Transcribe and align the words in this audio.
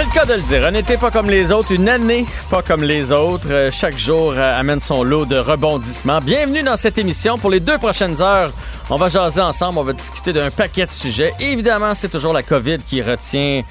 C'est 0.00 0.06
le 0.06 0.12
cas 0.12 0.24
de 0.24 0.32
le 0.32 0.40
dire. 0.40 0.66
Un 0.66 0.72
été 0.72 0.96
pas 0.96 1.10
comme 1.10 1.28
les 1.28 1.52
autres, 1.52 1.72
une 1.72 1.86
année 1.86 2.24
pas 2.48 2.62
comme 2.62 2.82
les 2.82 3.12
autres. 3.12 3.48
Euh, 3.50 3.70
chaque 3.70 3.98
jour 3.98 4.32
euh, 4.34 4.58
amène 4.58 4.80
son 4.80 5.02
lot 5.02 5.26
de 5.26 5.36
rebondissements. 5.36 6.20
Bienvenue 6.20 6.62
dans 6.62 6.78
cette 6.78 6.96
émission. 6.96 7.36
Pour 7.36 7.50
les 7.50 7.60
deux 7.60 7.76
prochaines 7.76 8.22
heures, 8.22 8.50
on 8.88 8.96
va 8.96 9.08
jaser 9.08 9.42
ensemble, 9.42 9.78
on 9.78 9.82
va 9.82 9.92
discuter 9.92 10.32
d'un 10.32 10.50
paquet 10.50 10.86
de 10.86 10.90
sujets. 10.90 11.34
Évidemment, 11.38 11.94
c'est 11.94 12.08
toujours 12.08 12.32
la 12.32 12.42
COVID 12.42 12.78
qui 12.78 13.02
retient 13.02 13.62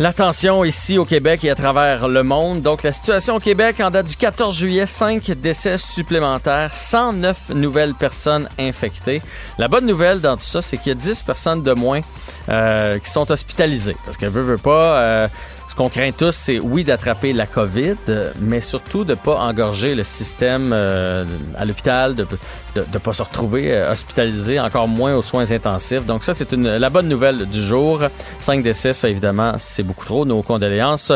L'attention 0.00 0.62
ici 0.62 0.96
au 0.96 1.04
Québec 1.04 1.42
et 1.42 1.50
à 1.50 1.56
travers 1.56 2.06
le 2.06 2.22
monde. 2.22 2.62
Donc, 2.62 2.84
la 2.84 2.92
situation 2.92 3.34
au 3.34 3.40
Québec 3.40 3.80
en 3.80 3.90
date 3.90 4.06
du 4.06 4.14
14 4.14 4.56
juillet, 4.56 4.86
5 4.86 5.32
décès 5.32 5.76
supplémentaires, 5.76 6.72
109 6.72 7.50
nouvelles 7.50 7.94
personnes 7.94 8.48
infectées. 8.60 9.20
La 9.58 9.66
bonne 9.66 9.86
nouvelle 9.86 10.20
dans 10.20 10.36
tout 10.36 10.44
ça, 10.44 10.62
c'est 10.62 10.76
qu'il 10.76 10.90
y 10.90 10.92
a 10.92 10.94
10 10.94 11.22
personnes 11.22 11.64
de 11.64 11.72
moins 11.72 12.00
euh, 12.48 13.00
qui 13.00 13.10
sont 13.10 13.28
hospitalisées. 13.28 13.96
Parce 14.04 14.16
qu'elle 14.16 14.30
veut, 14.30 14.42
veut 14.42 14.56
pas. 14.56 14.98
Euh, 15.00 15.28
qu'on 15.78 15.88
craint 15.88 16.10
tous, 16.10 16.34
c'est 16.34 16.58
oui 16.58 16.82
d'attraper 16.82 17.32
la 17.32 17.46
COVID, 17.46 17.94
mais 18.40 18.60
surtout 18.60 19.04
de 19.04 19.10
ne 19.10 19.14
pas 19.14 19.36
engorger 19.36 19.94
le 19.94 20.02
système 20.02 20.72
euh, 20.72 21.24
à 21.56 21.64
l'hôpital, 21.64 22.16
de 22.16 22.26
ne 22.74 22.98
pas 22.98 23.12
se 23.12 23.22
retrouver 23.22 23.72
euh, 23.72 23.92
hospitalisé, 23.92 24.58
encore 24.58 24.88
moins 24.88 25.14
aux 25.14 25.22
soins 25.22 25.52
intensifs. 25.52 26.04
Donc 26.04 26.24
ça, 26.24 26.34
c'est 26.34 26.52
la 26.52 26.90
bonne 26.90 27.06
nouvelle 27.06 27.46
du 27.46 27.62
jour. 27.62 28.02
Cinq 28.40 28.64
décès, 28.64 28.92
ça 28.92 29.08
évidemment, 29.08 29.52
c'est 29.58 29.84
beaucoup 29.84 30.04
trop. 30.04 30.24
Nos 30.24 30.42
condoléances 30.42 31.12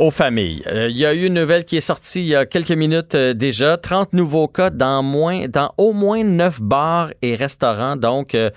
aux 0.00 0.10
familles. 0.10 0.62
Euh, 0.66 0.88
il 0.88 0.96
y 0.96 1.04
a 1.04 1.12
eu 1.12 1.26
une 1.26 1.34
nouvelle 1.34 1.66
qui 1.66 1.76
est 1.76 1.82
sortie 1.82 2.20
il 2.20 2.28
y 2.28 2.34
a 2.34 2.46
quelques 2.46 2.72
minutes 2.72 3.14
déjà. 3.14 3.76
30 3.76 4.14
nouveaux 4.14 4.48
cas 4.48 4.70
dans, 4.70 5.02
moins, 5.02 5.46
dans 5.46 5.74
au 5.76 5.92
moins 5.92 6.24
9 6.24 6.62
bars 6.62 7.10
et 7.20 7.34
restaurants. 7.34 7.96
Donc, 7.96 8.34
euh, 8.34 8.50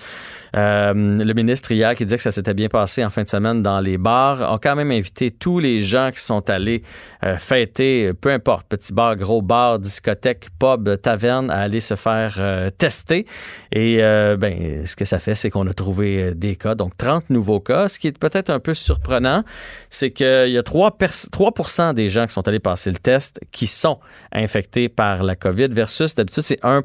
le 0.54 1.34
ministre 1.34 1.72
hier 1.72 1.96
qui 1.96 2.06
disait 2.06 2.18
que 2.18 2.22
ça 2.22 2.32
s'était 2.32 2.54
bien 2.54 2.70
passé 2.70 3.04
en 3.04 3.10
fin 3.10 3.24
de 3.24 3.28
semaine 3.28 3.62
dans 3.62 3.80
les 3.80 3.98
bars 3.98 4.42
a 4.42 4.60
quand 4.60 4.76
même 4.76 4.92
invité 4.92 5.32
tous 5.32 5.60
les 5.60 5.82
gens 5.82 6.12
qui 6.14 6.20
sont 6.20 6.50
allés 6.50 6.84
euh, 7.24 7.38
fêter, 7.38 8.14
peu 8.14 8.32
importe, 8.32 8.68
petit 8.68 8.94
bar, 8.94 9.16
gros 9.16 9.42
bar, 9.42 9.80
discothèque, 9.80 10.50
pub, 10.60 11.02
taverne, 11.02 11.50
à 11.50 11.62
aller 11.62 11.80
se 11.80 11.96
faire 11.96 12.36
euh, 12.40 12.70
tester. 12.70 13.26
Et 13.72 13.98
ben, 13.98 14.86
ce 14.86 14.96
que 14.96 15.06
ça 15.06 15.20
fait, 15.20 15.36
c'est 15.36 15.50
qu'on 15.50 15.68
a 15.68 15.74
trouvé 15.74 16.34
des 16.36 16.56
cas, 16.56 16.76
donc 16.76 16.96
30 16.98 17.30
nouveaux 17.30 17.60
cas. 17.60 17.88
Ce 17.88 17.98
qui 17.98 18.08
est 18.08 18.18
peut-être 18.18 18.50
un 18.50 18.60
peu 18.60 18.74
surprenant, 18.74 19.44
c'est 19.90 20.12
qu'il 20.12 20.50
y 20.50 20.58
a 20.58 20.64
3, 20.64 20.98
3 21.32 21.94
des 21.94 22.10
gens 22.10 22.28
qui 22.28 22.34
sont 22.34 22.48
allés 22.48 22.60
passer 22.60 22.92
le 22.92 22.98
test 22.98 23.40
qui 23.52 23.68
sont 23.68 24.00
infectés 24.32 24.90
par 24.90 25.24
la 25.24 25.36
COVID 25.36 25.70
versus 25.70 26.16
d'habitude, 26.16 26.44
c'est 26.44 26.64
1 26.64 26.84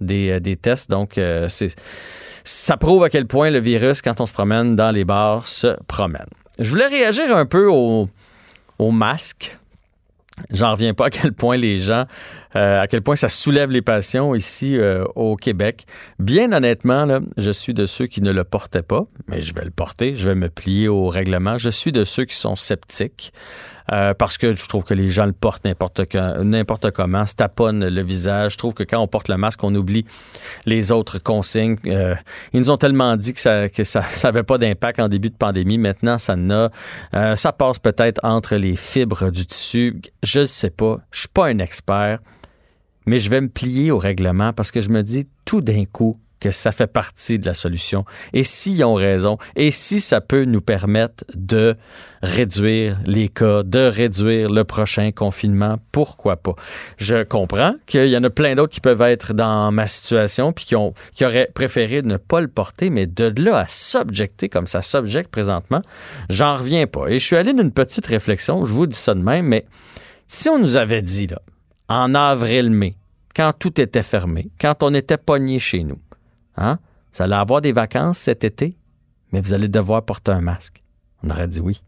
des, 0.00 0.40
des 0.40 0.56
tests. 0.56 0.90
Donc, 0.90 1.20
c'est 1.48 1.74
ça 2.44 2.76
prouve 2.76 3.04
à 3.04 3.10
quel 3.10 3.26
point 3.26 3.50
le 3.50 3.58
virus, 3.58 4.02
quand 4.02 4.20
on 4.20 4.26
se 4.26 4.32
promène 4.32 4.76
dans 4.76 4.90
les 4.90 5.04
bars, 5.04 5.46
se 5.46 5.76
promène. 5.86 6.26
Je 6.58 6.70
voulais 6.70 6.86
réagir 6.86 7.36
un 7.36 7.46
peu 7.46 7.68
au, 7.68 8.08
au 8.78 8.90
masque. 8.90 9.58
J'en 10.50 10.72
reviens 10.72 10.94
pas 10.94 11.06
à 11.06 11.10
quel 11.10 11.32
point 11.32 11.56
les 11.56 11.78
gens, 11.78 12.06
euh, 12.56 12.80
à 12.80 12.86
quel 12.86 13.02
point 13.02 13.16
ça 13.16 13.28
soulève 13.28 13.70
les 13.70 13.82
passions 13.82 14.34
ici 14.34 14.76
euh, 14.76 15.04
au 15.14 15.36
Québec. 15.36 15.84
Bien 16.18 16.52
honnêtement, 16.52 17.20
je 17.36 17.50
suis 17.50 17.74
de 17.74 17.86
ceux 17.86 18.06
qui 18.06 18.22
ne 18.22 18.32
le 18.32 18.44
portaient 18.44 18.82
pas, 18.82 19.06
mais 19.28 19.40
je 19.40 19.54
vais 19.54 19.64
le 19.64 19.70
porter, 19.70 20.16
je 20.16 20.28
vais 20.28 20.34
me 20.34 20.48
plier 20.48 20.88
au 20.88 21.08
règlement. 21.08 21.58
Je 21.58 21.70
suis 21.70 21.92
de 21.92 22.04
ceux 22.04 22.24
qui 22.24 22.36
sont 22.36 22.56
sceptiques. 22.56 23.32
Euh, 23.90 24.14
parce 24.14 24.38
que 24.38 24.54
je 24.54 24.68
trouve 24.68 24.84
que 24.84 24.94
les 24.94 25.10
gens 25.10 25.26
le 25.26 25.32
portent 25.32 25.64
n'importe 25.64 26.00
n'importe 26.42 26.90
comment, 26.92 27.26
se 27.26 27.34
taponnent 27.34 27.88
le 27.88 28.02
visage. 28.02 28.52
Je 28.52 28.58
trouve 28.58 28.74
que 28.74 28.84
quand 28.84 29.00
on 29.00 29.08
porte 29.08 29.28
le 29.28 29.36
masque, 29.36 29.62
on 29.64 29.74
oublie 29.74 30.06
les 30.66 30.92
autres 30.92 31.18
consignes. 31.18 31.76
Euh, 31.86 32.14
ils 32.52 32.60
nous 32.60 32.70
ont 32.70 32.76
tellement 32.76 33.16
dit 33.16 33.32
que 33.32 33.40
ça 33.40 34.02
n'avait 34.24 34.42
pas 34.42 34.58
d'impact 34.58 35.00
en 35.00 35.08
début 35.08 35.30
de 35.30 35.36
pandémie. 35.36 35.78
Maintenant, 35.78 36.18
ça 36.18 36.36
n'a. 36.36 36.70
Euh, 37.14 37.36
ça 37.36 37.52
passe 37.52 37.78
peut-être 37.78 38.20
entre 38.22 38.56
les 38.56 38.76
fibres 38.76 39.30
du 39.30 39.46
tissu. 39.46 40.00
Je 40.22 40.40
ne 40.40 40.44
sais 40.44 40.70
pas. 40.70 40.98
Je 41.10 41.20
suis 41.20 41.28
pas 41.28 41.46
un 41.46 41.58
expert, 41.58 42.18
mais 43.06 43.18
je 43.18 43.30
vais 43.30 43.40
me 43.40 43.48
plier 43.48 43.90
au 43.90 43.98
règlement 43.98 44.52
parce 44.52 44.70
que 44.70 44.80
je 44.80 44.90
me 44.90 45.02
dis 45.02 45.28
tout 45.44 45.60
d'un 45.60 45.84
coup, 45.84 46.18
que 46.42 46.50
ça 46.50 46.72
fait 46.72 46.88
partie 46.88 47.38
de 47.38 47.46
la 47.46 47.54
solution. 47.54 48.04
Et 48.32 48.42
s'ils 48.42 48.82
ont 48.84 48.94
raison, 48.94 49.38
et 49.54 49.70
si 49.70 50.00
ça 50.00 50.20
peut 50.20 50.44
nous 50.44 50.60
permettre 50.60 51.24
de 51.34 51.76
réduire 52.20 52.98
les 53.06 53.28
cas, 53.28 53.62
de 53.62 53.78
réduire 53.78 54.50
le 54.50 54.64
prochain 54.64 55.12
confinement, 55.12 55.78
pourquoi 55.92 56.36
pas? 56.36 56.56
Je 56.96 57.22
comprends 57.22 57.74
qu'il 57.86 58.08
y 58.08 58.16
en 58.16 58.24
a 58.24 58.30
plein 58.30 58.56
d'autres 58.56 58.72
qui 58.72 58.80
peuvent 58.80 59.02
être 59.02 59.34
dans 59.34 59.70
ma 59.70 59.86
situation 59.86 60.52
puis 60.52 60.64
qui, 60.64 60.74
ont, 60.74 60.94
qui 61.14 61.24
auraient 61.24 61.48
préféré 61.54 62.02
ne 62.02 62.16
pas 62.16 62.40
le 62.40 62.48
porter, 62.48 62.90
mais 62.90 63.06
de 63.06 63.32
là 63.40 63.58
à 63.58 63.66
s'objecter 63.68 64.48
comme 64.48 64.66
ça 64.66 64.82
s'objecte 64.82 65.30
présentement, 65.30 65.80
j'en 66.28 66.56
reviens 66.56 66.88
pas. 66.88 67.06
Et 67.06 67.20
je 67.20 67.24
suis 67.24 67.36
allé 67.36 67.52
d'une 67.52 67.70
petite 67.70 68.06
réflexion, 68.06 68.64
je 68.64 68.72
vous 68.72 68.88
dis 68.88 68.98
ça 68.98 69.14
de 69.14 69.22
même, 69.22 69.46
mais 69.46 69.64
si 70.26 70.48
on 70.48 70.58
nous 70.58 70.76
avait 70.76 71.02
dit, 71.02 71.28
là, 71.28 71.40
en 71.88 72.16
avril-mai, 72.16 72.96
quand 73.36 73.52
tout 73.56 73.80
était 73.80 74.02
fermé, 74.02 74.50
quand 74.60 74.82
on 74.82 74.92
était 74.92 75.18
pogné 75.18 75.60
chez 75.60 75.84
nous, 75.84 75.98
Hein? 76.56 76.78
Vous 77.12 77.22
allez 77.22 77.34
avoir 77.34 77.60
des 77.60 77.72
vacances 77.72 78.18
cet 78.18 78.44
été, 78.44 78.76
mais 79.32 79.40
vous 79.40 79.54
allez 79.54 79.68
devoir 79.68 80.02
porter 80.04 80.32
un 80.32 80.40
masque. 80.40 80.82
On 81.22 81.30
aurait 81.30 81.48
dit 81.48 81.60
oui. 81.60 81.82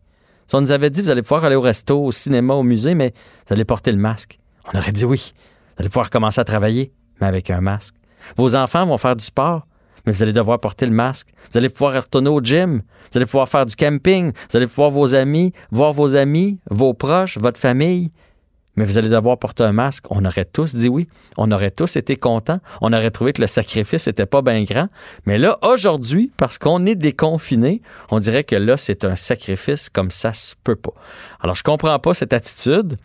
Si 0.46 0.54
on 0.54 0.60
nous 0.60 0.72
avait 0.72 0.90
dit, 0.90 1.02
vous 1.02 1.10
allez 1.10 1.22
pouvoir 1.22 1.44
aller 1.44 1.56
au 1.56 1.60
resto, 1.60 2.04
au 2.04 2.12
cinéma, 2.12 2.54
au 2.54 2.62
musée, 2.62 2.94
mais 2.94 3.14
vous 3.46 3.54
allez 3.54 3.64
porter 3.64 3.92
le 3.92 3.98
masque. 3.98 4.38
On 4.72 4.78
aurait 4.78 4.92
dit 4.92 5.04
oui. 5.04 5.32
Vous 5.76 5.82
allez 5.82 5.88
pouvoir 5.88 6.10
commencer 6.10 6.40
à 6.40 6.44
travailler, 6.44 6.92
mais 7.20 7.26
avec 7.26 7.50
un 7.50 7.60
masque. 7.60 7.94
Vos 8.36 8.54
enfants 8.54 8.86
vont 8.86 8.98
faire 8.98 9.16
du 9.16 9.24
sport, 9.24 9.66
mais 10.06 10.12
vous 10.12 10.22
allez 10.22 10.32
devoir 10.32 10.60
porter 10.60 10.86
le 10.86 10.92
masque. 10.92 11.28
Vous 11.50 11.58
allez 11.58 11.70
pouvoir 11.70 11.94
retourner 11.94 12.28
au 12.28 12.40
gym. 12.40 12.82
Vous 13.10 13.18
allez 13.18 13.26
pouvoir 13.26 13.48
faire 13.48 13.64
du 13.64 13.74
camping. 13.74 14.32
Vous 14.50 14.56
allez 14.56 14.66
pouvoir 14.66 14.90
vos 14.90 15.14
amis, 15.14 15.52
voir 15.70 15.92
vos 15.92 16.14
amis, 16.14 16.58
vos 16.70 16.92
proches, 16.92 17.38
votre 17.38 17.58
famille 17.58 18.12
mais 18.76 18.84
vous 18.84 18.98
allez 18.98 19.08
devoir 19.08 19.38
porter 19.38 19.64
un 19.64 19.72
masque. 19.72 20.04
On 20.10 20.24
aurait 20.24 20.44
tous 20.44 20.74
dit 20.74 20.88
oui. 20.88 21.08
On 21.36 21.50
aurait 21.52 21.70
tous 21.70 21.96
été 21.96 22.16
contents. 22.16 22.60
On 22.80 22.92
aurait 22.92 23.10
trouvé 23.10 23.32
que 23.32 23.40
le 23.40 23.46
sacrifice 23.46 24.06
n'était 24.06 24.26
pas 24.26 24.42
bien 24.42 24.62
grand. 24.64 24.88
Mais 25.26 25.38
là, 25.38 25.58
aujourd'hui, 25.62 26.32
parce 26.36 26.58
qu'on 26.58 26.84
est 26.86 26.94
déconfiné, 26.94 27.82
on 28.10 28.18
dirait 28.18 28.44
que 28.44 28.56
là, 28.56 28.76
c'est 28.76 29.04
un 29.04 29.16
sacrifice 29.16 29.88
comme 29.88 30.10
ça 30.10 30.32
se 30.32 30.54
peut 30.64 30.76
pas. 30.76 30.94
Alors, 31.40 31.56
je 31.56 31.62
comprends 31.62 31.98
pas 31.98 32.14
cette 32.14 32.32
attitude. 32.32 32.96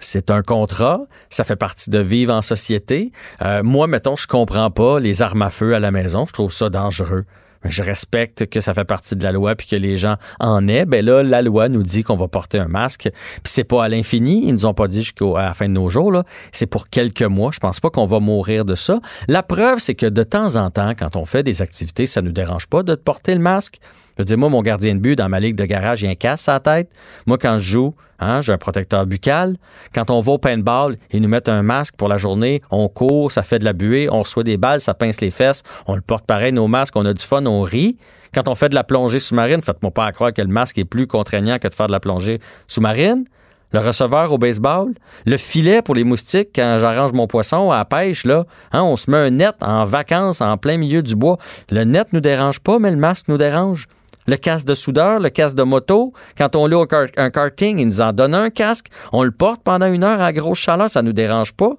C'est 0.00 0.30
un 0.30 0.42
contrat, 0.42 1.00
ça 1.28 1.42
fait 1.42 1.56
partie 1.56 1.90
de 1.90 1.98
vivre 1.98 2.32
en 2.32 2.40
société. 2.40 3.10
Euh, 3.42 3.64
moi, 3.64 3.88
mettons, 3.88 4.14
je 4.14 4.28
comprends 4.28 4.70
pas 4.70 5.00
les 5.00 5.22
armes 5.22 5.42
à 5.42 5.50
feu 5.50 5.74
à 5.74 5.80
la 5.80 5.90
maison. 5.90 6.24
Je 6.24 6.32
trouve 6.32 6.52
ça 6.52 6.70
dangereux 6.70 7.24
je 7.64 7.82
respecte 7.82 8.46
que 8.46 8.60
ça 8.60 8.74
fait 8.74 8.84
partie 8.84 9.16
de 9.16 9.22
la 9.22 9.32
loi 9.32 9.54
puis 9.54 9.66
que 9.66 9.76
les 9.76 9.96
gens 9.96 10.16
en 10.40 10.66
aient. 10.68 10.84
Ben 10.84 11.04
là, 11.04 11.22
la 11.22 11.42
loi 11.42 11.68
nous 11.68 11.82
dit 11.82 12.02
qu'on 12.02 12.16
va 12.16 12.28
porter 12.28 12.58
un 12.58 12.68
masque. 12.68 13.10
Puis 13.12 13.52
c'est 13.52 13.64
pas 13.64 13.84
à 13.84 13.88
l'infini. 13.88 14.46
Ils 14.46 14.52
nous 14.52 14.66
ont 14.66 14.74
pas 14.74 14.88
dit 14.88 15.00
jusqu'à 15.00 15.26
la 15.36 15.54
fin 15.54 15.68
de 15.68 15.74
nos 15.74 15.88
jours. 15.88 16.22
C'est 16.52 16.66
pour 16.66 16.88
quelques 16.88 17.22
mois. 17.22 17.50
Je 17.52 17.58
pense 17.58 17.80
pas 17.80 17.90
qu'on 17.90 18.06
va 18.06 18.20
mourir 18.20 18.64
de 18.64 18.74
ça. 18.74 19.00
La 19.26 19.42
preuve, 19.42 19.78
c'est 19.78 19.94
que 19.94 20.06
de 20.06 20.22
temps 20.22 20.56
en 20.56 20.70
temps, 20.70 20.92
quand 20.98 21.16
on 21.16 21.24
fait 21.24 21.42
des 21.42 21.62
activités, 21.62 22.06
ça 22.06 22.22
nous 22.22 22.32
dérange 22.32 22.66
pas 22.66 22.82
de 22.82 22.94
porter 22.94 23.34
le 23.34 23.40
masque. 23.40 23.78
Je 24.18 24.22
veux 24.22 24.26
dire, 24.26 24.38
moi, 24.38 24.48
mon 24.48 24.62
gardien 24.62 24.96
de 24.96 25.00
but 25.00 25.14
dans 25.14 25.28
ma 25.28 25.38
ligue 25.38 25.54
de 25.54 25.64
garage, 25.64 26.02
il 26.02 26.06
y 26.06 26.08
a 26.08 26.10
un 26.10 26.16
casse 26.16 26.48
à 26.48 26.58
tête. 26.58 26.90
Moi, 27.26 27.38
quand 27.38 27.58
je 27.58 27.70
joue, 27.70 27.94
hein, 28.18 28.42
j'ai 28.42 28.52
un 28.52 28.58
protecteur 28.58 29.06
buccal. 29.06 29.56
Quand 29.94 30.10
on 30.10 30.18
va 30.18 30.32
au 30.32 30.38
paintball, 30.38 30.96
ils 31.12 31.22
nous 31.22 31.28
mettent 31.28 31.48
un 31.48 31.62
masque 31.62 31.94
pour 31.96 32.08
la 32.08 32.16
journée. 32.16 32.60
On 32.72 32.88
court, 32.88 33.30
ça 33.30 33.44
fait 33.44 33.60
de 33.60 33.64
la 33.64 33.72
buée, 33.72 34.08
on 34.10 34.22
reçoit 34.22 34.42
des 34.42 34.56
balles, 34.56 34.80
ça 34.80 34.92
pince 34.92 35.20
les 35.20 35.30
fesses. 35.30 35.62
On 35.86 35.94
le 35.94 36.00
porte 36.00 36.26
pareil, 36.26 36.52
nos 36.52 36.66
masques, 36.66 36.96
on 36.96 37.06
a 37.06 37.14
du 37.14 37.22
fun, 37.22 37.46
on 37.46 37.62
rit. 37.62 37.96
Quand 38.34 38.48
on 38.48 38.56
fait 38.56 38.68
de 38.68 38.74
la 38.74 38.82
plongée 38.82 39.20
sous-marine, 39.20 39.62
faites-moi 39.62 39.92
pas 39.92 40.10
croire 40.10 40.32
que 40.32 40.42
le 40.42 40.48
masque 40.48 40.78
est 40.78 40.84
plus 40.84 41.06
contraignant 41.06 41.60
que 41.60 41.68
de 41.68 41.74
faire 41.74 41.86
de 41.86 41.92
la 41.92 42.00
plongée 42.00 42.40
sous-marine. 42.66 43.24
le 43.72 43.78
receveur 43.78 44.32
au 44.32 44.38
baseball, 44.38 44.94
le 45.26 45.36
filet 45.36 45.80
pour 45.80 45.94
les 45.94 46.02
moustiques 46.02 46.50
quand 46.56 46.78
j'arrange 46.80 47.12
mon 47.12 47.28
poisson 47.28 47.70
à 47.70 47.78
la 47.78 47.84
pêche, 47.84 48.24
là. 48.24 48.46
Hein, 48.72 48.82
on 48.82 48.96
se 48.96 49.10
met 49.10 49.18
un 49.18 49.30
net 49.30 49.54
en 49.60 49.84
vacances 49.84 50.40
en 50.40 50.56
plein 50.56 50.76
milieu 50.76 51.02
du 51.02 51.14
bois. 51.14 51.38
Le 51.70 51.84
net 51.84 52.08
nous 52.12 52.20
dérange 52.20 52.58
pas, 52.58 52.80
mais 52.80 52.90
le 52.90 52.96
masque 52.96 53.28
nous 53.28 53.36
dérange. 53.36 53.86
Le 54.28 54.36
casque 54.36 54.66
de 54.66 54.74
soudeur, 54.74 55.20
le 55.20 55.30
casque 55.30 55.56
de 55.56 55.62
moto, 55.62 56.12
quand 56.36 56.54
on 56.54 56.66
loue 56.66 56.84
un 57.16 57.30
karting, 57.30 57.78
il 57.78 57.86
nous 57.86 58.02
en 58.02 58.12
donne 58.12 58.34
un 58.34 58.50
casque. 58.50 58.88
On 59.10 59.24
le 59.24 59.30
porte 59.30 59.62
pendant 59.62 59.90
une 59.90 60.04
heure 60.04 60.20
à 60.20 60.34
grosse 60.34 60.58
chaleur, 60.58 60.90
ça 60.90 61.00
nous 61.00 61.14
dérange 61.14 61.54
pas. 61.54 61.72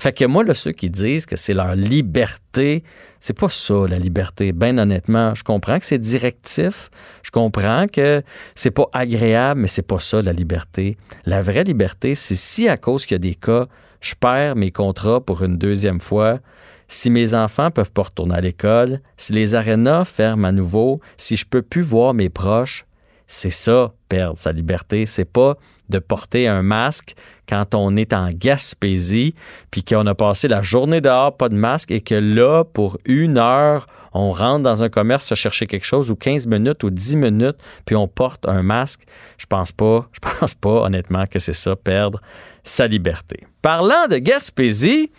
Fait 0.00 0.12
que 0.12 0.24
moi, 0.24 0.42
ceux 0.54 0.72
qui 0.72 0.90
disent 0.90 1.24
que 1.24 1.36
c'est 1.36 1.54
leur 1.54 1.76
liberté, 1.76 2.82
c'est 3.20 3.38
pas 3.38 3.48
ça, 3.48 3.86
la 3.88 4.00
liberté. 4.00 4.50
Ben 4.50 4.76
honnêtement, 4.76 5.36
je 5.36 5.44
comprends 5.44 5.78
que 5.78 5.86
c'est 5.86 6.00
directif. 6.00 6.90
Je 7.22 7.30
comprends 7.30 7.86
que 7.86 8.22
c'est 8.56 8.72
pas 8.72 8.86
agréable, 8.92 9.60
mais 9.60 9.68
c'est 9.68 9.86
pas 9.86 10.00
ça, 10.00 10.20
la 10.20 10.32
liberté. 10.32 10.96
La 11.26 11.42
vraie 11.42 11.62
liberté, 11.62 12.16
c'est 12.16 12.34
si 12.34 12.68
à 12.68 12.76
cause 12.76 13.06
qu'il 13.06 13.14
y 13.14 13.16
a 13.16 13.18
des 13.18 13.36
cas, 13.36 13.66
je 14.00 14.14
perds 14.18 14.56
mes 14.56 14.72
contrats 14.72 15.20
pour 15.20 15.44
une 15.44 15.58
deuxième 15.58 16.00
fois, 16.00 16.40
si 16.88 17.10
mes 17.10 17.34
enfants 17.34 17.70
peuvent 17.70 17.92
pas 17.92 18.02
retourner 18.02 18.34
à 18.34 18.40
l'école, 18.40 19.00
si 19.16 19.32
les 19.32 19.54
arénas 19.54 20.04
ferment 20.04 20.48
à 20.48 20.52
nouveau, 20.52 21.00
si 21.16 21.36
je 21.36 21.46
peux 21.46 21.62
plus 21.62 21.82
voir 21.82 22.14
mes 22.14 22.28
proches, 22.28 22.86
c'est 23.26 23.50
ça, 23.50 23.92
perdre 24.08 24.38
sa 24.38 24.52
liberté. 24.52 25.06
C'est 25.06 25.24
pas 25.24 25.56
de 25.88 25.98
porter 25.98 26.48
un 26.48 26.62
masque 26.62 27.14
quand 27.48 27.74
on 27.74 27.96
est 27.96 28.12
en 28.12 28.30
Gaspésie, 28.32 29.34
puis 29.70 29.84
qu'on 29.84 30.06
a 30.06 30.14
passé 30.14 30.48
la 30.48 30.62
journée 30.62 31.00
dehors, 31.00 31.36
pas 31.36 31.48
de 31.48 31.54
masque, 31.54 31.90
et 31.90 32.00
que 32.00 32.14
là, 32.14 32.64
pour 32.64 32.98
une 33.04 33.38
heure, 33.38 33.86
on 34.12 34.32
rentre 34.32 34.62
dans 34.62 34.82
un 34.82 34.88
commerce 34.88 35.26
se 35.26 35.34
chercher 35.34 35.66
quelque 35.66 35.84
chose, 35.84 36.10
ou 36.10 36.16
15 36.16 36.46
minutes, 36.46 36.82
ou 36.84 36.90
10 36.90 37.16
minutes, 37.16 37.56
puis 37.84 37.96
on 37.96 38.08
porte 38.08 38.46
un 38.48 38.62
masque. 38.62 39.02
Je 39.36 39.46
pense 39.46 39.72
pas, 39.72 40.08
je 40.12 40.20
pense 40.40 40.54
pas, 40.54 40.84
honnêtement, 40.84 41.26
que 41.26 41.38
c'est 41.38 41.52
ça, 41.52 41.76
perdre 41.76 42.20
sa 42.62 42.86
liberté. 42.86 43.46
Parlant 43.60 44.06
de 44.08 44.16
Gaspésie, 44.16 45.10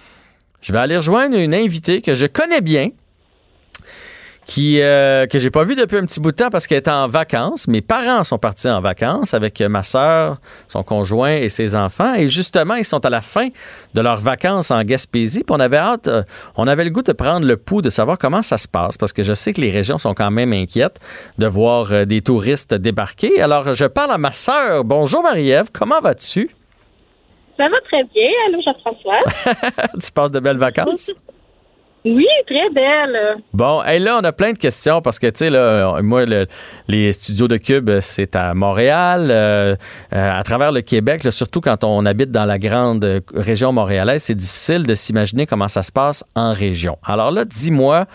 je 0.65 0.73
vais 0.73 0.79
aller 0.79 0.97
rejoindre 0.97 1.37
une 1.37 1.53
invitée 1.53 2.01
que 2.01 2.15
je 2.15 2.25
connais 2.25 2.59
bien, 2.59 2.89
qui 4.47 4.81
euh, 4.81 5.27
que 5.27 5.37
j'ai 5.37 5.51
pas 5.51 5.63
vu 5.63 5.75
depuis 5.75 5.97
un 5.97 6.05
petit 6.05 6.19
bout 6.19 6.31
de 6.31 6.37
temps 6.37 6.49
parce 6.49 6.65
qu'elle 6.65 6.79
était 6.79 6.89
en 6.89 7.07
vacances. 7.07 7.67
Mes 7.67 7.81
parents 7.81 8.23
sont 8.23 8.39
partis 8.39 8.67
en 8.67 8.81
vacances 8.81 9.35
avec 9.35 9.61
ma 9.61 9.83
sœur, 9.83 10.41
son 10.67 10.81
conjoint 10.81 11.35
et 11.35 11.49
ses 11.49 11.75
enfants. 11.75 12.15
Et 12.15 12.25
justement, 12.25 12.73
ils 12.73 12.83
sont 12.83 13.05
à 13.05 13.11
la 13.11 13.21
fin 13.21 13.49
de 13.93 14.01
leurs 14.01 14.19
vacances 14.19 14.71
en 14.71 14.81
Gaspésie. 14.81 15.43
Puis 15.43 15.55
on 15.55 15.59
avait 15.59 15.77
hâte, 15.77 16.07
euh, 16.07 16.23
on 16.55 16.67
avait 16.67 16.83
le 16.83 16.89
goût 16.89 17.03
de 17.03 17.13
prendre 17.13 17.45
le 17.45 17.57
pouls, 17.57 17.83
de 17.83 17.91
savoir 17.91 18.17
comment 18.17 18.41
ça 18.41 18.57
se 18.57 18.67
passe 18.67 18.97
parce 18.97 19.13
que 19.13 19.21
je 19.21 19.35
sais 19.35 19.53
que 19.53 19.61
les 19.61 19.69
régions 19.69 19.99
sont 19.99 20.15
quand 20.15 20.31
même 20.31 20.51
inquiètes 20.51 20.99
de 21.37 21.45
voir 21.45 21.91
euh, 21.91 22.05
des 22.05 22.23
touristes 22.23 22.73
débarquer. 22.73 23.39
Alors, 23.39 23.75
je 23.75 23.85
parle 23.85 24.09
à 24.09 24.17
ma 24.17 24.31
sœur. 24.31 24.83
Bonjour 24.83 25.21
Marie-Ève, 25.21 25.67
comment 25.71 26.01
vas-tu? 26.01 26.49
Ça 27.57 27.69
va 27.69 27.79
très 27.85 28.03
bien. 28.03 28.29
Allô, 28.47 28.61
Jean-François. 28.61 29.19
tu 30.03 30.11
passes 30.11 30.31
de 30.31 30.39
belles 30.39 30.57
vacances? 30.57 31.13
Oui, 32.05 32.27
très 32.45 32.69
belle. 32.69 33.37
Bon, 33.51 33.83
et 33.83 33.97
là, 33.97 34.19
on 34.21 34.23
a 34.23 34.31
plein 34.31 34.53
de 34.53 34.59
questions 34.59 35.01
parce 35.01 35.17
que, 35.17 35.25
tu 35.25 35.39
sais, 35.39 35.49
là, 35.49 36.03
moi, 36.03 36.23
les 36.87 37.11
studios 37.11 37.47
de 37.47 37.57
Cube, 37.57 37.89
c'est 37.99 38.35
à 38.35 38.53
Montréal, 38.53 39.29
euh, 39.31 39.75
euh, 40.13 40.39
à 40.39 40.43
travers 40.43 40.71
le 40.71 40.81
Québec, 40.81 41.25
surtout 41.31 41.61
quand 41.61 41.83
on 41.83 42.05
habite 42.05 42.29
dans 42.29 42.45
la 42.45 42.59
grande 42.59 43.23
région 43.33 43.71
montréalaise, 43.71 44.21
c'est 44.21 44.35
difficile 44.35 44.85
de 44.85 44.93
s'imaginer 44.93 45.47
comment 45.47 45.67
ça 45.67 45.81
se 45.81 45.91
passe 45.91 46.23
en 46.35 46.53
région. 46.53 46.99
Alors 47.03 47.31
là, 47.31 47.43
dis-moi, 47.43 48.05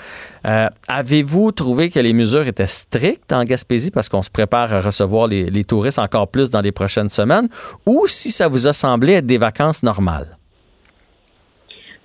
euh, 0.47 0.69
avez-vous 0.87 1.51
trouvé 1.51 1.91
que 1.91 1.99
les 1.99 2.13
mesures 2.13 2.47
étaient 2.47 2.69
strictes 2.69 3.33
en 3.33 3.43
Gaspésie 3.43 3.91
parce 3.91 4.09
qu'on 4.09 4.23
se 4.23 4.31
prépare 4.31 4.73
à 4.73 4.81
recevoir 4.81 5.27
les, 5.27 5.51
les 5.51 5.65
touristes 5.65 5.99
encore 5.99 6.29
plus 6.29 6.51
dans 6.51 6.61
les 6.61 6.73
prochaines 6.73 7.09
semaines? 7.09 7.49
Ou 7.87 8.07
si 8.07 8.31
ça 8.31 8.47
vous 8.47 8.69
a 8.69 8.73
semblé 8.73 9.15
être 9.15 9.27
des 9.27 9.39
vacances 9.39 9.83
normales? 9.83 10.37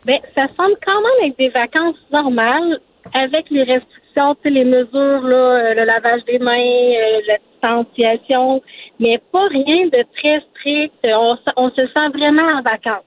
Ben, 0.05 0.19
ça 0.35 0.47
semble 0.55 0.75
quand 0.85 1.01
même 1.01 1.29
être 1.29 1.37
des 1.37 1.49
vacances 1.49 1.97
normales 2.11 2.79
avec 3.13 3.49
les 3.49 3.63
restrictions, 3.63 4.35
les 4.45 4.63
mesures, 4.63 5.21
là, 5.21 5.35
euh, 5.35 5.73
le 5.73 5.83
lavage 5.83 6.23
des 6.25 6.39
mains, 6.39 6.57
euh, 6.59 7.21
la 7.27 7.37
distanciation, 7.37 8.61
mais 8.99 9.19
pas 9.31 9.47
rien 9.47 9.87
de 9.87 10.05
très 10.17 10.41
strict. 10.51 10.93
On, 11.03 11.37
on 11.57 11.69
se 11.71 11.87
sent 11.87 12.09
vraiment 12.13 12.43
en 12.43 12.61
vacances. 12.61 13.03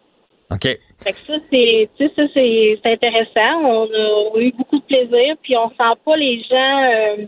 OK. 0.50 0.64
Fait 1.00 1.12
que 1.12 1.18
ça, 1.26 1.34
c'est, 1.50 1.88
ça, 1.98 2.22
c'est, 2.34 2.80
intéressant. 2.84 3.62
On 3.62 3.84
a, 3.84 4.40
eu 4.40 4.52
beaucoup 4.52 4.78
de 4.80 4.84
plaisir, 4.84 5.36
puis 5.42 5.56
on 5.56 5.68
sent 5.70 5.98
pas 6.04 6.16
les 6.16 6.42
gens. 6.42 6.82
Euh, 6.82 7.26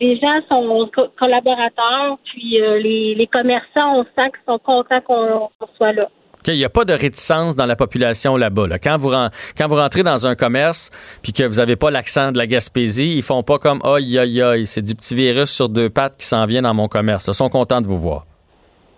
les 0.00 0.16
gens 0.18 0.40
sont 0.48 0.90
collaborateurs, 1.18 2.18
puis 2.24 2.60
les, 2.60 3.14
les 3.16 3.26
commerçants, 3.26 3.98
on 3.98 4.04
sent 4.04 4.30
qu'ils 4.30 4.44
sont 4.46 4.58
contents 4.58 5.00
qu'on 5.00 5.50
soit 5.76 5.92
là. 5.92 6.08
Il 6.54 6.58
n'y 6.58 6.64
a 6.64 6.70
pas 6.70 6.84
de 6.84 6.92
réticence 6.92 7.56
dans 7.56 7.66
la 7.66 7.76
population 7.76 8.36
là-bas. 8.36 8.66
Quand, 8.82 8.96
vous, 8.96 9.10
rentrez 9.76 10.02
dans 10.02 10.26
un 10.26 10.34
commerce 10.34 10.90
puis 11.22 11.32
que 11.32 11.44
vous 11.44 11.56
n'avez 11.56 11.76
pas 11.76 11.90
l'accent 11.90 12.32
de 12.32 12.38
la 12.38 12.46
Gaspésie, 12.46 13.16
ils 13.16 13.22
font 13.22 13.42
pas 13.42 13.58
comme 13.58 13.80
aïe 13.84 14.18
aïe 14.18 14.42
aïe, 14.42 14.66
c'est 14.66 14.82
du 14.82 14.94
petit 14.94 15.14
virus 15.14 15.50
sur 15.50 15.68
deux 15.68 15.90
pattes 15.90 16.16
qui 16.18 16.26
s'en 16.26 16.44
vient 16.46 16.62
dans 16.62 16.74
mon 16.74 16.88
commerce. 16.88 17.26
Ils 17.26 17.34
sont 17.34 17.48
contents 17.48 17.80
de 17.80 17.86
vous 17.86 17.98
voir. 17.98 18.24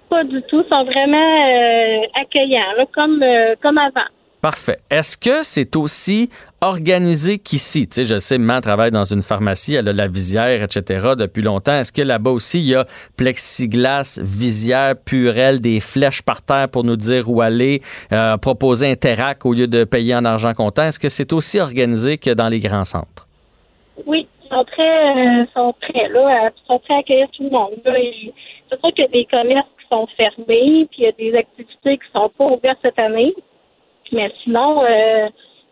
Pas 0.08 0.24
du 0.24 0.42
tout. 0.42 0.62
Ils 0.64 0.68
sont 0.68 0.84
vraiment 0.84 1.16
euh, 1.16 2.20
accueillants, 2.20 2.74
euh, 2.78 3.54
comme 3.62 3.78
avant. 3.78 4.08
Parfait. 4.40 4.78
Est-ce 4.90 5.18
que 5.18 5.42
c'est 5.42 5.76
aussi 5.76 6.30
organisé 6.62 7.38
qu'ici? 7.38 7.86
Tu 7.86 7.94
sais, 7.96 8.04
je 8.06 8.18
sais, 8.18 8.38
maman 8.38 8.62
travaille 8.62 8.90
dans 8.90 9.04
une 9.04 9.20
pharmacie, 9.20 9.74
elle 9.74 9.88
a 9.88 9.92
la 9.92 10.08
visière, 10.08 10.62
etc. 10.62 11.10
depuis 11.18 11.42
longtemps. 11.42 11.74
Est-ce 11.74 11.92
que 11.92 12.00
là-bas 12.00 12.30
aussi, 12.30 12.58
il 12.60 12.68
y 12.68 12.74
a 12.74 12.86
plexiglas, 13.18 14.18
visière, 14.22 14.94
purelle, 14.96 15.60
des 15.60 15.80
flèches 15.80 16.22
par 16.22 16.40
terre 16.40 16.70
pour 16.70 16.84
nous 16.84 16.96
dire 16.96 17.28
où 17.28 17.42
aller, 17.42 17.82
euh, 18.12 18.38
proposer 18.38 18.90
un 18.90 18.96
terrac 18.96 19.44
au 19.44 19.52
lieu 19.52 19.66
de 19.66 19.84
payer 19.84 20.14
en 20.14 20.24
argent 20.24 20.54
comptant? 20.54 20.84
Est-ce 20.84 20.98
que 20.98 21.10
c'est 21.10 21.34
aussi 21.34 21.60
organisé 21.60 22.16
que 22.16 22.30
dans 22.30 22.48
les 22.48 22.60
grands 22.60 22.86
centres? 22.86 23.28
Oui, 24.06 24.26
ils 24.42 24.48
sont 24.48 24.64
très, 24.64 25.42
euh, 25.42 25.44
sont 25.54 25.74
très 25.82 26.08
là, 26.08 26.48
ils 26.48 26.66
sont 26.66 26.78
prêts 26.78 26.94
à 26.94 26.98
accueillir 27.00 27.28
tout 27.36 27.44
le 27.44 27.50
monde. 27.50 27.74
C'est 27.84 28.80
sûr 28.80 28.94
qu'il 28.94 29.04
y 29.04 29.08
a 29.08 29.10
des 29.10 29.26
commerces 29.30 29.68
qui 29.78 29.86
sont 29.90 30.06
fermés, 30.16 30.88
puis 30.90 31.00
il 31.00 31.04
y 31.04 31.08
a 31.08 31.12
des 31.12 31.36
activités 31.36 31.98
qui 31.98 32.10
sont 32.14 32.30
pas 32.38 32.46
ouvertes 32.54 32.78
cette 32.80 32.98
année. 32.98 33.34
Mais 34.12 34.32
sinon, 34.42 34.82
euh, 34.82 35.28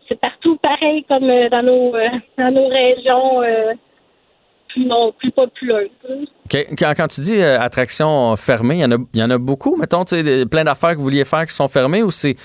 c'est 0.07 0.19
partout 0.19 0.57
pareil 0.57 1.03
comme 1.07 1.29
euh, 1.29 1.49
dans 1.49 1.63
nos 1.63 1.95
euh, 1.95 2.07
dans 2.37 2.51
nos 2.51 2.67
régions 2.67 3.41
plus, 4.69 4.85
non, 4.85 5.11
plus 5.17 5.31
populeuses. 5.31 5.89
Quand, 6.77 7.07
tu 7.07 7.21
dis 7.21 7.41
attractions 7.41 8.35
fermées, 8.35 8.75
il 8.75 8.81
y 8.81 8.85
en 8.85 8.91
a, 8.91 8.97
il 9.13 9.19
y 9.19 9.23
en 9.23 9.29
a 9.29 9.37
beaucoup, 9.37 9.75
mettons, 9.75 10.05
tu 10.05 10.15
sais, 10.15 10.45
plein 10.45 10.63
d'affaires 10.63 10.91
que 10.91 10.97
vous 10.97 11.03
vouliez 11.03 11.25
faire 11.25 11.45
qui 11.45 11.53
sont 11.53 11.67
fermées 11.67 12.03
ou 12.03 12.11
c'est 12.11 12.35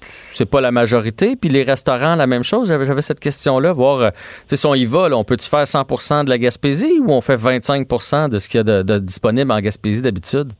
c'est 0.00 0.48
pas 0.48 0.60
la 0.60 0.70
majorité. 0.70 1.34
Puis 1.36 1.50
les 1.50 1.64
restaurants, 1.64 2.14
la 2.14 2.26
même 2.26 2.44
chose. 2.44 2.68
J'avais 2.68 3.02
cette 3.02 3.20
question-là, 3.20 3.72
voir, 3.72 4.12
tu 4.12 4.18
sais, 4.46 4.56
si 4.56 4.66
on 4.66 4.74
y 4.74 4.84
va, 4.84 5.08
on 5.12 5.24
peut-tu 5.24 5.48
faire 5.48 5.64
100% 5.64 6.24
de 6.24 6.30
la 6.30 6.38
Gaspésie 6.38 7.00
ou 7.00 7.12
on 7.12 7.20
fait 7.20 7.36
25% 7.36 8.28
de 8.28 8.38
ce 8.38 8.48
qu'il 8.48 8.58
y 8.58 8.60
a 8.60 8.64
de, 8.64 8.82
de 8.82 8.98
disponible 8.98 9.50
en 9.50 9.60
Gaspésie 9.60 10.00
d'habitude? 10.00 10.52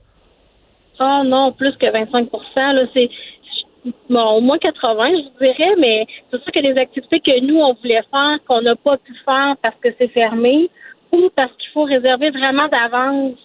Ah 0.98 1.22
non, 1.24 1.52
plus 1.52 1.76
que 1.78 1.90
25 1.90 2.28
là, 2.56 2.82
c'est 2.92 3.08
bon, 4.08 4.36
au 4.36 4.40
moins 4.40 4.58
80, 4.58 5.10
je 5.10 5.44
dirais, 5.44 5.74
mais 5.78 6.06
c'est 6.30 6.42
sûr 6.42 6.52
que 6.52 6.60
les 6.60 6.76
activités 6.78 7.20
que 7.20 7.40
nous, 7.40 7.58
on 7.58 7.74
voulait 7.74 8.02
faire, 8.10 8.38
qu'on 8.46 8.62
n'a 8.62 8.76
pas 8.76 8.96
pu 8.98 9.14
faire 9.24 9.56
parce 9.62 9.76
que 9.82 9.88
c'est 9.98 10.08
fermé, 10.08 10.70
ou 11.12 11.30
parce 11.34 11.52
qu'il 11.52 11.70
faut 11.72 11.84
réserver 11.84 12.30
vraiment 12.30 12.68
d'avance, 12.68 13.36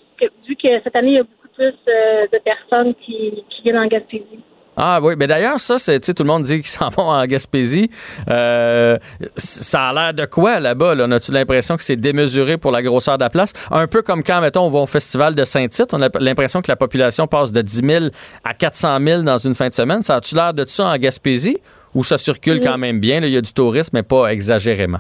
vu 0.47 0.55
que 0.55 0.81
cette 0.83 0.97
année, 0.97 1.11
il 1.11 1.15
y 1.15 1.19
a 1.19 1.23
beaucoup 1.23 1.47
plus 1.55 1.73
euh, 1.87 2.27
de 2.31 2.37
personnes 2.39 2.93
qui, 2.95 3.43
qui 3.49 3.61
viennent 3.63 3.77
en 3.77 3.87
Gaspésie. 3.87 4.39
Ah 4.75 4.99
oui, 5.01 5.13
mais 5.17 5.27
d'ailleurs, 5.27 5.59
ça, 5.59 5.77
c'est, 5.77 5.99
tout 5.99 6.23
le 6.23 6.27
monde 6.27 6.43
dit 6.43 6.55
qu'ils 6.55 6.65
s'en 6.67 6.89
vont 6.97 7.09
en 7.09 7.25
Gaspésie. 7.25 7.89
Euh, 8.29 8.97
ça 9.35 9.89
a 9.89 9.93
l'air 9.93 10.13
de 10.13 10.25
quoi 10.25 10.59
là-bas? 10.59 10.95
Là? 10.95 11.05
On 11.07 11.11
a-tu 11.11 11.31
l'impression 11.31 11.77
que 11.77 11.83
c'est 11.83 11.95
démesuré 11.95 12.57
pour 12.57 12.71
la 12.71 12.81
grosseur 12.81 13.17
de 13.17 13.23
la 13.23 13.29
place? 13.29 13.53
Un 13.71 13.87
peu 13.87 14.01
comme 14.01 14.23
quand, 14.23 14.41
mettons, 14.41 14.63
on 14.63 14.69
va 14.69 14.79
au 14.79 14.87
festival 14.87 15.35
de 15.35 15.43
Saint-Tite, 15.43 15.93
on 15.93 16.01
a 16.01 16.09
l'impression 16.19 16.61
que 16.61 16.71
la 16.71 16.75
population 16.75 17.27
passe 17.27 17.51
de 17.51 17.61
10 17.61 17.75
000 17.85 18.05
à 18.43 18.53
400 18.53 18.97
000 19.05 19.21
dans 19.21 19.37
une 19.37 19.53
fin 19.53 19.67
de 19.67 19.73
semaine. 19.73 20.01
Ça 20.01 20.15
a-tu 20.15 20.35
l'air 20.35 20.53
de 20.53 20.65
ça 20.65 20.87
en 20.87 20.97
Gaspésie? 20.97 21.57
Ou 21.93 22.03
ça 22.03 22.17
circule 22.17 22.59
quand 22.59 22.79
même 22.79 22.99
bien? 22.99 23.21
Il 23.21 23.29
y 23.29 23.37
a 23.37 23.41
du 23.41 23.53
tourisme, 23.53 23.91
mais 23.93 24.03
pas 24.03 24.29
exagérément. 24.29 24.99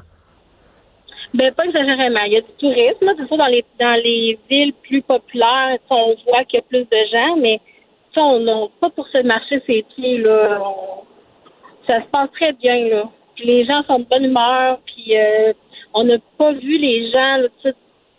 Ben, 1.33 1.51
pas 1.53 1.65
exagérément. 1.65 2.19
Il 2.27 2.33
y 2.33 2.37
a 2.37 2.41
du 2.41 2.53
tourisme. 2.59 3.07
C'est 3.17 3.27
ça, 3.27 3.37
dans 3.37 3.47
les, 3.47 3.65
dans 3.79 3.99
les 4.03 4.37
villes 4.47 4.73
plus 4.83 5.01
populaires, 5.01 5.77
on 5.89 6.15
voit 6.27 6.43
qu'il 6.43 6.59
y 6.59 6.61
a 6.61 6.65
plus 6.69 6.83
de 6.83 6.97
gens, 7.11 7.37
mais 7.41 7.59
on 8.21 8.39
n'a 8.39 8.67
pas 8.79 8.89
pour 8.89 9.07
se 9.07 9.23
marcher 9.23 9.61
ses 9.65 9.85
pieds, 9.95 10.17
là. 10.19 10.59
ça 11.87 12.01
se 12.01 12.07
passe 12.07 12.31
très 12.33 12.53
bien, 12.53 12.87
là. 12.89 13.03
les 13.43 13.65
gens 13.65 13.83
sont 13.83 13.99
de 13.99 14.05
bonne 14.05 14.25
humeur, 14.25 14.79
puis 14.85 15.17
euh, 15.17 15.53
on 15.93 16.03
n'a 16.03 16.17
pas 16.37 16.51
vu 16.53 16.77
les 16.77 17.11
gens 17.11 17.37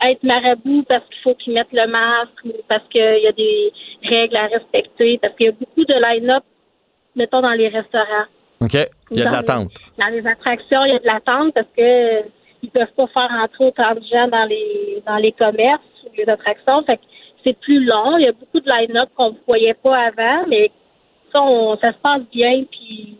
être 0.03 0.23
marabouts 0.23 0.85
parce 0.89 1.05
qu'il 1.07 1.23
faut 1.23 1.35
qu'ils 1.35 1.55
mettent 1.55 1.73
le 1.73 1.87
masque 1.87 2.45
ou 2.45 2.53
parce 2.69 2.87
qu'il 2.89 3.01
y 3.23 3.27
a 3.27 3.33
des 3.33 3.73
règles 4.03 4.37
à 4.37 4.47
respecter, 4.47 5.19
parce 5.19 5.35
qu'il 5.37 5.47
y 5.47 5.49
a 5.49 5.53
beaucoup 5.53 5.85
de 5.85 5.95
line-up, 5.95 6.45
mettons, 7.17 7.41
dans 7.41 7.53
les 7.53 7.69
restaurants. 7.69 8.27
OK. 8.61 8.75
Il 9.11 9.19
y 9.19 9.23
a 9.23 9.27
de 9.27 9.33
l'attente. 9.33 9.71
Dans 9.99 10.09
les 10.09 10.27
attractions, 10.27 10.85
il 10.85 10.93
y 10.93 10.97
a 10.97 10.99
de 10.99 11.07
l'attente 11.07 11.55
parce 11.55 11.69
que 11.77 12.23
ils 12.63 12.71
peuvent 12.71 12.93
pas 12.97 13.07
faire 13.09 13.31
entrer 13.43 13.67
autant 13.67 13.95
de 13.95 14.03
gens 14.11 14.29
dans 14.29 14.45
les 14.47 15.03
dans 15.07 15.17
les 15.17 15.33
commerces 15.33 15.83
ou 16.05 16.09
les 16.17 16.29
attractions. 16.29 16.83
Fait 16.85 16.99
c'est 17.45 17.59
plus 17.61 17.85
long. 17.85 18.17
Il 18.19 18.25
y 18.25 18.29
a 18.29 18.33
beaucoup 18.33 18.61
de 18.61 18.69
line-up 18.69 19.09
qu'on 19.17 19.31
ne 19.31 19.37
voyait 19.47 19.75
pas 19.83 19.97
avant, 20.09 20.47
mais 20.49 20.71
ça, 21.33 21.41
ça 21.81 21.93
se 21.93 21.99
passe 22.03 22.23
bien. 22.33 22.65
Puis 22.71 23.17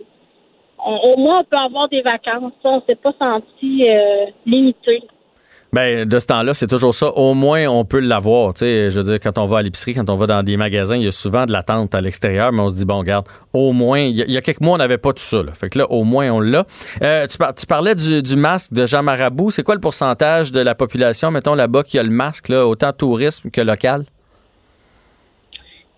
au 0.79 1.17
moins, 1.17 1.41
on 1.41 1.45
peut 1.45 1.57
avoir 1.57 1.89
des 1.89 2.03
vacances. 2.03 2.53
Ça, 2.63 2.69
on 2.71 2.83
s'est 2.87 2.97
pas 2.97 3.13
senti 3.19 3.89
euh, 3.89 4.27
limité. 4.47 5.03
Ben, 5.73 6.09
de 6.09 6.19
ce 6.21 6.27
temps-là, 6.27 6.55
c'est 6.55 6.69
toujours 6.69 6.95
ça. 6.95 7.09
Au 7.17 7.35
moins, 7.35 7.67
on 7.67 7.85
peut 7.85 7.99
l'avoir. 7.99 8.53
Je 8.61 8.91
veux 8.91 9.03
dire, 9.03 9.19
quand 9.19 9.39
on 9.39 9.47
va 9.47 9.59
à 9.59 9.63
l'épicerie, 9.63 9.93
quand 9.95 10.09
on 10.09 10.15
va 10.15 10.29
dans 10.29 10.45
des 10.45 10.57
magasins, 10.57 10.95
il 10.95 11.03
y 11.03 11.09
a 11.09 11.11
souvent 11.11 11.47
de 11.47 11.53
l'attente 11.53 11.97
à 11.97 12.01
l'extérieur, 12.01 12.53
mais 12.53 12.61
on 12.61 12.69
se 12.69 12.77
dit, 12.77 12.85
bon, 12.85 12.99
regarde, 12.99 13.27
au 13.53 13.73
moins, 13.73 13.99
il 13.99 14.15
y, 14.15 14.37
a- 14.37 14.41
quelques 14.41 14.61
mois, 14.61 14.75
on 14.75 14.79
n'avait 14.79 14.99
pas 14.99 15.13
tout 15.13 15.23
ça. 15.23 15.43
Là. 15.43 15.53
Fait 15.53 15.69
que 15.71 15.79
là, 15.81 15.91
au 15.91 16.05
moins, 16.05 16.31
on 16.31 16.39
l'a. 16.39 16.65
Euh, 17.03 17.27
tu, 17.27 17.39
par- 17.39 17.57
tu 17.57 17.67
parlais 17.67 17.97
du, 17.97 18.23
du 18.23 18.37
masque 18.37 18.73
de 18.73 18.87
Jean 18.87 19.03
Marabout. 19.03 19.51
C'est 19.51 19.65
quoi 19.65 19.75
le 19.75 19.81
pourcentage 19.81 20.53
de 20.53 20.61
la 20.61 20.77
population, 20.77 21.33
mettons, 21.33 21.57
là-bas, 21.57 21.83
qui 21.83 21.99
a 21.99 22.05
le 22.05 22.11
masque, 22.11 22.51
là, 22.51 22.69
autant 22.69 22.93
tourisme 22.93 23.51
que 23.51 23.61
local? 23.61 24.05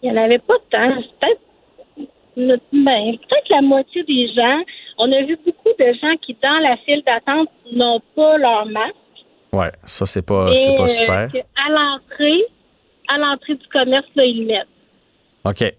Il 0.07 0.13
n'y 0.13 0.19
en 0.19 0.23
avait 0.23 0.39
pas 0.39 0.55
tant. 0.71 0.89
Peut-être 1.21 1.41
ben, 2.37 3.17
peut-être 3.17 3.49
la 3.51 3.63
moitié 3.63 4.05
des 4.05 4.29
gens. 4.29 4.61
On 4.99 5.11
a 5.11 5.23
vu 5.23 5.37
beaucoup 5.45 5.77
de 5.79 5.93
gens 6.01 6.15
qui, 6.25 6.37
dans 6.43 6.59
la 6.63 6.77
file 6.79 7.03
d'attente, 7.07 7.49
n'ont 7.73 8.01
pas 8.15 8.39
leur 8.39 8.67
masque. 8.67 8.95
Ouais, 9.53 9.73
ça, 9.85 10.07
c'est 10.07 10.23
pas, 10.23 10.55
c'est 10.55 10.75
pas 10.75 10.83
euh, 10.85 10.87
super. 10.87 11.33
que 11.33 11.39
à 11.39 11.71
l'entrée, 11.71 12.43
à 13.09 13.19
l'entrée 13.19 13.55
du 13.55 13.67
commerce, 13.69 14.07
là, 14.15 14.25
ils 14.25 14.41
le 14.43 14.47
mettent. 14.47 14.69
OK. 15.45 15.75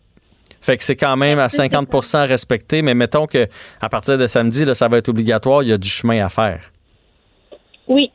Fait 0.62 0.77
que 0.77 0.84
c'est 0.84 0.96
quand 0.96 1.15
même 1.15 1.39
à 1.39 1.48
50% 1.48 2.27
respecté, 2.27 2.81
mais 2.81 2.96
mettons 2.96 3.27
que 3.27 3.48
à 3.79 3.88
partir 3.89 4.17
de 4.17 4.27
samedi, 4.27 4.65
là, 4.65 4.74
ça 4.74 4.88
va 4.88 4.98
être 4.98 5.10
obligatoire, 5.10 5.63
il 5.63 5.69
y 5.69 5.74
a 5.74 5.77
du 5.77 5.88
chemin 5.88 6.25
à 6.25 6.29
faire. 6.29 6.72
Oui, 7.88 8.12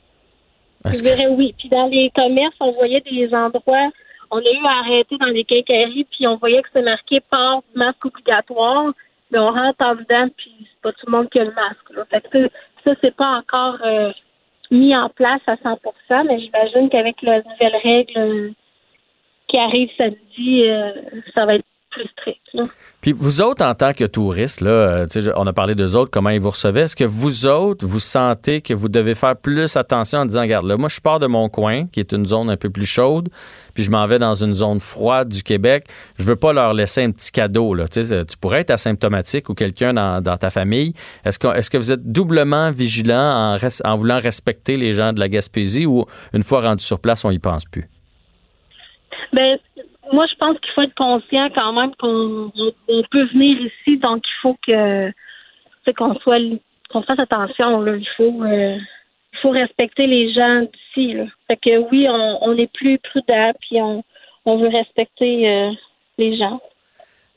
je 0.85 0.91
que- 0.91 1.03
dirais 1.05 1.29
oui. 1.29 1.55
Puis 1.59 1.69
dans 1.69 1.87
les 1.87 2.11
commerces, 2.15 2.57
on 2.61 2.73
voyait 2.73 3.01
des 3.03 3.33
endroits, 3.33 3.91
on 4.33 4.39
a 4.39 4.51
eu 4.51 4.67
à 4.67 4.79
arrêter 4.81 5.17
dans 5.19 5.27
les 5.27 5.45
quincailleries, 5.45 6.07
puis 6.11 6.27
on 6.27 6.37
voyait 6.37 6.63
que 6.63 6.69
c'était 6.69 6.83
marqué 6.83 7.21
port 7.21 7.63
du 7.71 7.79
masque 7.79 8.05
obligatoire, 8.05 8.93
mais 9.31 9.39
on 9.39 9.53
rentre 9.53 9.85
en 9.85 9.95
dedans, 9.95 10.29
puis 10.37 10.53
c'est 10.61 10.81
pas 10.83 10.93
tout 10.93 11.07
le 11.07 11.13
monde 11.13 11.29
qui 11.29 11.39
a 11.39 11.45
le 11.45 11.53
masque. 11.53 11.91
Là. 11.91 12.05
Fait 12.07 12.21
que 12.23 12.49
ça, 12.49 12.49
ça, 12.85 12.95
c'est 13.01 13.15
pas 13.15 13.39
encore 13.39 13.77
euh, 13.85 14.11
mis 14.71 14.97
en 14.97 15.11
place 15.11 15.43
à 15.47 15.57
100% 15.57 16.27
mais 16.27 16.41
j'imagine 16.41 16.89
qu'avec 16.89 17.21
la 17.23 17.43
nouvelle 17.43 17.77
règle 17.85 18.19
euh, 18.19 18.51
qui 19.49 19.59
arrive 19.59 19.91
samedi, 19.99 20.65
euh, 20.65 20.93
ça 21.35 21.45
va 21.45 21.57
être 21.57 21.65
plus 21.93 22.09
strict. 22.09 22.41
Là. 22.55 22.65
Puis 23.01 23.13
vous 23.13 23.41
autres, 23.41 23.65
en 23.65 23.75
tant 23.75 23.93
que 23.93 24.05
touristes, 24.05 24.61
là, 24.61 24.71
euh, 24.71 25.07
on 25.37 25.47
a 25.47 25.53
parlé 25.53 25.75
d'eux 25.75 25.97
autres, 25.97 26.11
comment 26.11 26.31
ils 26.31 26.41
vous 26.41 26.51
recevaient. 26.51 26.83
Est-ce 26.83 26.97
que 26.97 27.05
vous 27.05 27.47
autres, 27.47 27.87
vous 27.87 27.99
sentez 27.99 28.61
que 28.61 28.75
vous 28.75 28.89
devez 28.89 29.15
faire 29.15 29.37
plus 29.37 29.77
attention 29.77 30.21
en 30.21 30.27
disant, 30.27 30.43
regarde, 30.43 30.67
là, 30.67 30.77
moi, 30.77 30.89
je 30.89 31.01
pars 31.01 31.19
de 31.19 31.27
mon 31.27 31.49
coin, 31.49 31.87
qui 31.87 32.01
est 32.01 32.13
une 32.13 32.27
zone 32.27 32.51
un 32.51 32.57
peu 32.57 32.71
plus 32.71 32.87
chaude, 32.87 33.29
puis 33.75 33.83
je 33.83 33.91
m'en 33.91 34.07
vais 34.07 34.19
dans 34.19 34.35
une 34.35 34.53
zone 34.53 34.81
froide 34.81 35.29
du 35.29 35.43
Québec. 35.43 35.87
Je 36.19 36.25
veux 36.25 36.37
pas 36.37 36.53
leur 36.53 36.75
laisser 36.75 37.03
un 37.03 37.11
petit 37.11 37.33
cadeau. 37.33 37.75
Là. 37.75 37.89
Tu, 37.89 38.03
pourrais 38.41 38.61
être 38.61 38.71
asymptomatique 38.71 39.49
ou 39.49 39.55
quelqu'un 39.55 39.95
dans, 39.95 40.21
dans 40.21 40.37
ta 40.37 40.51
famille. 40.51 40.93
Est-ce 41.25 41.39
que, 41.39 41.49
est-ce 41.57 41.71
que 41.71 41.79
vous 41.79 41.93
êtes 41.93 42.13
doublement 42.13 42.71
vigilant 42.71 43.15
en, 43.15 43.57
res- 43.57 43.81
en 43.85 43.97
voulant 43.97 44.21
respecter 44.21 44.77
les 44.77 44.93
gens 44.93 45.13
de 45.13 45.21
la 45.21 45.29
Gaspésie 45.29 45.87
ou 45.87 46.05
une 46.33 46.43
fois 46.43 46.61
rendu 46.61 46.85
sur 46.85 47.01
place, 47.01 47.25
on 47.25 47.31
y 47.31 47.39
pense 47.39 47.65
plus? 47.65 47.89
Ben, 49.33 49.59
moi, 50.13 50.27
je 50.27 50.35
pense 50.37 50.59
qu'il 50.61 50.71
faut 50.73 50.83
être 50.83 50.95
conscient 50.95 51.49
quand 51.55 51.73
même 51.73 51.95
qu'on 51.97 52.51
on- 52.57 52.73
on 52.89 53.03
peut 53.11 53.25
venir 53.27 53.59
ici, 53.61 53.99
donc 53.99 54.23
il 54.27 54.41
faut 54.43 54.57
que 54.67 55.13
c'est 55.85 55.95
qu'on 55.95 56.15
soit 56.17 56.39
qu'on 56.91 57.03
fasse 57.03 57.19
attention. 57.19 57.81
Là. 57.81 57.97
Il 57.97 58.09
faut 58.17 58.43
euh, 58.45 58.77
il 59.35 59.39
faut 59.41 59.51
respecter 59.51 60.07
les 60.07 60.33
gens 60.33 60.61
d'ici. 60.63 61.17
Fait 61.49 61.57
que 61.57 61.79
oui, 61.91 62.07
on, 62.09 62.39
on 62.43 62.57
est 62.57 62.71
plus 62.73 62.99
prudent, 62.99 63.53
puis 63.61 63.81
on, 63.81 64.03
on 64.45 64.57
veut 64.59 64.69
respecter 64.69 65.49
euh, 65.49 65.71
les 66.19 66.37
gens. 66.37 66.61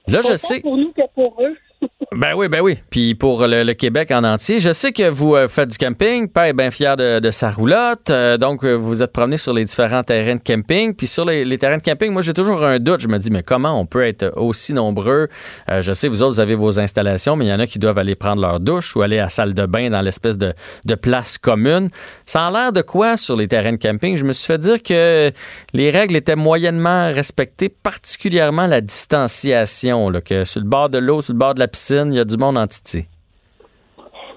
Là, 0.07 0.19
je 0.21 0.35
sais. 0.35 0.61
pour 0.61 0.77
nous 0.77 0.91
que 0.91 1.01
pour 1.13 1.41
eux. 1.41 1.57
Ben 2.15 2.33
oui, 2.33 2.47
ben 2.47 2.61
oui. 2.61 2.77
Puis 2.89 3.13
pour 3.13 3.45
le, 3.45 3.73
Québec 3.73 4.09
en 4.11 4.23
entier, 4.23 4.61
je 4.61 4.71
sais 4.71 4.93
que 4.93 5.09
vous 5.09 5.35
euh, 5.35 5.49
faites 5.49 5.69
du 5.69 5.77
camping. 5.77 6.29
Père 6.29 6.45
est 6.45 6.53
bien 6.53 6.71
fier 6.71 6.95
de, 6.95 7.31
sa 7.31 7.49
roulotte. 7.49 8.09
Euh, 8.09 8.37
donc, 8.37 8.63
euh, 8.63 8.73
vous 8.73 9.03
êtes 9.03 9.11
promené 9.11 9.35
sur 9.35 9.53
les 9.53 9.65
différents 9.65 10.03
terrains 10.03 10.35
de 10.35 10.41
camping. 10.41 10.93
Puis 10.93 11.07
sur 11.07 11.25
les, 11.25 11.57
terrains 11.57 11.77
de 11.77 11.81
camping, 11.81 12.13
moi, 12.13 12.21
j'ai 12.21 12.33
toujours 12.33 12.63
un 12.63 12.79
doute. 12.79 13.01
Je 13.01 13.09
me 13.09 13.17
dis, 13.17 13.31
mais 13.31 13.43
comment 13.43 13.77
on 13.77 13.85
peut 13.85 14.05
être 14.05 14.31
aussi 14.37 14.73
nombreux? 14.73 15.27
Je 15.67 15.91
sais, 15.91 16.07
vous 16.07 16.23
autres, 16.23 16.35
vous 16.35 16.39
avez 16.39 16.55
vos 16.55 16.79
installations, 16.79 17.35
mais 17.35 17.45
il 17.45 17.49
y 17.49 17.53
en 17.53 17.59
a 17.59 17.67
qui 17.67 17.79
doivent 17.79 17.97
aller 17.97 18.15
prendre 18.15 18.41
leur 18.41 18.61
douche 18.61 18.95
ou 18.95 19.01
aller 19.01 19.19
à 19.19 19.23
la 19.23 19.29
salle 19.29 19.53
de 19.53 19.65
bain 19.65 19.89
dans 19.89 20.01
l'espèce 20.01 20.37
de, 20.37 20.53
place 20.95 21.37
commune. 21.37 21.89
Ça 22.25 22.47
a 22.47 22.51
l'air 22.51 22.71
de 22.71 22.81
quoi 22.81 23.17
sur 23.17 23.35
les 23.35 23.49
terrains 23.49 23.73
de 23.73 23.77
camping? 23.77 24.15
Je 24.15 24.23
me 24.23 24.31
suis 24.31 24.47
fait 24.47 24.57
dire 24.57 24.81
que 24.81 25.31
les 25.73 25.91
règles 25.91 26.15
étaient 26.15 26.37
moyennement 26.37 27.11
respectées, 27.11 27.67
particulièrement 27.67 28.67
la 28.67 28.79
distanciation. 28.79 30.11
Que 30.25 30.45
sur 30.45 30.61
le 30.61 30.67
bord 30.67 30.89
de 30.89 30.97
l'eau, 30.97 31.21
sur 31.21 31.33
le 31.33 31.39
bord 31.39 31.55
de 31.55 31.59
la 31.59 31.64
piscine, 31.67 32.11
il 32.13 32.17
y 32.17 32.19
a 32.19 32.25
du 32.25 32.37
monde 32.37 32.57
en 32.57 32.67
titi. 32.67 33.05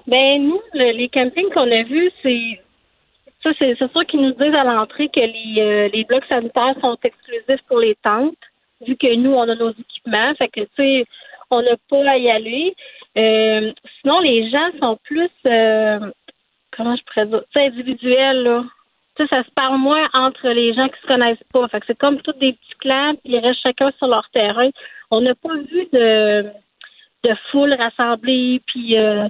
Ben 0.07 0.43
nous, 0.43 0.61
le- 0.75 0.93
les 0.97 1.09
campings 1.09 1.51
qu'on 1.53 1.71
a 1.71 1.83
vus, 1.83 2.11
c'est 2.23 2.61
ça, 3.43 3.51
c'est 3.59 3.77
sûr 3.77 4.07
qu'ils 4.07 4.21
nous 4.21 4.33
disent 4.33 4.55
à 4.55 4.65
l'entrée 4.65 5.09
que 5.09 5.21
les, 5.21 5.61
euh, 5.61 5.89
les 5.93 6.05
blocs 6.05 6.25
sanitaires 6.29 6.75
sont 6.81 6.97
exclusifs 7.05 7.63
pour 7.69 7.79
les 7.79 7.95
tentes, 8.03 8.35
vu 8.87 8.97
que 8.97 9.15
nous, 9.15 9.33
on 9.33 9.49
a 9.49 9.55
nos 9.55 9.71
équipements. 9.71 10.35
Fait 10.37 10.49
que 10.49 10.61
tu 10.61 10.69
sais, 10.77 11.05
on 11.51 11.63
n'a 11.63 11.77
pas 11.89 12.11
à 12.11 12.17
y 12.17 12.31
aller. 12.31 12.75
Euh, 13.17 13.73
sinon, 14.01 14.21
les 14.21 14.51
gens 14.51 14.71
sont 14.81 14.99
plus 15.05 15.31
euh, 15.47 16.01
comment 16.77 16.97
je 16.97 17.03
pourrais 17.05 17.27
dire, 17.27 17.43
individuels, 17.57 18.43
là. 18.43 18.65
Ça 19.19 19.43
se 19.43 19.51
parle 19.51 19.79
moins 19.79 20.09
entre 20.15 20.49
les 20.51 20.73
gens 20.75 20.87
qui 20.89 21.01
se 21.03 21.07
connaissent 21.09 21.43
pas. 21.53 21.67
Fait 21.69 21.81
que 21.81 21.87
c'est 21.89 21.99
comme 21.99 22.21
tous 22.21 22.35
des 22.35 22.53
petits 22.53 22.79
clans, 22.79 23.15
puis 23.15 23.35
ils 23.35 23.39
restent 23.41 23.63
chacun 23.65 23.91
sur 23.99 24.07
leur 24.07 24.29
terrain. 24.33 24.71
On 25.11 25.21
n'a 25.21 25.35
pas 25.35 25.55
vu 25.57 25.89
de 25.93 26.47
de 27.29 27.35
foule 27.51 27.75
rassemblée, 27.75 28.63
puis 28.67 28.99
euh, 28.99 29.29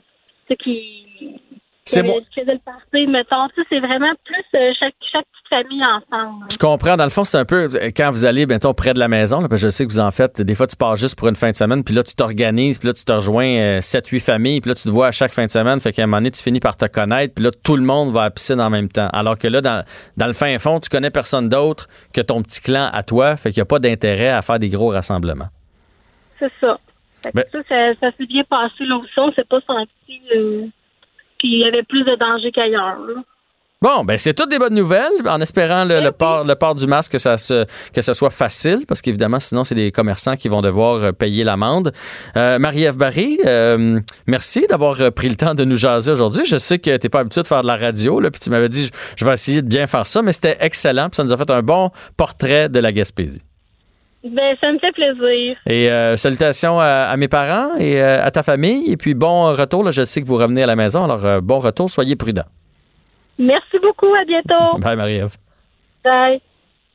qui, 0.62 1.40
C'est 1.84 2.02
bon. 2.02 2.20
le 2.46 3.06
mettons. 3.06 3.48
C'est 3.68 3.80
vraiment 3.80 4.12
plus 4.24 4.44
euh, 4.54 4.70
chaque, 4.78 4.94
chaque 5.12 5.24
petite 5.24 5.48
famille 5.48 5.82
ensemble. 5.84 6.46
Je 6.50 6.58
comprends. 6.58 6.96
Dans 6.96 7.04
le 7.04 7.10
fond, 7.10 7.24
c'est 7.24 7.38
un 7.38 7.44
peu 7.44 7.68
euh, 7.74 7.90
quand 7.96 8.10
vous 8.10 8.24
allez, 8.24 8.46
mettons, 8.46 8.74
près 8.74 8.94
de 8.94 8.98
la 8.98 9.08
maison, 9.08 9.40
là, 9.40 9.48
parce 9.48 9.60
que 9.60 9.66
je 9.66 9.70
sais 9.70 9.86
que 9.86 9.92
vous 9.92 10.00
en 10.00 10.10
faites. 10.10 10.40
Des 10.40 10.54
fois, 10.54 10.66
tu 10.66 10.76
pars 10.76 10.96
juste 10.96 11.18
pour 11.18 11.28
une 11.28 11.36
fin 11.36 11.50
de 11.50 11.56
semaine, 11.56 11.82
puis 11.84 11.94
là, 11.94 12.02
tu 12.02 12.14
t'organises, 12.14 12.78
puis 12.78 12.88
là, 12.88 12.94
tu 12.94 13.04
te 13.04 13.12
rejoins 13.12 13.78
7-8 13.80 14.20
familles, 14.20 14.60
puis 14.60 14.70
là, 14.70 14.74
tu 14.74 14.84
te 14.84 14.90
vois 14.90 15.08
à 15.08 15.12
chaque 15.12 15.32
fin 15.32 15.44
de 15.44 15.50
semaine. 15.50 15.80
Fait 15.80 15.92
qu'à 15.92 16.04
un 16.04 16.06
moment 16.06 16.18
donné, 16.18 16.30
tu 16.30 16.42
finis 16.42 16.60
par 16.60 16.76
te 16.76 16.86
connaître, 16.86 17.34
puis 17.34 17.44
là, 17.44 17.50
tout 17.64 17.76
le 17.76 17.84
monde 17.84 18.12
va 18.12 18.20
à 18.20 18.24
la 18.24 18.30
piscine 18.30 18.60
en 18.60 18.70
même 18.70 18.88
temps. 18.88 19.08
Alors 19.12 19.36
que 19.36 19.48
là, 19.48 19.60
dans, 19.60 19.84
dans 20.16 20.26
le 20.26 20.34
fin 20.34 20.56
fond, 20.58 20.80
tu 20.80 20.88
connais 20.88 21.10
personne 21.10 21.48
d'autre 21.48 21.88
que 22.12 22.20
ton 22.20 22.42
petit 22.42 22.60
clan 22.60 22.88
à 22.92 23.02
toi. 23.02 23.36
Fait 23.36 23.50
qu'il 23.50 23.60
n'y 23.60 23.62
a 23.62 23.66
pas 23.66 23.78
d'intérêt 23.78 24.28
à 24.28 24.42
faire 24.42 24.58
des 24.58 24.68
gros 24.68 24.88
rassemblements. 24.88 25.48
C'est 26.38 26.52
ça. 26.60 26.78
Ben- 27.34 27.44
ça, 27.52 27.58
ça, 27.68 27.94
ça 28.00 28.16
s'est 28.16 28.26
bien 28.26 28.44
passé 28.44 28.84
là 28.84 28.96
aussi. 28.96 29.12
On 29.18 29.32
s'est 29.32 29.44
pas 29.44 29.60
senti 29.66 30.20
euh, 30.36 30.66
qu'il 31.38 31.58
y 31.58 31.64
avait 31.64 31.82
plus 31.82 32.04
de 32.04 32.14
danger 32.16 32.50
qu'ailleurs. 32.52 32.98
Bon, 33.80 34.02
ben 34.02 34.18
c'est 34.18 34.34
toutes 34.34 34.50
des 34.50 34.58
bonnes 34.58 34.74
nouvelles, 34.74 35.12
en 35.28 35.40
espérant 35.40 35.84
le, 35.84 36.00
le 36.00 36.10
port, 36.10 36.42
le 36.42 36.56
port 36.56 36.74
du 36.74 36.88
masque 36.88 37.12
que 37.12 37.18
ça 37.18 37.38
se, 37.38 37.64
que 37.92 38.00
ça 38.00 38.12
soit 38.12 38.30
facile, 38.30 38.80
parce 38.88 39.00
qu'évidemment, 39.00 39.38
sinon, 39.38 39.62
c'est 39.62 39.76
des 39.76 39.92
commerçants 39.92 40.34
qui 40.34 40.48
vont 40.48 40.62
devoir 40.62 40.96
euh, 40.96 41.12
payer 41.12 41.44
l'amende. 41.44 41.92
Euh, 42.36 42.58
Marie-Ève 42.58 42.96
Barry, 42.96 43.38
euh, 43.46 44.00
merci 44.26 44.66
d'avoir 44.68 44.96
pris 45.12 45.28
le 45.28 45.36
temps 45.36 45.54
de 45.54 45.62
nous 45.62 45.76
jaser 45.76 46.10
aujourd'hui. 46.10 46.44
Je 46.44 46.56
sais 46.56 46.80
que 46.80 46.96
t'es 46.96 47.08
pas 47.08 47.20
habitué 47.20 47.42
de 47.42 47.46
faire 47.46 47.62
de 47.62 47.68
la 47.68 47.76
radio, 47.76 48.18
là, 48.18 48.32
puis 48.32 48.40
tu 48.40 48.50
m'avais 48.50 48.68
dit, 48.68 48.86
je, 48.86 48.90
je 49.16 49.24
vais 49.24 49.34
essayer 49.34 49.62
de 49.62 49.68
bien 49.68 49.86
faire 49.86 50.08
ça, 50.08 50.22
mais 50.22 50.32
c'était 50.32 50.56
excellent, 50.58 51.08
puis 51.08 51.14
ça 51.14 51.22
nous 51.22 51.32
a 51.32 51.36
fait 51.36 51.50
un 51.50 51.62
bon 51.62 51.90
portrait 52.16 52.68
de 52.68 52.80
la 52.80 52.90
Gaspésie. 52.90 53.42
Ben, 54.24 54.56
ça 54.60 54.72
me 54.72 54.78
fait 54.80 54.90
plaisir. 54.92 55.56
Et 55.66 55.90
euh, 55.90 56.16
salutations 56.16 56.80
à, 56.80 57.06
à 57.08 57.16
mes 57.16 57.28
parents 57.28 57.76
et 57.78 58.02
euh, 58.02 58.24
à 58.24 58.30
ta 58.32 58.42
famille, 58.42 58.90
et 58.90 58.96
puis 58.96 59.14
bon 59.14 59.52
retour, 59.52 59.84
là, 59.84 59.90
je 59.92 60.04
sais 60.04 60.20
que 60.20 60.26
vous 60.26 60.36
revenez 60.36 60.62
à 60.64 60.66
la 60.66 60.74
maison, 60.76 61.04
alors 61.04 61.24
euh, 61.24 61.40
bon 61.40 61.58
retour, 61.60 61.88
soyez 61.88 62.16
prudents. 62.16 62.42
Merci 63.38 63.78
beaucoup. 63.80 64.12
À 64.14 64.24
bientôt. 64.24 64.78
Bye 64.78 64.96
Marie-Ève. 64.96 65.36
Bye. 66.04 66.40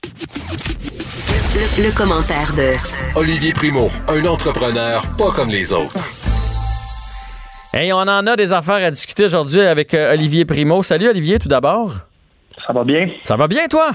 Le, 0.03 1.83
le 1.83 1.95
commentaire 1.95 2.51
de 2.57 2.71
Olivier 3.17 3.53
Primo, 3.53 3.87
un 4.09 4.25
entrepreneur 4.25 5.01
pas 5.17 5.31
comme 5.31 5.49
les 5.49 5.71
autres. 5.71 5.95
Hey, 7.73 7.93
on 7.93 7.97
en 7.99 8.27
a 8.27 8.35
des 8.35 8.51
affaires 8.51 8.85
à 8.85 8.91
discuter 8.91 9.25
aujourd'hui 9.25 9.61
avec 9.61 9.93
Olivier 9.93 10.43
Primo. 10.45 10.83
Salut 10.83 11.07
Olivier, 11.07 11.39
tout 11.39 11.47
d'abord. 11.47 11.93
Ça 12.67 12.73
va 12.73 12.83
bien? 12.83 13.07
Ça 13.21 13.35
va 13.37 13.47
bien, 13.47 13.65
toi? 13.67 13.91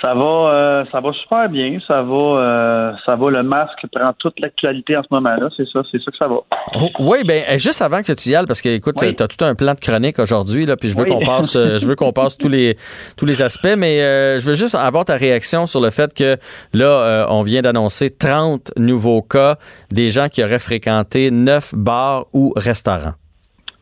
Ça 0.00 0.14
va, 0.14 0.22
euh, 0.22 0.84
ça 0.90 1.00
va 1.00 1.12
super 1.12 1.48
bien. 1.50 1.78
Ça 1.86 2.02
va, 2.02 2.14
euh, 2.14 2.92
ça 3.04 3.16
va. 3.16 3.30
Le 3.30 3.42
masque 3.42 3.84
prend 3.92 4.12
toute 4.18 4.40
l'actualité 4.40 4.96
en 4.96 5.02
ce 5.02 5.08
moment-là. 5.10 5.48
C'est 5.56 5.68
ça, 5.68 5.82
c'est 5.92 5.98
ça 6.02 6.10
que 6.10 6.16
ça 6.16 6.26
va. 6.26 6.36
Oh, 6.76 6.88
oui, 7.00 7.18
ben 7.26 7.42
euh, 7.50 7.58
juste 7.58 7.82
avant 7.82 8.02
que 8.02 8.12
tu 8.12 8.30
y 8.30 8.34
ailles, 8.34 8.46
parce 8.46 8.62
que 8.62 8.70
écoute, 8.70 8.94
Oui. 9.02 9.14
tu 9.14 9.22
as 9.22 9.28
tout 9.28 9.44
un 9.44 9.54
plan 9.54 9.74
de 9.74 9.80
chronique 9.80 10.18
aujourd'hui, 10.18 10.64
là, 10.64 10.76
puis 10.76 10.88
je 10.88 10.96
veux 10.96 11.04
Oui. 11.04 11.10
qu'on 11.10 11.22
passe, 11.24 11.52
je 11.54 11.86
veux 11.86 11.96
qu'on 11.96 12.12
passe 12.12 12.38
tous 12.38 12.48
les 12.48 12.76
tous 13.18 13.26
les 13.26 13.42
aspects, 13.42 13.74
mais 13.76 14.00
euh, 14.00 14.38
je 14.38 14.46
veux 14.46 14.54
juste 14.54 14.74
avoir 14.74 15.04
ta 15.04 15.16
réaction 15.16 15.66
sur 15.66 15.80
le 15.82 15.90
fait 15.90 16.14
que 16.14 16.36
là, 16.72 17.26
on 17.28 17.42
vient 17.42 17.60
d'annoncer 17.60 18.08
30 18.16 18.72
nouveaux 18.78 19.20
cas 19.22 19.56
des 19.90 20.08
gens 20.08 20.28
qui 20.28 20.42
auraient 20.42 20.58
fréquenté 20.58 21.30
neuf 21.30 21.74
bars 21.74 22.24
ou 22.32 22.52
restaurants. 22.56 23.14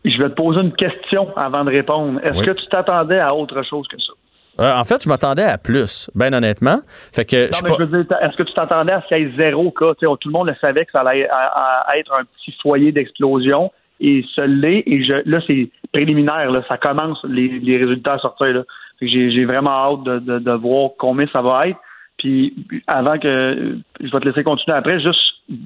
Je 0.04 0.16
vais 0.22 0.30
te 0.30 0.34
poser 0.34 0.60
une 0.60 0.72
question 0.72 1.28
avant 1.37 1.64
de 1.64 1.70
répondre. 1.70 2.18
Est-ce 2.25 2.38
Oui. 2.38 2.46
que 2.46 2.52
tu 2.52 2.66
t'attendais 2.68 3.18
à 3.20 3.34
autre 3.34 3.62
chose 3.68 3.87
que 3.88 3.98
ça? 4.00 4.12
Euh, 4.60 4.74
en 4.74 4.84
fait, 4.84 5.02
je 5.04 5.08
m'attendais 5.08 5.44
à 5.44 5.56
plus, 5.58 6.10
bien 6.14 6.32
honnêtement. 6.32 6.78
Fait 7.14 7.24
que 7.24 7.44
Non, 7.46 7.50
je 7.52 7.62
mais 7.64 7.68
pas- 7.70 7.76
je 7.78 7.84
veux 7.84 8.04
dire, 8.04 8.16
est-ce 8.22 8.36
que 8.36 8.42
tu 8.42 8.52
t'attendais 8.54 8.92
à 8.92 9.02
ce 9.02 9.08
qu'il 9.08 9.18
y 9.18 9.22
ait 9.22 9.32
zéro 9.36 9.70
cas? 9.70 9.94
Tu 10.00 10.06
sais, 10.06 10.12
tout 10.20 10.28
le 10.28 10.32
monde 10.32 10.48
le 10.48 10.54
savait 10.60 10.84
que 10.84 10.92
ça 10.92 11.00
allait 11.00 11.28
à- 11.28 11.84
à- 11.88 11.96
être 11.98 12.12
un 12.12 12.24
petit 12.24 12.52
foyer 12.60 12.90
d'explosion 12.92 13.70
et 14.00 14.24
ce 14.34 14.40
l'est. 14.42 14.82
Et 14.86 15.04
je, 15.04 15.22
là, 15.28 15.40
c'est 15.46 15.68
préliminaire. 15.92 16.50
Là, 16.50 16.62
ça 16.68 16.76
commence 16.76 17.18
les, 17.28 17.48
les 17.60 17.76
résultats 17.78 18.14
à 18.14 18.18
sortir. 18.18 18.46
Là. 18.48 18.62
Fait 18.98 19.06
que 19.06 19.12
J'ai, 19.12 19.30
j'ai 19.30 19.44
vraiment 19.44 19.70
hâte 19.70 20.02
de, 20.04 20.18
de, 20.18 20.38
de 20.40 20.52
voir 20.52 20.90
combien 20.98 21.26
ça 21.32 21.40
va 21.42 21.68
être. 21.68 21.78
Puis 22.18 22.52
avant 22.88 23.16
que 23.18 23.76
je 24.00 24.10
vais 24.10 24.18
te 24.20 24.24
laisser 24.28 24.42
continuer 24.42 24.76
après, 24.76 24.98
juste 25.00 25.20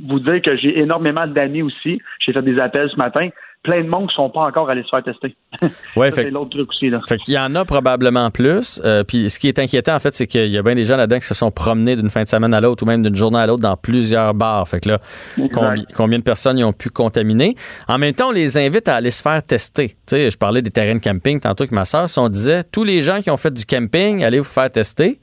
vous 0.07 0.21
dire 0.21 0.43
que 0.43 0.55
j'ai 0.57 0.79
énormément 0.81 1.27
d'amis 1.27 1.63
aussi. 1.63 1.99
J'ai 2.21 2.33
fait 2.35 2.43
des 2.43 2.59
appels 2.61 2.91
ce 2.91 2.97
matin. 2.97 3.31
Plein 3.63 3.85
de 3.85 3.89
monde 3.89 4.09
qui 4.09 4.15
sont 4.17 4.29
pas 4.29 4.41
encore 4.41 4.69
allés 4.71 4.83
se 4.83 4.89
faire 4.89 5.05
tester. 5.05 5.37
Ouais, 5.97 6.11
c'est 6.11 6.31
l'autre 6.31 6.51
truc 6.51 6.69
aussi. 6.71 6.91
Là. 6.91 7.01
Fait 7.07 7.17
qu'il 7.19 7.35
y 7.35 7.39
en 7.39 7.55
a 7.55 7.65
probablement 7.65 8.31
plus. 8.31 8.81
Euh, 8.85 9.05
puis 9.05 9.31
ce 9.31 9.39
qui 9.39 9.47
est 9.47 9.59
inquiétant, 9.61 9.95
en 9.95 10.01
fait, 10.01 10.13
c'est 10.15 10.27
qu'il 10.27 10.49
y 10.49 10.59
a 10.59 10.63
bien 10.63 10.75
des 10.75 10.85
gens 10.85 10.97
là-dedans 10.97 11.21
qui 11.21 11.27
se 11.27 11.35
sont 11.35 11.51
promenés 11.53 11.95
d'une 11.95 12.11
fin 12.11 12.25
de 12.25 12.29
semaine 12.29 12.55
à 12.55 12.61
l'autre 12.61 12.83
ou 12.83 12.87
même 12.87 13.03
d'une 13.03 13.15
journée 13.15 13.39
à 13.39 13.47
l'autre 13.47 13.63
dans 13.63 13.77
plusieurs 13.77 14.35
bars. 14.35 14.67
Fait 14.67 14.81
que 14.81 14.89
là, 14.89 14.99
combi- 15.39 15.87
combien 15.95 16.19
de 16.19 16.25
personnes 16.25 16.59
ils 16.59 16.65
ont 16.65 16.73
pu 16.73 16.89
contaminer? 16.91 17.55
En 17.87 17.99
même 17.99 18.15
temps, 18.15 18.29
on 18.31 18.33
les 18.33 18.59
invite 18.59 18.89
à 18.89 18.97
aller 18.97 19.11
se 19.13 19.23
faire 19.23 19.41
tester. 19.45 19.91
Tu 19.91 19.97
sais, 20.07 20.31
je 20.33 20.39
parlais 20.39 20.63
des 20.63 20.71
terrains 20.71 20.95
de 20.97 21.01
camping 21.01 21.39
tantôt 21.39 21.63
avec 21.63 21.73
ma 21.73 21.85
soeur. 21.85 22.09
Si 22.09 22.19
on 22.19 22.29
disait, 22.29 22.65
tous 22.65 22.83
les 22.85 23.01
gens 23.03 23.21
qui 23.23 23.31
ont 23.31 23.37
fait 23.37 23.53
du 23.53 23.65
camping, 23.67 24.25
allez 24.25 24.39
vous 24.39 24.45
faire 24.45 24.71
tester, 24.73 25.21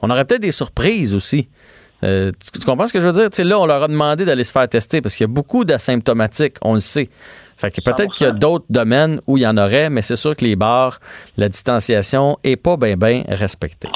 on 0.00 0.08
aurait 0.08 0.24
peut-être 0.24 0.40
des 0.42 0.52
surprises 0.52 1.14
aussi. 1.14 1.48
Euh, 2.04 2.32
tu, 2.52 2.58
tu 2.58 2.66
comprends 2.66 2.86
ce 2.86 2.92
que 2.92 3.00
je 3.00 3.06
veux 3.06 3.12
dire? 3.12 3.30
Tu 3.30 3.36
sais, 3.36 3.44
là, 3.44 3.58
on 3.60 3.66
leur 3.66 3.82
a 3.82 3.88
demandé 3.88 4.24
d'aller 4.24 4.42
se 4.44 4.50
faire 4.52 4.68
tester 4.68 5.00
parce 5.00 5.14
qu'il 5.14 5.22
y 5.24 5.30
a 5.30 5.32
beaucoup 5.32 5.64
d'asymptomatiques, 5.64 6.56
on 6.62 6.74
le 6.74 6.80
sait. 6.80 7.10
Fait 7.62 7.70
que 7.70 7.80
peut-être 7.80 8.12
qu'il 8.14 8.26
y 8.26 8.30
a 8.30 8.32
100%. 8.32 8.38
d'autres 8.40 8.64
domaines 8.70 9.20
où 9.28 9.36
il 9.36 9.44
y 9.44 9.46
en 9.46 9.56
aurait, 9.56 9.88
mais 9.88 10.02
c'est 10.02 10.16
sûr 10.16 10.36
que 10.36 10.44
les 10.44 10.56
bars, 10.56 10.98
la 11.36 11.48
distanciation 11.48 12.36
est 12.42 12.56
pas 12.56 12.76
bien, 12.76 12.96
bien 12.96 13.22
respectée. 13.28 13.88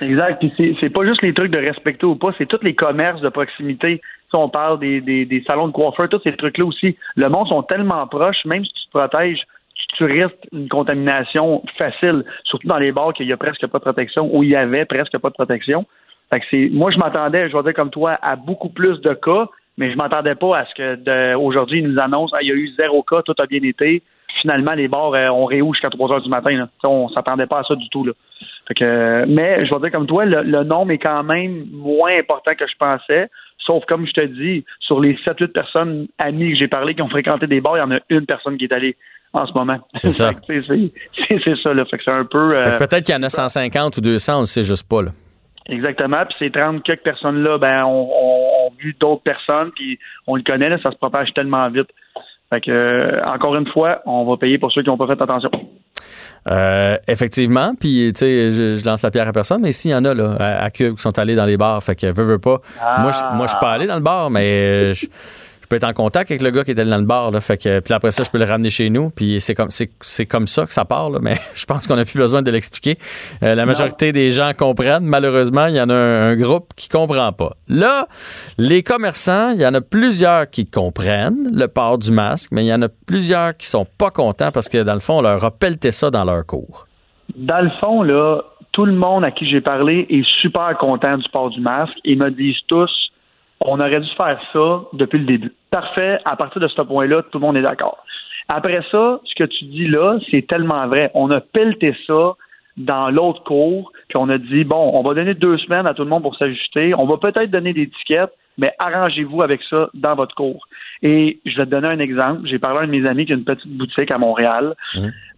Exact. 0.00 0.40
Puis 0.40 0.52
c'est, 0.56 0.74
c'est 0.80 0.90
pas 0.90 1.06
juste 1.06 1.22
les 1.22 1.32
trucs 1.32 1.52
de 1.52 1.58
respecter 1.58 2.04
ou 2.04 2.16
pas, 2.16 2.32
c'est 2.36 2.46
tous 2.46 2.62
les 2.62 2.74
commerces 2.74 3.20
de 3.20 3.28
proximité. 3.28 4.00
Si 4.28 4.34
on 4.34 4.48
parle 4.48 4.80
des, 4.80 5.00
des, 5.00 5.24
des 5.24 5.44
salons 5.46 5.68
de 5.68 5.72
coiffeur, 5.72 6.08
tous 6.08 6.20
ces 6.24 6.36
trucs-là 6.36 6.64
aussi. 6.64 6.96
Le 7.14 7.28
monde 7.28 7.46
sont 7.46 7.62
tellement 7.62 8.04
proches, 8.08 8.44
même 8.44 8.64
si 8.64 8.72
tu 8.72 8.86
te 8.86 8.98
protèges, 8.98 9.38
tu, 9.74 9.86
tu 9.98 10.04
risques 10.04 10.48
une 10.52 10.68
contamination 10.68 11.62
facile, 11.78 12.24
surtout 12.42 12.66
dans 12.66 12.78
les 12.78 12.90
bars 12.90 13.14
qu'il 13.14 13.28
y 13.28 13.32
a 13.32 13.36
presque 13.36 13.64
pas 13.68 13.78
de 13.78 13.84
protection, 13.84 14.28
où 14.34 14.42
il 14.42 14.50
y 14.50 14.56
avait 14.56 14.84
presque 14.84 15.16
pas 15.16 15.28
de 15.28 15.34
protection. 15.34 15.86
Fait 16.30 16.40
que 16.40 16.46
c'est, 16.50 16.70
moi, 16.72 16.90
je 16.90 16.98
m'attendais, 16.98 17.48
je 17.48 17.56
vais 17.56 17.62
dire 17.62 17.74
comme 17.74 17.90
toi, 17.90 18.18
à 18.20 18.34
beaucoup 18.34 18.68
plus 18.68 19.00
de 19.00 19.14
cas, 19.14 19.48
mais 19.76 19.90
je 19.90 19.96
m'attendais 19.96 20.34
pas 20.34 20.58
à 20.58 20.66
ce 20.66 20.74
que 20.74 21.34
aujourd'hui, 21.34 21.80
ils 21.80 21.88
nous 21.88 22.00
annoncent, 22.00 22.34
Ah, 22.36 22.42
il 22.42 22.48
y 22.48 22.52
a 22.52 22.54
eu 22.54 22.70
zéro 22.78 23.02
cas, 23.02 23.22
tout 23.22 23.34
a 23.38 23.46
bien 23.46 23.62
été. 23.62 24.02
Finalement, 24.40 24.72
les 24.72 24.88
bars 24.88 25.14
euh, 25.14 25.28
ont 25.28 25.46
réouvert 25.46 25.74
jusqu'à 25.74 25.90
3 25.90 26.12
heures 26.12 26.22
du 26.22 26.28
matin. 26.28 26.50
Là. 26.50 26.68
On 26.84 27.08
s'attendait 27.08 27.46
pas 27.46 27.60
à 27.60 27.64
ça 27.64 27.74
du 27.74 27.88
tout. 27.88 28.04
Là. 28.04 28.12
Fait 28.68 28.74
que, 28.74 29.24
mais 29.26 29.64
je 29.64 29.74
vais 29.74 29.80
dire 29.80 29.92
comme 29.92 30.06
toi, 30.06 30.24
le, 30.24 30.42
le 30.42 30.62
nombre 30.64 30.92
est 30.92 30.98
quand 30.98 31.22
même 31.22 31.66
moins 31.72 32.18
important 32.18 32.54
que 32.54 32.66
je 32.66 32.76
pensais. 32.78 33.28
Sauf 33.58 33.84
comme 33.86 34.06
je 34.06 34.12
te 34.12 34.26
dis, 34.26 34.64
sur 34.80 35.00
les 35.00 35.14
7-8 35.14 35.48
personnes 35.48 36.06
amies 36.18 36.52
que 36.52 36.58
j'ai 36.58 36.68
parlé 36.68 36.94
qui 36.94 37.02
ont 37.02 37.08
fréquenté 37.08 37.46
des 37.46 37.60
bars, 37.60 37.76
il 37.76 37.80
y 37.80 37.82
en 37.82 37.90
a 37.90 37.98
une 38.10 38.26
personne 38.26 38.56
qui 38.58 38.64
est 38.64 38.72
allée 38.72 38.96
en 39.32 39.46
ce 39.46 39.52
moment. 39.52 39.78
C'est 39.98 40.10
ça. 40.10 40.30
C'est, 40.48 41.56
ça, 41.62 41.74
là. 41.74 41.84
Fait 41.84 41.98
que 41.98 42.04
c'est 42.04 42.10
un 42.10 42.24
peu. 42.24 42.56
Euh, 42.56 42.76
peut-être 42.76 43.04
qu'il 43.04 43.14
y 43.14 43.18
en 43.18 43.22
a 43.22 43.28
150 43.28 43.96
ou 43.96 44.00
200, 44.00 44.36
on 44.36 44.40
le 44.40 44.44
sait 44.46 44.62
juste 44.62 44.88
pas. 44.88 45.02
Là. 45.02 45.10
Exactement. 45.68 46.24
Puis 46.26 46.36
ces 46.38 46.50
30 46.50 46.82
quelques 46.82 47.02
personnes-là, 47.02 47.58
ben, 47.58 47.84
ont 47.84 48.08
on, 48.12 48.65
vu 48.78 48.96
d'autres 48.98 49.22
personnes, 49.22 49.70
puis 49.74 49.98
on 50.26 50.36
le 50.36 50.42
connaît, 50.42 50.70
ça 50.82 50.90
se 50.90 50.96
propage 50.96 51.32
tellement 51.34 51.68
vite. 51.70 51.88
Fait 52.50 52.62
euh, 52.68 53.22
encore 53.24 53.56
une 53.56 53.66
fois, 53.66 54.02
on 54.06 54.24
va 54.24 54.36
payer 54.36 54.58
pour 54.58 54.70
ceux 54.70 54.82
qui 54.82 54.88
n'ont 54.88 54.96
pas 54.96 55.08
fait 55.08 55.20
attention. 55.20 55.50
Euh, 56.48 56.96
effectivement, 57.08 57.72
puis 57.78 58.12
tu 58.14 58.20
sais, 58.20 58.52
je, 58.52 58.84
lance 58.84 59.02
la 59.02 59.10
pierre 59.10 59.26
à 59.26 59.32
personne, 59.32 59.62
mais 59.62 59.72
s'il 59.72 59.90
y 59.90 59.94
en 59.94 60.04
a 60.04 60.14
là, 60.14 60.36
à, 60.38 60.64
à 60.64 60.70
Cube 60.70 60.94
qui 60.94 61.02
sont 61.02 61.18
allés 61.18 61.34
dans 61.34 61.44
les 61.44 61.56
bars, 61.56 61.82
fait 61.82 61.96
que 61.96 62.06
veux, 62.06 62.22
veux 62.22 62.38
pas. 62.38 62.60
Moi, 63.00 63.10
je, 63.10 63.36
moi, 63.36 63.46
je 63.46 63.50
suis 63.50 63.58
pas 63.60 63.72
allé 63.72 63.88
dans 63.88 63.96
le 63.96 64.00
bar, 64.02 64.30
mais 64.30 64.92
euh, 64.92 64.94
je 65.66 65.68
peux 65.68 65.76
être 65.76 65.84
en 65.84 65.92
contact 65.92 66.30
avec 66.30 66.42
le 66.42 66.52
gars 66.52 66.62
qui 66.62 66.70
était 66.70 66.84
dans 66.84 66.96
le 66.96 67.04
bar, 67.04 67.32
là, 67.32 67.40
fait 67.40 67.60
que 67.60 67.80
puis 67.80 67.92
après 67.92 68.12
ça, 68.12 68.22
je 68.22 68.30
peux 68.30 68.38
le 68.38 68.44
ramener 68.44 68.70
chez 68.70 68.88
nous, 68.88 69.10
puis 69.10 69.40
c'est 69.40 69.56
comme 69.56 69.70
c'est, 69.70 69.90
c'est 70.00 70.24
comme 70.24 70.46
ça 70.46 70.64
que 70.64 70.72
ça 70.72 70.84
part, 70.84 71.10
là, 71.10 71.18
mais 71.22 71.34
je 71.56 71.64
pense 71.64 71.88
qu'on 71.88 71.98
a 71.98 72.04
plus 72.04 72.20
besoin 72.20 72.40
de 72.40 72.50
l'expliquer. 72.52 72.98
Euh, 73.42 73.56
la 73.56 73.66
majorité 73.66 74.12
des 74.12 74.30
gens 74.30 74.52
comprennent, 74.56 75.04
malheureusement, 75.06 75.66
il 75.66 75.74
y 75.74 75.80
en 75.80 75.90
a 75.90 75.94
un, 75.94 76.30
un 76.30 76.36
groupe 76.36 76.72
qui 76.76 76.88
comprend 76.88 77.32
pas. 77.32 77.56
Là, 77.66 78.06
les 78.58 78.84
commerçants, 78.84 79.50
il 79.50 79.60
y 79.60 79.66
en 79.66 79.74
a 79.74 79.80
plusieurs 79.80 80.48
qui 80.48 80.66
comprennent 80.66 81.50
le 81.52 81.66
port 81.66 81.98
du 81.98 82.12
masque, 82.12 82.52
mais 82.52 82.64
il 82.64 82.68
y 82.68 82.74
en 82.74 82.82
a 82.82 82.88
plusieurs 82.88 83.56
qui 83.56 83.66
sont 83.66 83.88
pas 83.98 84.10
contents 84.10 84.52
parce 84.52 84.68
que 84.68 84.84
dans 84.84 84.94
le 84.94 85.00
fond, 85.00 85.18
on 85.18 85.22
leur 85.22 85.44
a 85.44 85.50
pelleté 85.50 85.90
ça 85.90 86.12
dans 86.12 86.24
leur 86.24 86.46
cours. 86.46 86.86
Dans 87.34 87.60
le 87.60 87.70
fond, 87.80 88.02
là, 88.02 88.42
tout 88.70 88.86
le 88.86 88.92
monde 88.92 89.24
à 89.24 89.32
qui 89.32 89.50
j'ai 89.50 89.60
parlé 89.60 90.06
est 90.10 90.24
super 90.40 90.78
content 90.78 91.16
du 91.16 91.28
port 91.30 91.50
du 91.50 91.60
masque. 91.60 91.96
Ils 92.04 92.18
me 92.18 92.30
disent 92.30 92.60
tous, 92.68 92.90
on 93.60 93.80
aurait 93.80 94.00
dû 94.00 94.08
faire 94.16 94.40
ça 94.52 94.82
depuis 94.92 95.18
le 95.18 95.24
début. 95.24 95.52
Parfait. 95.70 96.18
À 96.24 96.36
partir 96.36 96.60
de 96.60 96.68
ce 96.68 96.82
point-là, 96.82 97.22
tout 97.22 97.38
le 97.38 97.46
monde 97.46 97.56
est 97.56 97.62
d'accord. 97.62 97.98
Après 98.48 98.80
ça, 98.90 99.20
ce 99.24 99.34
que 99.34 99.44
tu 99.44 99.64
dis 99.64 99.88
là, 99.88 100.18
c'est 100.30 100.46
tellement 100.46 100.86
vrai. 100.86 101.10
On 101.14 101.30
a 101.30 101.40
pelleté 101.40 101.96
ça 102.06 102.34
dans 102.76 103.10
l'autre 103.10 103.42
cours, 103.42 103.90
puis 104.08 104.18
on 104.18 104.28
a 104.28 104.38
dit, 104.38 104.64
bon, 104.64 104.90
on 104.94 105.02
va 105.02 105.14
donner 105.14 105.34
deux 105.34 105.56
semaines 105.58 105.86
à 105.86 105.94
tout 105.94 106.04
le 106.04 106.10
monde 106.10 106.22
pour 106.22 106.36
s'ajuster. 106.36 106.94
On 106.94 107.06
va 107.06 107.16
peut-être 107.16 107.50
donner 107.50 107.72
des 107.72 107.88
tickets, 107.88 108.30
mais 108.58 108.72
arrangez-vous 108.78 109.42
avec 109.42 109.62
ça 109.68 109.88
dans 109.94 110.14
votre 110.14 110.34
cours. 110.34 110.66
Et 111.02 111.38
je 111.44 111.56
vais 111.56 111.64
te 111.64 111.70
donner 111.70 111.88
un 111.88 111.98
exemple. 111.98 112.42
J'ai 112.44 112.58
parlé 112.58 112.80
à 112.80 112.82
un 112.82 112.86
de 112.86 112.92
mes 112.92 113.06
amis 113.06 113.26
qui 113.26 113.32
a 113.32 113.36
une 113.36 113.44
petite 113.44 113.68
boutique 113.68 114.10
à 114.10 114.18
Montréal. 114.18 114.74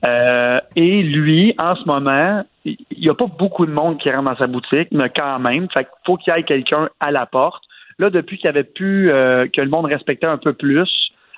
Euh, 0.04 0.60
et 0.76 1.02
lui, 1.02 1.54
en 1.58 1.74
ce 1.76 1.84
moment, 1.84 2.44
il 2.64 2.76
n'y 2.96 3.08
a 3.08 3.14
pas 3.14 3.26
beaucoup 3.26 3.66
de 3.66 3.72
monde 3.72 3.98
qui 3.98 4.10
rentre 4.10 4.24
dans 4.24 4.36
sa 4.36 4.46
boutique, 4.46 4.88
mais 4.92 5.10
quand 5.14 5.38
même, 5.38 5.68
fait 5.70 5.84
qu'il 5.84 5.92
faut 6.04 6.16
qu'il 6.16 6.32
y 6.34 6.38
ait 6.38 6.42
quelqu'un 6.42 6.88
à 7.00 7.10
la 7.10 7.26
porte. 7.26 7.62
Là, 7.98 8.10
depuis 8.10 8.38
qu'il 8.38 8.48
avait 8.48 8.64
pu, 8.64 9.10
euh, 9.10 9.46
que 9.48 9.60
le 9.60 9.68
monde 9.68 9.86
respectait 9.86 10.26
un 10.26 10.38
peu 10.38 10.52
plus 10.52 10.88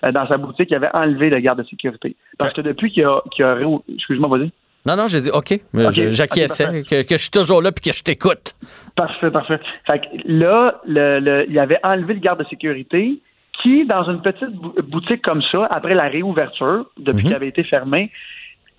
euh, 0.05 0.13
dans 0.13 0.27
sa 0.29 0.37
boutique, 0.37 0.71
il 0.71 0.75
avait 0.75 0.91
enlevé 0.95 1.31
le 1.31 1.39
garde 1.41 1.59
de 1.63 1.69
sécurité. 1.69 2.17
Parce 2.39 2.53
que 2.53 2.61
depuis 2.61 2.91
qu'il 2.93 3.05
a, 3.05 3.21
qu'il 3.31 3.45
a 3.45 3.59
excuse-moi, 3.95 4.29
vas-y. 4.39 4.51
Non, 4.87 4.97
non, 4.97 5.07
j'ai 5.09 5.21
dit 5.21 5.31
OK. 5.31 5.61
mais 5.75 5.87
OK, 5.87 5.93
je- 5.93 6.11
J'acquiesçais, 6.11 6.83
que, 6.85 7.03
que 7.07 7.17
je 7.17 7.23
suis 7.23 7.31
toujours 7.31 7.61
là 7.63 7.71
puis 7.73 7.91
que 7.91 7.97
je 7.97 8.03
t'écoute. 8.03 8.55
Parfait, 8.97 9.31
parfait. 9.31 9.61
Fait 9.87 9.99
que 10.01 10.07
là, 10.27 10.81
le, 10.87 11.21
le- 11.21 11.51
il 11.51 11.59
avait 11.59 11.79
enlevé 11.83 12.15
le 12.15 12.21
garde 12.21 12.39
de 12.43 12.49
sécurité 12.49 13.19
qui, 13.63 13.85
dans 13.87 14.05
une 14.05 14.23
petite 14.23 14.51
bou- 14.53 14.73
boutique 14.85 15.21
comme 15.23 15.43
ça, 15.53 15.67
après 15.71 15.95
la 15.95 16.09
réouverture, 16.09 16.87
depuis 16.99 17.19
Mhm. 17.19 17.27
qu'il 17.27 17.35
avait 17.35 17.49
été 17.49 17.63
fermé, 17.65 18.11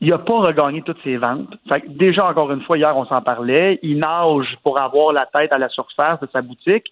il 0.02 0.10
n'a 0.10 0.18
pas 0.18 0.40
regagné 0.40 0.82
toutes 0.82 0.98
ses 1.04 1.18
ventes. 1.18 1.54
Fait 1.70 1.82
que 1.82 1.88
déjà, 1.90 2.26
encore 2.28 2.52
une 2.52 2.62
fois, 2.62 2.80
hier, 2.80 2.98
on 2.98 3.06
s'en 3.06 3.22
parlait. 3.22 3.78
Il 3.84 4.00
nage 4.00 4.58
pour 4.64 4.80
avoir 4.80 5.14
la 5.14 5.28
tête 5.28 5.52
à 5.52 5.60
la 5.60 5.70
surface 5.70 6.20
de 6.20 6.28
sa 6.34 6.42
boutique. 6.42 6.92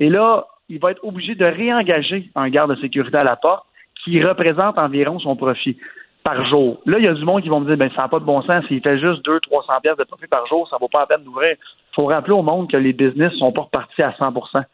Et 0.00 0.08
là, 0.08 0.46
il 0.68 0.80
va 0.80 0.90
être 0.90 1.04
obligé 1.04 1.34
de 1.34 1.44
réengager 1.44 2.30
un 2.34 2.48
garde 2.48 2.74
de 2.74 2.80
sécurité 2.80 3.18
à 3.18 3.24
la 3.24 3.36
porte 3.36 3.64
qui 4.04 4.22
représente 4.22 4.78
environ 4.78 5.18
son 5.18 5.36
profit 5.36 5.76
par 6.22 6.44
jour. 6.46 6.80
Là, 6.86 6.98
il 6.98 7.04
y 7.04 7.08
a 7.08 7.14
du 7.14 7.24
monde 7.24 7.42
qui 7.42 7.48
vont 7.48 7.60
me 7.60 7.66
dire, 7.66 7.76
ben, 7.76 7.90
ça 7.94 8.02
n'a 8.02 8.08
pas 8.08 8.18
de 8.18 8.24
bon 8.24 8.42
sens. 8.42 8.64
S'il 8.66 8.82
fait 8.82 8.98
juste 8.98 9.24
200-300 9.26 9.80
pièces 9.82 9.96
de 9.96 10.04
profit 10.04 10.26
par 10.26 10.46
jour, 10.46 10.68
ça 10.68 10.76
ne 10.76 10.80
vaut 10.80 10.88
pas 10.88 11.00
la 11.00 11.06
peine 11.06 11.24
d'ouvrir. 11.24 11.52
Il 11.52 11.94
faut 11.94 12.06
rappeler 12.06 12.32
au 12.32 12.42
monde 12.42 12.70
que 12.70 12.76
les 12.76 12.92
business 12.92 13.32
sont 13.34 13.52
pas 13.52 13.62
repartis 13.62 14.02
à 14.02 14.14
100 14.18 14.32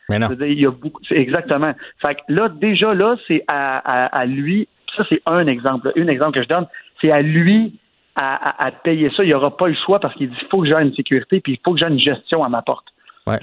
Mais 0.08 0.18
non. 0.18 0.28
Il 0.40 0.60
y 0.60 0.66
a 0.66 0.70
beaucoup, 0.70 1.00
exactement. 1.10 1.72
Fait 2.00 2.14
que 2.14 2.20
là, 2.28 2.48
déjà, 2.48 2.94
là, 2.94 3.16
c'est 3.26 3.44
à, 3.48 3.78
à, 3.78 4.06
à 4.06 4.26
lui, 4.26 4.68
ça, 4.96 5.04
c'est 5.08 5.22
un 5.26 5.46
exemple, 5.46 5.92
un 5.96 6.08
exemple 6.08 6.32
que 6.32 6.42
je 6.42 6.48
donne, 6.48 6.66
c'est 7.00 7.10
à 7.10 7.22
lui 7.22 7.78
à, 8.16 8.70
payer 8.82 9.08
ça. 9.14 9.22
Il 9.22 9.26
n'y 9.26 9.34
aura 9.34 9.56
pas 9.56 9.68
le 9.68 9.74
choix 9.74 10.00
parce 10.00 10.14
qu'il 10.14 10.30
dit, 10.30 10.36
il 10.40 10.48
faut 10.48 10.62
que 10.62 10.68
j'ai 10.68 10.74
une 10.74 10.94
sécurité, 10.94 11.40
puis 11.40 11.52
il 11.54 11.58
faut 11.64 11.72
que 11.72 11.78
j'ai 11.78 11.86
une 11.86 11.98
gestion 11.98 12.42
à 12.42 12.48
ma 12.48 12.62
porte. 12.62 12.86
Ouais. 13.26 13.38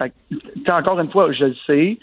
Encore 0.69 0.99
une 0.99 1.09
fois, 1.09 1.31
je 1.31 1.45
le 1.45 1.55
sais 1.67 1.97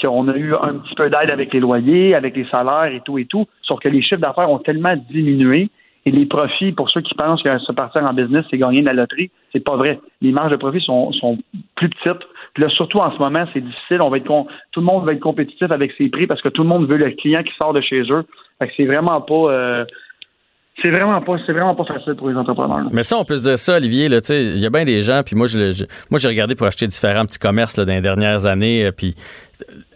qu'on 0.00 0.28
a 0.28 0.36
eu 0.36 0.54
un 0.54 0.74
petit 0.78 0.94
peu 0.94 1.10
d'aide 1.10 1.30
avec 1.30 1.52
les 1.52 1.60
loyers, 1.60 2.14
avec 2.14 2.36
les 2.36 2.46
salaires 2.46 2.92
et 2.92 3.00
tout 3.04 3.18
et 3.18 3.26
tout, 3.26 3.46
sauf 3.62 3.80
que 3.80 3.88
les 3.88 4.02
chiffres 4.02 4.20
d'affaires 4.20 4.50
ont 4.50 4.58
tellement 4.58 4.96
diminué 5.10 5.70
et 6.06 6.10
les 6.10 6.26
profits, 6.26 6.72
pour 6.72 6.90
ceux 6.90 7.00
qui 7.00 7.14
pensent 7.14 7.42
que 7.42 7.58
se 7.58 7.72
partir 7.72 8.04
en 8.04 8.12
business, 8.12 8.44
c'est 8.50 8.58
gagner 8.58 8.82
de 8.82 8.86
la 8.86 8.92
loterie, 8.92 9.30
c'est 9.52 9.64
pas 9.64 9.76
vrai. 9.76 9.98
Les 10.20 10.32
marges 10.32 10.50
de 10.50 10.56
profit 10.56 10.80
sont, 10.80 11.12
sont 11.12 11.38
plus 11.76 11.88
petites. 11.88 12.22
Puis 12.52 12.62
là, 12.62 12.68
surtout 12.68 12.98
en 12.98 13.10
ce 13.10 13.18
moment, 13.18 13.46
c'est 13.54 13.62
difficile. 13.62 14.02
On 14.02 14.10
va 14.10 14.18
être 14.18 14.46
tout 14.72 14.80
le 14.80 14.86
monde 14.86 15.06
va 15.06 15.12
être 15.12 15.20
compétitif 15.20 15.70
avec 15.70 15.92
ses 15.92 16.10
prix 16.10 16.26
parce 16.26 16.42
que 16.42 16.50
tout 16.50 16.62
le 16.62 16.68
monde 16.68 16.86
veut 16.86 16.98
le 16.98 17.10
client 17.10 17.42
qui 17.42 17.54
sort 17.54 17.72
de 17.72 17.80
chez 17.80 18.02
eux. 18.10 18.24
Fait 18.58 18.68
que 18.68 18.74
c'est 18.76 18.84
vraiment 18.84 19.20
pas 19.22 19.50
euh, 19.50 19.84
c'est 20.82 20.90
vraiment 20.90 21.20
pas 21.22 21.36
c'est 21.46 21.52
vraiment 21.52 21.74
pas 21.74 21.84
facile 21.84 22.14
pour 22.14 22.28
les 22.28 22.36
entrepreneurs. 22.36 22.88
Mais 22.92 23.02
ça, 23.02 23.16
on 23.16 23.24
peut 23.24 23.36
se 23.36 23.42
dire 23.42 23.58
ça, 23.58 23.76
Olivier. 23.76 24.08
Là, 24.08 24.18
il 24.30 24.58
y 24.58 24.66
a 24.66 24.70
bien 24.70 24.84
des 24.84 25.02
gens, 25.02 25.22
puis 25.24 25.36
moi, 25.36 25.46
je, 25.46 25.84
moi, 26.10 26.18
j'ai 26.18 26.28
regardé 26.28 26.54
pour 26.54 26.66
acheter 26.66 26.86
différents 26.86 27.26
petits 27.26 27.38
commerces 27.38 27.76
là, 27.76 27.84
dans 27.84 27.92
les 27.92 28.00
dernières 28.00 28.46
années, 28.46 28.86
euh, 28.86 28.92
puis 28.92 29.14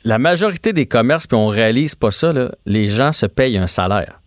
la 0.04 0.18
majorité 0.18 0.72
des 0.72 0.86
commerces, 0.86 1.26
puis 1.26 1.36
on 1.36 1.48
réalise 1.48 1.94
pas 1.94 2.10
ça, 2.10 2.32
là, 2.32 2.52
les 2.64 2.86
gens 2.86 3.12
se 3.12 3.26
payent 3.26 3.58
un 3.58 3.66
salaire. 3.66 4.20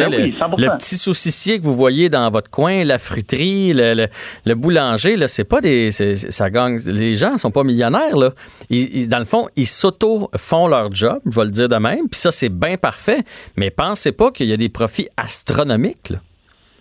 Ben 0.00 0.10
le, 0.10 0.16
oui, 0.22 0.34
100%. 0.38 0.54
le 0.58 0.76
petit 0.78 0.96
saucissier 0.96 1.58
que 1.58 1.64
vous 1.64 1.74
voyez 1.74 2.08
dans 2.08 2.30
votre 2.30 2.50
coin, 2.50 2.84
la 2.84 2.98
fruiterie, 2.98 3.72
le, 3.74 3.94
le- 3.94 4.08
le 4.46 4.54
boulanger, 4.54 5.16
là, 5.16 5.28
c'est 5.28 5.44
pas 5.44 5.60
des. 5.60 5.90
ça 5.90 6.50
gagne. 6.50 6.78
Les 6.86 7.14
gens 7.14 7.36
sont 7.38 7.50
pas 7.50 7.62
millionnaires, 7.64 8.16
là. 8.16 8.30
Ils, 8.70 8.96
ils- 8.96 9.08
dans 9.08 9.18
le 9.18 9.24
fond, 9.26 9.48
ils 9.56 9.66
s'auto-font 9.66 10.68
leur 10.68 10.92
job, 10.94 11.20
je 11.30 11.36
vais 11.38 11.44
le 11.44 11.50
dire 11.50 11.68
de 11.68 11.76
même, 11.76 12.08
puis 12.10 12.18
ça, 12.20 12.30
c'est 12.30 12.48
bien 12.48 12.76
parfait. 12.76 13.18
Mais 13.56 13.70
pensez 13.70 14.12
pas 14.12 14.30
qu'il 14.30 14.46
y 14.46 14.52
a 14.52 14.56
des 14.56 14.68
profits 14.70 15.08
astronomiques, 15.16 16.10
là. 16.10 16.18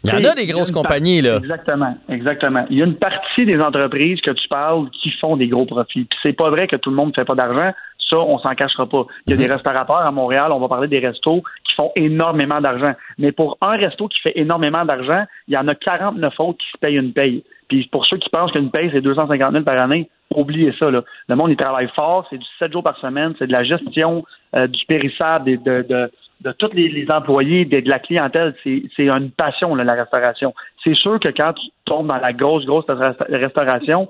Il 0.03 0.09
y 0.09 0.13
en 0.13 0.31
a 0.31 0.33
des 0.33 0.47
grosses 0.47 0.71
compagnies, 0.71 1.21
là. 1.21 1.35
Exactement, 1.37 1.95
exactement. 2.09 2.65
Il 2.71 2.79
y 2.79 2.81
a 2.81 2.85
une 2.85 2.95
partie 2.95 3.45
des 3.45 3.59
entreprises 3.59 4.19
que 4.21 4.31
tu 4.31 4.47
parles 4.47 4.89
qui 4.99 5.11
font 5.21 5.37
des 5.37 5.47
gros 5.47 5.67
profits. 5.67 6.05
Puis 6.05 6.17
c'est 6.23 6.33
pas 6.33 6.49
vrai 6.49 6.65
que 6.67 6.75
tout 6.75 6.89
le 6.89 6.95
monde 6.95 7.09
ne 7.09 7.13
fait 7.13 7.23
pas 7.25 7.35
d'argent. 7.35 7.71
Ça, 8.11 8.17
on 8.17 8.37
s'en 8.39 8.53
cachera 8.55 8.85
pas. 8.85 9.05
Il 9.25 9.31
y 9.31 9.33
a 9.33 9.37
des 9.37 9.45
mhm. 9.45 9.53
restaurateurs 9.53 9.95
à 9.95 10.11
Montréal, 10.11 10.51
on 10.51 10.59
va 10.59 10.67
parler 10.67 10.89
des 10.89 10.99
restos 10.99 11.41
qui 11.65 11.75
font 11.75 11.91
énormément 11.95 12.59
d'argent. 12.59 12.93
Mais 13.17 13.31
pour 13.31 13.57
un 13.61 13.77
resto 13.77 14.09
qui 14.09 14.19
fait 14.19 14.33
énormément 14.35 14.83
d'argent, 14.83 15.23
il 15.47 15.53
y 15.53 15.57
en 15.57 15.67
a 15.67 15.75
49 15.75 16.39
autres 16.39 16.57
qui 16.59 16.69
se 16.71 16.77
payent 16.77 16.97
une 16.97 17.13
paye. 17.13 17.43
Puis 17.69 17.87
pour 17.89 18.05
ceux 18.05 18.17
qui 18.17 18.29
pensent 18.29 18.51
qu'une 18.51 18.69
paye, 18.69 18.89
c'est 18.91 19.01
250 19.01 19.53
000 19.53 19.63
par 19.63 19.79
année, 19.79 20.09
oubliez 20.35 20.73
ça. 20.77 20.91
Là. 20.91 21.03
Le 21.29 21.35
monde, 21.35 21.51
il 21.51 21.55
travaille 21.55 21.87
fort, 21.95 22.27
c'est 22.29 22.37
du 22.37 22.45
7 22.59 22.73
jours 22.73 22.83
par 22.83 22.97
semaine, 22.97 23.33
c'est 23.39 23.47
de 23.47 23.53
la 23.53 23.63
gestion 23.63 24.25
euh, 24.55 24.67
du 24.67 24.85
périssable, 24.85 25.45
de, 25.63 25.81
de, 25.81 26.11
de 26.41 26.51
tous 26.53 26.71
les, 26.73 27.05
employés, 27.09 27.65
de, 27.65 27.87
la 27.87 27.99
clientèle, 27.99 28.55
c'est 28.63 28.83
une 28.97 29.31
passion, 29.31 29.75
la 29.75 29.93
restauration. 29.93 30.53
C'est 30.83 30.95
sûr 30.95 31.19
que 31.19 31.29
quand 31.29 31.53
tu 31.53 31.67
tombes 31.85 32.07
dans 32.07 32.17
la 32.17 32.33
grosse, 32.33 32.65
grosse 32.65 32.85
restauration, 33.29 34.09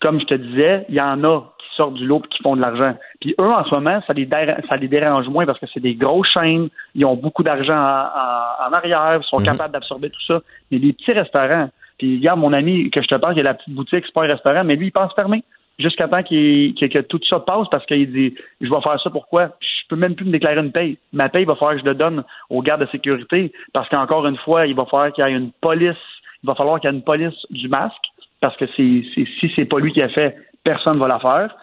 comme 0.00 0.20
je 0.20 0.26
te 0.26 0.34
disais, 0.34 0.84
il 0.88 0.94
y 0.94 1.00
en 1.00 1.24
a 1.24 1.40
qui 1.58 1.76
sortent 1.76 1.94
du 1.94 2.06
lot 2.06 2.22
et 2.24 2.28
qui 2.28 2.42
font 2.42 2.56
de 2.56 2.60
l'argent. 2.60 2.96
Puis 3.20 3.34
eux, 3.40 3.50
en 3.50 3.64
ce 3.64 3.74
moment, 3.74 4.00
ça 4.06 4.12
les, 4.12 4.28
ça 4.68 4.76
les 4.76 4.88
dérange 4.88 5.28
moins 5.28 5.46
parce 5.46 5.58
que 5.58 5.66
c'est 5.72 5.80
des 5.80 5.94
grosses 5.94 6.28
chaînes, 6.28 6.68
ils 6.94 7.04
ont 7.04 7.16
beaucoup 7.16 7.42
d'argent 7.42 7.74
en, 7.74 8.72
arrière, 8.72 9.20
ils 9.20 9.26
sont 9.26 9.40
mhm. 9.40 9.46
capables 9.46 9.72
d'absorber 9.72 10.10
tout 10.10 10.22
ça. 10.26 10.40
Mais 10.70 10.78
les 10.78 10.92
petits 10.92 11.12
restaurants, 11.12 11.70
puis 11.98 12.16
regarde, 12.16 12.40
mon 12.40 12.52
ami 12.52 12.90
que 12.90 13.00
je 13.02 13.08
te 13.08 13.14
parle, 13.14 13.36
il 13.36 13.40
a 13.40 13.44
la 13.44 13.54
petite 13.54 13.74
boutique, 13.74 14.04
c'est 14.04 14.14
pas 14.14 14.24
un 14.24 14.28
restaurant, 14.28 14.64
mais 14.64 14.76
lui, 14.76 14.88
il 14.88 14.92
pense 14.92 15.14
fermer 15.14 15.42
jusqu'à 15.78 16.08
temps 16.08 16.22
que 16.22 17.00
tout 17.02 17.20
ça 17.28 17.40
passe 17.40 17.68
parce 17.70 17.84
qu'il 17.86 18.10
dit 18.10 18.34
je 18.60 18.70
vais 18.70 18.80
faire 18.80 19.00
ça 19.00 19.10
pourquoi? 19.10 19.50
Je 19.60 19.88
peux 19.88 19.96
même 19.96 20.14
plus 20.14 20.24
me 20.24 20.32
déclarer 20.32 20.60
une 20.60 20.72
paye 20.72 20.98
ma 21.12 21.28
paye 21.28 21.42
il 21.42 21.46
va 21.46 21.54
falloir 21.54 21.74
que 21.74 21.80
je 21.80 21.84
le 21.84 21.94
donne 21.94 22.24
aux 22.50 22.62
gardes 22.62 22.80
de 22.80 22.86
sécurité 22.86 23.52
parce 23.72 23.88
qu'encore 23.88 24.26
une 24.26 24.38
fois 24.38 24.66
il 24.66 24.74
va 24.74 24.86
falloir 24.86 25.12
qu'il 25.12 25.24
y 25.24 25.28
ait 25.28 25.32
une 25.32 25.52
police 25.60 25.96
il 26.42 26.46
va 26.46 26.54
falloir 26.54 26.80
qu'il 26.80 26.90
y 26.90 26.92
ait 26.92 26.96
une 26.96 27.04
police 27.04 27.46
du 27.50 27.68
masque 27.68 28.04
parce 28.46 28.56
que 28.58 28.66
c'est 28.76 29.26
si 29.40 29.52
c'est 29.56 29.64
pas 29.64 29.80
lui 29.80 29.92
qui 29.92 30.00
a 30.00 30.08
fait 30.08 30.36
personne 30.62 30.92
ne 30.94 31.00
va 31.00 31.08
la 31.08 31.18
faire 31.18 31.56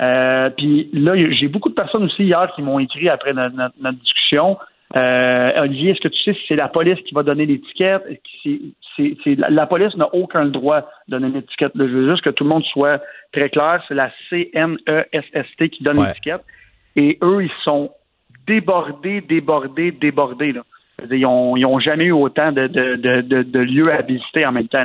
euh, 0.00 0.48
puis 0.50 0.88
là 0.92 1.12
j'ai 1.32 1.48
beaucoup 1.48 1.70
de 1.70 1.74
personnes 1.74 2.04
aussi 2.04 2.22
hier 2.22 2.52
qui 2.54 2.62
m'ont 2.62 2.78
écrit 2.78 3.08
après 3.08 3.32
notre, 3.32 3.98
discussion 4.00 4.56
euh, 4.96 5.62
Olivier, 5.62 5.90
est-ce 5.90 6.00
que 6.00 6.08
tu 6.08 6.22
sais 6.22 6.34
si 6.34 6.40
c'est 6.48 6.56
la 6.56 6.68
police 6.68 7.00
qui 7.06 7.14
va 7.14 7.22
donner 7.22 7.46
l'étiquette? 7.46 8.02
c'est, 8.96 9.34
la, 9.36 9.66
police 9.66 9.96
n'a 9.96 10.12
aucun 10.12 10.46
droit 10.46 10.80
de 11.06 11.16
donner 11.16 11.28
l'étiquette. 11.28 11.72
Je 11.76 11.84
veux 11.84 12.10
juste 12.10 12.24
que 12.24 12.30
tout 12.30 12.42
le 12.42 12.50
monde 12.50 12.64
soit 12.64 13.00
très 13.32 13.50
clair. 13.50 13.84
C'est 13.86 13.94
la 13.94 14.10
CNESST 14.30 15.68
qui 15.70 15.84
donne 15.84 16.04
l'étiquette. 16.04 16.42
Et 16.96 17.18
eux, 17.22 17.44
ils 17.44 17.62
sont 17.62 17.92
débordés, 18.48 19.20
débordés, 19.20 19.92
débordés. 19.92 20.54
Ils 21.08 21.20
n'ont 21.20 21.78
jamais 21.78 22.06
eu 22.06 22.12
autant 22.12 22.50
de, 22.50 23.58
lieux 23.58 23.92
à 23.92 24.02
visiter 24.02 24.44
en 24.44 24.50
même 24.50 24.68
temps. 24.68 24.84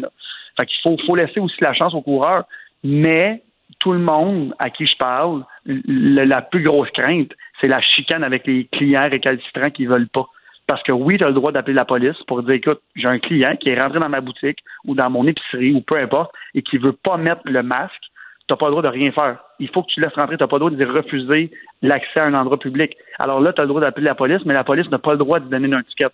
Fait 0.58 0.66
qu'il 0.66 0.98
faut, 1.06 1.16
laisser 1.16 1.40
aussi 1.40 1.58
la 1.62 1.74
chance 1.74 1.94
aux 1.94 2.02
coureurs. 2.02 2.46
Mais 2.84 3.42
tout 3.80 3.94
le 3.94 4.00
monde 4.00 4.54
à 4.60 4.70
qui 4.70 4.86
je 4.86 4.96
parle, 4.98 5.44
la 5.66 6.42
plus 6.42 6.64
grosse 6.64 6.90
crainte, 6.92 7.32
c'est 7.60 7.68
la 7.68 7.82
chicane 7.82 8.24
avec 8.24 8.46
les 8.48 8.66
clients 8.66 9.10
récalcitrants 9.10 9.72
qui 9.72 9.84
ne 9.84 9.90
veulent 9.90 10.08
pas. 10.08 10.28
Parce 10.68 10.82
que 10.84 10.92
oui, 10.92 11.18
tu 11.18 11.24
as 11.24 11.28
le 11.28 11.34
droit 11.34 11.52
d'appeler 11.52 11.74
la 11.74 11.86
police 11.86 12.18
pour 12.28 12.42
dire 12.42 12.56
écoute, 12.56 12.82
j'ai 12.96 13.08
un 13.08 13.20
client 13.20 13.56
qui 13.56 13.70
est 13.70 13.80
rentré 13.80 14.00
dans 14.00 14.10
ma 14.10 14.22
boutique 14.22 14.60
ou 14.86 14.96
dans 14.96 15.10
mon 15.10 15.28
épicerie 15.28 15.74
ou 15.74 15.82
peu 15.82 15.98
importe 15.98 16.34
et 16.56 16.64
qui 16.64 16.78
veut 16.78 16.94
pas 16.94 17.18
mettre 17.18 17.42
le 17.46 17.62
masque. 17.62 18.02
Tu 18.48 18.54
n'as 18.54 18.58
pas 18.58 18.66
le 18.68 18.72
droit 18.72 18.84
de 18.84 18.88
rien 18.88 19.12
faire. 19.12 19.40
Il 19.60 19.70
faut 19.70 19.84
que 19.84 19.92
tu 19.92 20.00
laisses 20.00 20.14
rentrer. 20.14 20.38
Tu 20.38 20.44
n'as 20.44 20.48
pas 20.48 20.58
le 20.58 20.60
droit 20.60 20.72
de 20.72 20.86
refuser 20.86 21.52
l'accès 21.82 22.20
à 22.20 22.26
un 22.26 22.34
endroit 22.34 22.60
public. 22.60 22.96
Alors 23.20 23.40
là, 23.40 23.54
tu 23.54 23.62
as 23.62 23.64
le 23.64 23.68
droit 23.68 23.82
d'appeler 23.82 24.06
la 24.06 24.16
police, 24.16 24.44
mais 24.46 24.54
la 24.54 24.64
police 24.64 24.90
n'a 24.90 25.00
pas 25.00 25.12
le 25.12 25.18
droit 25.18 25.40
de 25.40 25.50
donner 25.50 25.68
une 25.68 25.80
étiquette. 25.80 26.14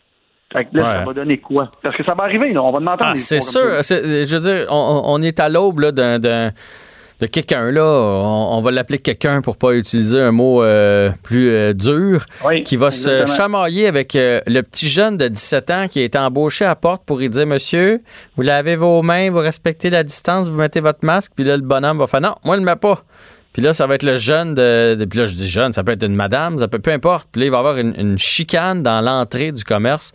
Fait 0.51 0.65
que 0.65 0.77
là, 0.77 0.99
ça 0.99 1.05
va 1.05 1.13
donner 1.13 1.37
quoi? 1.37 1.71
Parce 1.81 1.95
que 1.95 2.03
ça 2.03 2.13
va 2.13 2.23
arriver, 2.23 2.51
là. 2.53 2.61
On 2.61 2.71
va 2.71 2.79
demander. 2.79 3.03
Ah, 3.05 3.13
c'est 3.17 3.39
sûr. 3.39 3.81
Je 3.81 4.33
veux 4.33 4.41
dire, 4.41 4.67
on, 4.69 5.03
on 5.05 5.21
est 5.21 5.39
à 5.39 5.49
l'aube 5.49 5.81
d'un 5.85 6.51
de 7.21 7.27
quelqu'un 7.27 7.69
là, 7.69 7.85
on, 7.85 8.59
va 8.61 8.71
l'appeler 8.71 8.97
quelqu'un 8.97 9.41
pour 9.41 9.55
pas 9.55 9.75
utiliser 9.75 10.19
un 10.19 10.31
mot 10.31 10.63
euh, 10.63 11.11
plus 11.21 11.49
euh, 11.51 11.73
dur, 11.73 12.25
qui 12.65 12.75
va 12.77 12.89
se 12.89 13.27
chamailler 13.27 13.85
avec 13.85 14.15
euh, 14.15 14.41
le 14.47 14.61
petit 14.61 14.89
jeune 14.89 15.17
de 15.17 15.27
17 15.27 15.69
ans 15.69 15.85
qui 15.87 16.01
est 16.01 16.15
embauché 16.15 16.65
à 16.65 16.75
porte 16.75 17.03
pour 17.05 17.19
lui 17.19 17.29
dire 17.29 17.45
Monsieur, 17.45 18.01
vous 18.35 18.41
lavez 18.41 18.75
vos 18.75 19.03
mains, 19.03 19.29
vous 19.29 19.37
respectez 19.37 19.91
la 19.91 20.03
distance, 20.03 20.49
vous 20.49 20.57
mettez 20.57 20.79
votre 20.79 21.05
masque, 21.05 21.33
puis 21.35 21.45
là 21.45 21.57
le 21.57 21.63
bonhomme 21.63 21.99
va 21.99 22.07
faire 22.07 22.21
Non, 22.21 22.35
moi 22.43 22.55
je 22.55 22.61
le 22.61 22.65
mets 22.65 22.75
pas. 22.75 23.03
Puis 23.53 23.61
là, 23.61 23.73
ça 23.73 23.87
va 23.87 23.95
être 23.95 24.03
le 24.03 24.17
jeune 24.17 24.53
de, 24.53 25.05
Puis 25.05 25.19
là, 25.19 25.25
je 25.25 25.35
dis 25.35 25.47
jeune, 25.47 25.73
ça 25.73 25.83
peut 25.83 25.91
être 25.91 26.05
une 26.05 26.15
madame, 26.15 26.57
ça 26.57 26.67
peut 26.67 26.79
peu 26.79 26.91
importe. 26.91 27.27
Puis 27.31 27.41
là, 27.41 27.47
il 27.47 27.51
va 27.51 27.57
y 27.57 27.59
avoir 27.59 27.77
une, 27.77 28.17
chicane 28.17 28.83
dans 28.83 29.01
l'entrée 29.01 29.51
du 29.51 29.63
commerce. 29.63 30.13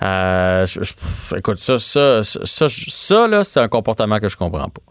écoute, 0.00 1.58
ça, 1.58 1.78
ça, 1.78 2.22
ça, 2.22 2.66
ça, 2.68 3.28
là, 3.28 3.44
c'est 3.44 3.60
un 3.60 3.68
comportement 3.68 4.18
que 4.18 4.28
je 4.28 4.36
comprends 4.36 4.68
pas. 4.68 4.82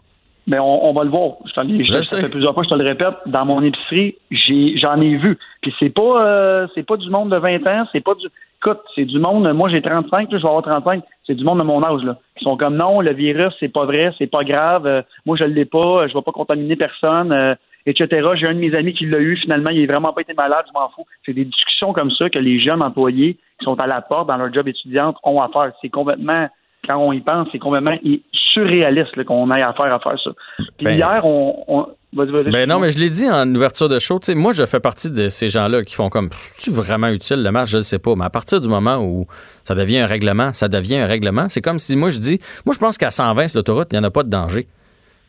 Mais 0.46 0.58
on, 0.58 0.92
va 0.92 1.04
le 1.04 1.10
voir. 1.10 1.36
Je, 1.46 2.00
ça 2.02 2.20
fait 2.20 2.28
plusieurs 2.28 2.52
fois, 2.52 2.64
je 2.64 2.68
te 2.68 2.74
le 2.74 2.84
répète, 2.84 3.14
dans 3.26 3.46
mon 3.46 3.62
épicerie, 3.62 4.16
j'en 4.30 5.00
ai, 5.00 5.16
vu. 5.16 5.38
Puis 5.62 5.74
c'est 5.78 5.88
pas 5.88 6.22
euh, 6.22 6.66
c'est 6.74 6.82
pas 6.82 6.98
du 6.98 7.08
monde 7.08 7.30
de 7.30 7.36
20 7.36 7.66
ans, 7.66 7.88
c'est 7.92 8.02
pas 8.02 8.14
du 8.14 8.26
écoute, 8.60 8.80
c'est 8.94 9.04
du 9.04 9.18
monde, 9.18 9.50
moi 9.52 9.68
j'ai 9.70 9.82
35, 9.82 10.28
je 10.30 10.36
vais 10.36 10.46
avoir 10.46 10.62
35, 10.62 11.02
c'est 11.26 11.34
du 11.34 11.44
monde 11.44 11.58
de 11.58 11.64
mon 11.64 11.82
âge 11.82 12.02
là. 12.02 12.18
Ils 12.40 12.44
sont 12.44 12.56
comme 12.56 12.76
non, 12.76 13.00
le 13.00 13.12
virus, 13.12 13.54
c'est 13.60 13.72
pas 13.72 13.84
vrai, 13.84 14.12
c'est 14.18 14.26
pas 14.26 14.44
grave, 14.44 14.86
euh, 14.86 15.02
moi 15.24 15.36
je 15.36 15.44
l'ai 15.44 15.64
pas, 15.64 16.08
je 16.08 16.14
vais 16.14 16.22
pas 16.22 16.32
contaminer 16.32 16.76
personne, 16.76 17.32
euh, 17.32 17.54
etc. 17.86 18.28
J'ai 18.34 18.46
un 18.46 18.54
de 18.54 18.60
mes 18.60 18.74
amis 18.74 18.94
qui 18.94 19.06
l'a 19.06 19.18
eu, 19.18 19.36
finalement, 19.36 19.70
il 19.70 19.80
n'a 19.80 19.92
vraiment 19.92 20.12
pas 20.12 20.22
été 20.22 20.34
malade, 20.34 20.64
je 20.68 20.72
m'en 20.72 20.88
fous. 20.90 21.06
C'est 21.24 21.32
des 21.32 21.44
discussions 21.44 21.92
comme 21.92 22.10
ça 22.10 22.30
que 22.30 22.38
les 22.38 22.60
jeunes 22.60 22.82
employés 22.82 23.34
qui 23.58 23.64
sont 23.64 23.78
à 23.80 23.86
la 23.86 24.00
porte 24.00 24.28
dans 24.28 24.36
leur 24.36 24.52
job 24.52 24.68
étudiante 24.68 25.16
ont 25.22 25.40
à 25.40 25.48
faire. 25.48 25.72
C'est 25.80 25.90
complètement 25.90 26.48
quand 26.86 26.98
on 26.98 27.12
y 27.12 27.20
pense, 27.20 27.48
c'est 27.52 27.58
complètement 27.58 27.96
surréaliste 28.32 29.24
qu'on 29.24 29.50
ait 29.50 29.62
à 29.62 29.72
faire 29.72 29.92
à 29.92 29.98
faire 29.98 30.18
ça. 30.22 30.30
Puis 30.76 30.84
ben, 30.84 30.96
hier, 30.96 31.24
on. 31.24 31.88
ben 32.14 32.68
non, 32.68 32.78
mais 32.78 32.90
je 32.90 32.98
l'ai 32.98 33.10
dit 33.10 33.28
en 33.28 33.52
ouverture 33.54 33.88
de 33.88 33.98
show. 33.98 34.20
moi, 34.36 34.52
je 34.52 34.66
fais 34.66 34.80
partie 34.80 35.10
de 35.10 35.28
ces 35.28 35.48
gens-là 35.48 35.82
qui 35.82 35.94
font 35.94 36.08
comme 36.08 36.28
tu 36.60 36.70
vraiment 36.70 37.08
utile 37.08 37.42
le 37.42 37.50
match, 37.50 37.70
je 37.70 37.78
ne 37.78 37.82
sais 37.82 37.98
pas. 37.98 38.14
Mais 38.14 38.24
à 38.24 38.30
partir 38.30 38.60
du 38.60 38.68
moment 38.68 38.98
où 38.98 39.26
ça 39.64 39.74
devient 39.74 39.98
un 39.98 40.06
règlement, 40.06 40.52
ça 40.52 40.68
devient 40.68 40.98
un 40.98 41.06
règlement. 41.06 41.46
C'est 41.48 41.62
comme 41.62 41.78
si 41.78 41.96
moi 41.96 42.10
je 42.10 42.18
dis 42.18 42.38
Moi, 42.66 42.74
je 42.74 42.78
pense 42.78 42.98
qu'à 42.98 43.10
120 43.10 43.48
sur 43.48 43.58
l'autoroute, 43.58 43.88
il 43.92 43.98
n'y 43.98 44.04
en 44.04 44.08
a 44.08 44.10
pas 44.10 44.22
de 44.22 44.30
danger. 44.30 44.66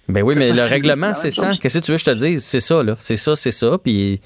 Ben 0.07 0.23
oui, 0.23 0.35
mais 0.35 0.51
le 0.51 0.63
règlement, 0.63 1.13
c'est 1.13 1.31
ça. 1.31 1.53
Qu'est-ce 1.59 1.79
que 1.79 1.85
tu 1.85 1.91
veux 1.91 1.97
que 1.97 2.01
je 2.01 2.11
te 2.11 2.15
dise? 2.15 2.43
C'est 2.43 2.59
ça, 2.59 2.83
là. 2.83 2.93
C'est 2.97 3.17
ça, 3.17 3.35
c'est 3.35 3.51
ça. 3.51 3.77
Puis 3.83 4.21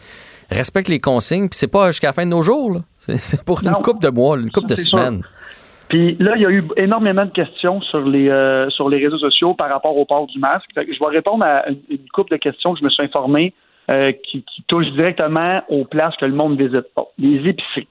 respecte 0.51 0.89
les 0.89 0.99
consignes. 0.99 1.49
Puis 1.49 1.57
c'est 1.57 1.71
pas 1.71 1.87
jusqu'à 1.87 2.07
la 2.07 2.13
fin 2.13 2.25
de 2.25 2.31
nos 2.31 2.41
jours, 2.41 2.81
C'est 2.97 3.43
pour 3.43 3.63
une 3.63 3.73
coupe 3.83 4.01
de 4.01 4.09
mois, 4.09 4.37
une 4.37 4.51
coupe 4.51 4.67
de 4.67 4.75
semaines. 4.75 5.21
Puis 5.87 6.15
là, 6.19 6.33
il 6.35 6.41
y 6.41 6.45
a 6.45 6.51
eu 6.51 6.63
énormément 6.77 7.25
de 7.25 7.31
questions 7.31 7.81
sur 7.81 8.01
les 8.01 8.29
euh, 8.29 8.69
sur 8.69 8.89
les 8.89 9.03
réseaux 9.03 9.17
sociaux 9.17 9.55
par 9.55 9.69
rapport 9.69 9.97
au 9.97 10.05
port 10.05 10.27
du 10.27 10.37
masque. 10.37 10.69
je 10.75 10.81
vais 10.81 11.05
répondre 11.07 11.43
à 11.43 11.67
une, 11.67 11.97
couple 12.13 12.31
de 12.31 12.37
questions 12.37 12.73
que 12.73 12.79
je 12.79 12.85
me 12.85 12.89
suis 12.91 13.03
informé 13.03 13.53
euh, 13.89 14.11
qui, 14.11 14.43
qui, 14.43 14.63
touchent 14.67 14.91
directement 14.91 15.63
aux 15.67 15.85
places 15.85 16.15
que 16.17 16.25
le 16.25 16.33
monde 16.33 16.61
visite 16.61 16.85
Les 17.17 17.49
épiceries. 17.49 17.87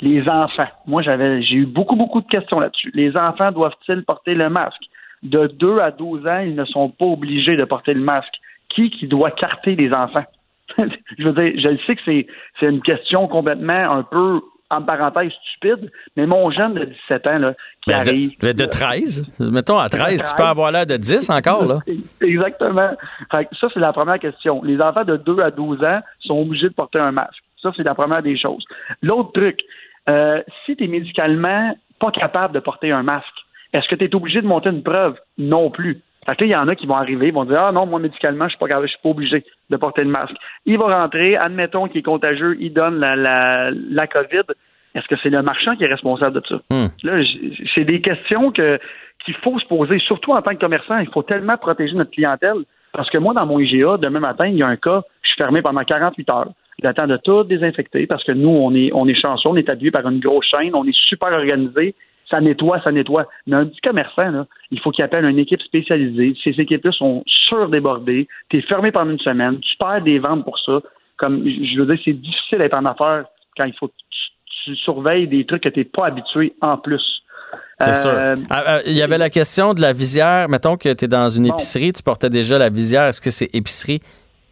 Les 0.00 0.28
enfants. 0.28 0.68
Moi, 0.86 1.02
j'avais 1.02 1.42
j'ai 1.42 1.56
eu 1.56 1.66
beaucoup, 1.66 1.96
beaucoup 1.96 2.20
de 2.20 2.28
questions 2.28 2.60
là-dessus. 2.60 2.92
Les 2.94 3.16
enfants 3.16 3.50
doivent-ils 3.50 4.04
porter 4.04 4.34
le 4.34 4.48
masque? 4.48 4.82
De 5.24 5.46
2 5.46 5.78
à 5.78 5.90
12 5.90 6.26
ans, 6.26 6.38
ils 6.40 6.54
ne 6.54 6.64
sont 6.64 6.90
pas 6.90 7.06
obligés 7.06 7.56
de 7.56 7.64
porter 7.64 7.94
le 7.94 8.00
masque. 8.00 8.34
Qui 8.68 8.90
qui 8.90 9.06
doit 9.06 9.30
carter 9.30 9.74
les 9.76 9.92
enfants? 9.92 10.24
je 10.78 11.28
veux 11.28 11.32
dire, 11.32 11.52
je 11.56 11.76
sais 11.86 11.96
que 11.96 12.02
c'est, 12.04 12.26
c'est 12.58 12.66
une 12.66 12.82
question 12.82 13.28
complètement 13.28 13.72
un 13.72 14.02
peu 14.02 14.40
en 14.70 14.82
parenthèse 14.82 15.32
stupide, 15.50 15.90
mais 16.16 16.26
mon 16.26 16.50
jeune 16.50 16.74
de 16.74 16.84
17 16.84 17.26
ans, 17.26 17.38
là, 17.38 17.54
qui 17.82 17.90
ben, 17.90 17.96
arrive. 17.96 18.38
De, 18.40 18.52
de, 18.52 18.64
13, 18.64 19.26
mettons 19.38 19.78
à 19.78 19.88
13, 19.88 20.22
tu 20.22 20.36
peux 20.36 20.42
avoir 20.42 20.72
l'air 20.72 20.86
de 20.86 20.96
10 20.96 21.30
encore, 21.30 21.64
là. 21.66 21.78
Exactement. 22.20 22.90
ça, 23.30 23.68
c'est 23.72 23.80
la 23.80 23.92
première 23.92 24.18
question. 24.18 24.62
Les 24.62 24.80
enfants 24.80 25.04
de 25.04 25.16
2 25.16 25.40
à 25.40 25.50
12 25.50 25.82
ans 25.84 26.00
sont 26.20 26.40
obligés 26.40 26.68
de 26.68 26.74
porter 26.74 26.98
un 26.98 27.12
masque. 27.12 27.42
Ça, 27.62 27.72
c'est 27.76 27.82
la 27.82 27.94
première 27.94 28.22
des 28.22 28.38
choses. 28.38 28.64
L'autre 29.02 29.32
truc, 29.32 29.60
euh, 30.08 30.42
si 30.64 30.76
tu 30.76 30.84
es 30.84 30.88
médicalement 30.88 31.74
pas 32.00 32.10
capable 32.10 32.54
de 32.54 32.60
porter 32.60 32.90
un 32.90 33.02
masque, 33.02 33.43
est-ce 33.74 33.88
que 33.88 33.96
tu 33.96 34.04
es 34.04 34.14
obligé 34.14 34.40
de 34.40 34.46
monter 34.46 34.70
une 34.70 34.82
preuve? 34.82 35.16
Non 35.36 35.68
plus. 35.68 36.00
Fait 36.24 36.36
que 36.36 36.44
il 36.44 36.50
y 36.50 36.56
en 36.56 36.68
a 36.68 36.74
qui 36.74 36.86
vont 36.86 36.94
arriver, 36.94 37.28
ils 37.28 37.34
vont 37.34 37.44
dire 37.44 37.60
Ah 37.60 37.72
non, 37.72 37.86
moi, 37.86 37.98
médicalement, 37.98 38.46
je 38.46 38.56
suis 38.56 38.58
pas 38.58 38.80
je 38.80 38.86
suis 38.86 38.98
pas 39.02 39.08
obligé 39.10 39.44
de 39.68 39.76
porter 39.76 40.04
le 40.04 40.10
masque. 40.10 40.34
Il 40.64 40.78
va 40.78 41.02
rentrer, 41.02 41.36
admettons 41.36 41.88
qu'il 41.88 41.98
est 41.98 42.02
contagieux, 42.02 42.56
il 42.60 42.72
donne 42.72 42.98
la, 42.98 43.16
la, 43.16 43.70
la 43.72 44.06
COVID. 44.06 44.44
Est-ce 44.94 45.08
que 45.08 45.16
c'est 45.22 45.28
le 45.28 45.42
marchand 45.42 45.74
qui 45.76 45.84
est 45.84 45.88
responsable 45.88 46.40
de 46.40 46.46
ça? 46.48 46.54
Hmm. 46.70 46.86
Là, 47.02 47.22
c'est 47.74 47.84
des 47.84 48.00
questions 48.00 48.52
que 48.52 48.78
qu'il 49.24 49.34
faut 49.36 49.58
se 49.58 49.66
poser, 49.66 49.98
surtout 49.98 50.32
en 50.32 50.42
tant 50.42 50.52
que 50.52 50.60
commerçant. 50.60 50.98
Il 50.98 51.08
faut 51.08 51.22
tellement 51.22 51.56
protéger 51.56 51.94
notre 51.94 52.10
clientèle. 52.10 52.58
Parce 52.92 53.10
que 53.10 53.18
moi, 53.18 53.34
dans 53.34 53.44
mon 53.44 53.58
IGA, 53.58 53.96
demain 53.96 54.20
matin, 54.20 54.46
il 54.46 54.56
y 54.56 54.62
a 54.62 54.68
un 54.68 54.76
cas, 54.76 55.02
je 55.22 55.28
suis 55.28 55.36
fermé 55.36 55.62
pendant 55.62 55.82
48 55.82 56.30
heures. 56.30 56.50
J'attends 56.80 57.06
de 57.06 57.16
tout 57.16 57.42
désinfecter 57.42 58.06
parce 58.06 58.22
que 58.22 58.32
nous, 58.32 58.50
on 58.50 58.72
est, 58.74 58.92
on 58.92 59.08
est 59.08 59.20
chanceux, 59.20 59.48
on 59.48 59.56
est 59.56 59.68
habillé 59.68 59.90
par 59.90 60.06
une 60.08 60.20
grosse 60.20 60.46
chaîne, 60.46 60.74
on 60.74 60.84
est 60.84 60.96
super 61.08 61.32
organisé 61.32 61.94
ça 62.34 62.40
nettoie, 62.40 62.80
ça 62.82 62.90
nettoie. 62.90 63.28
Mais 63.46 63.56
un 63.56 63.66
petit 63.66 63.80
commerçant, 63.80 64.28
là, 64.30 64.46
il 64.72 64.80
faut 64.80 64.90
qu'il 64.90 65.04
appelle 65.04 65.24
une 65.24 65.38
équipe 65.38 65.62
spécialisée. 65.62 66.34
Ces 66.42 66.50
équipes-là 66.60 66.90
sont 66.92 67.22
surdébordées. 67.26 68.26
Tu 68.48 68.58
es 68.58 68.62
fermé 68.62 68.90
pendant 68.90 69.12
une 69.12 69.20
semaine. 69.20 69.60
Tu 69.60 69.76
perds 69.78 70.02
des 70.02 70.18
ventes 70.18 70.44
pour 70.44 70.58
ça. 70.58 70.80
Comme 71.16 71.44
je 71.46 71.78
veux 71.80 71.86
dire, 71.86 72.02
c'est 72.04 72.12
difficile 72.12 72.58
d'être 72.58 72.74
en 72.74 72.84
affaires 72.86 73.26
quand 73.56 73.64
il 73.64 73.74
faut 73.74 73.86
que 73.86 73.92
tu, 74.64 74.74
surveilles 74.76 75.28
des 75.28 75.44
trucs 75.44 75.62
que 75.62 75.68
tu 75.68 75.80
n'es 75.80 75.84
pas 75.84 76.06
habitué 76.06 76.54
en 76.60 76.76
plus. 76.78 77.22
C'est 77.78 77.92
sûr. 77.94 78.10
Euh, 78.10 78.34
Ah, 78.50 78.62
ah, 78.66 78.78
Il 78.86 78.96
y 78.96 79.02
avait 79.02 79.18
la 79.18 79.30
question 79.30 79.74
de 79.74 79.80
la 79.80 79.92
visière. 79.92 80.48
Mettons 80.48 80.76
que 80.76 80.92
tu 80.92 81.04
es 81.04 81.08
dans 81.08 81.28
une 81.28 81.44
Bon. 81.48 81.52
épicerie, 81.52 81.92
tu 81.92 82.02
portais 82.02 82.30
déjà 82.30 82.58
la 82.58 82.70
visière. 82.70 83.04
Est-ce 83.04 83.20
que 83.20 83.30
c'est 83.30 83.54
épicerie 83.54 84.00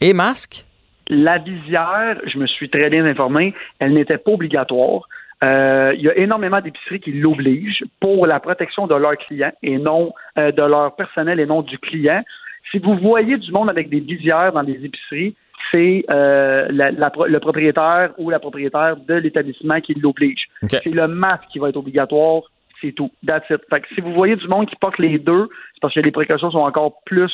et 0.00 0.12
masque? 0.12 0.66
La 1.08 1.38
visière, 1.38 2.18
je 2.26 2.38
me 2.38 2.46
suis 2.46 2.70
très 2.70 2.88
bien 2.90 3.04
informé, 3.06 3.54
elle 3.80 3.92
n'était 3.94 4.18
pas 4.18 4.30
obligatoire. 4.30 5.08
Euh, 5.42 5.92
il 5.96 6.02
y 6.02 6.08
a 6.08 6.16
énormément 6.18 6.60
d'épiceries 6.60 7.00
qui 7.00 7.12
l'obligent 7.12 7.82
pour 8.00 8.26
la 8.26 8.38
protection 8.38 8.86
de 8.86 8.94
leurs 8.94 9.16
clients 9.16 9.52
et 9.62 9.76
non 9.78 10.12
euh, 10.38 10.52
de 10.52 10.62
leur 10.62 10.94
personnel 10.94 11.40
et 11.40 11.46
non 11.46 11.62
du 11.62 11.78
client. 11.78 12.22
Si 12.70 12.78
vous 12.78 12.96
voyez 12.96 13.36
du 13.38 13.50
monde 13.50 13.68
avec 13.68 13.88
des 13.90 14.00
visières 14.00 14.52
dans 14.52 14.62
des 14.62 14.84
épiceries, 14.84 15.34
c'est 15.70 16.04
euh, 16.10 16.68
le 16.70 17.38
propriétaire 17.38 18.10
ou 18.18 18.30
la 18.30 18.38
propriétaire 18.38 18.96
de 18.96 19.14
l'établissement 19.14 19.80
qui 19.80 19.94
l'oblige. 19.94 20.46
C'est 20.84 20.90
le 20.90 21.08
masque 21.08 21.44
qui 21.52 21.58
va 21.58 21.70
être 21.70 21.76
obligatoire, 21.76 22.42
c'est 22.80 22.92
tout. 22.92 23.10
That's 23.26 23.48
it. 23.50 23.60
Fait 23.70 23.80
que 23.80 23.88
si 23.94 24.00
vous 24.00 24.12
voyez 24.12 24.36
du 24.36 24.46
monde 24.48 24.66
qui 24.68 24.76
porte 24.76 24.98
les 24.98 25.18
deux, 25.18 25.48
c'est 25.74 25.80
parce 25.80 25.94
que 25.94 26.00
les 26.00 26.10
précautions 26.12 26.50
sont 26.50 26.58
encore 26.58 27.02
plus 27.04 27.32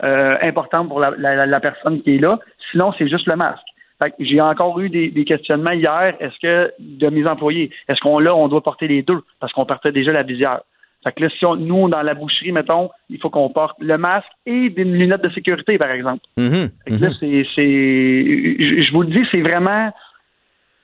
importantes 0.00 0.88
pour 0.88 1.00
la, 1.00 1.10
la- 1.18 1.46
la 1.46 1.60
personne 1.60 2.00
qui 2.02 2.16
est 2.16 2.18
là. 2.20 2.38
Sinon, 2.70 2.92
c'est 2.98 3.08
juste 3.08 3.26
le 3.26 3.36
masque. 3.36 3.64
J'ai 4.20 4.40
encore 4.40 4.78
eu 4.80 4.88
des, 4.90 5.08
des 5.10 5.24
questionnements 5.24 5.72
hier. 5.72 6.14
Est-ce 6.20 6.38
que 6.40 6.72
de 6.78 7.08
mes 7.08 7.26
employés, 7.26 7.70
est-ce 7.88 8.00
qu'on 8.00 8.18
là, 8.18 8.34
on 8.34 8.48
doit 8.48 8.62
porter 8.62 8.86
les 8.88 9.02
deux? 9.02 9.20
Parce 9.40 9.52
qu'on 9.52 9.66
portait 9.66 9.92
déjà 9.92 10.12
la 10.12 10.22
visière. 10.22 10.60
Fait 11.04 11.12
que 11.12 11.22
là, 11.22 11.28
si 11.30 11.44
on- 11.46 11.56
nous, 11.56 11.88
dans 11.88 12.02
la 12.02 12.14
boucherie, 12.14 12.52
mettons, 12.52 12.90
il 13.08 13.18
faut 13.20 13.30
qu'on 13.30 13.48
porte 13.50 13.76
le 13.80 13.96
masque 13.98 14.28
et 14.46 14.68
des 14.70 14.84
lunettes 14.84 15.22
de 15.22 15.30
sécurité, 15.30 15.78
par 15.78 15.90
exemple. 15.90 16.22
Mhm, 16.36 16.70
Fait 16.84 16.90
que 16.90 17.00
là, 17.02 17.08
mhm. 17.10 17.14
c'est, 17.20 17.44
je 18.82 18.92
vous 18.92 19.02
le 19.02 19.08
dis, 19.08 19.24
c'est 19.30 19.40
vraiment, 19.42 19.92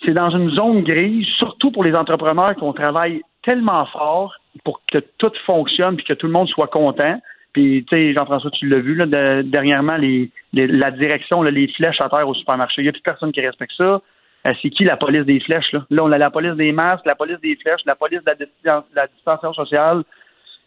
c'est 0.04 0.12
dans 0.14 0.30
une 0.30 0.50
zone 0.50 0.82
grise, 0.82 1.26
surtout 1.38 1.70
pour 1.70 1.84
les 1.84 1.94
entrepreneurs 1.94 2.54
qu'on 2.56 2.72
travaille 2.72 3.22
tellement 3.42 3.86
fort 3.86 4.34
pour 4.64 4.80
que 4.90 4.98
tout 5.18 5.32
fonctionne 5.46 5.96
puis 5.96 6.04
que 6.06 6.14
tout 6.14 6.26
le 6.26 6.32
monde 6.32 6.48
soit 6.48 6.68
content. 6.68 7.20
Puis, 7.54 7.84
tu 7.88 7.96
sais, 7.96 8.12
Jean-François, 8.12 8.50
tu 8.50 8.68
l'as 8.68 8.80
vu, 8.80 8.94
là, 8.96 9.06
de- 9.06 9.42
dernièrement, 9.42 9.96
les, 9.96 10.30
les- 10.52 10.66
la 10.66 10.90
direction, 10.90 11.42
là, 11.42 11.50
les 11.50 11.68
flèches 11.68 12.00
à 12.00 12.08
terre 12.10 12.28
au 12.28 12.34
supermarché. 12.34 12.82
Il 12.82 12.84
n'y 12.84 12.88
a 12.90 12.92
plus 12.92 13.00
personne 13.00 13.32
qui 13.32 13.40
respecte 13.40 13.72
ça. 13.78 14.02
Euh, 14.46 14.52
c'est 14.60 14.68
qui 14.70 14.84
la 14.84 14.96
police 14.98 15.24
des 15.24 15.40
flèches, 15.40 15.72
là? 15.72 15.86
Là, 15.88 16.04
on 16.04 16.12
a 16.12 16.18
la 16.18 16.30
police 16.30 16.54
des 16.56 16.72
masques, 16.72 17.06
la 17.06 17.14
police 17.14 17.38
des 17.42 17.56
flèches, 17.56 17.80
la 17.86 17.94
police 17.94 18.18
de 18.20 18.26
la, 18.26 18.34
distan- 18.34 18.84
la 18.94 19.06
distanciation 19.06 19.54
sociale. 19.54 20.02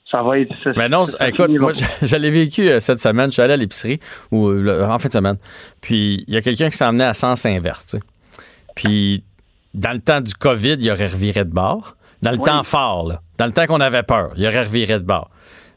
Ça 0.10 0.24
va 0.24 0.40
être. 0.40 0.52
ça- 0.64 0.72
Mais 0.78 0.88
non, 0.90 1.04
écoute, 1.20 1.50
moi, 1.60 1.74
l'ai 2.18 2.30
vécu 2.42 2.70
euh, 2.70 2.80
cette 2.80 3.00
semaine. 3.00 3.28
Je 3.28 3.34
suis 3.34 3.42
allé 3.42 3.54
à 3.54 3.58
l'épicerie, 3.58 4.00
ou 4.32 4.48
euh, 4.50 4.88
en 4.88 4.98
fin 4.98 5.10
de 5.10 5.14
semaine. 5.14 5.36
Puis, 5.82 6.24
il 6.28 6.34
y 6.34 6.38
a 6.38 6.42
quelqu'un 6.42 6.70
qui 6.70 6.78
s'en 6.78 6.92
venait 6.92 7.04
à 7.04 7.14
sens 7.14 7.46
inverse. 7.46 7.98
Puis, 8.76 9.24
dans 9.74 9.92
le 9.92 10.00
temps 10.00 10.22
du 10.22 10.34
COVID, 10.34 10.78
il 10.80 10.90
aurait 10.90 11.08
reviré 11.08 11.44
de 11.44 11.52
bord. 11.54 11.96
Dans 12.24 12.32
le 12.32 12.38
Oui. 12.38 12.44
temps 12.44 12.64
fort, 12.64 13.08
là, 13.10 13.20
dans 13.38 13.46
le 13.46 13.52
temps 13.52 13.66
qu'on 13.68 13.82
avait 13.82 14.02
peur, 14.04 14.32
il 14.38 14.48
aurait 14.48 14.64
reviré 14.64 14.94
de 15.00 15.06
bord. 15.06 15.30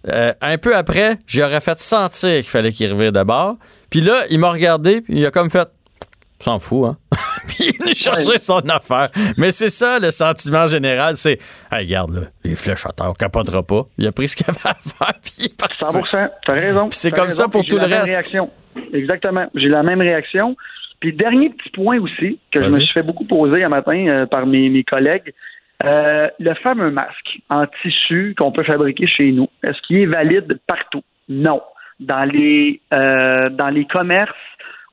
Euh, 0.08 0.32
un 0.40 0.58
peu 0.58 0.74
après, 0.74 1.16
j'aurais 1.26 1.60
fait 1.60 1.78
sentir 1.78 2.36
qu'il 2.36 2.50
fallait 2.50 2.72
qu'il 2.72 2.90
revire 2.92 3.12
de 3.12 3.22
bord. 3.22 3.56
Puis 3.90 4.00
là, 4.00 4.22
il 4.30 4.38
m'a 4.38 4.50
regardé, 4.50 5.00
puis 5.00 5.14
il 5.18 5.26
a 5.26 5.30
comme 5.30 5.50
fait 5.50 5.68
s'en 6.42 6.58
fout, 6.58 6.86
hein? 6.86 6.96
puis 7.48 7.72
il 7.78 7.94
chercher 7.94 8.38
son 8.38 8.60
affaire. 8.68 9.10
Mais 9.36 9.50
c'est 9.50 9.68
ça, 9.68 9.98
le 9.98 10.10
sentiment 10.10 10.66
général, 10.66 11.16
c'est 11.16 11.38
Hey, 11.70 11.84
regarde, 11.84 12.14
là, 12.14 12.20
les 12.44 12.56
flèches 12.56 12.86
à 12.86 12.92
terre, 12.92 13.10
on 13.10 13.12
capotera 13.12 13.62
pas. 13.62 13.82
Il 13.98 14.06
a 14.06 14.12
pris 14.12 14.28
ce 14.28 14.36
qu'il 14.36 14.46
avait 14.48 14.58
à 14.64 14.74
faire, 14.74 15.14
puis 15.22 15.32
il 15.38 15.44
est 15.46 15.56
parti. 15.56 15.76
100 15.84 16.00
t'as 16.46 16.52
raison. 16.52 16.88
Puis 16.88 16.98
c'est 16.98 17.10
comme 17.10 17.26
raison, 17.26 17.42
ça 17.44 17.48
pour 17.48 17.62
tout 17.64 17.76
j'ai 17.76 17.82
le 17.82 17.82
la 17.82 17.88
même 17.88 18.00
reste. 18.00 18.12
Réaction. 18.12 18.50
Exactement. 18.92 19.46
J'ai 19.54 19.68
la 19.68 19.82
même 19.82 20.00
réaction. 20.00 20.56
Puis 21.00 21.14
dernier 21.14 21.50
petit 21.50 21.70
point 21.70 21.98
aussi 21.98 22.38
que 22.52 22.60
je 22.62 22.66
me 22.66 22.78
suis 22.78 22.92
fait 22.92 23.02
beaucoup 23.02 23.24
poser 23.24 23.64
un 23.64 23.70
matin 23.70 24.06
euh, 24.06 24.26
par 24.26 24.46
mes, 24.46 24.68
mes 24.68 24.84
collègues, 24.84 25.32
euh, 25.85 26.29
le 26.38 26.55
fameux 26.55 26.90
masque 26.90 27.38
en 27.49 27.66
tissu 27.83 28.35
qu'on 28.38 28.53
peut 28.53 28.64
fabriquer 28.64 29.07
chez 29.07 29.33
nous, 29.33 29.49
est-ce 29.62 29.81
qu'il 29.83 29.99
est 29.99 30.07
valide 30.07 30.59
partout? 30.66 31.03
Non. 31.29 31.62
Dans 32.01 32.25
les 32.25 32.81
euh, 32.93 33.51
dans 33.51 33.69
les 33.69 33.85
commerces 33.85 34.33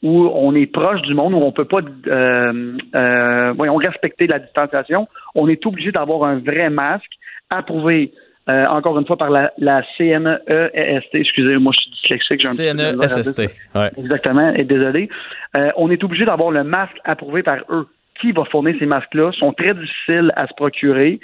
où 0.04 0.30
on 0.34 0.54
est 0.56 0.67
proche 0.67 1.02
du 1.02 1.13
monde, 1.13 1.34
où 1.34 1.38
on 1.38 1.52
peut 1.52 1.65
pas 1.65 1.80
euh, 2.08 2.78
euh, 2.95 3.54
voyons, 3.54 3.76
respecter 3.76 4.28
la 4.28 4.39
distanciation, 4.39 5.08
on 5.34 5.47
est 5.47 5.65
obligé 5.65 5.91
d'avoir 5.91 6.23
un 6.30 6.39
vrai 6.39 6.69
masque 6.69 7.12
approuvé 7.50 8.12
euh, 8.50 8.65
encore 8.67 8.97
une 8.97 9.06
fois 9.06 9.17
par 9.17 9.30
la, 9.30 9.52
la 9.58 9.84
CNEST. 9.97 11.10
Excusez, 11.13 11.58
moi 11.58 11.73
je 11.78 11.82
suis 11.82 11.91
dyslexique. 11.91 12.43
ça. 12.43 12.73
CNESST. 12.73 13.39
Ouais. 13.76 13.91
Exactement, 13.97 14.54
et 14.54 14.63
désolé. 14.63 15.10
Euh, 15.56 15.71
on 15.76 15.89
est 15.89 16.04
obligé 16.04 16.26
d'avoir 16.26 16.52
le 16.52 16.63
masque 16.63 16.97
approuvé 17.04 17.43
par 17.43 17.58
eux. 17.69 17.88
Qui 18.21 18.32
va 18.32 18.43
fournir 18.45 18.75
ces 18.80 18.86
masques-là? 18.86 19.32
Ils 19.34 19.39
sont 19.39 19.53
très 19.53 19.73
difficiles 19.73 20.32
à 20.36 20.47
se 20.47 20.53
procurer. 20.56 21.19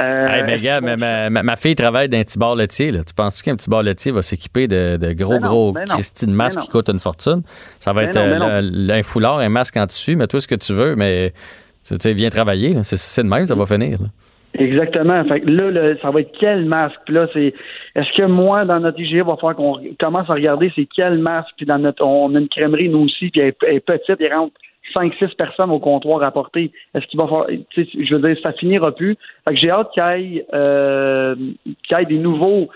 Euh, 0.00 0.26
Hey, 0.28 0.44
mais 0.44 0.60
gars, 0.60 0.80
ma, 0.80 0.96
ma- 1.42 1.56
fille 1.56 1.74
travaille 1.74 2.08
dans 2.08 2.18
un 2.18 2.22
petit 2.22 2.38
bar 2.38 2.54
laitier. 2.54 2.92
Là. 2.92 3.00
Tu 3.04 3.12
penses 3.14 3.42
qu'un 3.42 3.56
petit 3.56 3.68
bar 3.68 3.82
laitier 3.82 4.12
va 4.12 4.22
s'équiper 4.22 4.68
de, 4.68 4.96
de 4.96 5.12
gros, 5.12 5.32
Mais 5.34 5.38
non, 5.40 5.48
gros 5.48 5.74
Christine 5.88 6.32
masques 6.32 6.60
qui 6.60 6.68
coûtent 6.68 6.88
une 6.88 7.00
fortune? 7.00 7.42
Ça 7.80 7.92
va 7.92 8.02
Mais 8.02 8.06
être 8.08 8.14
non, 8.38 8.48
euh, 8.48 8.60
le- 8.62 8.92
un 8.94 9.02
foulard, 9.02 9.38
un 9.38 9.48
masque 9.48 9.76
en 9.76 9.86
tissu, 9.86 10.14
mais 10.14 10.28
toi 10.28 10.40
ce 10.40 10.46
que 10.46 10.54
tu 10.54 10.72
veux, 10.72 10.94
mais 10.94 11.32
tu 11.86 11.96
sais, 11.98 12.12
viens 12.12 12.30
travailler. 12.30 12.76
C'est, 12.84 13.22
de 13.24 13.28
même, 13.28 13.44
ça 13.46 13.56
va 13.56 13.66
finir. 13.66 13.98
là. 14.00 14.06
Exactement. 14.54 15.24
Fait 15.24 15.40
que 15.40 15.50
là, 15.50 15.70
le- 15.70 15.98
ça 16.00 16.10
va 16.10 16.20
être 16.20 16.32
quel 16.38 16.64
masque? 16.64 16.96
Puis 17.04 17.14
là, 17.14 17.26
c'est 17.32 17.52
est-ce 17.96 18.16
que 18.16 18.26
moi, 18.26 18.64
dans 18.64 18.78
notre 18.80 18.98
IGA, 19.00 19.18
il 19.18 19.22
va 19.24 19.34
falloir 19.36 19.56
qu'on 19.56 19.78
commence 20.00 20.30
à 20.30 20.34
regarder 20.34 20.72
c'est 20.76 20.86
quel 20.94 21.18
masque, 21.18 21.50
puis 21.56 21.66
dans 21.66 21.78
notre 21.78 22.04
on 22.04 22.34
a 22.34 22.38
une 22.38 22.48
crèmerie, 22.48 22.88
nous 22.88 23.00
aussi, 23.04 23.30
puis 23.30 23.40
elle, 23.40 23.48
est- 23.48 23.56
elle 23.66 23.74
est 23.76 23.80
petite, 23.80 24.16
il 24.20 24.32
rentre 24.32 24.54
5-6 24.94 25.36
personnes 25.36 25.70
au 25.70 25.78
comptoir 25.78 26.22
à 26.22 26.30
porter. 26.30 26.72
Est-ce 26.94 27.06
qu'il 27.06 27.18
va 27.18 27.26
falloir 27.26 27.46
je 27.48 28.14
veux 28.14 28.20
dire, 28.20 28.42
ça 28.42 28.52
finira 28.52 28.92
plus. 28.92 29.16
Fait 29.44 29.54
que 29.54 29.60
j'ai 29.60 29.70
hâte 29.70 29.90
qu'il 29.92 30.02
y 30.02 30.36
ait 30.36 30.46
euh, 30.54 31.34
qu'il 31.34 31.98
y 31.98 32.00
ait 32.00 32.04
des 32.06 32.18
nouveaux 32.18 32.68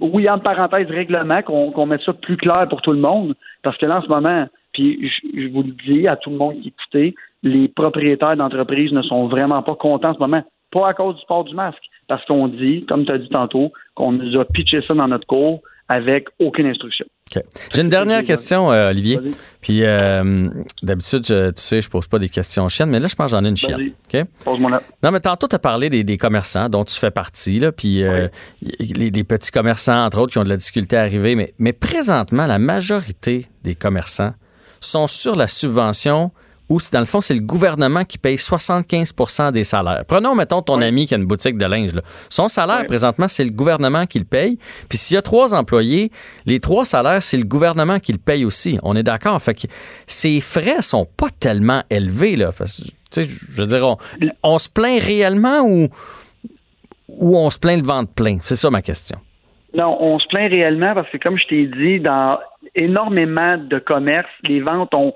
oui, 0.00 0.28
entre 0.28 0.42
parenthèses, 0.42 0.88
règlements, 0.88 1.42
qu'on 1.42 1.70
qu'on 1.70 1.86
mette 1.86 2.02
ça 2.02 2.12
plus 2.12 2.36
clair 2.36 2.66
pour 2.68 2.82
tout 2.82 2.92
le 2.92 2.98
monde. 2.98 3.34
Parce 3.62 3.76
que 3.78 3.86
là, 3.86 3.98
en 3.98 4.02
ce 4.02 4.08
moment, 4.08 4.46
puis 4.72 5.08
je, 5.08 5.42
je 5.42 5.48
vous 5.48 5.62
le 5.62 5.72
dis 5.86 6.06
à 6.06 6.16
tout 6.16 6.30
le 6.30 6.36
monde 6.36 6.60
qui 6.60 6.68
écoutait, 6.68 7.14
les 7.42 7.68
propriétaires 7.68 8.36
d'entreprises 8.36 8.92
ne 8.92 9.02
sont 9.02 9.28
vraiment 9.28 9.62
pas 9.62 9.74
contents 9.74 10.10
en 10.10 10.14
ce 10.14 10.18
moment. 10.18 10.42
Pas 10.70 10.88
à 10.88 10.94
cause 10.94 11.16
du 11.16 11.26
port 11.26 11.44
du 11.44 11.54
masque. 11.54 11.82
Parce 12.08 12.24
qu'on 12.26 12.48
dit, 12.48 12.84
comme 12.86 13.04
tu 13.04 13.12
as 13.12 13.18
dit 13.18 13.28
tantôt, 13.28 13.72
qu'on 13.94 14.12
nous 14.12 14.38
a 14.38 14.44
pitché 14.44 14.82
ça 14.82 14.94
dans 14.94 15.08
notre 15.08 15.26
cours 15.26 15.60
avec 15.88 16.28
aucune 16.38 16.66
instruction. 16.66 17.06
J'ai 17.72 17.82
une 17.82 17.88
dernière 17.88 18.24
question, 18.24 18.72
euh, 18.72 18.90
Olivier. 18.90 19.18
Puis 19.60 19.84
euh, 19.84 20.48
d'habitude, 20.82 21.24
tu 21.24 21.34
sais, 21.56 21.82
je 21.82 21.88
pose 21.88 22.06
pas 22.06 22.18
des 22.18 22.28
questions 22.28 22.68
chiennes, 22.68 22.90
mais 22.90 23.00
là, 23.00 23.06
je 23.06 23.14
pense 23.14 23.30
que 23.32 23.36
j'en 23.36 23.44
ai 23.44 23.48
une 23.48 23.56
chienne. 23.56 23.92
Vas-y. 24.12 24.20
OK? 24.22 24.26
Pose-moi 24.44 24.70
là. 24.70 24.82
Non, 25.02 25.10
mais 25.10 25.20
tantôt, 25.20 25.48
tu 25.48 25.56
as 25.56 25.58
parlé 25.58 25.90
des, 25.90 26.04
des 26.04 26.16
commerçants 26.16 26.68
dont 26.68 26.84
tu 26.84 26.98
fais 26.98 27.10
partie, 27.10 27.58
là, 27.58 27.72
puis 27.72 28.02
euh, 28.02 28.28
les, 28.80 29.10
les 29.10 29.24
petits 29.24 29.50
commerçants, 29.50 30.04
entre 30.04 30.18
autres, 30.20 30.32
qui 30.32 30.38
ont 30.38 30.44
de 30.44 30.48
la 30.48 30.56
difficulté 30.56 30.96
à 30.96 31.02
arriver. 31.02 31.34
Mais, 31.34 31.54
mais 31.58 31.72
présentement, 31.72 32.46
la 32.46 32.58
majorité 32.58 33.46
des 33.64 33.74
commerçants 33.74 34.34
sont 34.80 35.06
sur 35.06 35.34
la 35.36 35.48
subvention 35.48 36.30
où, 36.68 36.78
dans 36.92 37.00
le 37.00 37.06
fond, 37.06 37.20
c'est 37.20 37.34
le 37.34 37.40
gouvernement 37.40 38.04
qui 38.04 38.18
paye 38.18 38.36
75% 38.36 39.52
des 39.52 39.64
salaires. 39.64 40.04
Prenons, 40.06 40.34
mettons, 40.34 40.62
ton 40.62 40.80
ami 40.82 41.06
qui 41.06 41.14
a 41.14 41.16
une 41.16 41.26
boutique 41.26 41.56
de 41.56 41.64
linge. 41.64 41.94
là. 41.94 42.02
Son 42.28 42.48
salaire, 42.48 42.84
présentement, 42.86 43.28
c'est 43.28 43.44
le 43.44 43.50
gouvernement 43.50 44.06
qui 44.06 44.18
le 44.18 44.24
paye. 44.24 44.58
Puis 44.88 44.98
s'il 44.98 45.14
y 45.14 45.18
a 45.18 45.22
trois 45.22 45.54
employés, 45.54 46.10
les 46.46 46.60
trois 46.60 46.84
salaires, 46.84 47.22
c'est 47.22 47.38
le 47.38 47.44
gouvernement 47.44 47.98
qui 47.98 48.12
le 48.12 48.18
paye 48.18 48.44
aussi. 48.44 48.78
On 48.82 48.96
est 48.96 49.02
d'accord? 49.02 49.40
Fait 49.40 49.54
que 49.54 49.66
ces 50.06 50.40
frais 50.40 50.82
sont 50.82 51.06
pas 51.16 51.28
tellement 51.40 51.82
élevés, 51.90 52.36
là. 52.36 52.50
Parce 52.56 52.78
que, 52.78 52.82
tu 52.84 52.92
sais, 53.10 53.24
je 53.24 53.60
veux 53.60 53.66
dire, 53.66 53.86
on, 53.86 53.96
on 54.42 54.58
se 54.58 54.68
plaint 54.68 55.02
réellement 55.02 55.60
ou, 55.62 55.88
ou 57.08 57.36
on 57.36 57.50
se 57.50 57.58
plaint 57.58 57.80
le 57.80 57.86
ventre 57.86 58.12
plein? 58.12 58.38
C'est 58.42 58.56
ça 58.56 58.70
ma 58.70 58.82
question. 58.82 59.18
Non, 59.74 59.96
on 60.00 60.18
se 60.18 60.26
plaint 60.28 60.50
réellement 60.50 60.94
parce 60.94 61.08
que, 61.10 61.18
comme 61.18 61.38
je 61.38 61.46
t'ai 61.46 61.66
dit, 61.66 62.00
dans 62.00 62.38
énormément 62.74 63.58
de 63.58 63.78
commerces, 63.78 64.28
les 64.44 64.60
ventes 64.60 64.94
ont 64.94 65.12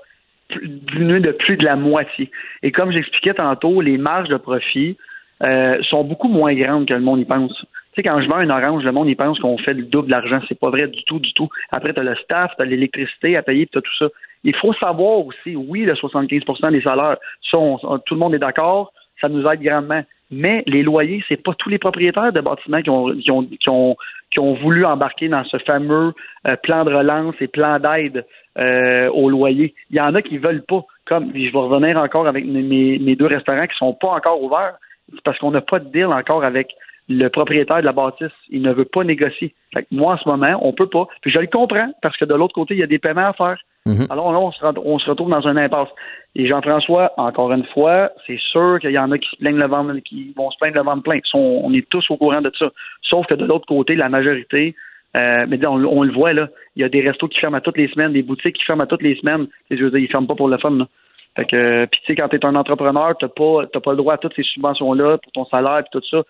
diminué 0.63 1.19
de 1.19 1.31
plus 1.31 1.57
de 1.57 1.65
la 1.65 1.75
moitié. 1.75 2.29
Et 2.61 2.71
comme 2.71 2.91
j'expliquais 2.91 3.33
tantôt, 3.33 3.81
les 3.81 3.97
marges 3.97 4.29
de 4.29 4.37
profit 4.37 4.97
euh, 5.43 5.81
sont 5.83 6.03
beaucoup 6.03 6.27
moins 6.27 6.53
grandes 6.53 6.87
que 6.87 6.93
le 6.93 7.01
monde 7.01 7.19
y 7.19 7.25
pense. 7.25 7.53
Tu 7.93 8.01
sais, 8.01 8.03
quand 8.03 8.21
je 8.21 8.27
vends 8.27 8.39
une 8.39 8.51
orange, 8.51 8.83
le 8.83 8.91
monde 8.91 9.09
y 9.09 9.15
pense 9.15 9.39
qu'on 9.39 9.57
fait 9.57 9.73
le 9.73 9.83
double 9.83 10.09
d'argent. 10.09 10.39
C'est 10.47 10.59
pas 10.59 10.69
vrai 10.69 10.87
du 10.87 11.03
tout, 11.03 11.19
du 11.19 11.33
tout. 11.33 11.49
Après, 11.71 11.93
tu 11.93 11.99
as 11.99 12.03
le 12.03 12.15
staff, 12.15 12.51
tu 12.55 12.61
as 12.61 12.65
l'électricité 12.65 13.37
à 13.37 13.43
payer, 13.43 13.67
tu 13.67 13.77
as 13.77 13.81
tout 13.81 13.95
ça. 13.99 14.07
Il 14.43 14.55
faut 14.55 14.73
savoir 14.73 15.25
aussi, 15.25 15.55
oui, 15.55 15.81
le 15.83 15.93
75% 15.93 16.71
des 16.71 16.81
salaires, 16.81 17.17
tout 17.51 18.15
le 18.15 18.19
monde 18.19 18.35
est 18.35 18.39
d'accord, 18.39 18.91
ça 19.21 19.29
nous 19.29 19.45
aide 19.47 19.61
grandement. 19.61 20.03
Mais 20.31 20.63
les 20.65 20.81
loyers, 20.81 21.23
c'est 21.27 21.41
pas 21.41 21.53
tous 21.53 21.69
les 21.69 21.77
propriétaires 21.77 22.33
de 22.33 22.41
bâtiments 22.41 22.81
qui 22.81 23.69
ont 23.69 24.53
voulu 24.55 24.85
embarquer 24.85 25.27
dans 25.27 25.43
ce 25.43 25.57
fameux 25.57 26.13
euh, 26.47 26.55
plan 26.57 26.83
de 26.85 26.93
relance 26.93 27.35
et 27.39 27.47
plan 27.47 27.79
d'aide 27.79 28.25
euh, 28.57 29.09
aux 29.09 29.29
loyers. 29.29 29.73
Il 29.89 29.97
y 29.97 30.01
en 30.01 30.15
a 30.15 30.21
qui 30.21 30.37
veulent 30.37 30.63
pas. 30.63 30.83
Comme 31.05 31.31
je 31.33 31.51
vais 31.51 31.57
revenir 31.57 31.97
encore 31.97 32.27
avec 32.27 32.45
mes, 32.45 32.97
mes 32.99 33.15
deux 33.15 33.25
restaurants 33.25 33.67
qui 33.67 33.75
sont 33.77 33.93
pas 33.93 34.09
encore 34.09 34.41
ouverts, 34.41 34.75
c'est 35.11 35.21
parce 35.23 35.37
qu'on 35.39 35.51
n'a 35.51 35.61
pas 35.61 35.79
de 35.79 35.89
deal 35.89 36.05
encore 36.05 36.43
avec 36.43 36.69
le 37.09 37.27
propriétaire 37.27 37.77
de 37.77 37.85
la 37.85 37.91
bâtisse. 37.91 38.31
Il 38.49 38.61
ne 38.61 38.71
veut 38.71 38.85
pas 38.85 39.03
négocier. 39.03 39.53
Fait 39.73 39.83
que 39.83 39.87
moi, 39.91 40.13
en 40.13 40.17
ce 40.17 40.27
moment, 40.27 40.59
on 40.61 40.71
peut 40.73 40.87
pas. 40.87 41.07
Puis 41.21 41.31
je 41.31 41.39
le 41.39 41.47
comprends, 41.47 41.91
parce 42.01 42.15
que 42.17 42.25
de 42.25 42.33
l'autre 42.33 42.53
côté, 42.53 42.73
il 42.73 42.79
y 42.79 42.83
a 42.83 42.87
des 42.87 42.99
paiements 42.99 43.27
à 43.27 43.33
faire. 43.33 43.57
Mhm. 43.85 44.07
Alors 44.09 44.31
là, 44.31 44.39
on 44.39 44.51
se, 44.51 44.63
on 44.85 44.97
se 44.97 45.09
retrouve 45.09 45.29
dans 45.29 45.45
un 45.45 45.57
impasse. 45.57 45.89
Et 46.35 46.47
Jean-François, 46.47 47.11
encore 47.17 47.51
une 47.51 47.65
fois, 47.65 48.11
c'est 48.25 48.39
sûr 48.39 48.79
qu'il 48.79 48.91
y 48.91 48.99
en 48.99 49.11
a 49.11 49.17
qui 49.17 49.29
se 49.29 49.35
plaignent 49.37 49.57
le 49.57 49.67
ventre, 49.67 49.93
qui 50.05 50.33
vont 50.37 50.49
se 50.51 50.57
plaindre 50.57 50.77
le 50.77 50.83
ventre 50.83 51.03
plein. 51.03 51.19
on 51.33 51.73
est 51.73 51.87
tous 51.89 52.09
au 52.09 52.17
courant 52.17 52.41
de 52.41 52.51
ça. 52.57 52.69
Sauf 53.01 53.25
que 53.27 53.35
de 53.35 53.45
l'autre 53.45 53.65
côté, 53.67 53.95
la 53.95 54.09
majorité, 54.09 54.75
euh, 55.15 55.45
mais 55.47 55.63
on, 55.65 55.75
on, 55.75 56.03
le 56.03 56.11
voit 56.11 56.33
là, 56.33 56.49
il 56.75 56.81
y 56.81 56.85
a 56.85 56.89
des 56.89 57.01
restos 57.01 57.27
qui 57.27 57.39
ferment 57.39 57.57
à 57.57 57.61
toutes 57.61 57.77
les 57.77 57.87
semaines, 57.89 58.13
des 58.13 58.23
boutiques 58.23 58.55
qui 58.55 58.63
ferment 58.63 58.83
à 58.83 58.87
toutes 58.87 59.03
les 59.03 59.15
semaines. 59.15 59.47
Je 59.69 59.83
veux 59.83 59.91
dire, 59.91 59.99
ils 59.99 60.07
ferment 60.07 60.27
pas 60.27 60.35
pour 60.35 60.47
le 60.47 60.57
fun. 60.57 60.71
Là. 60.71 60.87
Fait 61.35 61.45
que, 61.45 61.85
puis 61.85 61.99
tu 62.01 62.07
sais, 62.07 62.15
quand 62.15 62.29
tu 62.29 62.35
es 62.35 62.45
un 62.45 62.55
entrepreneur, 62.55 63.15
t'as 63.19 63.27
pas, 63.27 63.65
t'as 63.71 63.79
pas 63.79 63.91
le 63.91 63.97
droit 63.97 64.15
à 64.15 64.17
toutes 64.17 64.35
ces 64.35 64.43
subventions-là 64.43 65.17
pour 65.17 65.31
ton 65.31 65.45
salaire 65.45 65.79
et 65.79 65.89
tout 65.91 66.01
ça. 66.09 66.23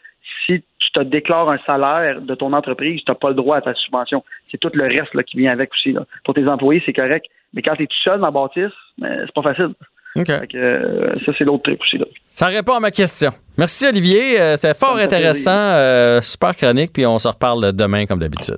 Si 0.45 0.63
tu 0.79 0.91
te 0.93 0.99
déclares 1.01 1.49
un 1.49 1.59
salaire 1.65 2.21
de 2.21 2.35
ton 2.35 2.53
entreprise, 2.53 3.01
t'as 3.05 3.15
pas 3.15 3.29
le 3.29 3.35
droit 3.35 3.57
à 3.57 3.61
ta 3.61 3.73
subvention. 3.73 4.23
C'est 4.49 4.57
tout 4.57 4.71
le 4.73 4.83
reste 4.83 5.13
là, 5.13 5.23
qui 5.23 5.37
vient 5.37 5.51
avec 5.51 5.71
aussi. 5.73 5.91
Là. 5.91 6.05
Pour 6.23 6.33
tes 6.33 6.47
employés, 6.47 6.81
c'est 6.85 6.93
correct. 6.93 7.25
Mais 7.53 7.61
quand 7.61 7.75
tu 7.75 7.83
es 7.83 7.87
tout 7.87 8.01
seul 8.03 8.19
dans 8.19 8.27
la 8.27 8.31
bâtisse, 8.31 8.71
ben, 8.97 9.23
c'est 9.25 9.33
pas 9.33 9.41
facile. 9.41 9.73
Fait 10.15 10.47
que, 10.47 10.57
euh, 10.57 11.13
ça, 11.25 11.31
c'est 11.37 11.43
l'autre 11.43 11.63
truc 11.63 11.81
aussi. 11.81 11.97
Là. 11.97 12.05
Ça 12.27 12.47
répond 12.47 12.73
à 12.73 12.79
ma 12.79 12.91
question. 12.91 13.31
Merci, 13.57 13.87
Olivier. 13.87 14.39
Euh, 14.39 14.55
c'était 14.55 14.75
fort 14.75 14.97
intéressant. 14.97 15.51
Euh, 15.51 16.21
super 16.21 16.55
chronique. 16.55 16.93
Puis 16.93 17.05
on 17.05 17.17
se 17.17 17.27
reparle 17.27 17.73
demain, 17.73 18.05
comme 18.05 18.19
d'habitude. 18.19 18.57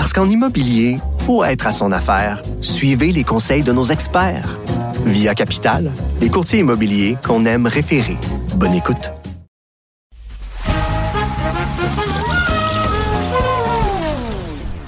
Parce 0.00 0.12
qu'en 0.12 0.28
immobilier, 0.28 1.00
pour 1.26 1.44
être 1.44 1.66
à 1.66 1.72
son 1.72 1.90
affaire, 1.90 2.44
suivez 2.60 3.10
les 3.10 3.24
conseils 3.24 3.64
de 3.64 3.72
nos 3.72 3.82
experts. 3.82 4.56
Via 5.04 5.34
Capital, 5.34 5.90
les 6.20 6.28
courtiers 6.28 6.60
immobiliers 6.60 7.18
qu'on 7.26 7.44
aime 7.46 7.66
référer. 7.66 8.16
Bonne 8.54 8.74
écoute. 8.74 9.10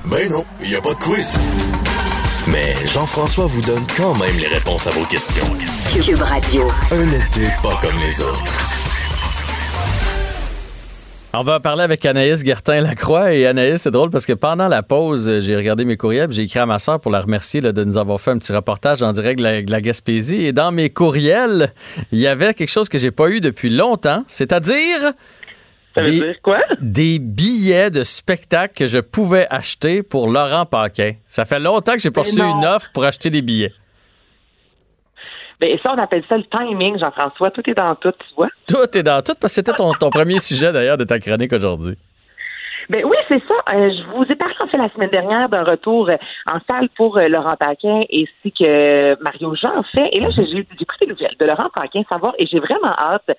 Ben 0.04 0.30
non, 0.30 0.44
il 0.62 0.68
n'y 0.68 0.76
a 0.76 0.80
pas 0.80 0.94
de 0.94 1.00
quiz. 1.00 1.36
Mais 2.46 2.76
Jean-François 2.86 3.46
vous 3.46 3.62
donne 3.62 3.84
quand 3.96 4.16
même 4.16 4.36
les 4.36 4.46
réponses 4.46 4.86
à 4.86 4.90
vos 4.90 5.04
questions. 5.06 5.44
Cube 5.92 6.22
Radio. 6.22 6.68
Un 6.92 7.08
été 7.08 7.48
pas 7.64 7.76
comme 7.82 7.98
les 8.06 8.20
autres. 8.20 8.89
On 11.32 11.42
va 11.42 11.60
parler 11.60 11.84
avec 11.84 12.04
Anaïs 12.06 12.44
Gertin-Lacroix. 12.44 13.32
Et 13.34 13.46
Anaïs, 13.46 13.82
c'est 13.82 13.92
drôle 13.92 14.10
parce 14.10 14.26
que 14.26 14.32
pendant 14.32 14.66
la 14.66 14.82
pause, 14.82 15.38
j'ai 15.40 15.54
regardé 15.54 15.84
mes 15.84 15.96
courriels, 15.96 16.32
j'ai 16.32 16.42
écrit 16.42 16.58
à 16.58 16.66
ma 16.66 16.80
soeur 16.80 16.98
pour 17.00 17.12
la 17.12 17.20
remercier 17.20 17.60
de 17.60 17.84
nous 17.84 17.98
avoir 17.98 18.20
fait 18.20 18.32
un 18.32 18.38
petit 18.38 18.52
reportage 18.52 19.00
en 19.04 19.12
direct 19.12 19.38
de 19.38 19.44
la, 19.44 19.62
de 19.62 19.70
la 19.70 19.80
Gaspésie. 19.80 20.44
Et 20.46 20.52
dans 20.52 20.72
mes 20.72 20.90
courriels, 20.90 21.72
il 22.10 22.18
y 22.18 22.26
avait 22.26 22.52
quelque 22.52 22.68
chose 22.70 22.88
que 22.88 22.98
j'ai 22.98 23.12
pas 23.12 23.28
eu 23.28 23.40
depuis 23.40 23.70
longtemps, 23.70 24.24
c'est-à-dire 24.26 25.12
Ça 25.94 26.00
veut 26.02 26.10
Des- 26.10 26.18
dire 26.20 26.34
quoi? 26.42 26.58
des 26.80 27.20
billets 27.20 27.90
de 27.90 28.02
spectacle 28.02 28.74
que 28.74 28.88
je 28.88 28.98
pouvais 28.98 29.46
acheter 29.50 30.02
pour 30.02 30.28
Laurent 30.28 30.66
Paquin. 30.66 31.12
Ça 31.28 31.44
fait 31.44 31.60
longtemps 31.60 31.92
que 31.94 32.00
j'ai 32.00 32.10
pas 32.10 32.22
Mais 32.22 32.28
reçu 32.28 32.40
non. 32.40 32.58
une 32.58 32.66
offre 32.66 32.88
pour 32.92 33.04
acheter 33.04 33.30
des 33.30 33.42
billets. 33.42 33.72
Ben, 35.60 35.78
ça, 35.82 35.92
on 35.94 35.98
appelle 35.98 36.24
ça 36.28 36.38
le 36.38 36.44
timing, 36.44 36.98
Jean-François. 36.98 37.50
Tout 37.50 37.68
est 37.68 37.74
dans 37.74 37.94
tout, 37.94 38.12
tu 38.12 38.34
vois. 38.34 38.48
Tout 38.66 38.96
est 38.96 39.02
dans 39.02 39.20
tout, 39.20 39.34
parce 39.38 39.52
que 39.52 39.62
c'était 39.62 39.72
ton, 39.72 39.92
ton 39.92 40.10
premier 40.10 40.38
sujet 40.48 40.72
d'ailleurs 40.72 40.96
de 40.96 41.04
ta 41.04 41.18
chronique 41.18 41.52
aujourd'hui. 41.52 41.96
Ben 42.90 43.04
oui, 43.04 43.16
c'est 43.28 43.40
ça. 43.46 43.54
Euh, 43.72 43.88
je 43.88 44.02
vous 44.10 44.24
ai 44.24 44.34
parlé 44.34 44.54
en 44.58 44.66
fait 44.66 44.76
la 44.76 44.88
semaine 44.90 45.10
dernière 45.10 45.48
d'un 45.48 45.62
retour 45.62 46.08
euh, 46.08 46.16
en 46.50 46.58
salle 46.68 46.88
pour 46.96 47.18
euh, 47.18 47.28
Laurent 47.28 47.54
Paquin 47.56 48.02
ainsi 48.12 48.50
que 48.50 49.22
Mario 49.22 49.54
Jean 49.54 49.84
fait. 49.94 50.08
Et 50.12 50.18
là, 50.18 50.28
j'ai 50.30 50.42
écouté 50.42 51.06
les 51.06 51.06
nouvelles 51.06 51.36
de 51.38 51.46
Laurent 51.46 51.68
Paquin, 51.72 52.02
savoir, 52.08 52.34
et 52.38 52.46
j'ai 52.46 52.58
vraiment 52.58 52.92
hâte 52.98 53.30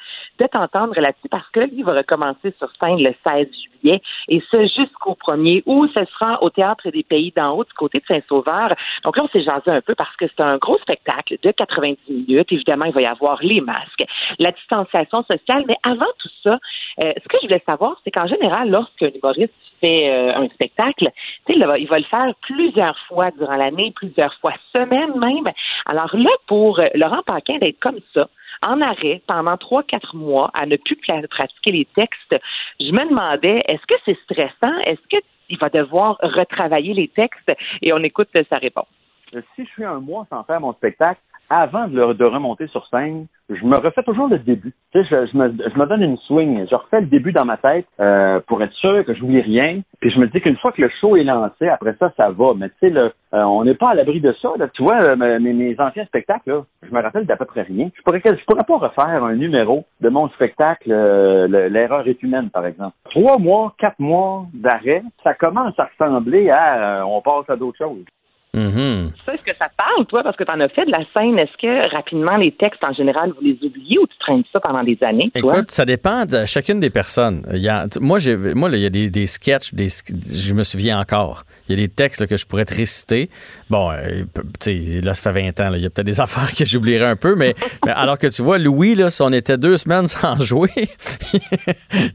de 0.41 0.47
t'entendre 0.47 0.99
là-dessus 0.99 1.29
parce 1.29 1.47
que 1.49 1.59
lui 1.59 1.83
va 1.83 1.93
recommencer 1.93 2.53
sur 2.57 2.69
scène 2.79 3.01
le 3.01 3.13
16 3.23 3.47
juillet 3.51 4.01
et 4.27 4.41
ce 4.49 4.61
jusqu'au 4.63 5.15
1er 5.27 5.61
où 5.67 5.87
ce 5.87 6.03
sera 6.05 6.41
au 6.41 6.49
Théâtre 6.49 6.89
des 6.89 7.03
Pays 7.03 7.31
d'en 7.35 7.51
haut 7.51 7.63
du 7.63 7.73
côté 7.73 7.99
de 7.99 8.05
Saint-Sauveur. 8.07 8.73
Donc 9.03 9.17
là, 9.17 9.23
on 9.23 9.27
s'est 9.27 9.43
jasé 9.43 9.69
un 9.69 9.81
peu 9.81 9.93
parce 9.93 10.15
que 10.15 10.25
c'est 10.27 10.41
un 10.41 10.57
gros 10.57 10.79
spectacle 10.79 11.37
de 11.41 11.51
90 11.51 11.99
minutes. 12.09 12.51
Évidemment, 12.51 12.85
il 12.85 12.93
va 12.93 13.01
y 13.01 13.05
avoir 13.05 13.37
les 13.43 13.61
masques, 13.61 14.03
la 14.39 14.51
distanciation 14.51 15.23
sociale, 15.23 15.63
mais 15.67 15.77
avant 15.83 16.11
tout 16.17 16.29
ça, 16.43 16.57
euh, 17.03 17.13
ce 17.21 17.27
que 17.27 17.37
je 17.41 17.47
voulais 17.47 17.63
savoir, 17.65 17.95
c'est 18.03 18.11
qu'en 18.11 18.27
général, 18.27 18.69
lorsqu'un 18.69 19.09
humoriste 19.13 19.53
fait 19.79 20.09
euh, 20.09 20.35
un 20.35 20.47
spectacle, 20.49 21.09
il 21.49 21.63
va, 21.63 21.77
il 21.77 21.87
va 21.87 21.99
le 21.99 22.05
faire 22.05 22.33
plusieurs 22.41 22.97
fois 23.07 23.29
durant 23.31 23.55
l'année, 23.55 23.93
plusieurs 23.95 24.33
fois 24.35 24.53
semaine 24.73 25.17
même. 25.19 25.51
Alors 25.85 26.15
là, 26.15 26.31
pour 26.47 26.79
euh, 26.79 26.87
Laurent 26.95 27.21
Paquin 27.25 27.57
d'être 27.57 27.79
comme 27.79 27.99
ça, 28.13 28.27
en 28.61 28.81
arrêt 28.81 29.21
pendant 29.27 29.57
trois, 29.57 29.83
quatre 29.83 30.15
mois, 30.15 30.51
à 30.53 30.65
ne 30.65 30.77
plus 30.77 30.95
pratiquer 30.95 31.71
les 31.71 31.85
textes, 31.95 32.35
je 32.79 32.91
me 32.91 33.09
demandais, 33.09 33.59
est-ce 33.67 33.85
que 33.87 33.95
c'est 34.05 34.17
stressant? 34.23 34.77
Est-ce 34.85 35.01
qu'il 35.07 35.57
va 35.57 35.69
devoir 35.69 36.17
retravailler 36.21 36.93
les 36.93 37.07
textes? 37.07 37.51
Et 37.81 37.93
on 37.93 37.99
écoute 37.99 38.29
sa 38.49 38.57
réponse. 38.57 38.87
si 39.31 39.65
je 39.65 39.69
suis 39.69 39.85
un 39.85 39.99
mois 39.99 40.25
sans 40.29 40.43
faire 40.43 40.59
mon 40.59 40.73
spectacle, 40.73 41.19
avant 41.51 41.87
de, 41.87 41.95
le- 41.95 42.13
de 42.13 42.25
remonter 42.25 42.67
sur 42.67 42.87
scène, 42.87 43.27
je 43.49 43.65
me 43.65 43.75
refais 43.77 44.03
toujours 44.03 44.29
le 44.29 44.39
début. 44.39 44.73
Tu 44.93 45.03
sais, 45.03 45.07
je, 45.09 45.31
je 45.31 45.37
me, 45.37 45.49
je 45.51 45.77
me 45.77 45.85
donne 45.85 46.01
une 46.03 46.17
swing. 46.19 46.65
Je 46.69 46.75
refais 46.75 47.01
le 47.01 47.07
début 47.07 47.33
dans 47.33 47.43
ma 47.43 47.57
tête 47.57 47.85
euh, 47.99 48.39
pour 48.47 48.63
être 48.63 48.71
sûr 48.73 49.03
que 49.03 49.13
j'oublie 49.13 49.41
rien. 49.41 49.81
Puis 49.99 50.09
je 50.09 50.19
me 50.19 50.27
dis 50.27 50.39
qu'une 50.39 50.55
fois 50.57 50.71
que 50.71 50.81
le 50.81 50.89
show 51.01 51.17
est 51.17 51.23
lancé, 51.25 51.67
après 51.67 51.93
ça, 51.99 52.13
ça 52.15 52.29
va. 52.31 52.53
Mais 52.55 52.69
tu 52.69 52.75
sais, 52.89 52.95
euh, 52.97 53.09
on 53.33 53.65
n'est 53.65 53.75
pas 53.75 53.89
à 53.89 53.93
l'abri 53.95 54.21
de 54.21 54.33
ça. 54.41 54.49
Là. 54.57 54.69
Tu 54.69 54.81
vois, 54.83 55.03
euh, 55.03 55.15
mes, 55.39 55.51
mes 55.53 55.75
anciens 55.79 56.05
spectacles, 56.05 56.49
là, 56.49 56.61
je 56.81 56.95
me 56.95 57.01
rappelle 57.01 57.25
d'à 57.25 57.35
peu 57.35 57.45
près 57.45 57.63
rien. 57.63 57.89
Je 57.93 58.01
pourrais, 58.03 58.21
je 58.25 58.45
pourrais 58.45 58.63
pas 58.65 58.77
refaire 58.77 59.23
un 59.23 59.35
numéro 59.35 59.83
de 59.99 60.07
mon 60.09 60.29
spectacle, 60.29 60.89
euh, 60.91 61.47
le- 61.49 61.67
l'erreur 61.67 62.07
est 62.07 62.23
humaine, 62.23 62.49
par 62.51 62.65
exemple. 62.65 62.95
Trois 63.09 63.37
mois, 63.37 63.73
quatre 63.77 63.99
mois 63.99 64.45
d'arrêt, 64.53 65.03
ça 65.23 65.33
commence 65.33 65.77
à 65.77 65.89
ressembler 65.99 66.49
à 66.49 67.03
on 67.05 67.21
passe 67.21 67.49
à 67.49 67.57
d'autres 67.57 67.77
choses. 67.77 68.05
Ça, 68.53 69.33
est-ce 69.33 69.43
que 69.43 69.55
ça 69.57 69.69
te 69.69 69.75
parle, 69.77 70.05
toi, 70.07 70.23
parce 70.23 70.35
que 70.35 70.43
tu 70.43 70.51
en 70.51 70.59
as 70.59 70.67
fait 70.69 70.85
de 70.85 70.91
la 70.91 71.03
scène? 71.13 71.39
Est-ce 71.39 71.55
que 71.61 71.93
rapidement, 71.95 72.35
les 72.35 72.51
textes, 72.51 72.83
en 72.83 72.91
général, 72.93 73.31
vous 73.31 73.45
les 73.45 73.57
oubliez 73.65 73.97
ou 73.97 74.05
tu 74.07 74.17
traînes 74.19 74.43
ça 74.51 74.59
pendant 74.59 74.83
des 74.83 74.97
années, 75.01 75.31
toi? 75.39 75.53
Écoute, 75.53 75.71
ça 75.71 75.85
dépend 75.85 76.25
de 76.25 76.45
chacune 76.45 76.81
des 76.81 76.89
personnes. 76.89 77.45
Il 77.53 77.59
y 77.59 77.69
a, 77.69 77.87
t- 77.87 77.99
moi, 78.01 78.19
j'ai, 78.19 78.35
moi, 78.35 78.67
là, 78.69 78.75
il 78.75 78.83
y 78.83 78.85
a 78.85 78.89
des, 78.89 79.09
des 79.09 79.25
sketchs, 79.27 79.73
des, 79.73 79.87
je 79.87 80.53
me 80.53 80.63
souviens 80.63 80.99
encore. 80.99 81.43
Il 81.69 81.79
y 81.79 81.81
a 81.81 81.87
des 81.87 81.93
textes 81.93 82.19
là, 82.19 82.27
que 82.27 82.35
je 82.35 82.45
pourrais 82.45 82.65
te 82.65 82.75
réciter. 82.75 83.29
Bon, 83.69 83.89
euh, 83.91 84.25
p- 84.33 84.41
tu 84.59 84.83
sais, 84.83 85.01
là, 85.01 85.13
ça 85.13 85.31
fait 85.31 85.41
20 85.41 85.59
ans. 85.61 85.69
là, 85.69 85.77
il 85.77 85.83
y 85.83 85.85
a 85.85 85.89
peut-être 85.89 86.05
des 86.07 86.19
affaires 86.19 86.51
que 86.53 86.65
j'oublierai 86.65 87.05
un 87.05 87.15
peu, 87.15 87.35
mais, 87.35 87.55
mais 87.85 87.91
alors 87.93 88.17
que 88.17 88.27
tu 88.27 88.41
vois, 88.41 88.57
Louis, 88.57 88.95
là, 88.95 89.09
si 89.09 89.21
on 89.21 89.31
était 89.31 89.57
deux 89.57 89.77
semaines 89.77 90.07
sans 90.09 90.37
jouer, 90.41 90.69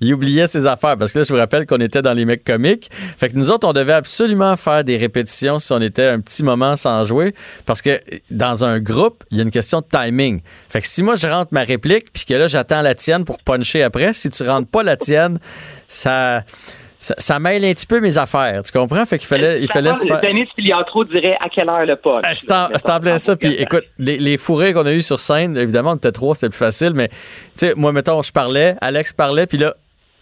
il 0.03 0.13
oubliait 0.13 0.47
ses 0.47 0.67
affaires. 0.67 0.99
Parce 0.99 1.13
que 1.15 1.21
là, 1.21 1.25
je 1.27 1.33
vous 1.33 1.39
rappelle 1.39 1.65
qu'on 1.67 1.79
était 1.81 2.03
dans 2.03 2.13
les 2.15 2.27
mecs 2.27 2.45
comiques. 2.45 2.91
Fait 3.19 3.31
que 3.31 3.37
nous 3.37 3.51
autres, 3.51 3.67
on 3.67 3.73
devait 3.73 3.95
absolument 3.95 4.55
faire 4.57 4.85
des 4.85 4.99
répétitions 4.99 5.59
si 5.59 5.73
on 5.73 5.81
était 5.81 6.07
un 6.09 6.21
petit 6.27 6.45
moment 6.45 6.77
sans 6.77 7.05
jouer. 7.05 7.35
Parce 7.65 7.81
que 7.81 8.01
dans 8.31 8.65
un 8.65 8.79
groupe, 8.81 9.25
il 9.31 9.39
y 9.39 9.41
a 9.41 9.45
une 9.45 9.51
question 9.51 9.81
de 9.81 9.87
timing. 9.91 10.43
Fait 10.69 10.81
que 10.81 10.87
si 10.87 11.03
moi, 11.03 11.17
je 11.17 11.27
rentre 11.27 11.53
ma 11.53 11.63
réplique, 11.63 12.13
puis 12.13 12.25
que 12.25 12.35
là, 12.35 12.47
j'attends 12.47 12.83
la 12.83 12.95
tienne 12.95 13.25
pour 13.25 13.39
puncher 13.39 13.83
après, 13.83 14.13
si 14.13 14.29
tu 14.31 14.43
rentres 14.43 14.69
pas 14.69 14.83
la 14.83 14.97
tienne, 14.97 15.39
ça, 15.89 16.43
ça, 16.99 17.15
ça 17.19 17.39
mêle 17.39 17.65
un 17.65 17.73
petit 17.73 17.87
peu 17.87 18.01
mes 18.01 18.19
affaires. 18.19 18.63
Tu 18.63 18.73
comprends? 18.73 19.07
Fait 19.07 19.19
qu'il 19.19 19.27
fallait, 19.29 19.63
il 19.63 19.69
fallait 19.69 19.95
se 19.95 20.07
faire... 20.07 20.21
Denis 20.21 20.49
Filiatro 20.55 21.05
dirait 21.05 21.37
à 21.41 21.49
quelle 21.49 21.69
heure 21.69 21.87
le 21.87 21.97
pas. 21.97 22.21
Ah, 22.25 22.35
C'est 22.35 22.51
en, 22.53 22.69
c'est 22.75 22.91
en 22.91 23.01
plein 23.01 23.19
ça. 23.19 23.37
Puis 23.37 23.55
écoute, 23.55 23.85
les, 23.99 24.19
les 24.19 24.39
fourrés 24.39 24.73
qu'on 24.73 24.87
a 24.87 24.93
eu 24.93 25.03
sur 25.03 25.21
scène, 25.21 25.57
évidemment, 25.57 25.93
on 25.93 25.97
était 25.97 26.13
trois, 26.13 26.35
c'était 26.35 26.49
plus 26.51 26.59
facile. 26.59 26.93
Mais 26.95 27.09
tu 27.09 27.15
sais, 27.57 27.75
moi, 27.77 27.93
mettons, 27.93 28.23
je 28.23 28.33
parlais, 28.33 28.75
Alex 28.81 29.13
parlait, 29.13 29.47
puis 29.47 29.59
là, 29.59 29.75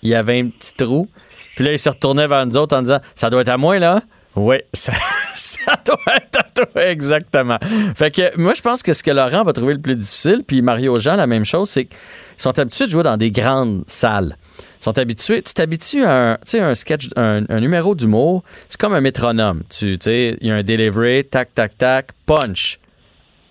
il 0.03 0.11
y 0.11 0.14
avait 0.14 0.38
un 0.40 0.49
petit 0.49 0.75
trou. 0.75 1.09
Puis 1.57 1.64
là, 1.64 1.73
il 1.73 1.79
se 1.79 1.88
retournait 1.88 2.27
vers 2.27 2.45
nous 2.45 2.57
autres 2.57 2.77
en 2.77 2.83
disant 2.83 2.99
Ça 3.14 3.31
doit 3.31 3.40
être 3.43 3.49
à 3.49 3.57
moi, 3.57 3.79
là 3.79 4.01
Oui, 4.37 4.57
ça, 4.73 4.93
ça 5.37 5.77
doit 5.85 6.16
être 6.16 6.38
à 6.38 6.42
toi, 6.42 6.87
exactement. 6.87 7.59
Fait 7.94 8.11
que 8.11 8.37
moi, 8.38 8.55
je 8.55 8.62
pense 8.62 8.83
que 8.83 8.92
ce 8.92 9.03
que 9.03 9.11
Laurent 9.11 9.42
va 9.42 9.53
trouver 9.53 9.75
le 9.75 9.81
plus 9.81 9.96
difficile, 9.96 10.42
puis 10.46 10.63
Mario 10.63 10.98
Jean, 10.98 11.17
la 11.17 11.27
même 11.27 11.44
chose, 11.44 11.71
c'est 11.71 11.87
qu'ils 11.87 11.96
sont 12.37 12.56
habitués 12.58 12.87
de 12.87 12.90
jouer 12.90 13.02
dans 13.02 13.17
des 13.17 13.31
grandes 13.31 13.83
salles. 13.87 14.37
Ils 14.81 14.85
sont 14.85 14.98
habitués. 14.98 15.42
Tu 15.42 15.52
t'habitues 15.54 16.04
à 16.04 16.35
un, 16.35 16.38
un 16.61 16.75
sketch, 16.75 17.08
un, 17.17 17.40
numéro 17.61 17.94
d'humour, 17.94 18.44
c'est 18.69 18.81
comme 18.81 18.94
un 18.94 19.00
métronome. 19.00 19.63
Tu 19.69 19.98
sais, 20.00 20.37
il 20.40 20.46
y 20.46 20.50
a 20.50 20.56
un 20.56 20.63
delivery, 20.63 21.25
tac, 21.25 21.52
tac, 21.54 21.77
tac, 21.77 22.13
punch, 22.27 22.79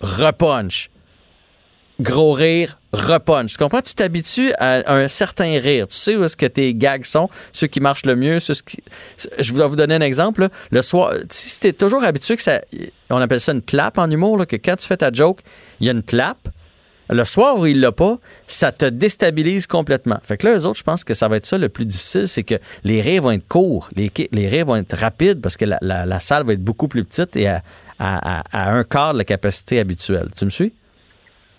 repunch, 0.00 0.90
gros 2.00 2.32
rire, 2.32 2.78
repunch. 2.92 3.52
Tu 3.52 3.58
comprends? 3.58 3.80
Tu 3.80 3.94
t'habitues 3.94 4.52
à 4.58 4.92
un 4.92 5.08
certain 5.08 5.58
rire. 5.60 5.86
Tu 5.88 5.96
sais 5.96 6.16
où 6.16 6.24
est-ce 6.24 6.36
que 6.36 6.46
tes 6.46 6.74
gags 6.74 7.04
sont, 7.04 7.28
ceux 7.52 7.66
qui 7.66 7.80
marchent 7.80 8.06
le 8.06 8.16
mieux. 8.16 8.40
Ceux 8.40 8.54
qui... 8.54 8.82
Je 9.38 9.54
vais 9.54 9.66
vous 9.66 9.76
donner 9.76 9.94
un 9.94 10.00
exemple. 10.00 10.48
Le 10.70 10.82
soir, 10.82 11.12
si 11.30 11.60
tu 11.60 11.68
es 11.68 11.72
toujours 11.72 12.04
habitué 12.04 12.36
que 12.36 12.42
ça. 12.42 12.60
On 13.10 13.16
appelle 13.18 13.40
ça 13.40 13.52
une 13.52 13.62
clap 13.62 13.98
en 13.98 14.10
humour, 14.10 14.38
là, 14.38 14.46
que 14.46 14.56
quand 14.56 14.76
tu 14.76 14.86
fais 14.86 14.96
ta 14.96 15.12
joke, 15.12 15.40
il 15.80 15.86
y 15.86 15.88
a 15.88 15.92
une 15.92 16.02
clap. 16.02 16.48
Le 17.10 17.24
soir 17.26 17.58
où 17.58 17.66
il 17.66 17.80
l'a 17.80 17.92
pas, 17.92 18.18
ça 18.46 18.72
te 18.72 18.86
déstabilise 18.86 19.66
complètement. 19.66 20.18
Fait 20.22 20.38
que 20.38 20.46
là, 20.46 20.56
eux 20.56 20.64
autres, 20.64 20.78
je 20.78 20.84
pense 20.84 21.04
que 21.04 21.12
ça 21.12 21.28
va 21.28 21.36
être 21.36 21.44
ça 21.44 21.58
le 21.58 21.68
plus 21.68 21.84
difficile, 21.84 22.26
c'est 22.26 22.44
que 22.44 22.54
les 22.82 23.02
rires 23.02 23.22
vont 23.22 23.32
être 23.32 23.46
courts, 23.46 23.90
les, 23.94 24.10
rires 24.48 24.64
vont 24.64 24.76
être 24.76 24.96
rapides 24.96 25.42
parce 25.42 25.58
que 25.58 25.66
la, 25.66 26.20
salle 26.20 26.46
va 26.46 26.54
être 26.54 26.64
beaucoup 26.64 26.88
plus 26.88 27.04
petite 27.04 27.36
et 27.36 27.46
à- 27.46 27.62
à 27.98 28.70
un 28.70 28.84
quart 28.84 29.12
de 29.12 29.18
la 29.18 29.24
capacité 29.24 29.80
habituelle. 29.80 30.30
Tu 30.34 30.46
me 30.46 30.50
suis? 30.50 30.72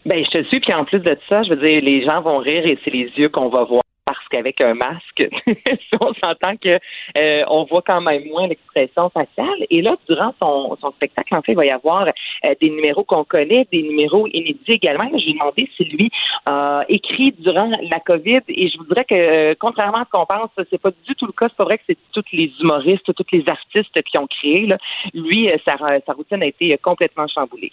Ben, 0.06 0.24
je 0.24 0.30
te 0.30 0.44
suis, 0.44 0.60
puis 0.60 0.72
en 0.72 0.86
plus 0.86 1.00
de 1.00 1.18
ça, 1.28 1.42
je 1.42 1.50
veux 1.50 1.56
dire, 1.56 1.82
les 1.82 2.06
gens 2.06 2.22
vont 2.22 2.38
rire 2.38 2.64
et 2.66 2.78
c'est 2.84 2.92
les 2.92 3.12
yeux 3.18 3.30
qu'on 3.30 3.50
va 3.50 3.64
voir 3.64 3.82
parce 4.06 4.28
qu'avec 4.30 4.62
un 4.62 4.76
masque, 4.76 5.28
on 6.00 6.14
s'entend 6.14 6.58
que 6.58 6.80
euh, 7.18 7.44
on 7.48 7.64
voit 7.64 7.82
quand 7.82 8.02
même 8.02 8.24
moins 8.28 8.48
l'expression 8.48 9.10
faciale. 9.10 9.66
Et 9.72 9.82
là, 9.82 9.96
durant 10.08 10.34
son, 10.40 10.78
son 10.80 10.92
spectacle, 10.92 11.34
en 11.34 11.42
fait, 11.42 11.54
il 11.54 11.56
va 11.56 11.66
y 11.66 11.72
avoir 11.72 12.08
euh, 12.08 12.56
des 12.62 12.70
numéros 12.70 13.04
qu'on 13.04 13.24
connaît, 13.24 13.68
des 13.72 13.82
numéros 13.82 14.28
inédits 14.28 14.74
également. 14.74 15.10
Je 15.18 15.26
lui 15.26 15.32
ai 15.32 15.34
demandé 15.34 15.70
si 15.76 15.86
lui 15.86 16.12
a 16.46 16.86
écrit 16.88 17.34
durant 17.40 17.72
la 17.90 18.00
COVID 18.00 18.42
et 18.48 18.70
je 18.70 18.78
vous 18.78 18.86
dirais 18.86 19.06
que 19.06 19.16
euh, 19.16 19.56
contrairement 19.60 20.00
à 20.00 20.06
ce 20.06 20.12
qu'on 20.12 20.28
pense, 20.28 20.52
c'est 20.70 20.82
pas 20.82 20.92
du 20.92 21.16
tout 21.16 21.26
le 21.26 21.34
cas. 21.34 21.48
C'est 21.50 21.58
pas 21.58 21.64
vrai 21.64 21.80
que 21.80 21.84
c'est 21.88 21.98
tous 22.14 22.26
les 22.32 22.52
humoristes, 22.60 23.12
tous 23.12 23.26
les 23.32 23.50
artistes 23.50 24.02
qui 24.04 24.18
ont 24.20 24.28
créé. 24.28 24.68
Là. 24.68 24.78
Lui, 25.16 25.50
euh, 25.50 25.58
sa, 25.66 25.78
sa 26.06 26.14
routine 26.14 26.44
a 26.44 26.46
été 26.46 26.78
complètement 26.78 27.28
chamboulée. 27.28 27.72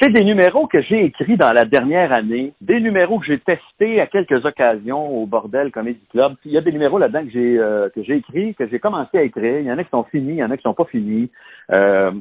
C'est 0.00 0.10
des 0.10 0.22
numéros 0.22 0.68
que 0.68 0.80
j'ai 0.80 1.06
écrits 1.06 1.36
dans 1.36 1.52
la 1.52 1.64
dernière 1.64 2.12
année, 2.12 2.52
des 2.60 2.78
numéros 2.78 3.18
que 3.18 3.26
j'ai 3.26 3.38
testés 3.38 4.00
à 4.00 4.06
quelques 4.06 4.44
occasions 4.44 5.08
au 5.08 5.26
Bordel 5.26 5.72
Comedy 5.72 6.06
Club. 6.12 6.34
Il 6.44 6.52
y 6.52 6.58
a 6.58 6.60
des 6.60 6.70
numéros 6.70 6.98
là-dedans 6.98 7.24
que 7.24 7.30
j'ai 7.30 7.58
euh, 7.58 7.88
que 7.88 8.04
j'ai 8.04 8.16
écrits, 8.16 8.54
que 8.54 8.68
j'ai 8.68 8.78
commencé 8.78 9.18
à 9.18 9.22
écrire. 9.22 9.58
Il 9.58 9.66
y 9.66 9.72
en 9.72 9.78
a 9.78 9.82
qui 9.82 9.90
sont 9.90 10.04
finis, 10.04 10.34
il 10.34 10.38
y 10.38 10.44
en 10.44 10.52
a 10.52 10.56
qui 10.56 10.62
sont 10.62 10.74
pas 10.74 10.84
finis. 10.84 11.30
Euh, 11.72 12.12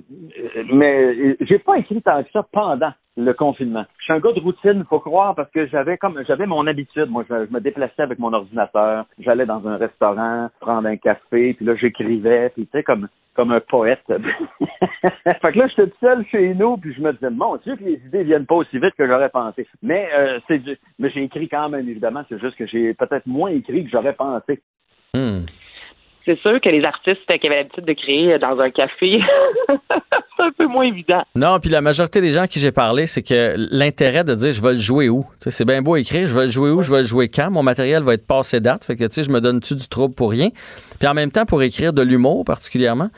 mais 0.74 1.38
j'ai 1.42 1.60
pas 1.60 1.78
écrit 1.78 2.02
tant 2.02 2.24
que 2.24 2.32
ça 2.32 2.44
pendant 2.52 2.94
le 3.18 3.34
confinement. 3.34 3.84
Je 3.98 4.04
suis 4.06 4.14
un 4.14 4.20
gars 4.20 4.32
de 4.32 4.40
routine, 4.40 4.86
faut 4.88 5.00
croire, 5.00 5.36
parce 5.36 5.50
que 5.52 5.68
j'avais 5.68 5.98
comme 5.98 6.24
j'avais 6.28 6.46
mon 6.46 6.66
habitude. 6.68 7.10
Moi, 7.10 7.26
je, 7.28 7.52
me 7.52 7.60
déplaçais 7.60 8.04
avec 8.04 8.20
mon 8.20 8.32
ordinateur, 8.32 9.06
j'allais 9.20 9.46
dans 9.46 9.68
un 9.68 9.78
restaurant, 9.78 10.50
prendre 10.60 10.88
un 10.88 10.98
café, 10.98 11.54
puis 11.56 11.66
là 11.66 11.76
j'écrivais, 11.76 12.50
puis 12.50 12.66
tu 12.66 12.72
sais 12.72 12.84
comme 12.84 13.08
comme 13.34 13.52
un 13.52 13.60
poète. 13.60 14.02
fait 14.10 15.52
que 15.52 15.60
là, 15.60 15.68
j'étais 15.68 15.88
tout 15.88 15.98
seul 16.00 16.26
chez 16.26 16.56
nous, 16.56 16.76
puis 16.78 16.92
je 16.96 17.02
me 17.02 17.14
disais, 17.14 17.30
mon 17.30 17.56
Dieu, 17.58 17.76
que 17.76 17.84
les 17.84 18.02
idées 18.08 18.24
viennent 18.24 18.48
pas 18.48 18.56
aussi 18.56 18.80
vite 18.80 18.96
que 18.98 19.08
j'aurais 19.08 19.30
pensé. 19.30 19.68
Mais 19.84 20.10
euh, 20.12 20.40
c'est 20.48 20.60
mais 20.98 21.12
j'ai 21.12 21.24
écrit 21.24 21.48
quand 21.48 21.70
même, 21.70 21.88
évidemment, 21.88 22.24
c'est 22.30 22.40
juste 22.40 22.56
que 22.56 22.66
j'ai 22.66 22.96
peut-être 22.96 23.28
moins 23.28 23.52
écrit 23.52 23.84
que 23.84 23.92
j'aurais 23.92 24.14
pensé. 24.14 24.60
C'est 26.28 26.38
sûr 26.42 26.60
que 26.60 26.68
les 26.68 26.84
artistes 26.84 27.26
qui 27.26 27.48
avaient 27.48 27.56
l'habitude 27.56 27.86
de 27.86 27.94
créer 27.94 28.38
dans 28.38 28.60
un 28.60 28.70
café, 28.70 29.22
c'est 29.70 30.44
un 30.44 30.52
peu 30.58 30.68
moins 30.68 30.84
évident. 30.84 31.24
Non, 31.36 31.58
puis 31.62 31.70
la 31.70 31.80
majorité 31.80 32.20
des 32.20 32.32
gens 32.32 32.42
à 32.42 32.48
qui 32.50 32.60
j'ai 32.60 32.74
parlé, 32.74 33.08
c'est 33.08 33.24
que 33.24 33.56
l'intérêt 33.72 34.26
de 34.26 34.36
dire 34.36 34.52
je 34.52 34.62
vais 34.62 34.74
le 34.74 34.78
jouer 34.78 35.08
où? 35.08 35.26
C'est 35.40 35.64
bien 35.64 35.82
beau 35.82 35.96
écrire, 35.96 36.28
je 36.28 36.36
vais 36.38 36.48
le 36.48 36.52
jouer 36.52 36.72
où, 36.72 36.82
je 36.82 36.92
vais 36.92 37.04
le 37.04 37.08
jouer 37.08 37.30
quand? 37.30 37.50
Mon 37.50 37.64
matériel 37.64 38.04
va 38.04 38.14
être 38.14 38.28
passé 38.28 38.60
date. 38.60 38.84
Fait 38.84 38.98
que 38.98 39.06
tu 39.06 39.14
sais, 39.14 39.24
je 39.24 39.32
me 39.32 39.40
donne-tu 39.40 39.76
du 39.76 39.88
trouble 39.88 40.16
pour 40.16 40.32
rien? 40.32 40.50
Puis 41.00 41.08
en 41.08 41.14
même 41.14 41.32
temps, 41.32 41.46
pour 41.46 41.64
écrire 41.64 41.94
de 41.94 42.02
l'humour 42.02 42.44
particulièrement, 42.44 43.10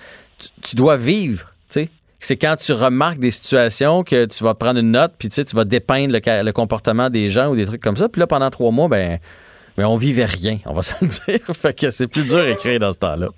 tu, 0.61 0.75
dois 0.75 0.95
vivre. 0.95 1.47
Tu 1.71 1.81
sais. 1.81 1.89
C'est 2.19 2.37
quand 2.37 2.57
tu 2.57 2.73
remarques 2.73 3.17
des 3.17 3.31
situations 3.31 4.03
que 4.03 4.25
tu 4.25 4.43
vas 4.43 4.53
prendre 4.53 4.79
une 4.79 4.91
note, 4.91 5.13
puis 5.17 5.29
tu 5.29 5.43
tu 5.43 5.55
vas 5.55 5.65
dépeindre 5.65 6.13
le, 6.13 6.43
le 6.43 6.51
comportement 6.51 7.09
des 7.09 7.31
gens 7.31 7.47
ou 7.47 7.55
des 7.55 7.65
trucs 7.65 7.81
comme 7.81 7.97
ça. 7.97 8.07
Puis 8.07 8.19
là, 8.19 8.27
pendant 8.27 8.51
trois 8.51 8.69
mois, 8.69 8.87
ben, 8.87 9.17
ben 9.79 9.87
on 9.87 9.95
vivait 9.95 10.25
rien, 10.25 10.59
on 10.65 10.73
va 10.73 10.81
se 10.81 10.93
le 10.99 11.07
dire. 11.07 11.45
Fait 11.55 11.73
que 11.73 11.89
c'est 11.89 12.07
plus 12.07 12.25
dur 12.25 12.39
à 12.39 12.49
écrire 12.49 12.81
dans 12.81 12.91
ce 12.91 12.97
temps-là. 12.97 13.29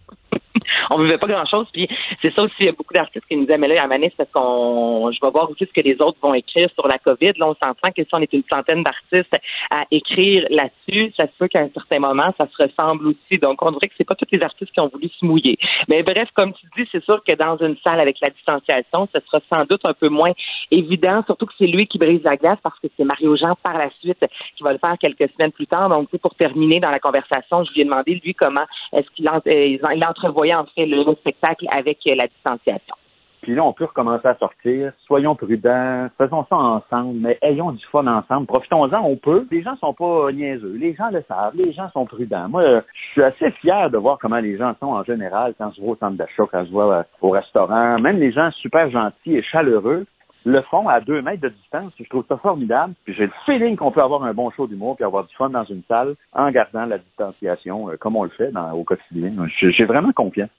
On 0.89 0.99
vivait 0.99 1.17
pas 1.17 1.27
grand 1.27 1.45
chose. 1.45 1.67
Puis 1.71 1.87
c'est 2.21 2.33
ça 2.33 2.43
aussi, 2.43 2.55
il 2.59 2.65
y 2.67 2.69
a 2.69 2.73
beaucoup 2.73 2.93
d'artistes 2.93 3.25
qui 3.27 3.35
nous 3.35 3.43
disaient, 3.45 3.57
mais 3.57 3.67
là, 3.67 3.83
à 3.83 3.87
Manis, 3.87 4.11
parce 4.17 4.29
qu'on, 4.31 5.11
je 5.11 5.19
vais 5.21 5.31
voir 5.31 5.49
aussi 5.49 5.65
ce 5.65 5.73
que 5.73 5.81
les 5.81 6.01
autres 6.01 6.17
vont 6.21 6.33
écrire 6.33 6.69
sur 6.73 6.87
la 6.87 6.97
COVID. 6.97 7.33
Là, 7.37 7.47
on 7.49 7.55
s'entend 7.55 7.91
que 7.95 8.03
si 8.03 8.09
on 8.13 8.19
est 8.19 8.33
une 8.33 8.43
centaine 8.49 8.83
d'artistes 8.83 9.35
à 9.69 9.85
écrire 9.91 10.45
là-dessus, 10.49 11.13
ça 11.15 11.25
se 11.27 11.31
peut 11.37 11.47
qu'à 11.47 11.59
un 11.61 11.69
certain 11.73 11.99
moment, 11.99 12.33
ça 12.37 12.47
se 12.47 12.63
ressemble 12.63 13.07
aussi. 13.07 13.37
Donc, 13.39 13.61
on 13.61 13.71
dirait 13.71 13.87
que 13.87 13.93
c'est 13.97 14.07
pas 14.07 14.15
tous 14.15 14.27
les 14.31 14.41
artistes 14.41 14.71
qui 14.71 14.79
ont 14.79 14.89
voulu 14.89 15.09
se 15.09 15.25
mouiller. 15.25 15.57
Mais 15.87 16.03
bref, 16.03 16.29
comme 16.33 16.53
tu 16.53 16.65
dis, 16.77 16.87
c'est 16.91 17.03
sûr 17.03 17.23
que 17.23 17.33
dans 17.33 17.57
une 17.57 17.77
salle 17.83 17.99
avec 17.99 18.17
la 18.21 18.29
distanciation, 18.29 19.07
ce 19.13 19.19
sera 19.21 19.39
sans 19.49 19.65
doute 19.65 19.81
un 19.85 19.93
peu 19.93 20.09
moins 20.09 20.31
évident, 20.71 21.23
surtout 21.25 21.45
que 21.45 21.53
c'est 21.57 21.67
lui 21.67 21.87
qui 21.87 21.97
brise 21.97 22.21
la 22.23 22.37
glace 22.37 22.59
parce 22.63 22.79
que 22.79 22.87
c'est 22.97 23.03
Mario 23.03 23.35
Jean 23.35 23.55
par 23.63 23.77
la 23.77 23.89
suite 24.01 24.25
qui 24.55 24.63
va 24.63 24.73
le 24.73 24.79
faire 24.79 24.97
quelques 24.99 25.29
semaines 25.33 25.51
plus 25.51 25.67
tard. 25.67 25.89
Donc, 25.89 26.09
pour 26.17 26.35
terminer 26.35 26.79
dans 26.79 26.91
la 26.91 26.99
conversation, 26.99 27.63
je 27.63 27.73
lui 27.73 27.81
ai 27.81 27.85
demandé, 27.85 28.19
lui, 28.23 28.33
comment 28.33 28.65
est-ce 28.93 29.09
qu'il 29.11 29.27
en- 29.29 29.41
euh, 29.47 29.77
il 29.93 30.03
entrevoyait 30.41 30.55
en 30.55 30.65
fait 30.65 30.85
le 30.85 31.03
spectacle 31.15 31.65
avec 31.71 31.99
euh, 32.07 32.15
la 32.15 32.27
distanciation. 32.27 32.95
Puis 33.41 33.55
là, 33.55 33.63
on 33.63 33.73
peut 33.73 33.85
recommencer 33.85 34.27
à 34.27 34.35
sortir. 34.35 34.93
Soyons 35.07 35.35
prudents, 35.35 36.07
faisons 36.15 36.45
ça 36.47 36.55
ensemble, 36.55 37.17
mais 37.21 37.39
ayons 37.41 37.71
du 37.71 37.83
fun 37.87 38.05
ensemble. 38.05 38.45
Profitons-en, 38.45 39.01
on 39.03 39.15
peut. 39.17 39.47
Les 39.49 39.63
gens 39.63 39.75
sont 39.77 39.95
pas 39.95 40.31
niaiseux. 40.31 40.75
Les 40.77 40.93
gens 40.93 41.09
le 41.09 41.23
savent. 41.27 41.55
Les 41.55 41.73
gens 41.73 41.89
sont 41.89 42.05
prudents. 42.05 42.49
Moi, 42.49 42.81
je 42.93 43.11
suis 43.13 43.23
assez 43.23 43.49
fier 43.61 43.89
de 43.89 43.97
voir 43.97 44.19
comment 44.19 44.39
les 44.39 44.57
gens 44.57 44.75
sont 44.79 44.87
en 44.87 45.03
général 45.03 45.55
quand 45.57 45.71
je 45.75 45.81
vais 45.81 45.87
au 45.87 45.95
centre 45.95 46.17
d'achat, 46.17 46.43
quand 46.51 46.65
je 46.65 46.71
vais 46.71 46.93
euh, 46.93 47.03
au 47.21 47.31
restaurant. 47.31 47.97
Même 47.99 48.17
les 48.17 48.31
gens 48.31 48.51
super 48.51 48.91
gentils 48.91 49.37
et 49.37 49.41
chaleureux 49.41 50.05
le 50.45 50.61
font 50.63 50.87
à 50.87 50.99
deux 51.01 51.21
mètres 51.21 51.41
de 51.41 51.49
distance. 51.49 51.93
Je 51.99 52.09
trouve 52.09 52.25
ça 52.27 52.37
formidable. 52.37 52.93
Puis 53.05 53.13
j'ai 53.13 53.25
le 53.25 53.33
feeling 53.45 53.75
qu'on 53.75 53.91
peut 53.91 54.01
avoir 54.01 54.23
un 54.23 54.33
bon 54.33 54.49
show 54.51 54.67
d'humour 54.67 54.95
puis 54.95 55.05
avoir 55.05 55.25
du 55.25 55.35
fun 55.35 55.49
dans 55.49 55.63
une 55.65 55.83
salle 55.87 56.15
en 56.33 56.49
gardant 56.51 56.85
la 56.85 56.97
distanciation 56.97 57.89
euh, 57.89 57.97
comme 57.97 58.15
on 58.15 58.23
le 58.23 58.29
fait 58.29 58.51
dans, 58.51 58.71
au 58.71 58.83
quotidien. 58.83 59.31
J'ai 59.59 59.71
j'ai 59.71 59.85
vraiment 59.85 60.11
confiance. 60.11 60.49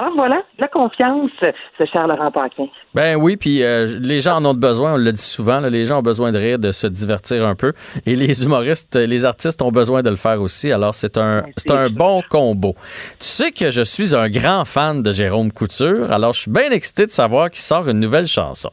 Ah, 0.00 0.10
voilà, 0.14 0.42
la 0.60 0.68
confiance, 0.68 1.32
ce 1.40 1.84
cher 1.84 2.06
Laurent 2.06 2.30
Paquin. 2.30 2.66
Ben 2.94 3.16
oui, 3.16 3.36
puis 3.36 3.64
euh, 3.64 3.88
les 4.00 4.20
gens 4.20 4.36
en 4.36 4.44
ont 4.44 4.54
besoin, 4.54 4.94
on 4.94 4.96
le 4.96 5.10
dit 5.10 5.20
souvent, 5.20 5.58
là, 5.58 5.70
les 5.70 5.86
gens 5.86 5.98
ont 5.98 6.02
besoin 6.02 6.30
de 6.30 6.38
rire, 6.38 6.60
de 6.60 6.70
se 6.70 6.86
divertir 6.86 7.44
un 7.44 7.56
peu. 7.56 7.72
Et 8.06 8.14
les 8.14 8.44
humoristes, 8.44 8.94
les 8.94 9.24
artistes 9.24 9.60
ont 9.60 9.72
besoin 9.72 10.02
de 10.02 10.10
le 10.10 10.14
faire 10.14 10.40
aussi. 10.40 10.70
Alors 10.70 10.94
c'est 10.94 11.18
un, 11.18 11.42
c'est 11.56 11.72
un 11.72 11.90
bon 11.90 12.22
combo. 12.30 12.76
Tu 13.18 13.26
sais 13.26 13.50
que 13.50 13.72
je 13.72 13.82
suis 13.82 14.14
un 14.14 14.28
grand 14.30 14.64
fan 14.64 15.02
de 15.02 15.10
Jérôme 15.10 15.50
Couture, 15.50 16.12
alors 16.12 16.32
je 16.32 16.42
suis 16.42 16.50
bien 16.50 16.70
excité 16.70 17.04
de 17.04 17.10
savoir 17.10 17.50
qu'il 17.50 17.62
sort 17.62 17.88
une 17.88 17.98
nouvelle 17.98 18.28
chanson. 18.28 18.70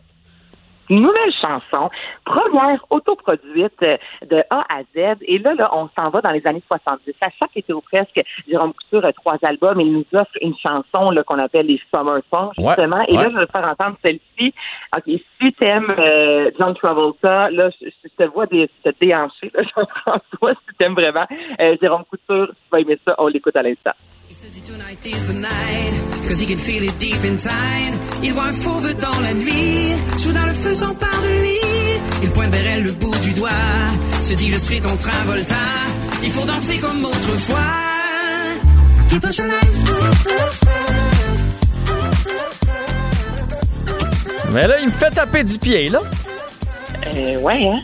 Nouvelle 0.90 1.34
chanson, 1.42 1.90
première 2.26 2.86
autoproduite 2.90 3.82
euh, 3.84 3.90
de 4.26 4.44
A 4.50 4.66
à 4.70 4.84
Z. 4.96 5.18
Et 5.22 5.40
là, 5.40 5.56
là 5.56 5.70
on 5.74 5.90
s'en 5.96 6.10
va 6.10 6.22
dans 6.22 6.32
les 6.32 6.46
années 6.46 6.64
70. 6.68 7.14
À 7.22 7.30
chaque 7.40 7.56
été 7.56 7.74
ou 7.74 7.82
presque, 7.82 8.22
Jérôme 8.48 8.74
Couture 8.74 9.06
a 9.06 9.14
trois 9.14 9.38
albums 9.44 9.80
et 9.80 9.84
il 9.84 9.94
nous 9.94 10.06
offre 10.14 10.32
une 10.42 10.56
chanson 10.58 11.10
là, 11.12 11.24
qu'on 11.24 11.40
appelle 11.40 11.68
les 11.68 11.82
Summer 11.92 12.20
Songs, 12.32 12.52
justement. 12.58 12.98
Ouais, 12.98 13.06
et 13.08 13.16
là, 13.16 13.30
je 13.32 13.38
vais 13.38 13.46
te 13.46 13.52
faire 13.52 13.68
entendre 13.68 13.98
celle-ci. 14.04 14.54
OK, 14.96 15.04
si 15.42 15.54
t'aimes 15.54 15.94
euh, 15.98 16.52
John 16.60 16.76
Travolta, 16.76 17.50
là, 17.50 17.70
je, 17.82 17.88
je 18.04 18.10
te 18.16 18.30
vois 18.30 18.46
dé, 18.46 18.70
te 18.84 18.90
déhancher, 19.00 19.52
là, 19.54 19.64
Jean-François, 19.76 20.54
si 20.54 20.76
t'aimes 20.78 20.94
vraiment 20.94 21.26
euh, 21.60 21.76
Jérôme 21.82 22.04
Couture, 22.06 22.48
tu 22.48 22.70
vas 22.72 22.80
aimer 22.80 23.00
ça. 23.06 23.16
On 23.18 23.28
l'écoute 23.28 23.56
à 23.56 23.64
l'instant. 23.64 23.94
Tonight 24.66 25.06
is 25.06 25.28
the 25.28 25.36
night, 25.36 25.94
cause 26.28 26.40
he 26.40 26.48
can 26.48 26.58
feel 26.58 26.84
it 26.84 26.98
deep 27.00 27.24
inside. 27.24 27.94
Il 28.24 28.34
voit 28.34 28.46
un 28.46 28.54
fauve 28.54 28.94
dans 28.96 29.20
la 29.22 29.34
nuit, 29.34 29.96
soudain 30.18 30.46
le 30.48 30.54
feu 30.54 30.75
s'empare 30.76 31.22
de 31.24 31.42
lui. 31.42 31.60
Il 32.22 32.30
pointe 32.32 32.52
vers 32.52 32.68
elle 32.68 32.84
le 32.84 32.92
bout 32.92 33.16
du 33.20 33.32
doigt, 33.32 33.50
se 34.20 34.34
dit 34.34 34.50
je 34.50 34.58
serai 34.58 34.80
ton 34.80 34.96
Travolta. 34.98 35.56
Il 36.24 36.32
faut 36.32 36.46
danser 36.46 36.78
comme 36.78 37.04
autrefois. 37.06 37.60
Keep 39.10 39.24
us 39.26 39.42
Mais 44.54 44.68
là, 44.68 44.80
il 44.80 44.88
me 44.88 44.92
fait 44.92 45.12
taper 45.12 45.44
du 45.44 45.58
pied, 45.58 45.90
là. 45.90 46.02
Euh, 47.08 47.40
ouais, 47.40 47.68
hein? 47.68 47.82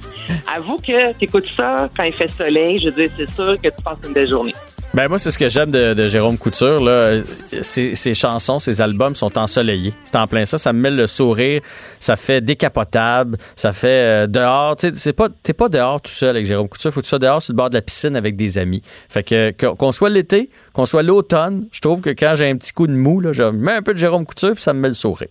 Avoue 0.55 0.77
que 0.77 1.13
t'écoutes 1.13 1.49
ça 1.55 1.89
quand 1.95 2.03
il 2.03 2.13
fait 2.13 2.29
soleil. 2.29 2.79
Je 2.79 2.85
veux 2.85 2.91
dire, 2.91 3.09
c'est 3.17 3.29
sûr 3.29 3.59
que 3.61 3.67
tu 3.67 3.83
passes 3.83 3.97
une 4.05 4.13
belle 4.13 4.29
journée. 4.29 4.55
Ben 4.93 5.07
moi, 5.07 5.17
c'est 5.17 5.31
ce 5.31 5.37
que 5.37 5.47
j'aime 5.47 5.71
de, 5.71 5.93
de 5.93 6.09
Jérôme 6.09 6.37
Couture. 6.37 6.83
Là. 6.83 7.21
Ses, 7.61 7.95
ses 7.95 8.13
chansons, 8.13 8.59
ses 8.59 8.81
albums 8.81 9.15
sont 9.15 9.37
ensoleillés. 9.37 9.93
C'est 10.03 10.17
en 10.17 10.27
plein 10.27 10.45
ça. 10.45 10.57
Ça 10.57 10.73
me 10.73 10.81
met 10.81 10.91
le 10.91 11.07
sourire. 11.07 11.61
Ça 12.01 12.17
fait 12.17 12.41
décapotable. 12.41 13.37
Ça 13.55 13.71
fait 13.71 13.87
euh, 13.87 14.27
dehors. 14.27 14.75
Tu 14.75 14.93
sais, 14.93 15.13
pas, 15.13 15.29
t'es 15.43 15.53
pas 15.53 15.69
dehors 15.69 16.01
tout 16.01 16.11
seul 16.11 16.31
avec 16.31 16.45
Jérôme 16.45 16.67
Couture. 16.67 16.91
Faut 16.91 16.99
que 16.99 17.05
tu 17.05 17.09
sois 17.09 17.19
dehors 17.19 17.41
sur 17.41 17.53
le 17.53 17.57
bord 17.57 17.69
de 17.69 17.75
la 17.75 17.81
piscine 17.81 18.17
avec 18.17 18.35
des 18.35 18.57
amis. 18.57 18.81
Fait 19.07 19.23
que- 19.23 19.51
qu'on 19.51 19.93
soit 19.93 20.09
l'été, 20.09 20.49
qu'on 20.73 20.85
soit 20.85 21.03
l'automne, 21.03 21.67
je 21.71 21.79
trouve 21.79 22.01
que 22.01 22.09
quand 22.09 22.33
j'ai 22.35 22.49
un 22.49 22.57
petit 22.57 22.73
coup 22.73 22.87
de 22.87 22.93
mou, 22.93 23.21
là, 23.21 23.31
je 23.31 23.43
mets 23.43 23.73
un 23.75 23.81
peu 23.81 23.93
de 23.93 23.99
Jérôme 23.99 24.25
Couture 24.25 24.53
puis 24.55 24.63
ça 24.63 24.73
me 24.73 24.81
met 24.81 24.89
le 24.89 24.93
sourire. 24.93 25.29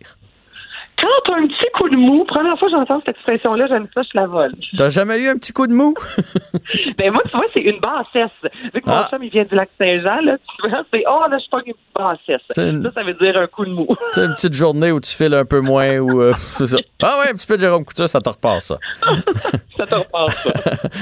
Quand 1.00 1.06
t'as 1.24 1.36
un 1.38 1.46
petit 1.46 1.70
coup 1.74 1.88
de 1.88 1.96
mou, 1.96 2.24
première 2.24 2.58
fois 2.58 2.68
que 2.68 2.74
j'entends 2.76 3.00
cette 3.06 3.16
expression-là, 3.16 3.66
j'aime 3.68 3.86
ça, 3.94 4.02
je 4.02 4.10
la 4.18 4.26
vole. 4.26 4.52
T'as 4.76 4.90
jamais 4.90 5.18
eu 5.22 5.28
un 5.28 5.36
petit 5.36 5.52
coup 5.52 5.66
de 5.66 5.72
mou? 5.72 5.94
ben 6.98 7.10
moi, 7.12 7.22
tu 7.24 7.30
vois, 7.36 7.46
c'est 7.54 7.60
une 7.60 7.80
bassesse. 7.80 8.30
Vu 8.74 8.80
que 8.82 8.86
mon 8.88 8.96
Ah. 8.96 9.08
chum, 9.10 9.22
il 9.22 9.30
vient 9.30 9.44
du 9.44 9.54
lac 9.54 9.70
Saint-Jean, 9.78 10.20
là, 10.22 10.36
tu 10.38 10.68
vois, 10.68 10.82
c'est 10.92 11.02
oh 11.08 11.20
là, 11.30 11.36
je 11.38 11.40
suis 11.40 11.50
pas 11.50 11.60
une 11.64 11.72
bassesse. 11.96 12.42
C'est 12.50 12.70
une- 12.70 12.82
Ça, 12.82 12.90
ça 12.96 13.02
veut 13.02 13.14
dire 13.14 13.36
un 13.38 13.46
coup 13.46 13.64
de 13.64 13.70
mou. 13.70 13.86
Tu 14.12 14.20
sais, 14.20 14.26
une 14.26 14.34
petite 14.34 14.54
journée 14.54 14.92
où 14.92 15.00
tu 15.00 15.14
files 15.16 15.34
un 15.34 15.44
peu 15.44 15.60
moins 15.60 15.98
ou 15.98 16.20
euh, 16.20 16.32
c'est 16.36 16.66
ça. 16.66 16.78
Ah 17.02 17.18
ouais, 17.20 17.30
un 17.30 17.34
petit 17.34 17.46
peu 17.46 17.56
de 17.56 17.62
Jérôme 17.62 17.84
Couture, 17.84 18.08
ça 18.08 18.20
te 18.20 18.28
repart 18.28 18.60
ça. 18.60 18.76
ça 19.76 19.86
te 19.86 19.94
repart 19.94 20.30
ça. 20.30 20.52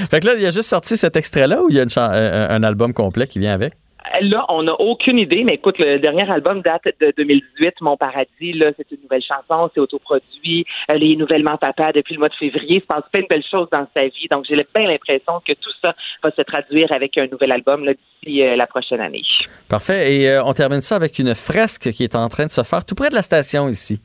fait 0.09 0.19
que 0.21 0.27
là, 0.27 0.33
il 0.37 0.45
a 0.45 0.51
juste 0.51 0.69
sorti 0.69 0.95
cet 0.95 1.15
extrait-là 1.17 1.61
ou 1.61 1.67
il 1.69 1.75
y 1.75 1.79
a 1.79 1.83
une 1.83 1.89
chan- 1.89 2.09
un, 2.11 2.49
un 2.49 2.63
album 2.63 2.93
complet 2.93 3.27
qui 3.27 3.39
vient 3.39 3.53
avec? 3.53 3.73
Là, 4.21 4.45
on 4.49 4.63
n'a 4.63 4.73
aucune 4.79 5.19
idée, 5.19 5.43
mais 5.43 5.55
écoute, 5.55 5.77
le 5.77 5.99
dernier 5.99 6.29
album 6.29 6.61
date 6.61 6.83
de 6.99 7.13
2018, 7.15 7.75
Mon 7.81 7.97
Paradis. 7.97 8.53
Là, 8.53 8.71
c'est 8.77 8.89
une 8.91 9.01
nouvelle 9.03 9.21
chanson, 9.21 9.69
c'est 9.73 9.79
autoproduit. 9.79 10.65
Euh, 10.89 10.95
les 10.95 11.15
Nouvellement 11.15 11.57
Papa 11.57 11.91
depuis 11.91 12.15
le 12.15 12.19
mois 12.19 12.29
de 12.29 12.35
février. 12.35 12.77
Il 12.77 12.81
se 12.81 12.87
passe 12.87 13.03
plein 13.11 13.21
de 13.21 13.27
belles 13.27 13.43
choses 13.49 13.67
dans 13.71 13.87
sa 13.93 14.03
vie. 14.07 14.27
Donc, 14.31 14.45
j'ai 14.47 14.55
bien 14.55 14.87
l'impression 14.87 15.41
que 15.45 15.53
tout 15.53 15.71
ça 15.81 15.95
va 16.23 16.31
se 16.31 16.41
traduire 16.41 16.91
avec 16.91 17.17
un 17.17 17.27
nouvel 17.27 17.51
album 17.51 17.85
d'ici 17.85 18.41
euh, 18.41 18.55
la 18.55 18.67
prochaine 18.67 19.01
année. 19.01 19.21
Parfait. 19.69 20.15
Et 20.15 20.29
euh, 20.29 20.43
on 20.43 20.53
termine 20.53 20.81
ça 20.81 20.95
avec 20.95 21.19
une 21.19 21.35
fresque 21.35 21.91
qui 21.91 22.03
est 22.03 22.15
en 22.15 22.27
train 22.29 22.45
de 22.45 22.51
se 22.51 22.63
faire 22.63 22.85
tout 22.85 22.95
près 22.95 23.09
de 23.09 23.15
la 23.15 23.23
station 23.23 23.67
ici. 23.67 24.01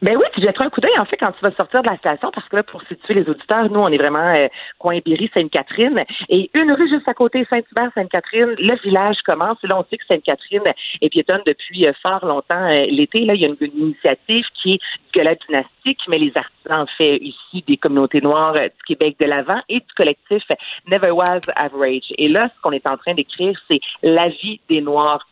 Ben 0.00 0.16
oui, 0.16 0.24
tu 0.32 0.40
jetteras 0.40 0.66
un 0.66 0.70
coup 0.70 0.80
d'œil 0.80 0.96
en 0.96 1.04
fait 1.04 1.16
quand 1.16 1.32
tu 1.32 1.40
vas 1.42 1.50
sortir 1.52 1.82
de 1.82 1.88
la 1.88 1.96
station 1.96 2.30
parce 2.32 2.48
que 2.48 2.54
là, 2.54 2.62
pour 2.62 2.82
situer 2.82 3.14
les 3.14 3.28
auditeurs, 3.28 3.68
nous, 3.68 3.80
on 3.80 3.88
est 3.88 3.98
vraiment 3.98 4.32
euh, 4.32 4.46
coin 4.78 5.00
Berry, 5.04 5.28
Sainte-Catherine 5.34 6.04
et 6.28 6.50
une 6.54 6.70
rue 6.70 6.88
juste 6.88 7.08
à 7.08 7.14
côté, 7.14 7.44
Saint-Hubert, 7.50 7.90
Sainte-Catherine, 7.94 8.54
le 8.58 8.76
village 8.82 9.16
commence. 9.26 9.58
Là, 9.64 9.76
on 9.76 9.84
sait 9.90 9.96
que 9.96 10.06
Sainte-Catherine 10.06 10.62
est 11.00 11.08
piétonne 11.08 11.42
depuis 11.46 11.84
euh, 11.86 11.92
fort 12.00 12.24
longtemps. 12.24 12.68
Euh, 12.70 12.86
L'été, 12.88 13.24
là, 13.24 13.34
il 13.34 13.40
y 13.40 13.44
a 13.44 13.48
une, 13.48 13.56
initiative 13.60 14.44
qui 14.62 14.74
est 14.74 14.80
gala 15.12 15.34
dynastique, 15.34 16.00
mais 16.06 16.18
les 16.18 16.32
artisans 16.36 16.82
en 16.82 16.86
fait 16.86 17.16
ici 17.16 17.64
des 17.66 17.76
communautés 17.76 18.20
noires 18.20 18.54
euh, 18.54 18.68
du 18.68 18.82
Québec 18.86 19.16
de 19.18 19.26
l'avant 19.26 19.60
et 19.68 19.80
du 19.80 19.94
collectif 19.96 20.44
Never 20.86 21.10
Was 21.10 21.40
Average. 21.56 22.12
Et 22.18 22.28
là, 22.28 22.50
ce 22.54 22.62
qu'on 22.62 22.72
est 22.72 22.86
en 22.86 22.96
train 22.96 23.14
d'écrire, 23.14 23.58
c'est 23.66 23.80
la 24.02 24.28
vie 24.28 24.60
des 24.68 24.80
Noirs 24.80 25.26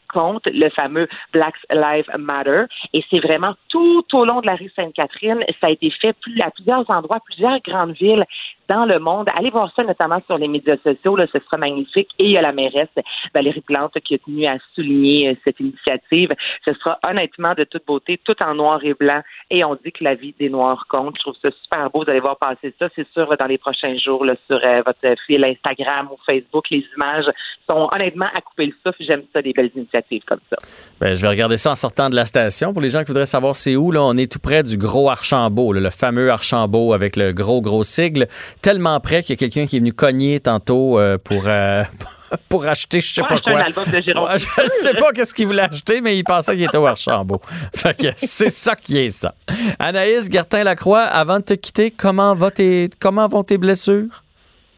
le 0.47 0.69
fameux 0.71 1.09
Black 1.33 1.55
Lives 1.71 2.11
Matter. 2.19 2.65
Et 2.93 3.05
c'est 3.11 3.21
vraiment 3.21 3.55
tout 3.69 4.05
au 4.13 4.25
long 4.25 4.41
de 4.41 4.47
la 4.47 4.57
rue 4.57 4.71
Sainte-Catherine. 4.75 5.45
Ça 5.61 5.69
a 5.69 5.71
été 5.71 5.91
fait 5.91 6.15
à 6.43 6.51
plusieurs 6.51 6.89
endroits, 6.91 7.21
plusieurs 7.25 7.61
grandes 7.61 7.93
villes 7.93 8.25
dans 8.69 8.85
le 8.85 8.99
monde. 8.99 9.29
Allez 9.37 9.51
voir 9.51 9.73
ça 9.75 9.83
notamment 9.83 10.21
sur 10.27 10.39
les 10.39 10.49
médias 10.49 10.77
sociaux, 10.83 11.17
là, 11.17 11.27
ce 11.33 11.39
sera 11.41 11.57
magnifique. 11.57 12.09
Et 12.19 12.25
il 12.25 12.31
y 12.31 12.39
a 12.39 12.43
la 12.43 12.53
mairesse 12.53 12.89
Valérie 13.35 13.61
Plante 13.61 13.99
qui 14.01 14.15
a 14.15 14.19
tenu 14.19 14.47
à 14.47 14.57
souligner 14.75 15.31
euh, 15.31 15.35
cette 15.45 15.61
initiative. 15.61 16.35
Ce 16.65 16.73
sera 16.75 16.99
honnêtement 17.07 17.55
de 17.55 17.65
toute 17.65 17.87
beauté, 17.87 18.21
tout 18.25 18.41
en 18.43 18.55
noir 18.55 18.81
et 18.85 18.95
blanc. 18.95 19.23
Et 19.51 19.65
on 19.65 19.75
dit 19.75 19.93
que 19.93 20.05
la 20.05 20.15
vie 20.15 20.35
des 20.39 20.49
Noirs 20.49 20.87
compte. 20.89 21.17
Je 21.17 21.23
trouve 21.23 21.37
ça 21.43 21.51
super 21.63 21.91
beau. 21.91 22.05
Vous 22.05 22.11
allez 22.11 22.21
voir 22.21 22.39
passer 22.39 22.75
ça, 22.79 22.89
c'est 22.95 23.07
sûr, 23.13 23.35
dans 23.39 23.47
les 23.47 23.59
prochains 23.59 23.97
jours 23.99 24.25
sur 24.47 24.61
euh, 24.63 24.83
votre 24.85 25.21
fil 25.27 25.45
Instagram 25.45 26.09
ou 26.13 26.17
Facebook. 26.25 26.67
Les 26.71 26.85
images 26.97 27.27
sont 27.69 27.89
honnêtement 27.93 28.29
à 28.35 28.41
couper 28.41 28.67
le 28.67 28.75
souffle. 28.85 29.03
J'aime 29.05 29.23
ça, 29.33 29.43
des 29.43 29.53
belles 29.53 29.71
initiatives 29.75 30.23
comme 30.27 30.41
ça. 30.51 30.57
Ben, 31.01 31.15
je 31.15 31.23
vais 31.23 31.29
regarder 31.29 31.57
ça 31.57 31.73
en 31.73 31.77
sortant 31.77 32.11
de 32.11 32.15
la 32.15 32.27
station. 32.27 32.73
Pour 32.73 32.83
les 32.83 32.91
gens 32.91 33.01
qui 33.01 33.09
voudraient 33.09 33.27
savoir 33.27 33.57
c'est 33.57 33.77
où, 33.77 33.91
là, 33.91 34.03
on 34.03 34.17
est 34.17 34.31
tout 34.31 34.39
près 34.39 34.63
du 34.63 34.77
gros 34.77 35.11
Archambault, 35.11 35.73
le 35.73 35.91
fameux 35.91 36.31
Archambault 36.31 36.93
avec 36.93 37.17
le 37.17 37.33
gros, 37.33 37.61
gros 37.61 37.83
sigle. 37.83 38.27
Tellement 38.67 38.99
près 38.99 39.23
qu'il 39.23 39.31
y 39.31 39.33
a 39.35 39.37
quelqu'un 39.37 39.65
qui 39.69 39.77
est 39.77 39.79
venu 39.79 39.93
cogner 39.93 40.41
tantôt 40.41 40.99
euh, 40.99 41.19
pour, 41.19 41.45
euh, 41.47 41.85
pour 42.49 42.67
acheter 42.67 43.01
je 43.01 43.15
sais 43.15 43.21
Ouais, 43.23 43.29
pas 43.29 43.39
quoi. 43.39 43.53
un 43.61 43.61
album 43.61 43.85
de 43.85 43.97
Ouais, 43.97 44.39
je 44.39 44.61
ne 44.61 44.69
sais 44.69 44.95
pas 44.95 45.13
qu'est-ce 45.13 45.33
qu'il 45.33 45.47
voulait 45.47 45.63
acheter, 45.63 46.01
mais 46.01 46.19
il 46.19 46.25
pensait 46.25 46.57
qu'il 46.57 46.65
était 46.65 46.77
au 46.77 46.85
Archambault. 46.85 47.41
Fait 47.77 47.97
que 47.97 48.09
c'est 48.17 48.51
ça 48.51 48.75
qui 48.75 48.99
est 48.99 49.11
ça. 49.11 49.37
Anaïs 49.79 50.29
Gertin-Lacroix, 50.29 51.03
avant 51.03 51.39
de 51.39 51.45
te 51.45 51.55
quitter, 51.55 51.93
comment, 51.93 52.35
va 52.35 52.51
tes, 52.51 52.91
comment 52.99 53.29
vont 53.29 53.45
tes 53.45 53.57
blessures? 53.57 54.25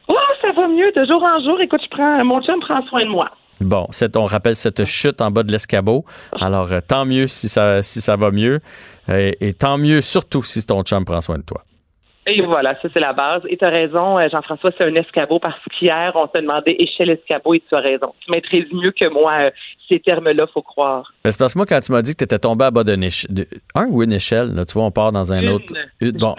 Oh, 0.07 0.15
ça 0.43 0.53
va 0.53 0.69
mieux 0.69 0.93
de 0.95 1.07
jour 1.07 1.23
en 1.23 1.43
jour. 1.43 1.59
Écoute, 1.59 1.81
je 1.83 1.89
prends, 1.89 2.23
mon 2.27 2.43
chum 2.43 2.61
prend 2.61 2.87
soin 2.89 3.07
de 3.07 3.11
moi. 3.11 3.31
Bon, 3.63 3.87
on 4.17 4.27
rappelle 4.27 4.55
cette 4.55 4.85
chute 4.85 5.23
en 5.23 5.31
bas 5.31 5.45
de 5.45 5.51
l'escabeau. 5.51 6.05
Alors, 6.39 6.71
euh, 6.73 6.81
tant 6.87 7.07
mieux 7.07 7.27
si 7.27 7.49
ça, 7.49 7.83
si 7.83 8.03
ça 8.03 8.17
va 8.17 8.33
mieux. 8.33 8.61
Et, 9.11 9.35
et 9.41 9.55
tant 9.55 9.79
mieux 9.79 10.03
surtout 10.03 10.43
si 10.43 10.67
ton 10.67 10.83
chum 10.83 11.07
prend 11.07 11.23
soin 11.23 11.39
de 11.39 11.43
toi. 11.45 11.65
Et 12.29 12.43
voilà, 12.43 12.75
ça 12.81 12.89
c'est 12.93 13.01
la 13.01 13.13
base. 13.13 13.43
Et 13.49 13.57
tu 13.57 13.65
as 13.65 13.71
raison, 13.71 14.19
euh, 14.19 14.29
Jean-François, 14.31 14.71
c'est 14.77 14.85
un 14.85 14.95
escabeau 14.95 15.39
parce 15.39 15.59
qu'hier, 15.79 16.13
on 16.15 16.27
t'a 16.27 16.41
demandé 16.41 16.77
échelle 16.79 17.11
escabeau 17.11 17.55
et 17.55 17.63
tu 17.67 17.75
as 17.75 17.81
raison. 17.81 18.15
Tu 18.21 18.31
maîtrises 18.31 18.67
mieux 18.73 18.93
que 18.93 19.09
moi 19.09 19.33
euh, 19.41 19.51
ces 19.89 20.01
termes-là, 20.01 20.47
faut 20.53 20.63
croire. 20.63 21.13
C'est 21.25 21.39
parce 21.39 21.55
que 21.55 21.59
moi, 21.59 21.67
quand 21.67 21.81
tu 21.81 21.93
m'as 21.93 22.03
dit 22.03 22.13
que 22.13 22.19
tu 22.19 22.25
étais 22.25 22.39
tombé 22.39 22.67
à 22.67 22.71
bas 22.71 22.85
d'une 22.85 23.03
échelle, 23.03 23.47
un 23.75 23.87
ou 23.87 24.03
une 24.03 24.13
échelle, 24.13 24.55
là, 24.55 24.65
tu 24.65 24.75
vois, 24.75 24.85
on 24.85 24.91
part 24.91 25.13
dans 25.13 25.33
un 25.33 25.41
Une, 25.41 25.49
autre. 25.49 25.73
bon, 26.01 26.35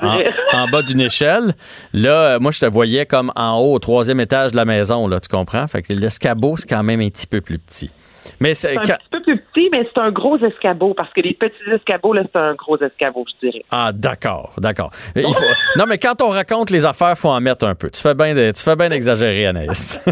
en 0.54 0.68
bas 0.68 0.82
d'une 0.84 1.02
échelle, 1.02 1.54
là, 1.94 2.36
euh, 2.36 2.40
moi, 2.40 2.52
je 2.52 2.60
te 2.60 2.66
voyais 2.66 3.06
comme 3.06 3.32
en 3.36 3.58
haut, 3.58 3.74
au 3.74 3.80
troisième 3.80 4.20
étage 4.20 4.52
de 4.52 4.58
la 4.58 4.66
maison, 4.66 5.08
là, 5.08 5.20
tu 5.20 5.30
comprends? 5.30 5.68
Fait 5.68 5.82
que 5.82 5.94
l'escabeau, 5.94 6.58
c'est 6.58 6.70
quand 6.70 6.84
même 6.84 7.02
un 7.02 7.10
petit 7.10 7.28
peu 7.28 7.42
plus 7.42 7.58
petit. 7.60 7.90
Mais 8.40 8.54
c'est. 8.54 8.78
Un 8.78 8.82
quand- 8.82 8.98
petit 8.98 9.10
peu 9.12 9.22
plus 9.24 9.38
petit, 9.42 9.70
mais 9.72 9.88
c'est 9.94 10.00
un 10.02 10.12
gros 10.12 10.38
escabeau 10.38 10.94
parce 10.94 11.12
que 11.14 11.22
les 11.22 11.34
petits 11.34 11.56
escabeaux, 11.74 12.14
là, 12.14 12.24
c'est 12.32 12.40
un 12.40 12.54
gros 12.56 12.78
escabeau, 12.78 13.26
je 13.42 13.48
dirais. 13.48 13.64
Ah, 13.72 13.92
d'accord, 13.94 14.54
d'accord. 14.58 14.92
Il 15.16 15.24
faut- 15.24 15.32
Non, 15.78 15.86
mais 15.88 15.98
quand 15.98 16.22
on 16.22 16.30
raconte 16.30 16.70
les 16.70 16.86
affaires, 16.86 17.18
faut 17.18 17.30
en 17.30 17.42
mettre 17.42 17.66
un 17.68 17.76
peu. 17.76 17.90
Tu 17.90 18.02
fais 18.02 18.14
bien, 18.16 18.34
de- 18.36 18.52
tu 18.52 18.64
fais 18.64 18.76
bien 18.76 18.90
d'exagérer, 18.90 19.48
Anaïs. 19.48 20.00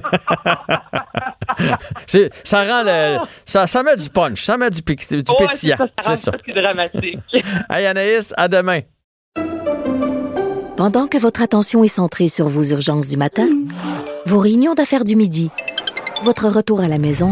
Ça 2.44 2.64
rend 2.64 2.84
le, 2.84 3.18
ça, 3.46 3.68
ça 3.68 3.84
met 3.84 3.96
du 3.96 4.10
punch, 4.10 4.42
ça 4.44 4.58
met 4.58 4.70
du, 4.70 4.82
pic- 4.82 5.10
du 5.10 5.18
Ouais, 5.18 5.48
pétillant. 5.48 5.78
c'est 6.00 6.16
ça, 6.16 6.32
C'est 6.46 6.54
dramatique. 6.54 7.20
Hey, 7.70 7.86
Anaïs, 7.86 8.34
à 8.38 8.48
demain. 8.48 8.80
Pendant 10.76 11.08
que 11.08 11.18
votre 11.18 11.42
attention 11.42 11.84
est 11.84 11.88
centrée 11.88 12.28
sur 12.28 12.48
vos 12.48 12.64
urgences 12.64 13.08
du 13.08 13.18
matin, 13.18 13.48
vos 14.26 14.38
réunions 14.40 14.76
d'affaires 14.76 15.04
du 15.04 15.16
midi, 15.16 15.50
votre 16.24 16.48
retour 16.48 16.82
à 16.82 16.88
la 16.88 17.00
maison 17.00 17.32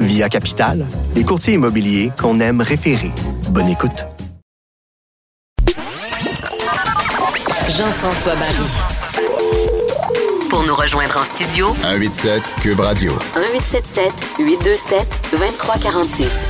Via 0.00 0.28
Capital, 0.28 0.86
les 1.14 1.24
courtiers 1.24 1.54
immobiliers 1.54 2.10
qu'on 2.18 2.40
aime 2.40 2.60
référer. 2.60 3.10
Bonne 3.50 3.68
écoute. 3.68 4.04
Jean-François 7.68 8.34
Barry. 8.34 8.54
Pour 10.50 10.64
nous 10.64 10.74
rejoindre 10.74 11.16
en 11.18 11.24
studio, 11.24 11.68
187 11.82 12.42
Cube 12.60 12.80
Radio. 12.80 13.12
1877 13.36 14.12
827 14.38 15.30
2346. 15.32 16.48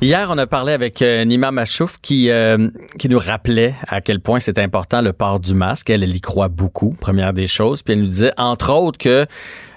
Hier, 0.00 0.28
on 0.30 0.36
a 0.36 0.46
parlé 0.46 0.72
avec 0.72 1.00
euh, 1.02 1.24
Nima 1.24 1.50
Machouf 1.50 1.98
qui, 2.02 2.28
euh, 2.28 2.68
qui 2.98 3.08
nous 3.08 3.18
rappelait 3.18 3.74
à 3.86 4.00
quel 4.00 4.20
point 4.20 4.40
c'est 4.40 4.58
important 4.58 5.00
le 5.00 5.12
port 5.12 5.40
du 5.40 5.54
masque. 5.54 5.88
Elle, 5.90 6.02
elle 6.02 6.14
y 6.14 6.20
croit 6.20 6.48
beaucoup, 6.48 6.90
première 7.00 7.32
des 7.32 7.46
choses. 7.46 7.82
Puis 7.82 7.94
elle 7.94 8.00
nous 8.00 8.08
disait, 8.08 8.32
entre 8.36 8.72
autres, 8.74 8.98
que 8.98 9.26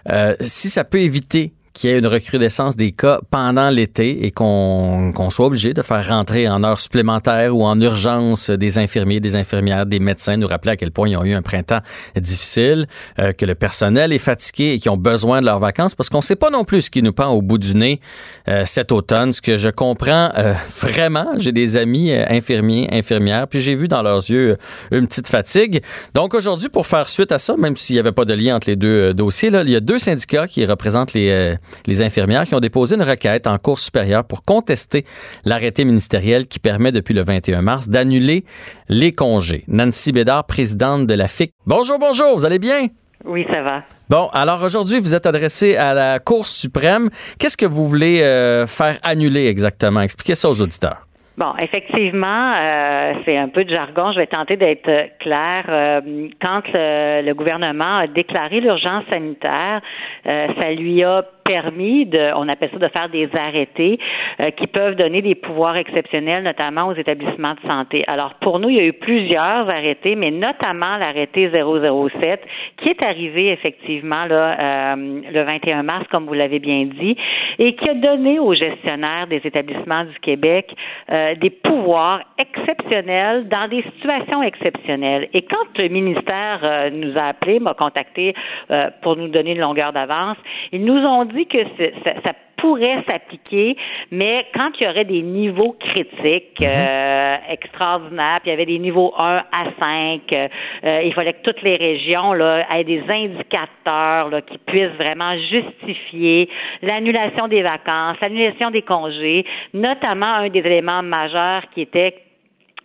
euh, 0.09 0.35
si 0.41 0.69
ça 0.69 0.83
peut 0.83 0.99
éviter 0.99 1.53
qu'il 1.77 1.91
y 1.91 1.93
ait 1.93 1.99
une 1.99 2.07
recrudescence 2.07 2.75
des 2.75 2.91
cas 2.91 3.19
pendant 3.29 3.69
l'été 3.69 4.25
et 4.25 4.31
qu'on 4.31 5.11
qu'on 5.13 5.29
soit 5.29 5.45
obligé 5.45 5.73
de 5.73 5.83
faire 5.83 6.07
rentrer 6.07 6.49
en 6.49 6.63
heures 6.63 6.79
supplémentaires 6.79 7.55
ou 7.55 7.63
en 7.63 7.79
urgence 7.79 8.49
des 8.49 8.79
infirmiers, 8.79 9.19
des 9.19 9.35
infirmières, 9.35 9.85
des 9.85 9.99
médecins, 9.99 10.37
nous 10.37 10.47
rappeler 10.47 10.71
à 10.71 10.75
quel 10.75 10.91
point 10.91 11.07
ils 11.07 11.15
ont 11.17 11.23
eu 11.23 11.33
un 11.33 11.43
printemps 11.43 11.81
difficile, 12.15 12.87
euh, 13.19 13.31
que 13.31 13.45
le 13.45 13.53
personnel 13.53 14.11
est 14.11 14.17
fatigué 14.17 14.73
et 14.73 14.79
qu'ils 14.79 14.91
ont 14.91 14.97
besoin 14.97 15.39
de 15.41 15.45
leurs 15.45 15.59
vacances 15.59 15.93
parce 15.93 16.09
qu'on 16.09 16.17
ne 16.17 16.23
sait 16.23 16.35
pas 16.35 16.49
non 16.49 16.63
plus 16.63 16.83
ce 16.83 16.89
qui 16.89 17.03
nous 17.03 17.13
pend 17.13 17.27
au 17.27 17.41
bout 17.41 17.59
du 17.59 17.75
nez 17.75 18.01
euh, 18.47 18.65
cet 18.65 18.91
automne. 18.91 19.31
Ce 19.33 19.41
que 19.41 19.57
je 19.57 19.69
comprends 19.69 20.31
euh, 20.37 20.53
vraiment, 20.79 21.33
j'ai 21.37 21.51
des 21.51 21.77
amis 21.77 22.11
euh, 22.11 22.25
infirmiers, 22.29 22.87
infirmières, 22.91 23.47
puis 23.47 23.61
j'ai 23.61 23.75
vu 23.75 23.87
dans 23.87 24.01
leurs 24.01 24.29
yeux 24.29 24.57
euh, 24.91 24.97
une 24.97 25.07
petite 25.07 25.27
fatigue. 25.27 25.81
Donc 26.13 26.33
aujourd'hui, 26.33 26.69
pour 26.69 26.87
faire 26.87 27.07
suite 27.07 27.31
à 27.31 27.39
ça, 27.39 27.55
même 27.57 27.75
s'il 27.75 27.95
n'y 27.95 27.99
avait 27.99 28.11
pas 28.11 28.25
de 28.25 28.33
lien 28.33 28.55
entre 28.55 28.67
les 28.67 28.75
deux 28.75 29.13
dossiers, 29.13 29.49
là, 29.49 29.61
il 29.63 29.69
y 29.69 29.75
a 29.75 29.79
deux 29.79 29.99
syndicats 29.99 30.47
qui 30.47 30.65
représentent 30.65 31.13
les, 31.13 31.55
les 31.85 32.01
infirmières 32.01 32.45
qui 32.45 32.55
ont 32.55 32.59
déposé 32.59 32.95
une 32.95 33.03
requête 33.03 33.47
en 33.47 33.57
Cour 33.57 33.79
supérieure 33.79 34.23
pour 34.23 34.43
contester 34.43 35.05
l'arrêté 35.45 35.85
ministériel 35.85 36.47
qui 36.47 36.59
permet 36.59 36.91
depuis 36.91 37.13
le 37.13 37.21
21 37.21 37.61
mars 37.61 37.89
d'annuler 37.89 38.43
les 38.89 39.11
congés. 39.11 39.63
Nancy 39.67 40.11
Bédard, 40.11 40.45
présidente 40.45 41.07
de 41.07 41.13
la 41.13 41.27
FIC. 41.27 41.51
Bonjour, 41.65 41.99
bonjour, 41.99 42.35
vous 42.35 42.45
allez 42.45 42.59
bien? 42.59 42.87
Oui, 43.25 43.45
ça 43.51 43.61
va. 43.61 43.83
Bon, 44.09 44.29
alors 44.31 44.63
aujourd'hui, 44.63 44.99
vous 44.99 45.15
êtes 45.15 45.25
adressé 45.25 45.75
à 45.75 45.93
la 45.93 46.19
Cour 46.19 46.47
suprême. 46.47 47.09
Qu'est-ce 47.39 47.57
que 47.57 47.65
vous 47.65 47.87
voulez 47.87 48.21
euh, 48.21 48.67
faire 48.67 48.99
annuler 49.03 49.47
exactement? 49.47 50.01
Expliquez 50.01 50.35
ça 50.35 50.49
aux 50.49 50.61
auditeurs. 50.61 51.07
Bon, 51.37 51.53
effectivement, 51.61 52.53
euh, 52.57 53.13
c'est 53.23 53.37
un 53.37 53.47
peu 53.47 53.63
de 53.63 53.69
jargon. 53.69 54.11
Je 54.11 54.17
vais 54.17 54.25
tenter 54.25 54.57
d'être 54.57 54.89
clair. 55.19 55.65
Euh, 55.69 56.29
quand 56.41 56.63
le, 56.73 57.21
le, 57.21 57.33
gouvernement 57.35 57.97
a 57.97 58.07
déclaré 58.07 58.59
l'urgence 58.59 59.03
sanitaire, 59.07 59.81
euh, 60.25 60.47
ça 60.59 60.71
lui 60.71 61.03
a 61.03 61.23
permis 61.47 62.05
de, 62.05 62.31
on 62.35 62.47
appelle 62.49 62.69
ça 62.71 62.77
de 62.77 62.87
faire 62.89 63.09
des 63.09 63.29
arrêtés 63.35 63.99
euh, 64.39 64.51
qui 64.51 64.67
peuvent 64.67 64.95
donner 64.95 65.21
des 65.21 65.35
pouvoirs 65.35 65.77
exceptionnels, 65.77 66.43
notamment 66.43 66.87
aux 66.87 66.93
établissements 66.93 67.53
de 67.53 67.67
santé. 67.67 68.03
Alors 68.07 68.35
pour 68.35 68.59
nous, 68.59 68.69
il 68.69 68.77
y 68.77 68.79
a 68.79 68.85
eu 68.85 68.93
plusieurs 68.93 69.69
arrêtés, 69.69 70.15
mais 70.15 70.31
notamment 70.31 70.97
l'arrêté 70.97 71.49
007 71.49 72.41
qui 72.77 72.89
est 72.89 73.01
arrivé 73.01 73.51
effectivement 73.51 74.25
là 74.25 74.93
euh, 74.93 75.21
le 75.31 75.43
21 75.43 75.83
mars, 75.83 76.05
comme 76.11 76.25
vous 76.25 76.33
l'avez 76.33 76.59
bien 76.59 76.85
dit, 76.85 77.15
et 77.59 77.75
qui 77.75 77.89
a 77.89 77.93
donné 77.93 78.39
aux 78.39 78.53
gestionnaires 78.53 79.27
des 79.27 79.41
établissements 79.43 80.03
du 80.03 80.19
Québec 80.19 80.73
euh, 81.09 81.35
des 81.35 81.49
pouvoirs 81.49 82.21
exceptionnels 82.37 83.47
dans 83.47 83.67
des 83.67 83.83
situations 83.93 84.43
exceptionnelles. 84.43 85.29
Et 85.33 85.41
quand 85.43 85.77
le 85.77 85.87
ministère 85.87 86.59
euh, 86.63 86.89
nous 86.89 87.17
a 87.17 87.27
appelés, 87.27 87.59
m'a 87.59 87.73
contacté 87.73 88.33
euh, 88.71 88.89
pour 89.01 89.15
nous 89.15 89.27
donner 89.27 89.51
une 89.51 89.59
longueur 89.59 89.93
d'avance, 89.93 90.37
ils 90.71 90.83
nous 90.83 90.99
ont 91.05 91.25
dit 91.25 91.36
que 91.45 91.63
ça, 92.03 92.21
ça 92.23 92.33
pourrait 92.57 93.03
s'appliquer, 93.07 93.77
mais 94.11 94.45
quand 94.53 94.71
il 94.79 94.85
y 94.85 94.89
aurait 94.89 95.05
des 95.05 95.21
niveaux 95.21 95.75
critiques 95.79 96.61
euh, 96.61 97.35
extraordinaires, 97.49 98.39
puis 98.41 98.49
il 98.49 98.51
y 98.51 98.53
avait 98.53 98.65
des 98.65 98.79
niveaux 98.79 99.13
1 99.17 99.43
à 99.51 99.65
5, 99.79 100.21
euh, 100.33 101.01
il 101.03 101.13
fallait 101.13 101.33
que 101.33 101.43
toutes 101.43 101.61
les 101.61 101.75
régions 101.75 102.33
là, 102.33 102.65
aient 102.75 102.83
des 102.83 103.03
indicateurs 103.07 104.29
là, 104.29 104.41
qui 104.41 104.57
puissent 104.57 104.97
vraiment 104.97 105.37
justifier 105.37 106.49
l'annulation 106.81 107.47
des 107.47 107.61
vacances, 107.61 108.17
l'annulation 108.21 108.71
des 108.71 108.81
congés, 108.81 109.45
notamment 109.73 110.33
un 110.33 110.49
des 110.49 110.59
éléments 110.59 111.03
majeurs 111.03 111.63
qui 111.73 111.81
était 111.81 112.15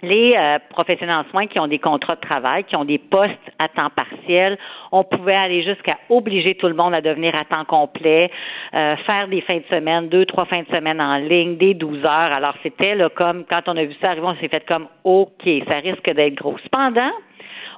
les 0.02 0.34
euh, 0.36 0.58
professionnels 0.70 1.24
en 1.24 1.30
soins 1.30 1.46
qui 1.46 1.58
ont 1.60 1.68
des 1.68 1.78
contrats 1.78 2.16
de 2.16 2.20
travail, 2.20 2.64
qui 2.64 2.74
ont 2.74 2.84
des 2.84 2.98
postes 2.98 3.38
à 3.58 3.68
temps 3.68 3.90
partiel, 3.90 4.58
on 4.90 5.04
pouvait 5.04 5.34
aller 5.34 5.62
jusqu'à 5.62 5.98
obliger 6.08 6.56
tout 6.56 6.66
le 6.66 6.74
monde 6.74 6.92
à 6.92 7.00
devenir 7.00 7.34
à 7.36 7.44
temps 7.44 7.64
complet, 7.64 8.30
euh, 8.74 8.96
faire 9.06 9.28
des 9.28 9.40
fins 9.42 9.58
de 9.58 9.64
semaine, 9.70 10.08
deux, 10.08 10.26
trois 10.26 10.44
fins 10.44 10.62
de 10.62 10.76
semaine 10.76 11.00
en 11.00 11.16
ligne, 11.16 11.56
des 11.56 11.74
12 11.74 12.04
heures. 12.04 12.32
Alors 12.32 12.54
c'était 12.62 12.94
là 12.94 13.08
comme 13.10 13.44
quand 13.44 13.62
on 13.68 13.76
a 13.76 13.84
vu 13.84 13.94
ça 14.00 14.10
arriver, 14.10 14.26
on 14.26 14.36
s'est 14.36 14.48
fait 14.48 14.66
comme 14.66 14.88
OK, 15.04 15.48
ça 15.68 15.76
risque 15.76 16.10
d'être 16.10 16.34
gros. 16.34 16.56
Cependant, 16.64 17.12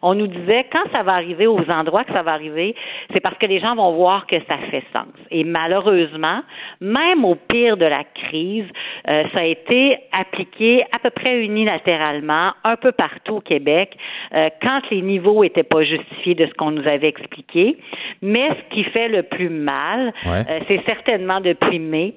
on 0.05 0.15
nous 0.15 0.27
disait 0.27 0.67
quand 0.71 0.85
ça 0.93 1.03
va 1.03 1.13
arriver 1.15 1.47
aux 1.47 1.69
endroits 1.71 2.05
que 2.05 2.13
ça 2.13 2.23
va 2.23 2.33
arriver, 2.33 2.75
c'est 3.13 3.21
parce 3.21 3.37
que 3.39 3.47
les 3.47 3.59
gens 3.59 3.75
vont 3.75 3.93
voir 3.93 4.27
que 4.27 4.37
ça 4.49 4.59
fait 4.71 4.85
sens. 4.93 5.09
Et 5.31 5.45
malheureusement, 5.45 6.41
même 6.81 7.25
au 7.25 7.35
pire 7.35 7.77
de 7.77 7.87
la 7.87 8.05
crise, 8.05 8.67
euh, 9.09 9.25
ça 9.33 9.41
a 9.41 9.45
été 9.45 9.97
appliqué 10.13 10.85
à 10.93 10.99
peu 10.99 11.11
près 11.11 11.43
unilatéralement 11.43 12.53
un 12.65 12.77
peu 12.77 12.93
partout 12.93 13.37
au 13.37 13.41
Québec 13.41 13.97
euh, 14.35 14.51
quand 14.63 14.81
les 14.91 15.01
niveaux 15.03 15.43
étaient 15.43 15.63
pas 15.63 15.83
justifiés 15.83 16.35
de 16.35 16.47
ce 16.47 16.53
qu'on 16.55 16.71
nous 16.71 16.87
avait 16.87 17.09
expliqué. 17.09 17.79
Mais 18.21 18.49
ce 18.51 18.75
qui 18.75 18.85
fait 18.85 19.09
le 19.09 19.23
plus 19.23 19.49
mal, 19.49 20.13
Ouais. 20.27 20.43
euh, 20.51 20.61
c'est 20.69 20.83
certainement 20.85 21.41
depuis 21.41 21.79
mai 21.79 22.15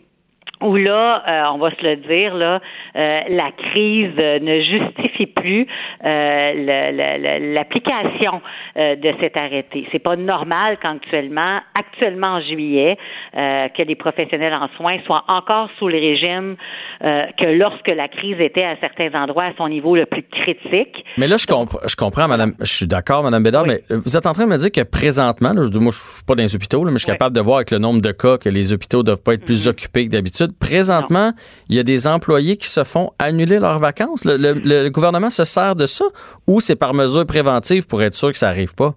où 0.61 0.75
là, 0.75 1.23
euh, 1.27 1.53
on 1.53 1.59
va 1.59 1.69
se 1.71 1.83
le 1.83 1.97
dire, 1.97 2.33
là, 2.35 2.59
euh, 2.95 3.19
la 3.29 3.51
crise 3.51 4.15
ne 4.17 4.61
justifie 4.61 5.27
plus 5.27 5.67
euh, 6.03 7.53
l'application 7.53 8.41
euh, 8.77 8.95
de 8.95 9.13
cet 9.19 9.37
arrêté. 9.37 9.87
C'est 9.91 9.99
pas 9.99 10.15
normal 10.15 10.77
qu'actuellement, 10.81 11.59
actuellement 11.75 12.35
en 12.37 12.41
juillet, 12.41 12.97
euh, 13.35 13.67
que 13.69 13.83
les 13.83 13.95
professionnels 13.95 14.53
en 14.53 14.67
soins 14.77 14.97
soient 15.05 15.23
encore 15.27 15.69
sous 15.77 15.87
le 15.87 15.97
régime 15.97 16.55
euh, 17.03 17.25
que 17.39 17.45
lorsque 17.45 17.89
la 17.89 18.07
crise 18.07 18.39
était 18.39 18.63
à 18.63 18.75
certains 18.77 19.13
endroits 19.13 19.45
à 19.45 19.53
son 19.57 19.67
niveau 19.69 19.95
le 19.95 20.05
plus 20.05 20.23
critique. 20.23 21.05
Mais 21.17 21.27
là, 21.27 21.37
je, 21.37 21.45
comprends, 21.45 21.79
je 21.87 21.95
comprends, 21.95 22.27
madame. 22.27 22.53
Je 22.59 22.73
suis 22.73 22.87
d'accord, 22.87 23.23
madame 23.23 23.43
Bédard, 23.43 23.65
mais 23.67 23.81
vous 23.89 24.17
êtes 24.17 24.25
en 24.25 24.33
train 24.33 24.45
de 24.45 24.49
me 24.49 24.57
dire 24.57 24.71
que 24.71 24.81
présentement, 24.83 25.53
là, 25.53 25.63
je 25.63 25.69
dis, 25.69 25.79
moi, 25.79 25.91
je 25.91 25.97
suis 25.97 26.25
pas 26.25 26.35
dans 26.35 26.43
les 26.43 26.55
hôpitaux, 26.55 26.83
là, 26.83 26.91
mais 26.91 26.97
je 26.97 27.05
suis 27.05 27.11
capable 27.11 27.35
de 27.35 27.41
voir 27.41 27.57
avec 27.57 27.71
le 27.71 27.77
nombre 27.77 28.01
de 28.01 28.11
cas 28.11 28.37
que 28.37 28.49
les 28.49 28.73
hôpitaux 28.73 29.03
doivent 29.03 29.21
pas 29.21 29.35
être 29.35 29.45
plus 29.45 29.67
occupés 29.67 30.05
que 30.05 30.11
d'habitude. 30.11 30.46
Présentement, 30.59 31.31
il 31.69 31.75
y 31.75 31.79
a 31.79 31.83
des 31.83 32.07
employés 32.07 32.57
qui 32.57 32.67
se 32.67 32.83
font 32.83 33.11
annuler 33.19 33.59
leurs 33.59 33.79
vacances. 33.79 34.25
Le, 34.25 34.37
le- 34.37 34.53
le 34.83 34.89
gouvernement 34.89 35.29
se 35.29 35.45
sert 35.45 35.75
de 35.75 35.85
ça 35.85 36.05
ou 36.47 36.59
c'est 36.59 36.75
par 36.77 36.93
mesure 36.93 37.25
préventive 37.25 37.87
pour 37.87 38.01
être 38.03 38.13
sûr 38.15 38.31
que 38.31 38.37
ça 38.37 38.47
arrive 38.49 38.73
pas? 38.75 38.91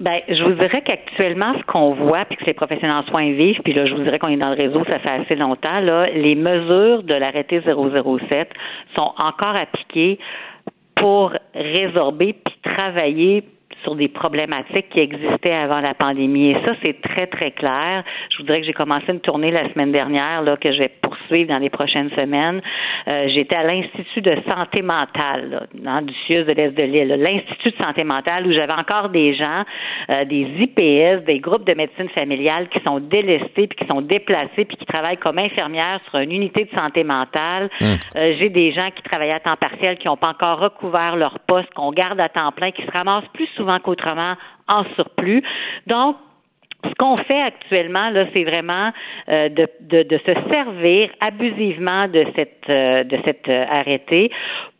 Ben, 0.00 0.18
je 0.28 0.42
vous 0.44 0.54
dirais 0.54 0.82
qu'actuellement, 0.86 1.52
ce 1.60 1.64
qu'on 1.70 1.92
voit, 1.94 2.24
puis 2.24 2.38
que 2.38 2.44
les 2.46 2.54
professionnels 2.54 2.96
en 2.96 3.10
soins 3.10 3.32
vivent, 3.32 3.60
puis 3.62 3.74
là, 3.74 3.84
je 3.84 3.92
vous 3.94 4.02
dirais 4.02 4.18
qu'on 4.18 4.28
est 4.28 4.38
dans 4.38 4.48
le 4.48 4.56
réseau, 4.56 4.82
ça 4.86 4.98
fait 4.98 5.10
assez 5.10 5.34
longtemps, 5.34 5.80
là, 5.80 6.06
les 6.10 6.34
mesures 6.36 7.02
de 7.02 7.12
l'arrêté 7.12 7.60
007 7.60 8.48
sont 8.96 9.12
encore 9.18 9.54
appliquées 9.56 10.18
pour 10.96 11.32
résorber 11.54 12.34
puis 12.44 12.54
travailler 12.62 13.44
sur 13.82 13.94
des 13.94 14.08
problématiques 14.08 14.88
qui 14.90 15.00
existaient 15.00 15.52
avant 15.52 15.80
la 15.80 15.94
pandémie. 15.94 16.50
Et 16.50 16.56
ça, 16.64 16.72
c'est 16.82 17.00
très, 17.00 17.26
très 17.26 17.50
clair. 17.50 18.04
Je 18.30 18.38
vous 18.38 18.44
dirais 18.44 18.60
que 18.60 18.66
j'ai 18.66 18.72
commencé 18.72 19.06
une 19.08 19.20
tournée 19.20 19.50
la 19.50 19.68
semaine 19.72 19.92
dernière, 19.92 20.42
là, 20.42 20.56
que 20.56 20.72
je 20.72 20.78
vais 20.78 20.90
poursuivre 21.02 21.48
dans 21.48 21.58
les 21.58 21.70
prochaines 21.70 22.10
semaines. 22.10 22.60
Euh, 23.08 23.28
J'étais 23.28 23.56
à 23.56 23.62
l'Institut 23.64 24.20
de 24.22 24.36
santé 24.48 24.82
mentale, 24.82 25.50
là, 25.50 25.62
dans 25.74 26.02
du 26.02 26.14
CIUS 26.26 26.44
de 26.44 26.52
l'Est 26.52 26.70
de 26.70 26.82
l'île, 26.82 27.08
l'Institut 27.08 27.70
de 27.70 27.76
santé 27.76 28.04
mentale, 28.04 28.46
où 28.46 28.52
j'avais 28.52 28.72
encore 28.72 29.08
des 29.08 29.34
gens, 29.34 29.64
euh, 30.10 30.24
des 30.24 30.46
IPS, 30.58 31.24
des 31.24 31.38
groupes 31.38 31.66
de 31.66 31.74
médecine 31.74 32.08
familiale 32.10 32.68
qui 32.68 32.80
sont 32.80 33.00
délestés, 33.00 33.66
puis 33.66 33.78
qui 33.78 33.86
sont 33.86 34.00
déplacés, 34.00 34.64
puis 34.64 34.76
qui 34.76 34.86
travaillent 34.86 35.18
comme 35.18 35.38
infirmières 35.38 36.00
sur 36.10 36.18
une 36.18 36.32
unité 36.32 36.64
de 36.64 36.70
santé 36.78 37.04
mentale. 37.04 37.70
Hum. 37.80 37.96
Euh, 38.16 38.34
J'ai 38.38 38.48
des 38.48 38.72
gens 38.72 38.90
qui 38.94 39.02
travaillaient 39.02 39.32
à 39.32 39.40
temps 39.40 39.56
partiel, 39.56 39.96
qui 39.98 40.08
n'ont 40.08 40.16
pas 40.16 40.28
encore 40.28 40.58
recouvert 40.58 41.16
leur 41.16 41.38
poste, 41.40 41.72
qu'on 41.74 41.92
garde 41.92 42.20
à 42.20 42.28
temps 42.28 42.52
plein, 42.52 42.70
qui 42.70 42.82
se 42.82 42.90
ramassent 42.90 43.28
plus 43.34 43.46
souvent 43.56 43.69
qu'autrement 43.78 44.34
en 44.68 44.84
surplus. 44.96 45.42
Donc, 45.86 46.16
ce 46.84 46.94
qu'on 46.98 47.16
fait 47.16 47.42
actuellement, 47.42 48.10
là, 48.10 48.26
c'est 48.32 48.44
vraiment 48.44 48.90
euh, 49.28 49.48
de, 49.48 50.18
se 50.26 50.48
servir 50.50 51.10
abusivement 51.20 52.08
de 52.08 52.24
cette 52.34 52.68
euh, 52.68 53.04
de 53.04 53.18
cet 53.24 53.48
euh, 53.48 53.64
arrêté 53.70 54.30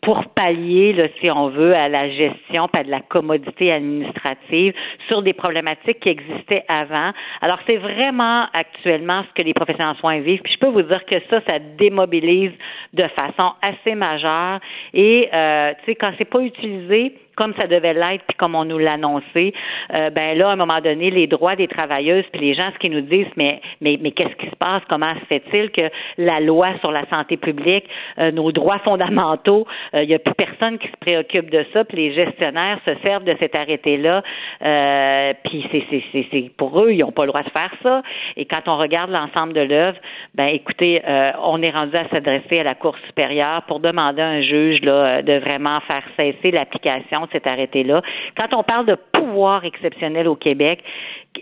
pour 0.03 0.24
pallier, 0.34 0.92
là, 0.92 1.09
si 1.20 1.30
on 1.30 1.48
veut, 1.48 1.74
à 1.74 1.88
la 1.88 2.09
gestion, 2.09 2.68
pas 2.68 2.84
de 2.84 2.90
la 2.90 3.01
commodité 3.01 3.70
administrative 3.72 4.72
sur 5.09 5.22
des 5.22 5.34
problématiques 5.34 6.01
qui 6.01 6.09
existaient 6.09 6.64
avant. 6.68 7.12
Alors, 7.42 7.59
c'est 7.66 7.76
vraiment 7.76 8.46
actuellement 8.53 9.24
ce 9.28 9.34
que 9.34 9.46
les 9.46 9.53
professionnels 9.53 9.94
en 9.96 10.01
soins 10.01 10.20
vivent. 10.20 10.40
Puis 10.42 10.55
je 10.55 10.59
peux 10.59 10.72
vous 10.72 10.82
dire 10.82 11.05
que 11.05 11.16
ça, 11.28 11.40
ça 11.46 11.59
démobilise 11.59 12.53
de 12.94 13.05
façon 13.20 13.53
assez 13.61 13.94
majeure. 13.94 14.61
Et, 14.94 15.28
euh, 15.32 15.72
tu 15.80 15.86
sais, 15.86 15.94
quand 15.96 16.12
c'est 16.16 16.24
pas 16.24 16.40
utilisé 16.40 17.14
comme 17.40 17.55
ça 17.55 17.66
devait 17.66 17.94
l'être, 17.94 18.22
puis 18.28 18.36
comme 18.36 18.55
on 18.55 18.66
nous 18.66 18.76
l'a 18.76 18.92
annoncé, 18.92 19.55
euh, 19.94 20.11
ben 20.11 20.36
là, 20.36 20.51
à 20.51 20.53
un 20.53 20.57
moment 20.57 20.82
donné, 20.82 21.11
les 21.11 21.26
droits 21.26 21.57
des 21.57 21.68
travailleuses, 21.68 22.26
puis 22.32 22.42
les 22.42 22.55
gens, 22.55 22.70
ce 22.74 22.78
qu'ils 22.78 22.92
nous 22.92 23.01
disent, 23.01 23.32
mais, 23.36 23.62
mais, 23.80 23.98
mais 23.98 24.11
qu'est-ce 24.11 24.34
qui 24.36 24.51
se 24.51 24.57
passe? 24.57 24.82
Comment 24.90 25.14
se 25.14 25.24
fait-il 25.24 25.70
que 25.70 25.90
la 26.18 26.40
loi 26.40 26.68
sur 26.80 26.92
la 26.92 27.07
santé 27.09 27.38
publique, 27.38 27.86
euh, 28.18 28.30
nos 28.30 28.53
droits 28.53 28.78
fondamentaux, 28.80 29.66
il 29.95 30.09
n'y 30.09 30.14
a 30.14 30.18
plus 30.18 30.34
personne 30.34 30.78
qui 30.78 30.88
se 30.88 30.97
préoccupe 31.01 31.51
de 31.51 31.64
ça, 31.72 31.84
puis 31.84 31.97
les 31.99 32.14
gestionnaires 32.14 32.78
se 32.84 32.95
servent 33.03 33.24
de 33.24 33.36
cet 33.41 33.55
arrêté-là, 33.55 34.22
euh, 34.62 35.32
puis 35.45 35.66
c'est, 35.70 35.84
c'est, 35.91 36.03
c'est, 36.12 36.26
c'est 36.30 36.51
pour 36.57 36.80
eux, 36.82 36.93
ils 36.93 36.99
n'ont 36.99 37.12
pas 37.12 37.22
le 37.22 37.28
droit 37.28 37.43
de 37.43 37.51
faire 37.51 37.72
ça. 37.82 38.03
Et 38.36 38.45
quand 38.45 38.62
on 38.66 38.76
regarde 38.76 39.11
l'ensemble 39.11 39.53
de 39.53 39.61
l'œuvre, 39.62 39.99
ben 40.34 40.47
écoutez, 40.47 41.03
euh, 41.07 41.32
on 41.43 41.62
est 41.62 41.70
rendu 41.70 41.97
à 41.97 42.09
s'adresser 42.09 42.61
à 42.61 42.64
la 42.64 42.74
Cour 42.74 42.97
supérieure 43.07 43.62
pour 43.62 43.80
demander 43.80 44.22
à 44.22 44.28
un 44.28 44.43
juge 44.43 44.80
là, 44.82 45.22
de 45.22 45.34
vraiment 45.38 45.80
faire 45.80 46.05
cesser 46.16 46.51
l'application 46.51 47.22
de 47.22 47.28
cet 47.32 47.47
arrêté-là. 47.47 48.03
Quand 48.36 48.55
on 48.55 48.62
parle 48.62 48.86
de 48.86 48.97
pouvoir 49.12 49.64
exceptionnel 49.64 50.28
au 50.28 50.36
Québec, 50.36 50.80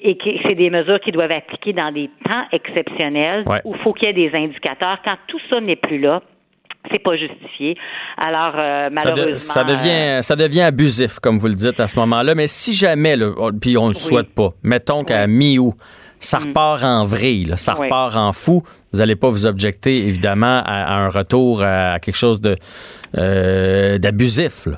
et 0.02 0.16
que 0.16 0.28
c'est 0.42 0.54
des 0.54 0.70
mesures 0.70 1.00
qui 1.00 1.12
doivent 1.12 1.32
appliquer 1.32 1.72
dans 1.72 1.90
des 1.92 2.10
temps 2.24 2.44
exceptionnels 2.52 3.44
Ouais. 3.46 3.60
où 3.64 3.74
il 3.74 3.80
faut 3.80 3.92
qu'il 3.92 4.06
y 4.08 4.10
ait 4.10 4.14
des 4.28 4.36
indicateurs. 4.36 4.98
Quand 5.04 5.16
tout 5.28 5.40
ça 5.48 5.60
n'est 5.60 5.76
plus 5.76 5.98
là, 5.98 6.20
c'est 6.90 6.98
pas 7.02 7.16
justifié. 7.16 7.76
Alors, 8.16 8.54
euh, 8.56 8.88
Ça, 8.98 9.10
de- 9.10 9.14
malheureusement. 9.20 9.38
ça 9.38 9.64
devient, 9.64 10.22
ça 10.22 10.36
devient 10.36 10.62
abusif, 10.62 11.18
comme 11.18 11.38
vous 11.38 11.48
le 11.48 11.54
dites 11.54 11.80
à 11.80 11.86
ce 11.88 11.98
moment-là. 11.98 12.34
Mais 12.34 12.46
si 12.46 12.72
jamais, 12.72 13.16
là, 13.16 13.32
puis 13.60 13.76
on 13.76 13.84
ne 13.84 13.92
le 13.92 13.94
souhaite 13.94 14.34
pas, 14.34 14.50
mettons 14.62 15.04
qu'à 15.04 15.26
mi-août, 15.26 15.74
ça 16.20 16.38
repart 16.38 16.82
en 16.84 17.04
vrille, 17.04 17.44
là, 17.44 17.56
ça 17.56 17.72
Mm. 17.72 17.76
Oui. 17.80 17.86
repart 17.86 18.16
en 18.16 18.32
fou, 18.32 18.62
vous 18.92 18.98
n'allez 19.00 19.16
pas 19.16 19.28
vous 19.28 19.46
objecter, 19.46 20.06
évidemment, 20.06 20.62
à, 20.64 20.84
à 20.84 20.94
un 20.96 21.08
retour 21.08 21.62
à 21.62 21.98
quelque 22.00 22.16
chose 22.16 22.40
de 22.40 22.56
euh, 23.16 23.98
d'abusif. 23.98 24.68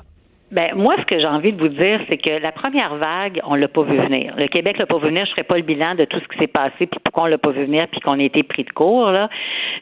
Ben 0.51 0.71
moi, 0.75 0.95
ce 0.99 1.05
que 1.05 1.17
j'ai 1.17 1.25
envie 1.27 1.53
de 1.53 1.59
vous 1.61 1.69
dire, 1.69 1.99
c'est 2.09 2.17
que 2.17 2.41
la 2.41 2.51
première 2.51 2.95
vague, 2.95 3.39
on 3.45 3.55
l'a 3.55 3.69
pas 3.69 3.83
vu 3.83 3.97
venir. 3.97 4.33
Le 4.37 4.47
Québec 4.47 4.77
l'a 4.77 4.85
pas 4.85 4.97
vu 4.97 5.07
venir. 5.07 5.25
Je 5.25 5.31
ferai 5.31 5.43
pas 5.43 5.55
le 5.55 5.63
bilan 5.63 5.95
de 5.95 6.03
tout 6.05 6.19
ce 6.19 6.27
qui 6.27 6.37
s'est 6.39 6.47
passé, 6.47 6.87
puis 6.87 6.99
pourquoi 7.03 7.23
on 7.23 7.27
l'a 7.27 7.37
pas 7.37 7.51
vu 7.51 7.63
venir, 7.65 7.87
puis 7.89 8.01
qu'on 8.01 8.19
a 8.19 8.23
été 8.23 8.43
pris 8.43 8.63
de 8.65 8.71
court 8.71 9.11
là. 9.11 9.29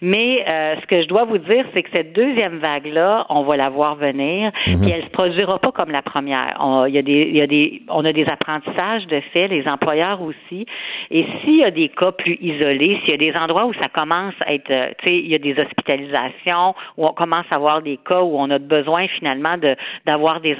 Mais 0.01 0.45
euh, 0.47 0.75
ce 0.79 0.85
que 0.85 1.01
je 1.01 1.07
dois 1.07 1.25
vous 1.25 1.39
dire, 1.39 1.65
c'est 1.73 1.81
que 1.81 1.89
cette 1.91 2.13
deuxième 2.13 2.57
vague-là, 2.59 3.25
on 3.29 3.41
va 3.43 3.57
la 3.57 3.69
voir 3.69 3.95
venir, 3.95 4.51
Mhm. 4.67 4.81
puis 4.81 4.91
elle 4.91 5.03
se 5.03 5.09
produira 5.09 5.57
pas 5.59 5.71
comme 5.71 5.89
la 5.91 6.01
première. 6.03 6.55
On, 6.59 6.85
il 6.85 6.93
y 6.93 6.97
a 6.99 7.01
des, 7.01 7.27
il 7.29 7.35
y 7.35 7.41
a 7.41 7.47
des, 7.47 7.81
on 7.89 8.05
a 8.05 8.13
des 8.13 8.25
apprentissages 8.25 9.07
de 9.07 9.19
fait, 9.33 9.47
les 9.47 9.67
employeurs 9.67 10.21
aussi. 10.21 10.65
Et 11.09 11.25
s'il 11.41 11.57
y 11.57 11.63
a 11.63 11.71
des 11.71 11.89
cas 11.89 12.11
plus 12.11 12.37
isolés, 12.41 12.99
s'il 13.01 13.09
y 13.09 13.13
a 13.13 13.17
des 13.17 13.35
endroits 13.35 13.65
où 13.65 13.73
ça 13.73 13.89
commence 13.89 14.35
à 14.45 14.53
être, 14.53 14.69
euh, 14.69 14.89
tu 14.99 15.09
sais, 15.09 15.17
il 15.17 15.27
y 15.29 15.35
a 15.35 15.39
des 15.39 15.59
hospitalisations, 15.59 16.75
où 16.97 17.07
on 17.07 17.13
commence 17.13 17.45
à 17.49 17.55
avoir 17.55 17.81
des 17.81 17.97
cas 17.97 18.21
où 18.21 18.37
on 18.37 18.49
a 18.51 18.59
besoin 18.59 19.07
finalement 19.07 19.57
de 19.57 19.75
d'avoir 20.05 20.39
des 20.41 20.58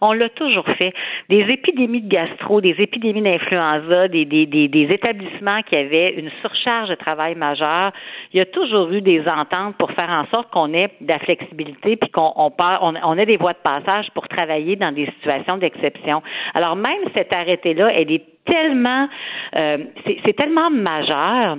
on 0.00 0.12
l'a 0.12 0.28
toujours 0.30 0.66
fait. 0.78 0.92
Des 1.28 1.40
épidémies 1.40 2.02
de 2.02 2.08
gastro, 2.08 2.60
des 2.60 2.76
épidémies 2.78 3.22
d'influenza, 3.22 4.08
des, 4.08 4.88
établissements 4.90 5.62
qui 5.62 5.76
avaient 5.76 6.14
une 6.14 6.30
surcharge 6.40 6.88
de 6.88 6.94
travail 6.94 7.34
majeure, 7.34 7.92
il 8.32 8.38
y 8.38 8.40
a 8.40 8.46
toujours 8.46 8.90
eu 8.92 9.00
des 9.00 9.26
ententes 9.28 9.76
pour 9.76 9.90
faire 9.92 10.10
en 10.10 10.26
sorte 10.26 10.50
qu'on 10.50 10.72
ait 10.74 10.90
de 11.00 11.08
la 11.08 11.18
flexibilité 11.18 11.96
puis 11.96 12.10
qu'on 12.10 12.32
on, 12.36 12.52
on, 12.60 13.18
ait 13.18 13.26
des 13.26 13.36
voies 13.36 13.52
de 13.52 13.58
passage 13.62 14.06
pour 14.14 14.28
travailler 14.28 14.76
dans 14.76 14.92
des 14.92 15.06
situations 15.18 15.56
d'exception. 15.56 16.22
Alors 16.54 16.76
même 16.76 17.00
cet 17.14 17.32
arrêté-là, 17.32 17.90
elle 17.92 18.12
est 18.12 18.24
tellement, 18.44 19.08
euh, 19.56 19.78
c'est 20.24 20.36
tellement 20.36 20.70
majeur 20.70 21.58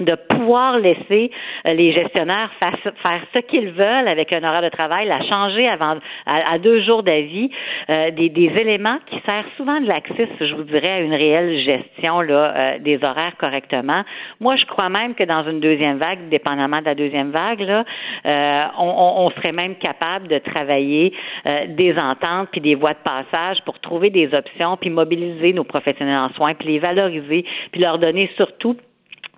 de 0.00 0.14
pouvoir 0.28 0.78
laisser 0.78 1.30
euh, 1.66 1.72
les 1.74 1.92
gestionnaires 1.92 2.50
faire, 2.58 2.76
faire 3.02 3.20
ce 3.32 3.38
qu'ils 3.40 3.70
veulent 3.70 4.08
avec 4.08 4.32
un 4.32 4.42
horaire 4.42 4.62
de 4.62 4.68
travail, 4.68 5.06
la 5.06 5.22
changer 5.22 5.68
avant 5.68 5.98
à, 6.26 6.52
à 6.54 6.58
deux 6.58 6.80
jours 6.82 7.02
d'avis, 7.04 7.50
euh, 7.90 8.10
des, 8.10 8.28
des 8.28 8.50
éléments 8.58 8.98
qui 9.06 9.20
servent 9.24 9.46
souvent 9.56 9.80
de 9.80 9.86
laxisme, 9.86 10.34
je 10.40 10.54
vous 10.54 10.64
dirais, 10.64 10.90
à 10.90 11.00
une 11.00 11.14
réelle 11.14 11.60
gestion 11.62 12.20
là, 12.22 12.54
euh, 12.56 12.78
des 12.80 13.02
horaires 13.04 13.36
correctement. 13.38 14.02
Moi, 14.40 14.56
je 14.56 14.64
crois 14.66 14.88
même 14.88 15.14
que 15.14 15.22
dans 15.24 15.44
une 15.48 15.60
deuxième 15.60 15.98
vague, 15.98 16.28
dépendamment 16.28 16.80
de 16.80 16.86
la 16.86 16.94
deuxième 16.96 17.30
vague, 17.30 17.60
là, 17.60 17.84
euh, 18.26 18.64
on, 18.78 18.88
on- 18.88 19.26
on 19.26 19.30
serait 19.30 19.52
même 19.52 19.76
capable 19.76 20.28
de 20.28 20.38
travailler 20.38 21.12
euh, 21.46 21.66
des 21.68 21.96
ententes 21.98 22.48
puis 22.50 22.60
des 22.60 22.74
voies 22.74 22.94
de 22.94 22.98
passage 23.04 23.58
pour 23.64 23.78
trouver 23.78 24.10
des 24.10 24.34
options 24.34 24.76
puis 24.76 24.90
mobiliser 24.90 25.52
nos 25.52 25.64
professionnels 25.64 26.18
en 26.18 26.30
soins 26.30 26.54
puis 26.54 26.68
les 26.68 26.78
valoriser 26.80 27.44
puis 27.70 27.80
leur 27.80 27.98
donner 27.98 28.28
surtout 28.36 28.76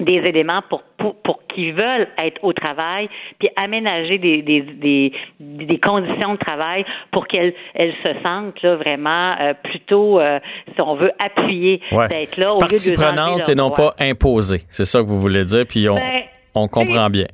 des 0.01 0.15
éléments 0.15 0.61
pour, 0.69 0.83
pour, 0.99 1.15
pour 1.23 1.41
qu'ils 1.49 1.73
veulent 1.73 2.09
être 2.19 2.43
au 2.43 2.53
travail, 2.53 3.09
puis 3.39 3.49
aménager 3.57 4.19
des, 4.19 4.43
des, 4.43 4.61
des, 4.61 5.13
des 5.41 5.79
conditions 5.79 6.35
de 6.35 6.39
travail 6.39 6.85
pour 7.13 7.27
qu'elles 7.27 7.55
elles 7.75 7.95
se 8.03 8.09
sentent 8.23 8.61
là, 8.63 8.77
vraiment 8.77 9.35
euh, 9.41 9.55
plutôt, 9.63 10.21
euh, 10.21 10.39
si 10.75 10.81
on 10.81 10.97
veut, 10.97 11.13
appuyées 11.19 11.81
Ouais. 11.93 12.09
d'être 12.09 12.37
là 12.37 12.53
au 12.53 12.57
lieu 12.57 12.61
Partie 12.61 12.91
de 12.91 12.97
les 12.97 13.03
enlever 13.05 13.17
prenante 13.17 13.49
et 13.49 13.55
non 13.55 13.71
pas 13.71 13.95
imposée. 13.99 14.63
C'est 14.69 14.85
ça 14.85 15.01
que 15.01 15.07
vous 15.07 15.21
voulez 15.21 15.45
dire, 15.45 15.65
puis 15.69 15.89
on, 15.89 15.95
Ben, 15.95 16.23
on 16.55 16.69
comprend 16.69 17.09
bien. 17.11 17.27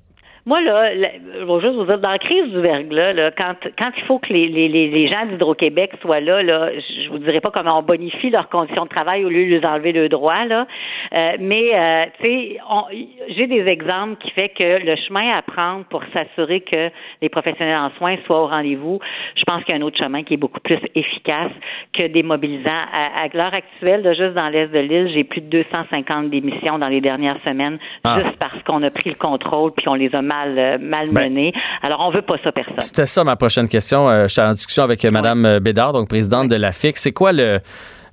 Moi, 0.45 0.61
là, 0.63 0.93
je 0.95 1.45
vais 1.45 1.61
juste 1.61 1.75
vous 1.77 1.85
dire, 1.85 1.99
dans 1.99 2.11
la 2.11 2.19
crise 2.19 2.51
du 2.51 2.61
verglas, 2.61 3.13
là, 3.13 3.31
quand, 3.31 3.55
quand 3.79 3.91
il 3.97 4.03
faut 4.05 4.19
que 4.19 4.33
les, 4.33 4.49
les, 4.49 4.69
les, 4.69 5.07
gens 5.09 5.25
d'Hydro-Québec 5.27 5.93
soient 6.03 6.19
là, 6.19 6.43
là, 6.43 6.71
je 7.05 7.09
vous 7.11 7.19
dirais 7.19 7.41
pas 7.41 7.53
comment 7.53 7.79
on 7.79 7.83
bonifie 7.83 8.29
leurs 8.31 8.49
conditions 8.49 8.83
de 8.85 8.89
travail 8.89 9.25
au 9.25 9.29
lieu 9.29 9.45
de 9.45 9.59
les 9.61 9.65
enlever 9.65 9.93
le 9.93 10.09
droit, 10.09 10.45
là. 10.47 10.67
Euh, 11.15 11.33
mais, 11.39 11.71
euh, 11.75 12.05
tu 12.21 12.27
sais, 12.27 12.57
on- 12.69 12.87
j'ai 13.29 13.47
des 13.47 13.67
exemples 13.69 14.17
qui 14.21 14.31
fait 14.33 14.49
que 14.49 14.85
le 14.85 14.97
chemin 14.97 15.31
à 15.33 15.43
prendre 15.43 15.85
pour 15.85 16.03
s'assurer 16.13 16.61
que 16.63 16.91
les 17.21 17.29
professionnels 17.29 17.77
en 17.79 17.91
soins 17.99 18.17
soient 18.27 18.43
au 18.43 18.49
rendez-vous, 18.49 18.99
je 19.37 19.45
pense 19.45 19.63
qu'il 19.63 19.77
y 19.77 19.79
a 19.79 19.81
un 19.81 19.87
autre 19.87 19.99
chemin 19.99 20.25
qui 20.25 20.35
est 20.35 20.39
beaucoup 20.39 20.61
plus 20.61 20.79
efficace 20.97 21.53
que 21.93 22.09
des 22.09 22.25
mobilisants. 22.25 22.71
À, 22.93 23.23
à 23.25 23.29
l'heure 23.33 23.55
actuelle, 23.55 24.03
là, 24.03 24.13
juste 24.15 24.35
dans 24.35 24.49
l'est 24.49 24.67
de 24.67 24.79
l'île, 24.81 25.09
j'ai 25.15 25.23
plus 25.23 25.41
de 25.41 25.47
250 25.63 26.31
démissions 26.31 26.81
dans 26.81 26.89
les 26.89 27.01
dernières 27.01 27.39
semaines, 27.45 27.79
Ah. 28.03 28.19
juste 28.25 28.37
parce 28.41 28.61
qu'on 28.65 28.83
a 28.83 28.91
pris 28.91 29.11
le 29.11 29.15
contrôle 29.17 29.71
puis 29.77 29.89
on 29.89 29.95
les 29.95 30.13
a 30.15 30.21
mal, 30.33 30.59
euh, 30.59 30.79
mal 30.81 31.11
Ben. 31.11 31.51
Alors, 31.83 32.01
on 32.01 32.11
veut 32.11 32.23
pas 32.23 32.37
ça 32.43 32.53
personne. 32.53 32.75
C'était 32.79 33.07
ça 33.07 33.25
ma 33.25 33.37
prochaine 33.37 33.69
question. 33.69 34.09
Euh, 34.09 34.27
J'étais 34.29 34.43
en 34.43 34.53
discussion 34.53 34.85
avec 34.85 35.05
euh, 35.05 35.11
Mme 35.11 35.59
Bédard, 35.61 35.93
donc 35.93 36.09
présidente 36.09 36.49
de 36.49 36.57
la 36.57 36.73
FIC. 36.73 36.97
C'est 36.97 37.13
quoi 37.13 37.33
le 37.33 37.61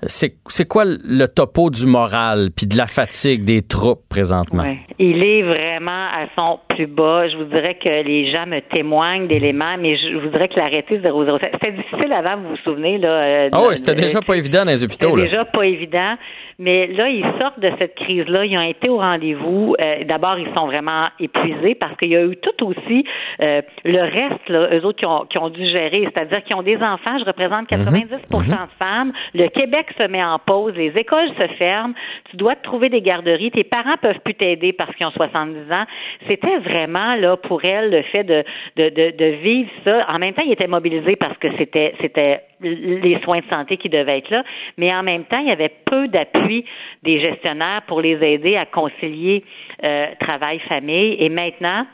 c'est 0.04 0.68
quoi 0.68 0.84
le 0.86 1.26
topo 1.28 1.70
du 1.70 1.86
moral 1.86 2.50
puis 2.56 2.68
de 2.68 2.78
la 2.78 2.88
fatigue 2.88 3.44
des 3.44 3.62
troupes 3.62 4.02
présentement? 4.10 4.64
Il 4.98 5.24
est 5.24 5.44
vraiment 5.44 6.08
à 6.08 6.26
son 6.36 6.60
plus 6.70 6.88
bas. 6.88 7.28
Je 7.30 7.38
vous 7.38 7.46
dirais 7.46 7.76
que 7.82 7.90
les 7.90 8.32
gens 8.32 8.46
me 8.46 8.60
témoignent 8.62 9.28
d'éléments, 9.28 9.76
mais 9.80 9.98
je 9.98 10.18
vous 10.18 10.30
dirais 10.30 10.48
que 10.48 10.56
l'arrêté 10.56 11.00
007, 11.02 11.52
c'était 11.54 11.72
difficile 11.74 12.12
avant, 12.14 12.38
vous 12.38 12.50
vous 12.50 12.58
souvenez, 12.64 12.98
là. 12.98 13.10
euh, 13.10 13.50
Ah 13.52 13.60
oui, 13.68 13.76
c'était 13.78 13.96
déjà 13.96 14.22
pas 14.22 14.36
évident 14.36 14.64
dans 14.66 14.72
les 14.72 14.84
hôpitaux. 14.84 15.10
C'était 15.16 15.30
déjà 15.30 15.46
pas 15.46 15.66
évident. 15.66 16.16
Mais 16.62 16.88
là, 16.88 17.08
ils 17.08 17.24
sortent 17.40 17.60
de 17.62 17.72
cette 17.80 17.96
crise-là. 17.96 18.44
Ils 18.44 18.58
ont 18.58 18.62
été 18.62 18.90
au 18.90 18.98
rendez-vous. 18.98 19.76
Euh, 19.80 20.04
D'abord, 20.04 20.38
ils 20.38 20.54
sont 20.54 20.66
vraiment 20.68 21.08
épuisés 21.18 21.74
parce 21.76 21.96
qu'il 21.96 22.10
y 22.10 22.18
a 22.18 22.26
eu 22.26 22.36
tout 22.36 22.66
aussi 22.66 23.06
euh, 23.42 23.62
le 23.86 24.02
reste, 24.02 24.50
là, 24.50 24.68
eux 24.76 24.84
autres 24.86 25.00
qui 25.00 25.06
ont, 25.06 25.24
qui 25.30 25.38
ont 25.38 25.50
dû 25.50 25.66
gérer. 25.70 26.06
C'est-à-dire 26.14 26.44
qu'ils 26.44 26.58
ont 26.58 26.62
des 26.62 26.76
enfants. 26.78 27.18
Je 27.18 27.24
représente 27.24 27.70
90% 27.70 28.10
de 28.10 28.70
femmes. 28.78 29.14
Le 29.34 29.48
Québec 29.48 29.86
se 29.94 30.08
met 30.08 30.24
en 30.24 30.40
pause. 30.40 30.74
Les 30.76 30.92
écoles 30.98 31.30
se 31.38 31.48
ferment. 31.56 31.94
Tu 32.30 32.38
dois 32.38 32.56
te 32.56 32.64
trouver 32.64 32.90
des 32.90 33.02
garderies. 33.02 33.52
Tes 33.52 33.64
parents 33.64 33.98
peuvent 34.02 34.20
plus 34.20 34.36
t'aider 34.36 34.74
parce 34.74 34.96
qu'ils 34.96 35.06
ont 35.06 35.12
70 35.12 35.72
ans. 35.72 35.86
C'était 36.28 36.58
vraiment 36.60 37.16
là 37.16 37.38
pour 37.38 37.64
elles 37.64 37.92
le 37.92 38.02
fait 38.04 38.24
de, 38.24 38.44
de, 38.76 38.90
de, 38.90 39.26
vivre 39.42 39.70
ça. 39.84 40.06
En 40.10 40.20
même 40.20 40.34
temps, 40.34 40.44
ils 40.46 40.52
étaient 40.52 40.68
mobilisés 40.68 41.16
parce 41.16 41.38
que 41.38 41.48
c'était 41.58 41.94
c'était 42.02 42.42
les 42.62 43.20
soins 43.24 43.40
de 43.40 43.46
santé 43.50 43.78
qui 43.78 43.88
devaient 43.90 44.18
être 44.18 44.30
là, 44.30 44.44
mais 44.78 44.94
en 44.94 45.02
même 45.02 45.24
temps, 45.26 45.40
il 45.40 45.48
y 45.48 45.52
avait 45.52 45.72
peu 45.86 46.10
d'appui 46.10 46.66
des 47.04 47.22
gestionnaires 47.22 47.84
pour 47.88 48.02
les 48.02 48.22
aider 48.22 48.58
à 48.58 48.66
concilier 48.66 49.44
euh, 49.84 50.08
travail-famille. 50.20 51.16
Et 51.20 51.30
maintenant, 51.30 51.86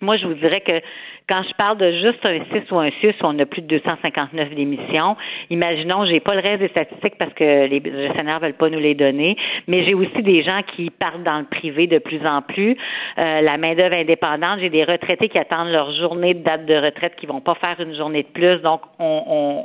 moi, 0.00 0.16
je 0.16 0.26
vous 0.26 0.34
dirais 0.34 0.60
que 0.60 0.80
quand 1.28 1.42
je 1.42 1.54
parle 1.54 1.78
de 1.78 1.90
juste 1.92 2.24
un 2.24 2.38
6 2.52 2.70
ou 2.70 2.78
un 2.78 2.90
6, 3.00 3.14
on 3.22 3.36
a 3.38 3.46
plus 3.46 3.62
de 3.62 3.66
259 3.66 4.54
démissions. 4.54 5.16
Imaginons, 5.50 6.06
j'ai 6.06 6.20
pas 6.20 6.34
le 6.34 6.40
reste 6.40 6.60
des 6.60 6.68
statistiques 6.68 7.18
parce 7.18 7.32
que 7.34 7.66
les 7.66 7.82
gestionnaires 7.82 8.38
veulent 8.38 8.54
pas 8.54 8.68
nous 8.68 8.78
les 8.78 8.94
donner, 8.94 9.36
mais 9.66 9.84
j'ai 9.84 9.94
aussi 9.94 10.22
des 10.22 10.44
gens 10.44 10.60
qui 10.76 10.90
partent 10.90 11.24
dans 11.24 11.38
le 11.38 11.46
privé 11.46 11.88
de 11.88 11.98
plus 11.98 12.24
en 12.24 12.42
plus. 12.42 12.76
Euh, 13.18 13.40
la 13.40 13.56
main-d'œuvre 13.56 13.94
indépendante, 13.94 14.60
j'ai 14.60 14.70
des 14.70 14.84
retraités 14.84 15.28
qui 15.28 15.38
attendent 15.38 15.72
leur 15.72 15.92
journée 15.96 16.34
de 16.34 16.44
date 16.44 16.64
de 16.66 16.74
retraite 16.74 17.16
qui 17.16 17.26
vont 17.26 17.40
pas 17.40 17.54
faire 17.56 17.80
une 17.80 17.96
journée 17.96 18.22
de 18.22 18.28
plus. 18.28 18.60
Donc, 18.62 18.82
on, 19.00 19.22
on 19.26 19.64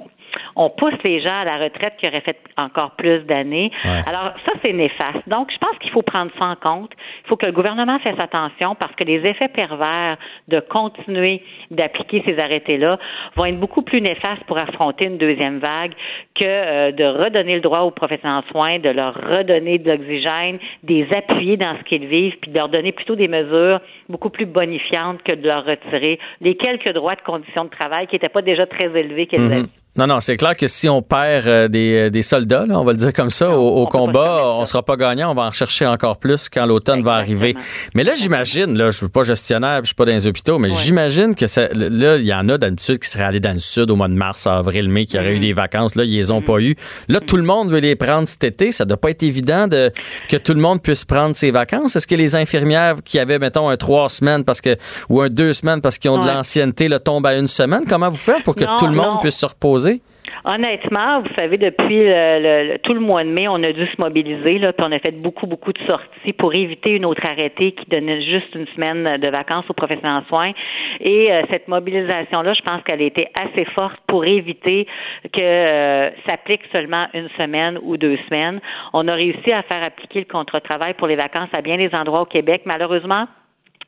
on 0.56 0.70
pousse 0.70 0.94
les 1.04 1.22
gens 1.22 1.42
à 1.42 1.46
la 1.46 1.58
retraite 1.58 1.94
qui 1.98 2.08
auraient 2.08 2.22
fait 2.22 2.38
encore 2.58 2.92
plus 2.92 3.20
d'années. 3.26 3.72
Ouais. 3.86 4.02
Alors, 4.08 4.34
ça, 4.46 4.54
c'est 4.64 4.74
néfaste. 4.74 5.28
Donc, 5.28 5.52
je 5.52 5.58
pense 5.58 5.78
qu'il 5.80 5.92
faut 5.92 6.02
prendre 6.02 6.32
ça 6.38 6.46
en 6.46 6.56
compte. 6.56 6.92
Il 7.24 7.28
faut 7.28 7.36
que 7.38 7.46
le 7.46 7.52
gouvernement 7.52 8.00
fasse 8.00 8.20
attention 8.20 8.76
parce 8.76 8.94
que 8.96 9.04
les 9.04 9.26
effets 9.26 9.48
pervers 9.50 10.18
de 10.48 10.60
continuer 10.60 11.42
d'appliquer 11.70 12.24
ces 12.26 12.40
arrêtés-là 12.40 12.98
vont 13.36 13.46
être 13.46 13.60
beaucoup 13.60 13.82
plus 13.82 14.02
néfastes 14.02 14.44
pour 14.46 14.58
affronter 14.58 15.06
une 15.06 15.18
deuxième 15.18 15.60
vague 15.60 15.94
que 16.36 16.44
euh, 16.46 16.92
de 16.92 17.04
redonner 17.04 17.56
le 17.56 17.62
droit 17.62 17.80
aux 17.82 17.92
professionnels 17.92 18.44
en 18.48 18.52
soins, 18.52 18.80
de 18.80 18.90
leur 18.90 19.14
redonner 19.16 19.78
de 19.78 19.92
l'oxygène, 19.92 20.60
des 20.84 21.08
appuyer 21.14 21.58
dans 21.58 21.76
ce 21.78 21.84
qu'ils 21.84 22.06
vivent, 22.06 22.38
puis 22.42 22.52
de 22.52 22.58
leur 22.58 22.70
donner 22.70 22.92
plutôt 22.92 23.16
des 23.16 23.28
mesures 23.28 23.80
beaucoup 24.10 24.30
plus 24.30 24.46
bonifiantes 24.46 25.22
que 25.24 25.34
de 25.34 25.48
leur 25.48 25.66
retirer 25.66 26.20
les 26.42 26.56
quelques 26.56 26.94
droits 26.94 27.16
de 27.16 27.22
conditions 27.22 27.66
de 27.66 27.70
travail 27.70 28.08
qui 28.08 28.16
n'étaient 28.16 28.30
pas 28.30 28.42
déjà 28.42 28.66
très 28.66 28.86
élevés 28.86 29.28
qu'elles 29.28 29.42
Mhm. 29.42 29.52
avaient. 29.52 29.62
Non, 29.98 30.08
non, 30.08 30.22
c'est 30.22 30.38
clair 30.38 30.56
que 30.56 30.68
si 30.68 30.88
on 30.88 31.02
perd 31.02 31.48
euh, 31.48 31.68
des, 31.68 32.10
des 32.10 32.22
soldats, 32.22 32.66
là, 32.66 32.80
on 32.80 32.86
va 32.86 32.94
le 32.94 32.98
dire 32.98 33.12
comme 33.12 33.30
ça, 33.30 33.50
au, 33.52 33.82
au 33.82 33.88
combat, 33.88 34.42
on 34.56 34.64
sera 34.64 34.84
pas 34.84 34.96
gagnant, 34.96 35.32
on 35.32 35.36
va 35.36 35.42
en 35.44 35.50
rechercher 35.50 35.86
encore 35.86 36.18
plus 36.18 36.48
quand 36.48 36.66
l'automne 36.66 37.04
va 37.04 37.16
arriver. 37.16 37.58
Mais 37.94 38.06
là, 38.06 38.14
j'imagine, 38.16 38.78
là, 38.78 38.90
je 38.90 38.98
suis 39.00 39.10
pas 39.10 39.24
gestionnaire, 39.24 39.82
je 39.82 39.88
suis 39.88 39.96
pas 39.96 40.06
dans 40.06 40.14
les 40.14 40.28
hôpitaux, 40.28 40.60
mais 40.60 40.72
j'imagine 40.72 41.36
que 41.36 41.46
ça, 41.46 41.68
là, 41.74 42.16
il 42.16 42.26
y 42.26 42.34
en 42.34 42.48
a 42.48 42.58
d'habitude 42.58 43.00
qui 43.00 43.10
seraient 43.10 43.26
allés 43.26 43.42
dans 43.42 43.52
le 43.52 43.60
sud 43.60 43.92
au 43.92 43.98
mois 43.98 44.08
de 44.08 44.14
mars, 44.14 44.48
avril, 44.48 44.88
mai, 44.88 45.06
qui 45.06 45.18
auraient 45.20 45.36
eu 45.36 45.40
des 45.40 45.52
vacances. 45.52 45.96
Là, 45.96 46.06
ils 46.06 46.16
les 46.16 46.32
ont 46.32 46.42
pas 46.42 46.60
eu. 46.60 46.78
Là, 47.10 47.20
tout 47.20 47.36
le 47.36 47.44
monde 47.44 47.70
veut 47.70 47.80
les 47.80 47.98
prendre 47.98 48.30
cet 48.30 48.46
été. 48.46 48.72
Ça 48.72 48.86
doit 48.86 48.96
pas 48.96 49.10
être 49.10 49.24
évident 49.24 49.68
de 49.68 49.92
que 50.30 50.38
tout 50.38 50.54
le 50.54 50.62
monde 50.62 50.82
puisse 50.82 51.04
prendre 51.04 51.36
ses 51.36 51.52
vacances. 51.52 51.98
Est-ce 51.98 52.08
que 52.08 52.16
les 52.16 52.36
infirmières 52.38 52.96
qui 53.04 53.20
avaient, 53.20 53.40
mettons, 53.40 53.68
un 53.68 53.76
trois 53.76 54.08
semaines 54.08 54.46
parce 54.46 54.62
que 54.62 54.78
ou 55.10 55.22
un 55.22 55.28
deux 55.28 55.52
semaines 55.52 55.82
parce 55.82 55.98
qu'ils 55.98 56.12
ont 56.12 56.18
de 56.22 56.28
l'ancienneté, 56.28 56.88
le 56.88 57.00
tombent 57.00 57.26
à 57.28 57.36
une 57.36 57.48
semaine? 57.48 57.84
Comment 57.90 58.10
vous 58.10 58.16
faites 58.16 58.44
pour 58.44 58.56
que 58.56 58.64
Non, 58.64 58.78
tout 58.78 58.88
le 58.88 58.94
monde 58.94 59.16
non. 59.16 59.20
puisse 59.20 59.36
se 59.36 59.46
reposer? 59.46 59.81
Honnêtement, 60.44 61.22
vous 61.22 61.34
savez, 61.36 61.58
depuis 61.58 62.06
tout 62.84 62.94
le 62.94 63.00
mois 63.00 63.24
de 63.24 63.30
mai, 63.30 63.48
on 63.48 63.62
a 63.64 63.72
dû 63.72 63.86
se 63.86 64.00
mobiliser, 64.00 64.60
puis 64.60 64.74
on 64.80 64.92
a 64.92 65.00
fait 65.00 65.12
beaucoup, 65.12 65.48
beaucoup 65.48 65.74
de 65.74 65.80
sorties 65.86 66.34
pour 66.34 66.54
éviter 66.54 66.92
une 66.92 67.06
autre 67.06 67.26
arrêté 67.26 67.74
qui 67.74 67.86
donnait 67.90 68.22
juste 68.22 68.54
une 68.56 68.68
semaine 68.68 69.18
de 69.18 69.28
vacances 69.28 69.66
aux 69.70 69.74
professionnels 69.74 70.24
en 70.24 70.28
soins. 70.28 70.52
Et 71.00 71.32
euh, 71.32 71.44
cette 71.50 71.68
mobilisation-là, 71.68 72.54
je 72.54 72.62
pense 72.62 72.84
qu'elle 72.84 73.02
a 73.02 73.06
été 73.06 73.28
assez 73.40 73.66
forte 73.66 74.00
pour 74.08 74.26
éviter 74.26 74.88
que 75.34 75.42
euh, 75.42 76.10
s'applique 76.26 76.62
seulement 76.72 77.08
une 77.14 77.30
semaine 77.38 77.80
ou 77.82 77.98
deux 77.98 78.18
semaines. 78.28 78.60
On 78.94 79.08
a 79.08 79.14
réussi 79.14 79.52
à 79.52 79.62
faire 79.64 79.84
appliquer 79.84 80.20
le 80.20 80.26
contrat 80.26 80.60
de 80.60 80.66
travail 80.66 80.94
pour 80.96 81.08
les 81.08 81.16
vacances 81.16 81.50
à 81.54 81.62
bien 81.62 81.78
des 81.78 81.94
endroits 81.94 82.22
au 82.22 82.26
Québec. 82.26 82.64
Malheureusement, 82.66 83.28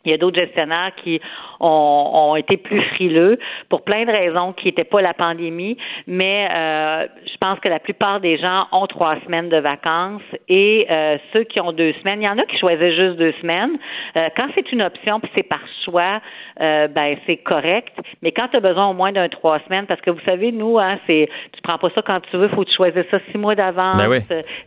Il 0.06 0.12
y 0.12 0.14
a 0.14 0.18
d'autres 0.18 0.40
gestionnaires 0.40 0.92
qui 1.04 1.22
ont, 1.60 2.12
ont, 2.14 2.36
été 2.36 2.58
plus 2.58 2.82
frileux 2.96 3.40
pour 3.70 3.84
plein 3.84 4.06
de 4.06 4.12
raisons 4.12 4.54
qui 4.54 4.66
n'étaient 4.66 4.84
pas 4.84 5.02
la 5.02 5.14
pandémie, 5.14 5.78
mais 6.08 6.50
euh, 6.52 7.08
je 7.26 7.38
pense 7.38 7.60
que 7.60 7.70
la 7.70 7.80
plupart 7.80 8.20
des 8.20 8.38
gens 8.38 8.68
ont 8.72 8.88
trois 8.88 9.16
semaines 9.26 9.50
de 9.50 9.58
vacances 9.58 10.22
et 10.50 10.88
euh, 10.90 11.18
ceux 11.32 11.44
qui 11.44 11.60
ont 11.62 11.72
deux 11.72 11.94
semaines, 12.02 12.22
il 12.22 12.26
y 12.26 12.30
en 12.30 12.38
a 12.38 12.44
qui 12.44 12.58
choisissent 12.58 12.96
juste 12.96 13.18
deux 13.18 13.34
semaines. 13.42 13.78
Euh, 14.18 14.28
quand 14.36 14.48
c'est 14.56 14.72
une 14.72 14.82
option 14.82 15.20
puis 15.20 15.32
c'est 15.36 15.44
par 15.44 15.62
choix, 15.86 16.22
euh, 16.62 16.88
ben 16.88 17.16
c'est 17.26 17.38
correct. 17.38 17.98
Mais 18.22 18.32
quand 18.32 18.50
tu 18.50 18.58
as 18.58 18.60
besoin 18.60 18.88
au 18.88 18.94
moins 18.94 19.12
d'un 19.12 19.30
trois 19.30 19.60
semaines, 19.68 19.86
parce 19.86 20.02
que 20.02 20.12
vous 20.12 20.22
savez, 20.26 20.52
nous, 20.52 20.80
hein, 20.80 21.00
c'est 21.08 21.30
tu 21.54 21.62
prends 21.62 21.78
pas 21.78 21.90
ça 21.96 22.02
quand 22.02 22.20
tu 22.30 22.38
veux, 22.38 22.50
faut 22.50 22.64
que 22.64 22.70
tu 22.70 22.76
choisir 22.76 23.06
ça 23.10 23.20
six 23.32 23.38
mois 23.38 23.56
d'avance. 23.56 23.98
Ben 23.98 24.10
oui. 24.10 24.18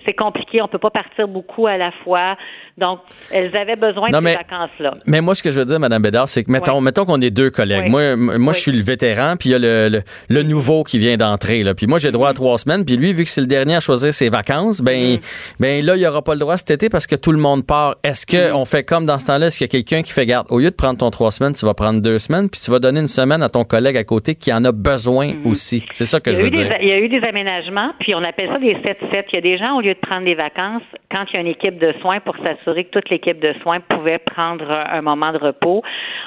C'est 0.04 0.14
compliqué, 0.14 0.62
on 0.62 0.68
peut 0.68 0.78
pas 0.78 0.90
partir 0.90 1.28
beaucoup 1.28 1.66
à 1.66 1.76
la 1.76 1.90
fois. 2.04 2.36
Donc, 2.78 3.00
elles 3.32 3.56
avaient 3.56 3.76
besoin 3.76 4.10
Non, 4.10 4.18
de 4.18 4.24
mais- 4.24 4.32
ces 4.32 4.36
vacances-là. 4.38 4.90
Mais 5.06 5.22
moi, 5.22 5.34
ce 5.34 5.42
que 5.42 5.50
je 5.50 5.58
veux 5.58 5.64
dire, 5.64 5.80
Mme 5.80 6.02
Bédard, 6.02 6.28
c'est 6.28 6.44
que 6.44 6.50
mettons, 6.50 6.80
mettons 6.82 7.06
qu'on 7.06 7.20
est 7.22 7.30
deux 7.30 7.48
collègues. 7.50 7.84
Oui. 7.84 7.90
Moi, 7.90 8.16
moi 8.16 8.36
Oui. 8.38 8.54
je 8.54 8.58
suis 8.60 8.72
le 8.72 8.82
vétéran, 8.82 9.36
puis 9.38 9.48
il 9.48 9.52
y 9.52 9.54
a 9.54 9.58
le, 9.58 9.88
le, 9.88 10.02
le 10.28 10.42
nouveau 10.42 10.84
qui 10.84 10.98
vient 10.98 11.16
d'entrer. 11.16 11.62
là. 11.62 11.74
Puis 11.74 11.86
moi, 11.86 11.98
j'ai 11.98 12.10
droit 12.10 12.28
à 12.28 12.32
trois 12.34 12.58
semaines. 12.58 12.84
Puis 12.84 12.96
lui, 12.98 13.14
vu 13.14 13.24
que 13.24 13.30
c'est 13.30 13.40
le 13.40 13.46
dernier 13.46 13.76
à 13.76 13.80
choisir 13.80 14.12
ses 14.12 14.28
vacances, 14.28 14.82
ben, 14.82 14.96
Mm-hmm. 14.96 15.20
ben 15.60 15.84
là, 15.84 15.94
il 15.96 16.00
n'y 16.00 16.06
aura 16.06 16.20
pas 16.22 16.34
le 16.34 16.40
droit 16.40 16.56
cet 16.58 16.70
été 16.70 16.88
parce 16.90 17.06
que 17.06 17.16
tout 17.16 17.32
le 17.32 17.38
monde 17.38 17.64
part. 17.66 17.96
Est-ce 18.04 18.26
Mm-hmm. 18.26 18.52
qu'on 18.52 18.64
fait 18.66 18.84
comme 18.84 19.06
dans 19.06 19.18
ce 19.18 19.26
temps-là? 19.26 19.46
Est-ce 19.46 19.56
qu'il 19.58 19.66
y 19.66 19.70
a 19.70 19.72
quelqu'un 19.72 20.02
qui 20.02 20.12
fait 20.12 20.26
garde? 20.26 20.46
Au 20.50 20.58
lieu 20.58 20.70
de 20.70 20.74
prendre 20.76 20.98
ton 20.98 21.10
trois 21.10 21.30
semaines, 21.30 21.54
tu 21.54 21.64
vas 21.64 21.74
prendre 21.74 22.00
deux 22.02 22.18
semaines, 22.18 22.50
puis 22.50 22.60
tu 22.62 22.70
vas 22.70 22.78
donner 22.78 23.00
une 23.00 23.08
semaine 23.08 23.42
à 23.42 23.48
ton 23.48 23.64
collègue 23.64 23.96
à 23.96 24.04
côté 24.04 24.34
qui 24.34 24.52
en 24.52 24.64
a 24.64 24.72
besoin 24.72 25.32
aussi? 25.46 25.84
C'est 25.92 26.04
ça 26.04 26.20
que 26.20 26.30
Mm-hmm. 26.30 26.34
Je 26.34 26.40
veux 26.42 26.46
eu 26.48 26.50
dire. 26.50 26.68
des, 26.68 26.74
il 26.82 26.88
y 26.88 26.92
a 26.92 26.98
eu 26.98 27.08
des 27.08 27.26
aménagements, 27.26 27.92
puis 28.00 28.14
on 28.14 28.22
appelle 28.22 28.48
ça 28.52 28.58
des 28.58 28.74
7-7. 28.74 29.24
Il 29.32 29.34
y 29.34 29.38
a 29.38 29.40
des 29.40 29.56
gens, 29.58 29.76
au 29.76 29.80
lieu 29.80 29.94
de 29.94 29.98
prendre 30.00 30.24
des 30.26 30.34
vacances, 30.34 30.82
quand 31.10 31.24
il 31.32 31.34
y 31.34 31.36
a 31.38 31.40
une 31.40 31.46
équipe 31.46 31.78
de 31.78 31.94
soins, 32.02 32.18
pour 32.20 32.34
s'assurer 32.36 32.65
que 32.74 32.90
toute 32.90 33.08
l'équipe 33.10 33.38
de 33.40 33.52
soins 33.62 33.80
pouvait 33.80 34.18
prendre 34.18 34.70
un 34.70 35.02
moment 35.02 35.32
de 35.32 35.38
repos, 35.38 35.82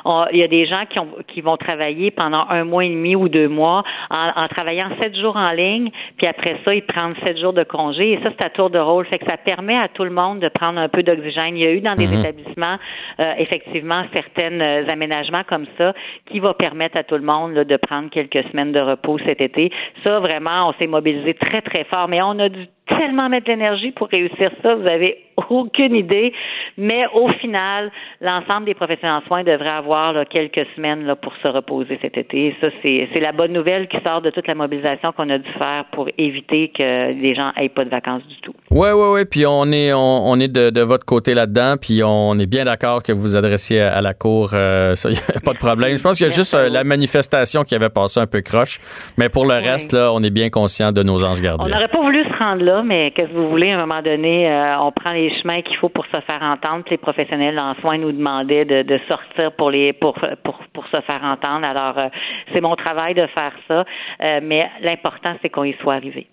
on- 0.06 0.26
il 0.32 0.38
y 0.40 0.44
a 0.44 0.48
des 0.48 0.66
gens 0.66 0.84
qui, 0.90 1.00
ont, 1.00 1.08
qui 1.28 1.42
vont 1.42 1.58
travailler 1.58 2.12
pendant 2.12 2.46
un 2.50 2.64
mois 2.64 2.86
et 2.86 2.90
demi 2.90 3.16
ou 3.16 3.30
deux 3.30 3.48
mois 3.48 3.84
en, 4.10 4.32
en 4.36 4.48
travaillant 4.48 4.90
sept 5.02 5.16
jours 5.18 5.36
en 5.38 5.52
ligne, 5.52 5.90
puis 6.18 6.28
après 6.28 6.58
ça, 6.66 6.74
ils 6.74 6.84
prennent 6.86 7.16
sept 7.24 7.38
jours 7.40 7.54
de 7.54 7.64
congé, 7.64 8.14
et 8.14 8.20
ça, 8.24 8.30
c'est 8.38 8.46
à 8.46 8.50
tour 8.50 8.70
de 8.70 8.80
rôle. 8.80 9.06
Fait 9.08 9.20
que 9.20 9.26
ça 9.26 9.38
permet 9.38 9.78
à 9.78 9.88
tout 9.88 10.04
le 10.04 10.10
monde 10.12 10.40
de 10.40 10.50
prendre 10.50 10.80
un 10.80 10.90
peu 10.90 11.04
d'oxygène. 11.04 11.58
Il 11.58 11.64
y 11.64 11.68
a 11.68 11.72
eu 11.72 11.82
dans 11.82 11.96
des 11.96 12.08
Mhm. 12.08 12.20
établissements, 12.20 12.78
euh, 13.20 13.34
effectivement, 13.38 14.04
certains 14.14 14.60
euh, 14.60 14.88
aménagements 14.88 15.44
comme 15.48 15.66
ça 15.78 15.94
qui 16.32 16.40
va 16.40 16.54
permettre 16.54 16.98
à 16.98 17.04
tout 17.04 17.16
le 17.16 17.22
monde 17.24 17.54
là, 17.54 17.64
de 17.64 17.78
prendre 17.78 18.10
quelques 18.10 18.44
semaines 18.52 18.72
de 18.72 18.80
repos 18.80 19.18
cet 19.26 19.42
été. 19.42 19.72
Ça, 20.04 20.20
vraiment, 20.20 20.70
on 20.70 20.74
s'est 20.74 20.88
mobilisé 20.88 21.34
très, 21.34 21.62
très 21.62 21.84
fort, 21.86 22.08
mais 22.08 22.22
on 22.22 22.38
a 22.40 22.50
dû 22.50 22.68
tellement 22.98 23.30
mettre 23.30 23.46
de 23.48 23.52
l'énergie 23.52 23.92
pour 23.92 24.08
réussir 24.10 24.52
ça, 24.64 24.76
vous 24.76 24.88
avez 24.88 25.18
aucune 25.50 25.96
idée. 25.96 26.34
Mais 26.78 27.06
au 27.14 27.30
final, 27.40 27.92
l'ensemble 28.22 28.66
des 28.66 28.74
professionnels 28.74 29.22
en 29.24 29.28
soins 29.28 29.44
devraient 29.44 29.70
avoir 29.70 30.14
là, 30.14 30.26
quelques 30.26 30.66
semaines 30.76 31.06
là, 31.06 31.16
pour 31.16 31.34
se 31.42 31.48
reposer 31.48 31.98
cet 32.02 32.18
été. 32.18 32.48
Et 32.48 32.56
ça, 32.62 32.68
c'est 32.82 33.20
la 33.20 33.32
bonne 33.32 33.54
nouvelle 33.54 33.88
qui 33.88 33.98
sort 34.04 34.22
de 34.22 34.30
toute 34.30 34.48
la 34.48 34.56
mobilisation 34.56 35.12
qu'on 35.14 35.30
a 35.30 35.38
dû 35.38 35.50
faire 35.58 35.86
pour 35.94 36.10
éviter 36.18 36.72
que 36.78 37.12
les 37.14 37.36
gens 37.36 37.52
aient 37.58 37.70
pas 37.70 37.86
de 37.86 37.90
vacances 37.90 38.26
du 38.28 38.36
tout. 38.42 38.54
Oui, 38.72 38.90
oui, 38.94 39.08
oui. 39.14 39.22
Puis 39.30 39.46
on 39.46 39.66
est, 39.72 39.94
on, 39.94 40.28
on 40.30 40.40
est 40.40 40.48
de, 40.54 40.70
de 40.70 40.82
votre 40.82 41.06
côté 41.06 41.34
là-dedans. 41.34 41.76
Puis 41.82 42.02
on 42.04 42.38
est 42.38 42.46
bien 42.50 42.66
d'accord 42.66 43.02
que 43.04 43.12
vous 43.14 43.22
vous 43.22 43.38
adressiez 43.38 43.82
à, 43.82 43.98
à 43.98 44.02
la 44.02 44.14
Cour. 44.14 44.52
Euh, 44.54 44.96
ça, 44.96 45.10
y 45.12 45.16
a 45.16 45.40
pas 45.44 45.54
de 45.54 45.58
problème. 45.58 45.98
Je 45.98 46.04
pense 46.04 46.18
qu'il 46.18 46.28
y 46.28 46.30
a 46.30 46.34
juste 46.34 46.54
euh, 46.54 46.70
la 46.70 46.84
manifestation 46.84 47.64
qui 47.64 47.76
avait 47.76 47.90
passé 47.90 48.20
un 48.20 48.28
peu 48.28 48.42
croche. 48.42 48.80
Mais 49.18 49.30
pour 49.30 49.46
le 49.46 49.54
reste, 49.56 49.94
là, 49.94 50.12
on 50.14 50.22
est 50.22 50.30
bien 50.30 50.50
conscient 50.50 50.92
de 50.92 51.02
nos 51.04 51.24
anges 51.26 51.40
On 51.40 51.44
gardiens. 51.44 51.74
n'aurait 51.74 51.88
pas 51.88 52.02
voulu 52.02 52.24
se 52.24 52.38
rendre 52.38 52.64
là, 52.64 52.79
mais 52.84 53.12
qu'est-ce 53.12 53.30
que 53.30 53.34
vous 53.34 53.50
voulez, 53.50 53.72
à 53.72 53.76
un 53.78 53.86
moment 53.86 54.02
donné, 54.02 54.50
euh, 54.50 54.80
on 54.80 54.92
prend 54.92 55.12
les 55.12 55.30
chemins 55.42 55.62
qu'il 55.62 55.78
faut 55.78 55.90
pour 55.90 56.06
se 56.06 56.20
faire 56.22 56.42
entendre. 56.42 56.84
Les 56.90 56.98
professionnels 56.98 57.60
en 57.60 57.74
soins 57.82 57.98
nous 57.98 58.12
demandaient 58.12 58.66
de, 58.66 58.82
de 58.84 59.00
sortir 59.08 59.52
pour 59.54 59.72
les 59.72 59.94
pour, 59.94 60.16
pour, 60.44 60.60
pour 60.74 60.86
se 60.88 61.02
faire 61.02 61.24
entendre. 61.24 61.66
Alors, 61.66 61.98
euh, 61.98 62.10
c'est 62.54 62.62
mon 62.62 62.76
travail 62.76 63.14
de 63.14 63.26
faire 63.28 63.54
ça, 63.68 63.84
Euh, 64.22 64.40
mais 64.44 64.70
l'important, 64.82 65.36
c'est 65.42 65.50
qu'on 65.50 65.64
y 65.64 65.74
soit 65.82 65.96
arrivé. 65.96 66.28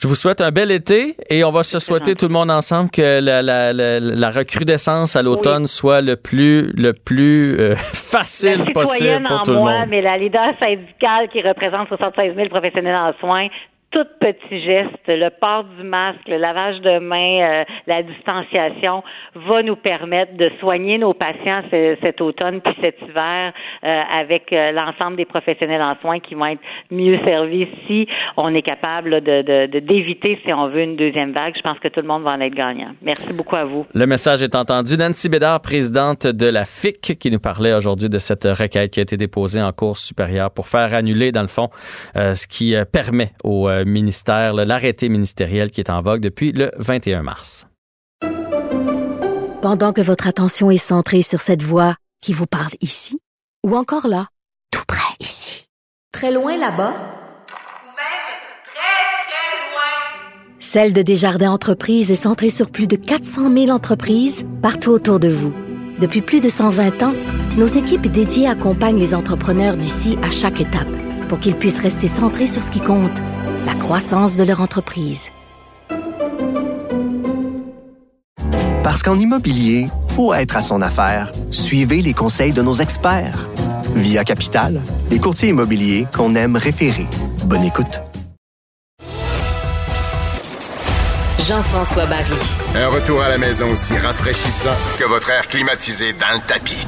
Je 0.00 0.06
vous 0.06 0.14
souhaite 0.14 0.40
un 0.40 0.52
bel 0.52 0.70
été 0.70 1.16
et 1.28 1.42
on 1.42 1.50
va 1.50 1.64
se 1.64 1.80
souhaiter 1.80 2.14
tout 2.14 2.28
le 2.28 2.32
monde 2.32 2.52
ensemble 2.52 2.88
que 2.88 3.18
la, 3.20 3.42
la, 3.42 3.72
la, 3.72 3.98
la 3.98 4.30
recrudescence 4.30 5.16
à 5.16 5.22
l'automne 5.24 5.66
soit 5.66 6.02
le 6.02 6.14
plus, 6.14 6.70
le 6.76 6.92
plus 6.92 7.58
euh, 7.58 7.74
facile 7.92 8.64
possible 8.72 9.24
pour 9.26 9.40
en 9.40 9.42
tout 9.42 9.50
le 9.50 9.58
monde. 9.58 9.86
mais 9.88 10.00
la 10.00 10.16
leader 10.16 10.54
syndicale 10.60 11.28
qui 11.32 11.42
représente 11.42 11.88
76 11.88 12.36
000 12.36 12.48
professionnels 12.48 12.94
en 12.94 13.12
soins, 13.18 13.48
tout 13.98 14.06
petit 14.20 14.62
geste, 14.62 14.92
le 15.08 15.28
port 15.40 15.64
du 15.64 15.82
masque, 15.82 16.20
le 16.28 16.36
lavage 16.36 16.80
de 16.82 16.98
mains, 17.00 17.40
euh, 17.40 17.64
la 17.86 18.02
distanciation 18.02 19.02
va 19.34 19.62
nous 19.62 19.74
permettre 19.76 20.36
de 20.36 20.50
soigner 20.60 20.98
nos 20.98 21.14
patients 21.14 21.62
ce- 21.70 21.96
cet 22.00 22.20
automne 22.20 22.60
puis 22.60 22.74
cet 22.80 22.96
hiver 23.02 23.52
euh, 23.84 24.00
avec 24.20 24.52
euh, 24.52 24.70
l'ensemble 24.72 25.16
des 25.16 25.24
professionnels 25.24 25.82
en 25.82 25.96
soins 26.00 26.20
qui 26.20 26.34
vont 26.34 26.46
être 26.46 26.60
mieux 26.90 27.18
servis 27.24 27.66
si 27.86 28.06
on 28.36 28.54
est 28.54 28.62
capable 28.62 29.20
de 29.20 29.66
d'éviter, 29.80 30.38
si 30.44 30.52
on 30.52 30.68
veut, 30.68 30.82
une 30.82 30.96
deuxième 30.96 31.32
vague. 31.32 31.54
Je 31.56 31.62
pense 31.62 31.78
que 31.78 31.88
tout 31.88 32.00
le 32.00 32.06
monde 32.06 32.22
va 32.22 32.30
en 32.32 32.40
être 32.40 32.54
gagnant. 32.54 32.92
Merci 33.02 33.32
beaucoup 33.32 33.56
à 33.56 33.64
vous. 33.64 33.86
Le 33.94 34.06
message 34.06 34.42
est 34.42 34.54
entendu. 34.54 34.96
Nancy 34.96 35.28
Bédard, 35.28 35.60
présidente 35.60 36.26
de 36.26 36.46
la 36.46 36.64
FIC, 36.64 37.18
qui 37.18 37.30
nous 37.30 37.38
parlait 37.40 37.72
aujourd'hui 37.74 38.08
de 38.08 38.18
cette 38.18 38.44
requête 38.44 38.90
qui 38.92 39.00
a 39.00 39.02
été 39.02 39.16
déposée 39.16 39.60
en 39.62 39.72
Cour 39.72 39.96
supérieure 39.96 40.50
pour 40.50 40.66
faire 40.66 40.94
annuler, 40.94 41.32
dans 41.32 41.42
le 41.42 41.48
fond, 41.48 41.68
euh, 42.16 42.34
ce 42.34 42.46
qui 42.46 42.74
euh, 42.74 42.84
permet 42.84 43.30
au 43.44 43.68
euh, 43.68 43.84
ministère, 43.90 44.52
l'arrêté 44.52 45.08
ministériel 45.08 45.70
qui 45.70 45.80
est 45.80 45.90
en 45.90 46.00
vogue 46.02 46.20
depuis 46.20 46.52
le 46.52 46.70
21 46.78 47.22
mars. 47.22 47.66
Pendant 49.62 49.92
que 49.92 50.00
votre 50.00 50.28
attention 50.28 50.70
est 50.70 50.78
centrée 50.78 51.22
sur 51.22 51.40
cette 51.40 51.62
voix 51.62 51.96
qui 52.22 52.32
vous 52.32 52.46
parle 52.46 52.72
ici, 52.80 53.18
ou 53.66 53.76
encore 53.76 54.06
là, 54.06 54.28
tout 54.70 54.84
près 54.86 55.14
ici, 55.20 55.66
très 56.12 56.32
loin 56.32 56.56
là-bas, 56.56 56.94
Celle 60.70 60.92
de 60.92 61.00
Desjardins 61.00 61.50
Entreprises 61.50 62.10
est 62.10 62.14
centrée 62.14 62.50
sur 62.50 62.70
plus 62.70 62.86
de 62.86 62.96
400 62.96 63.50
000 63.54 63.70
entreprises 63.70 64.44
partout 64.60 64.90
autour 64.90 65.18
de 65.18 65.28
vous. 65.28 65.54
Depuis 65.98 66.20
plus 66.20 66.42
de 66.42 66.50
120 66.50 67.02
ans, 67.02 67.14
nos 67.56 67.66
équipes 67.66 68.06
dédiées 68.06 68.48
accompagnent 68.48 68.98
les 68.98 69.14
entrepreneurs 69.14 69.78
d'ici 69.78 70.18
à 70.22 70.30
chaque 70.30 70.60
étape 70.60 70.94
pour 71.28 71.38
qu'ils 71.38 71.56
puissent 71.56 71.80
rester 71.80 72.06
centrés 72.06 72.46
sur 72.46 72.62
ce 72.62 72.70
qui 72.70 72.80
compte, 72.80 73.18
la 73.68 73.74
croissance 73.74 74.38
de 74.38 74.44
leur 74.44 74.62
entreprise. 74.62 75.28
Parce 78.82 79.02
qu'en 79.02 79.18
immobilier, 79.18 79.88
pour 80.14 80.34
être 80.34 80.56
à 80.56 80.62
son 80.62 80.80
affaire, 80.80 81.32
suivez 81.50 82.00
les 82.00 82.14
conseils 82.14 82.54
de 82.54 82.62
nos 82.62 82.72
experts. 82.72 83.46
Via 83.94 84.24
Capital, 84.24 84.80
les 85.10 85.18
courtiers 85.18 85.50
immobiliers 85.50 86.06
qu'on 86.14 86.34
aime 86.34 86.56
référer. 86.56 87.06
Bonne 87.44 87.64
écoute. 87.64 88.00
Jean-François 91.46 92.06
Barry. 92.06 92.40
Un 92.74 92.88
retour 92.88 93.20
à 93.22 93.28
la 93.28 93.36
maison 93.36 93.70
aussi 93.70 93.94
rafraîchissant 93.98 94.76
que 94.98 95.04
votre 95.04 95.28
air 95.28 95.46
climatisé 95.46 96.14
dans 96.14 96.32
le 96.32 96.40
tapis. 96.46 96.86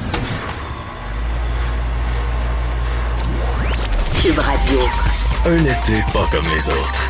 Cube 4.23 4.39
Radio. 4.39 5.10
Un 5.45 5.61
été 5.63 6.01
pas 6.13 6.25
comme 6.31 6.45
les 6.53 6.69
autres. 6.69 7.07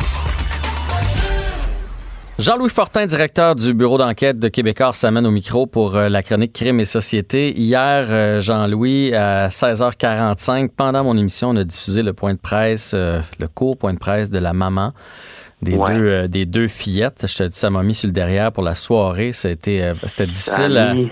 Jean-Louis 2.38 2.70
Fortin, 2.70 3.06
directeur 3.06 3.54
du 3.54 3.72
bureau 3.74 3.98
d'enquête 3.98 4.38
de 4.38 4.48
Québécois, 4.48 4.92
s'amène 4.92 5.26
au 5.26 5.30
micro 5.30 5.66
pour 5.66 5.96
euh, 5.96 6.08
la 6.08 6.22
chronique 6.22 6.52
Crime 6.54 6.80
et 6.80 6.84
Société. 6.84 7.52
Hier, 7.52 8.06
euh, 8.08 8.40
Jean-Louis, 8.40 9.14
à 9.14 9.48
16h45, 9.48 10.70
pendant 10.76 11.04
mon 11.04 11.16
émission, 11.16 11.50
on 11.50 11.56
a 11.56 11.64
diffusé 11.64 12.02
le 12.02 12.14
point 12.14 12.34
de 12.34 12.38
presse, 12.40 12.94
euh, 12.94 13.20
le 13.38 13.48
court 13.48 13.76
point 13.76 13.92
de 13.92 13.98
presse 13.98 14.30
de 14.30 14.38
la 14.38 14.52
maman 14.54 14.92
des, 15.60 15.76
Ouais. 15.76 15.92
deux, 15.94 16.06
euh, 16.06 16.26
des 16.28 16.46
deux 16.46 16.68
fillettes. 16.68 17.26
Je 17.28 17.36
te 17.36 17.42
dis, 17.44 17.56
ça 17.58 17.70
m'a 17.70 17.82
mis 17.82 17.94
sur 17.94 18.08
le 18.08 18.12
derrière 18.12 18.50
pour 18.50 18.64
la 18.64 18.74
soirée. 18.74 19.32
C'était 19.32 19.82
euh, 19.82 19.92
difficile. 19.92 20.74
Ça 20.74 20.84
a, 20.84 20.90
à- 20.90 20.94
mis, 20.94 21.10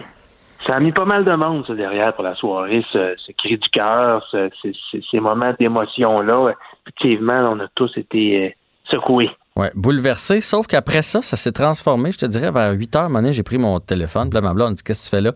ça 0.67 0.75
a 0.75 0.81
mis 0.81 0.91
pas 0.93 1.05
mal 1.05 1.25
de 1.25 1.35
monde, 1.35 1.65
ça, 1.67 1.75
derrière, 1.75 2.13
pour 2.15 2.25
la 2.25 2.35
soirée. 2.35 2.83
Ce, 2.93 3.15
ce 3.25 3.33
cri 3.39 3.57
du 3.59 3.69
cœur, 3.69 4.27
ce- 4.33 4.49
ce- 4.63 4.73
ce- 4.91 4.99
ces 5.11 5.21
moments 5.21 5.53
d'émotion-là. 5.61 6.55
Effectivement, 6.87 7.53
on 7.53 7.61
a 7.61 7.69
tous 7.75 7.91
été 7.97 8.47
euh, 8.47 8.51
secoués. 8.91 9.31
Ouais, 9.57 9.71
bouleversé, 9.75 10.41
sauf 10.41 10.67
qu'après 10.67 11.03
ça, 11.03 11.23
ça 11.23 11.37
s'est 11.37 11.53
transformé. 11.53 12.13
Je 12.13 12.19
te 12.19 12.27
dirais, 12.27 12.51
vers 12.51 12.73
8 12.73 12.97
heures, 12.97 13.11
un 13.15 13.33
j'ai 13.33 13.43
pris 13.43 13.59
mon 13.59 13.81
téléphone. 13.81 14.31
Puis 14.31 14.37
là, 14.37 14.41
ma 14.41 14.55
blonde, 14.55 14.75
dit 14.75 14.83
Qu'est-ce 14.83 15.01
que 15.01 15.17
tu 15.17 15.17
fais 15.17 15.21
là? 15.21 15.33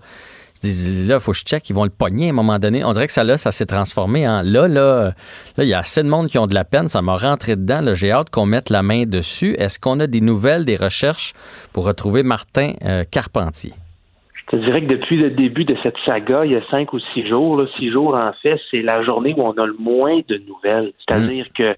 Je 0.63 0.69
dis 0.69 1.05
Là, 1.05 1.21
faut 1.21 1.33
que 1.33 1.39
je 1.39 1.45
check. 1.45 1.69
Ils 1.69 1.75
vont 1.75 1.85
le 1.85 1.91
pogner 1.91 2.29
à 2.29 2.31
un 2.31 2.33
moment 2.33 2.59
donné. 2.59 2.85
On 2.85 2.93
dirait 2.93 3.07
que 3.07 3.13
ça, 3.13 3.25
là, 3.25 3.37
ça 3.39 3.53
s'est 3.53 3.67
transformé 3.67 4.27
en 4.27 4.43
là, 4.43 4.69
là, 4.69 5.13
là, 5.57 5.65
il 5.65 5.69
y 5.69 5.75
a 5.75 5.81
assez 5.81 6.03
de 6.03 6.09
monde 6.09 6.29
qui 6.29 6.39
ont 6.39 6.47
de 6.47 6.55
la 6.55 6.65
peine. 6.65 6.89
Ça 6.89 7.03
m'a 7.03 7.17
rentré 7.17 7.57
dedans. 7.57 7.95
J'ai 7.95 8.13
hâte 8.13 8.31
qu'on 8.31 8.47
mette 8.47 8.71
la 8.71 8.83
main 8.83 9.05
dessus. 9.05 9.55
Est-ce 9.59 9.79
qu'on 9.79 9.99
a 10.01 10.07
des 10.07 10.21
nouvelles, 10.21 10.65
des 10.65 10.77
recherches 10.77 11.35
pour 11.73 11.85
retrouver 11.85 12.23
Martin 12.23 12.73
euh, 12.85 13.05
Carpentier? 13.11 13.75
Je 14.53 14.59
dirais 14.59 14.83
que 14.83 14.87
depuis 14.87 15.17
le 15.17 15.31
début 15.31 15.65
de 15.65 15.77
cette 15.83 15.97
saga, 16.05 16.45
il 16.45 16.53
y 16.53 16.57
a 16.57 16.63
cinq 16.71 16.93
ou 16.93 16.99
six 16.99 17.27
jours, 17.27 17.57
là, 17.57 17.67
six 17.77 17.91
jours 17.91 18.15
en 18.15 18.33
fait, 18.43 18.61
c'est 18.71 18.83
la 18.83 19.03
journée 19.03 19.35
où 19.37 19.43
on 19.43 19.53
a 19.53 19.67
le 19.67 19.77
moins 19.79 20.21
de 20.29 20.37
nouvelles. 20.47 20.93
C'est-à-dire 20.99 21.47
que 21.55 21.75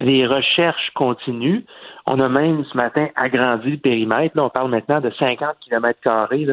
les 0.00 0.26
recherches 0.26 0.90
continuent. 0.94 1.62
On 2.06 2.20
a 2.20 2.28
même 2.28 2.64
ce 2.64 2.76
matin 2.76 3.08
agrandi 3.16 3.72
le 3.72 3.76
périmètre. 3.78 4.36
Là, 4.36 4.44
on 4.44 4.50
parle 4.50 4.70
maintenant 4.70 5.00
de 5.00 5.10
50 5.10 5.56
km 5.60 5.98
carrés. 6.00 6.46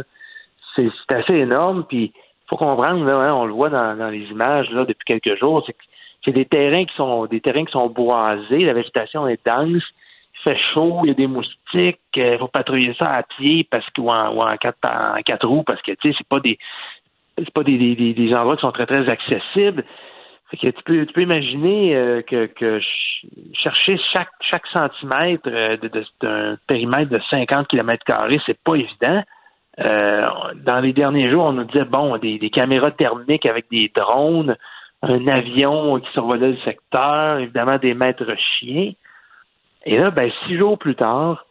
C'est 0.75 0.89
assez 1.09 1.35
énorme. 1.35 1.85
Puis 1.87 2.13
faut 2.47 2.57
comprendre, 2.57 3.05
là, 3.05 3.17
hein, 3.17 3.33
on 3.33 3.45
le 3.45 3.53
voit 3.53 3.69
dans, 3.69 3.97
dans 3.97 4.09
les 4.09 4.23
images 4.31 4.69
là, 4.71 4.85
depuis 4.85 5.05
quelques 5.05 5.39
jours, 5.39 5.63
c'est 5.65 5.73
que 5.73 5.83
c'est 6.25 6.31
des 6.31 6.45
terrains 6.45 6.85
qui 6.85 6.95
sont 6.95 7.25
des 7.25 7.41
terrains 7.41 7.65
qui 7.65 7.71
sont 7.71 7.89
boisés, 7.89 8.65
la 8.65 8.73
végétation 8.73 9.27
est 9.27 9.45
dense, 9.45 9.83
fait 10.43 10.57
chaud, 10.73 10.99
il 11.03 11.07
y 11.09 11.11
a 11.11 11.15
des 11.15 11.27
moustiques, 11.27 11.99
il 12.15 12.37
faut 12.37 12.47
patrouiller 12.47 12.93
ça 12.95 13.09
à 13.11 13.23
pied 13.23 13.67
parce 13.69 13.85
ou 13.97 14.09
en, 14.11 14.57
quatre 14.57 15.47
roues 15.47 15.63
parce 15.63 15.81
que 15.81 15.91
tu 15.93 16.11
sais, 16.11 16.15
c'est 16.17 16.27
pas 16.27 16.39
des 16.39 16.57
c'est 17.37 17.51
pas 17.51 17.63
des, 17.63 17.77
des, 17.77 18.13
des- 18.13 18.35
endroits 18.35 18.55
qui 18.55 18.61
sont 18.61 18.71
très 18.71 18.85
très 18.85 19.09
accessibles. 19.09 19.83
Que 20.51 20.67
tu 20.67 20.83
peux 20.83 21.05
tu 21.07 21.13
peux 21.13 21.21
imaginer 21.23 21.95
euh, 21.95 22.21
que, 22.21 22.45
que 22.45 22.79
ch- 22.79 23.25
chercher 23.53 23.97
chaque 24.11 24.29
chaque 24.41 24.67
centimètre 24.67 25.47
euh, 25.47 25.77
d'un 26.21 26.57
périmètre 26.67 27.09
de 27.09 27.19
50 27.31 27.67
km 27.69 28.03
carrés, 28.05 28.39
c'est 28.45 28.59
pas 28.63 28.75
évident. 28.75 29.23
Euh, 29.79 30.27
dans 30.57 30.79
les 30.79 30.93
derniers 30.93 31.31
jours, 31.31 31.45
on 31.45 31.53
nous 31.53 31.63
disait 31.63 31.85
bon, 31.85 32.17
des, 32.17 32.37
des 32.37 32.51
caméras 32.51 32.91
thermiques 32.91 33.47
avec 33.47 33.65
des 33.71 33.91
drones, 33.95 34.55
un 35.01 35.27
avion 35.27 35.99
qui 35.99 36.11
survolait 36.11 36.51
le 36.51 36.57
secteur, 36.57 37.39
évidemment 37.39 37.79
des 37.79 37.95
maîtres 37.95 38.35
chiens. 38.37 38.91
Et 39.85 39.97
là, 39.97 40.11
ben, 40.11 40.31
six 40.45 40.57
jours 40.57 40.77
plus 40.77 40.95
tard, 40.95 41.45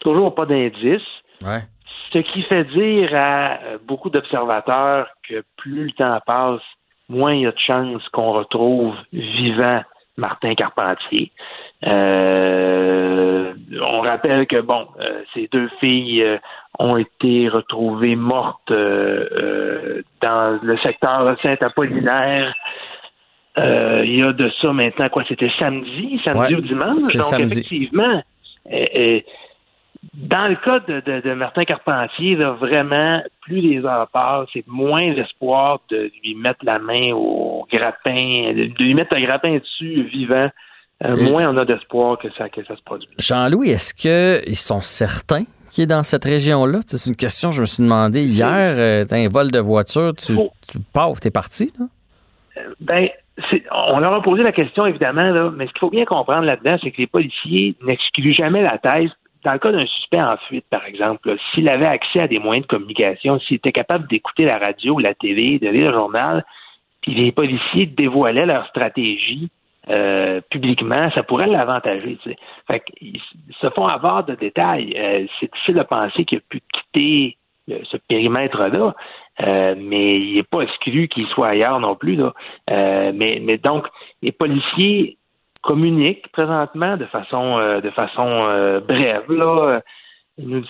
toujours 0.00 0.34
pas 0.34 0.46
d'indices. 0.46 1.02
Ouais. 1.42 1.60
Ce 2.12 2.18
qui 2.18 2.42
fait 2.42 2.64
dire 2.64 3.10
à 3.14 3.58
euh, 3.62 3.78
beaucoup 3.86 4.10
d'observateurs 4.10 5.08
que 5.28 5.42
plus 5.56 5.86
le 5.86 5.92
temps 5.92 6.20
passe, 6.26 6.60
moins 7.08 7.34
il 7.34 7.42
y 7.42 7.46
a 7.46 7.52
de 7.52 7.58
chances 7.58 8.06
qu'on 8.10 8.32
retrouve 8.32 8.94
vivant 9.12 9.82
Martin 10.16 10.54
Carpentier. 10.54 11.32
Euh, 11.86 13.54
on 13.80 14.00
rappelle 14.00 14.46
que 14.46 14.60
bon, 14.60 14.86
euh, 15.00 15.22
ces 15.34 15.48
deux 15.50 15.68
filles 15.80 16.22
euh, 16.22 16.38
ont 16.78 16.96
été 16.96 17.48
retrouvées 17.48 18.16
mortes 18.16 18.70
euh, 18.70 20.02
dans 20.20 20.60
le 20.62 20.76
secteur 20.78 21.36
Saint-Apollinaire. 21.42 22.54
Euh, 23.58 24.02
il 24.06 24.16
y 24.18 24.22
a 24.22 24.32
de 24.32 24.50
ça 24.60 24.72
maintenant 24.72 25.08
quoi 25.10 25.24
C'était 25.28 25.50
samedi, 25.58 26.18
samedi 26.24 26.54
Ouais, 26.54 26.60
ou 26.60 26.62
dimanche. 26.62 27.02
Donc 27.14 27.22
samedi. 27.22 27.58
effectivement, 27.60 28.22
euh, 28.72 28.84
euh, 28.96 29.20
dans 30.14 30.48
le 30.48 30.56
cas 30.56 30.80
de, 30.80 31.00
de- 31.00 31.20
de 31.20 31.34
Martin 31.34 31.64
Carpentier, 31.64 32.34
là, 32.36 32.52
vraiment, 32.52 33.22
plus 33.42 33.60
les 33.60 33.84
heures 33.84 34.08
passent, 34.12 34.48
c'est 34.52 34.64
moins 34.66 35.12
l'espoir 35.12 35.80
de 35.90 36.10
lui 36.24 36.34
mettre 36.34 36.64
la 36.64 36.78
main 36.78 37.12
au 37.12 37.66
grappin, 37.70 38.52
de 38.54 38.82
lui 38.82 38.94
mettre 38.94 39.14
un 39.14 39.22
grappin 39.22 39.58
dessus 39.58 40.02
vivant. 40.04 40.48
euh, 41.04 41.16
moins 41.16 41.48
on 41.52 41.56
a 41.56 41.64
d'espoir 41.64 42.16
que 42.18 42.28
ça, 42.38 42.48
que 42.48 42.64
ça 42.64 42.76
se 42.76 42.82
produise. 42.82 43.08
Jean-Louis, 43.18 43.70
est-ce 43.70 43.92
qu'ils 43.92 44.56
sont 44.56 44.80
certains 44.80 45.42
qu'il 45.68 45.84
est 45.84 45.86
dans 45.88 46.04
cette 46.04 46.24
région-là? 46.24 46.78
C'est 46.86 47.08
une 47.08 47.16
question 47.16 47.50
que 47.50 47.56
je 47.56 47.60
me 47.62 47.66
suis 47.66 47.82
demandé 47.82 48.22
hier. 48.24 48.46
Euh, 48.78 49.04
t'as 49.04 49.16
un 49.16 49.28
vol 49.28 49.50
de 49.50 49.58
voiture, 49.58 50.12
tu, 50.14 50.34
tu 50.70 50.78
pars, 50.92 51.18
t'es 51.20 51.30
parti, 51.30 51.72
là? 51.78 51.86
Ben, 52.80 53.08
on 53.70 53.98
leur 53.98 54.12
a 54.12 54.22
posé 54.22 54.42
la 54.42 54.52
question, 54.52 54.86
évidemment, 54.86 55.30
là, 55.30 55.50
mais 55.54 55.66
ce 55.66 55.72
qu'il 55.72 55.80
faut 55.80 55.90
bien 55.90 56.04
comprendre 56.04 56.44
là-dedans, 56.44 56.76
c'est 56.82 56.90
que 56.90 56.98
les 56.98 57.06
policiers 57.06 57.74
n'excluent 57.82 58.34
jamais 58.34 58.62
la 58.62 58.78
thèse. 58.78 59.10
Dans 59.44 59.52
le 59.54 59.58
cas 59.58 59.72
d'un 59.72 59.86
suspect 59.86 60.22
en 60.22 60.36
fuite, 60.48 60.66
par 60.70 60.84
exemple, 60.84 61.34
s'il 61.52 61.68
avait 61.68 61.86
accès 61.86 62.20
à 62.20 62.28
des 62.28 62.38
moyens 62.38 62.66
de 62.66 62.70
communication, 62.70 63.40
s'il 63.40 63.56
était 63.56 63.72
capable 63.72 64.06
d'écouter 64.06 64.44
la 64.44 64.58
radio, 64.58 64.98
la 64.98 65.14
télé, 65.14 65.58
de 65.58 65.68
lire 65.68 65.90
le 65.90 65.96
journal, 65.96 66.44
puis 67.00 67.14
les 67.14 67.32
policiers 67.32 67.86
dévoilaient 67.86 68.46
leur 68.46 68.66
stratégie 68.68 69.48
euh, 69.90 70.40
publiquement, 70.50 71.10
ça 71.10 71.24
pourrait 71.24 71.48
l'avantager. 71.48 72.16
Fait 72.68 72.80
qu'ils 72.80 73.20
se 73.60 73.70
font 73.70 73.88
avoir 73.88 74.24
de 74.24 74.36
détails. 74.36 74.94
Euh, 74.96 75.26
c'est 75.40 75.52
difficile 75.52 75.74
de 75.74 75.82
penser 75.82 76.24
qu'il 76.24 76.38
a 76.38 76.40
pu 76.48 76.60
quitter 76.72 77.36
le- 77.66 77.84
ce 77.84 77.96
périmètre-là, 77.96 78.94
euh, 79.42 79.74
mais 79.78 80.18
il 80.20 80.34
n'est 80.34 80.42
pas 80.42 80.60
exclu 80.60 81.08
qu'il 81.08 81.26
soit 81.28 81.48
ailleurs 81.48 81.80
non 81.80 81.94
plus. 81.96 82.16
Là. 82.16 82.32
Euh, 82.70 83.12
mais, 83.14 83.40
mais 83.42 83.58
donc, 83.58 83.86
les 84.22 84.32
policiers 84.32 85.16
communiquent 85.62 86.28
présentement 86.32 86.96
de 86.96 87.06
façon 87.06 87.58
euh, 87.58 87.80
de 87.80 87.90
façon 87.90 88.80
brève. 88.86 89.30
Là. 89.30 89.80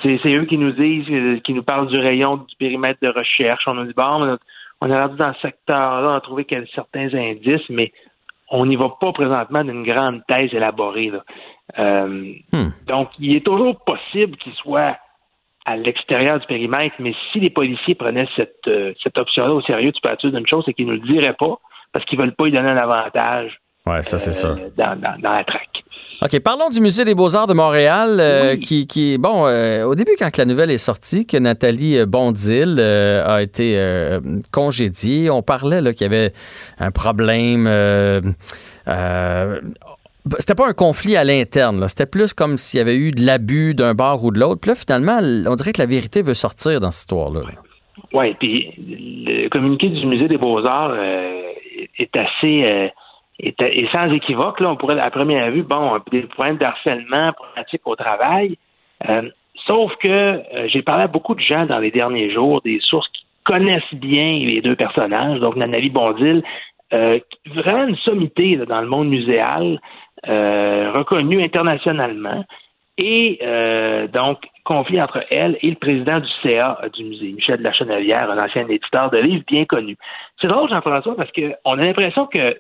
C'est 0.02 0.26
eux 0.26 0.44
qui 0.44 0.58
nous 0.58 0.72
disent, 0.72 1.42
qui 1.42 1.54
nous 1.54 1.62
parlent 1.62 1.86
du 1.86 1.98
rayon 1.98 2.36
du 2.36 2.56
périmètre 2.58 2.98
de 3.00 3.08
recherche. 3.08 3.62
On 3.66 3.74
nous 3.74 3.84
dit, 3.84 3.94
bon, 3.96 4.36
on 4.80 4.90
a, 4.90 5.02
rendu 5.06 5.16
dans 5.16 5.32
ce 5.34 5.40
secteur-là, 5.40 6.08
on 6.08 6.14
a 6.14 6.20
trouvé 6.20 6.44
quel- 6.44 6.66
certains 6.74 7.14
indices, 7.14 7.68
mais 7.70 7.92
on 8.50 8.66
n'y 8.66 8.76
va 8.76 8.90
pas 9.00 9.12
présentement 9.12 9.64
d'une 9.64 9.84
grande 9.84 10.22
thèse 10.26 10.52
élaborée. 10.52 11.10
là. 11.10 11.22
Euh, 11.78 12.32
Donc, 12.86 13.10
il 13.18 13.36
est 13.36 13.46
toujours 13.46 13.76
possible 13.84 14.36
qu'il 14.36 14.52
soit 14.54 14.98
à 15.64 15.76
l'extérieur 15.76 16.40
du 16.40 16.46
périmètre, 16.46 16.96
mais 16.98 17.14
si 17.32 17.40
les 17.40 17.50
policiers 17.50 17.94
prenaient 17.94 18.28
cette, 18.36 18.56
euh, 18.66 18.92
cette 19.02 19.16
option-là 19.18 19.52
au 19.54 19.62
sérieux, 19.62 19.92
tu 19.92 20.00
peux 20.02 20.08
être 20.08 20.20
sûr 20.20 20.32
d'une 20.32 20.46
chose, 20.46 20.64
c'est 20.66 20.74
qu'ils 20.74 20.86
ne 20.86 20.92
le 20.92 20.98
diraient 21.00 21.36
pas, 21.38 21.58
parce 21.92 22.04
qu'ils 22.06 22.18
veulent 22.18 22.34
pas 22.34 22.44
lui 22.44 22.52
donner 22.52 22.70
un 22.70 22.76
avantage 22.76 23.58
Ouais, 23.84 24.00
ça, 24.02 24.16
c'est 24.16 24.32
sûr. 24.32 24.50
euh, 24.50 24.68
dans, 24.76 24.94
dans, 25.00 25.20
dans 25.20 25.32
la 25.32 25.42
traque. 25.42 25.82
OK, 26.22 26.38
parlons 26.40 26.68
du 26.70 26.80
Musée 26.80 27.04
des 27.04 27.16
Beaux-Arts 27.16 27.48
de 27.48 27.52
Montréal, 27.52 28.18
euh, 28.20 28.56
qui, 28.56 28.86
qui, 28.86 29.18
bon, 29.18 29.44
euh, 29.46 29.84
au 29.84 29.96
début, 29.96 30.12
quand 30.16 30.36
la 30.36 30.44
nouvelle 30.44 30.70
est 30.70 30.78
sortie, 30.78 31.26
que 31.26 31.36
Nathalie 31.36 31.98
euh, 31.98 32.06
Bondil 32.06 32.76
euh, 32.78 33.26
a 33.26 33.42
été 33.42 33.76
euh, 33.76 34.20
congédiée, 34.52 35.30
on 35.30 35.42
parlait 35.42 35.80
là, 35.80 35.92
qu'il 35.92 36.02
y 36.02 36.14
avait 36.14 36.32
un 36.78 36.92
problème. 36.92 37.66
Euh, 40.26 40.36
c'était 40.38 40.54
pas 40.54 40.68
un 40.68 40.72
conflit 40.72 41.16
à 41.16 41.24
l'interne, 41.24 41.86
c'était 41.88 42.06
plus 42.06 42.32
comme 42.34 42.56
s'il 42.56 42.78
y 42.78 42.80
avait 42.80 42.96
eu 42.96 43.10
de 43.12 43.24
l'abus 43.24 43.74
d'un 43.74 43.94
bord 43.94 44.24
ou 44.24 44.30
de 44.30 44.38
l'autre. 44.38 44.60
Puis 44.60 44.70
là, 44.70 44.74
finalement, 44.74 45.18
on 45.50 45.54
dirait 45.56 45.72
que 45.72 45.80
la 45.80 45.86
vérité 45.86 46.22
veut 46.22 46.34
sortir 46.34 46.80
dans 46.80 46.90
cette 46.90 47.02
histoire-là. 47.02 47.40
Oui, 48.12 48.34
puis 48.38 48.72
le 48.78 49.48
communiqué 49.48 49.88
du 49.88 50.06
Musée 50.06 50.28
des 50.28 50.38
Beaux-Arts 50.38 50.92
euh, 50.94 51.52
est 51.98 52.16
assez 52.16 52.64
euh, 52.64 52.88
est, 53.40 53.90
sans 53.92 54.10
équivoque. 54.12 54.60
Là, 54.60 54.70
on 54.70 54.76
pourrait, 54.76 54.98
à 55.02 55.10
première 55.10 55.50
vue, 55.50 55.62
bon, 55.62 55.98
des 56.10 56.22
points 56.22 56.54
de 56.54 56.64
harcèlement 56.64 57.32
pratique 57.32 57.86
au 57.86 57.96
travail. 57.96 58.56
Euh, 59.08 59.22
sauf 59.66 59.94
que 59.96 60.08
euh, 60.08 60.68
j'ai 60.68 60.82
parlé 60.82 61.04
à 61.04 61.08
beaucoup 61.08 61.34
de 61.34 61.40
gens 61.40 61.66
dans 61.66 61.78
les 61.78 61.90
derniers 61.90 62.30
jours, 62.32 62.60
des 62.62 62.80
sources 62.80 63.08
qui 63.08 63.24
connaissent 63.44 63.94
bien 63.94 64.38
les 64.38 64.60
deux 64.60 64.76
personnages, 64.76 65.40
donc 65.40 65.56
Nathalie 65.56 65.90
Bondil, 65.90 66.42
vraiment 66.92 67.88
une 67.88 67.96
sommité 67.96 68.56
dans 68.56 68.82
le 68.82 68.86
monde 68.86 69.08
muséal, 69.08 69.80
reconnue 70.26 71.42
internationalement. 71.42 72.44
Et 72.98 73.38
euh, 73.42 74.06
donc, 74.06 74.38
conflit 74.64 75.00
entre 75.00 75.24
elle 75.30 75.56
et 75.62 75.70
le 75.70 75.76
président 75.76 76.20
du 76.20 76.28
CA 76.42 76.78
du 76.92 77.04
musée, 77.04 77.32
Michel 77.32 77.62
Lachenelière, 77.62 78.30
un 78.30 78.44
ancien 78.44 78.68
éditeur 78.68 79.10
de 79.10 79.18
livres 79.18 79.44
bien 79.46 79.64
connu. 79.64 79.96
C'est 80.40 80.48
drôle, 80.48 80.68
Jean-François, 80.68 81.16
parce 81.16 81.30
qu'on 81.32 81.78
a 81.78 81.82
l'impression 81.82 82.26
que 82.26 82.56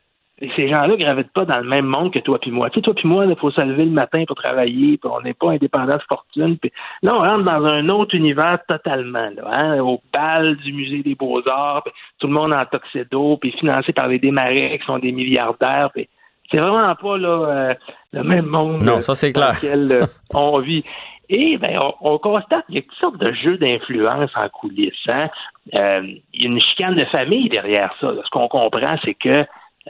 ces 0.56 0.68
gens-là 0.68 0.96
gravitent 0.96 1.32
pas 1.32 1.44
dans 1.44 1.58
le 1.58 1.68
même 1.68 1.84
monde 1.84 2.12
que 2.12 2.18
toi 2.18 2.40
puis 2.40 2.50
moi. 2.50 2.70
Tu 2.70 2.76
sais, 2.76 2.82
toi 2.82 2.94
puis 2.94 3.06
moi, 3.06 3.26
il 3.26 3.36
faut 3.36 3.50
se 3.50 3.60
lever 3.60 3.84
le 3.84 3.92
matin 3.92 4.24
pour 4.26 4.34
travailler, 4.34 4.96
puis 4.96 5.10
on 5.12 5.20
n'est 5.20 5.34
pas 5.34 5.50
indépendant 5.50 5.96
de 5.96 6.02
fortune. 6.08 6.56
Là, 7.02 7.14
on 7.14 7.20
rentre 7.20 7.44
dans 7.44 7.64
un 7.64 7.88
autre 7.90 8.16
univers 8.16 8.58
totalement, 8.66 9.30
là, 9.36 9.44
hein, 9.46 9.80
au 9.80 10.00
bal 10.12 10.56
du 10.56 10.72
musée 10.72 11.02
des 11.02 11.14
Beaux-Arts, 11.14 11.84
tout 12.18 12.26
le 12.26 12.32
monde 12.32 12.52
en 12.52 12.64
tuxedo, 12.64 13.36
puis 13.36 13.52
financé 13.52 13.92
par 13.92 14.08
les 14.08 14.18
démarrais 14.18 14.78
qui 14.80 14.86
sont 14.86 14.98
des 14.98 15.12
milliardaires, 15.12 15.90
puis 15.94 16.08
c'est 16.52 16.58
vraiment 16.58 16.94
pas 16.94 17.18
là, 17.18 17.28
euh, 17.48 17.74
le 18.12 18.22
même 18.22 18.46
monde 18.46 18.82
Non, 18.82 19.00
ça, 19.00 19.14
dans 19.26 19.32
clair. 19.32 19.52
lequel 19.54 19.88
euh, 19.90 20.06
on 20.34 20.58
vit. 20.58 20.84
Et 21.28 21.56
ben, 21.56 21.78
on, 21.80 21.94
on 22.12 22.18
constate 22.18 22.66
qu'il 22.66 22.74
y 22.76 22.78
a 22.78 22.82
toutes 22.82 22.92
sortes 23.00 23.18
de 23.18 23.32
jeux 23.32 23.56
d'influence 23.56 24.30
en 24.36 24.48
coulisses. 24.50 24.92
Hein? 25.08 25.30
Euh, 25.74 26.02
il 26.34 26.42
y 26.42 26.46
a 26.46 26.50
une 26.50 26.60
chicane 26.60 26.94
de 26.94 27.04
famille 27.06 27.48
derrière 27.48 27.94
ça. 28.00 28.12
là. 28.12 28.20
Ce 28.24 28.30
qu'on 28.30 28.48
comprend, 28.48 28.96
c'est 29.04 29.14
que 29.14 29.44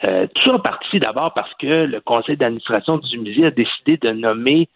euh, 0.04 0.26
tout 0.34 0.50
ça 0.50 0.58
parti 0.58 1.00
d'abord 1.00 1.34
parce 1.34 1.52
que 1.54 1.84
le 1.84 2.00
conseil 2.00 2.36
d'administration 2.36 2.98
du 2.98 3.18
musée 3.18 3.46
a 3.46 3.50
décidé 3.50 3.96
de 3.98 4.10
nommer 4.12 4.68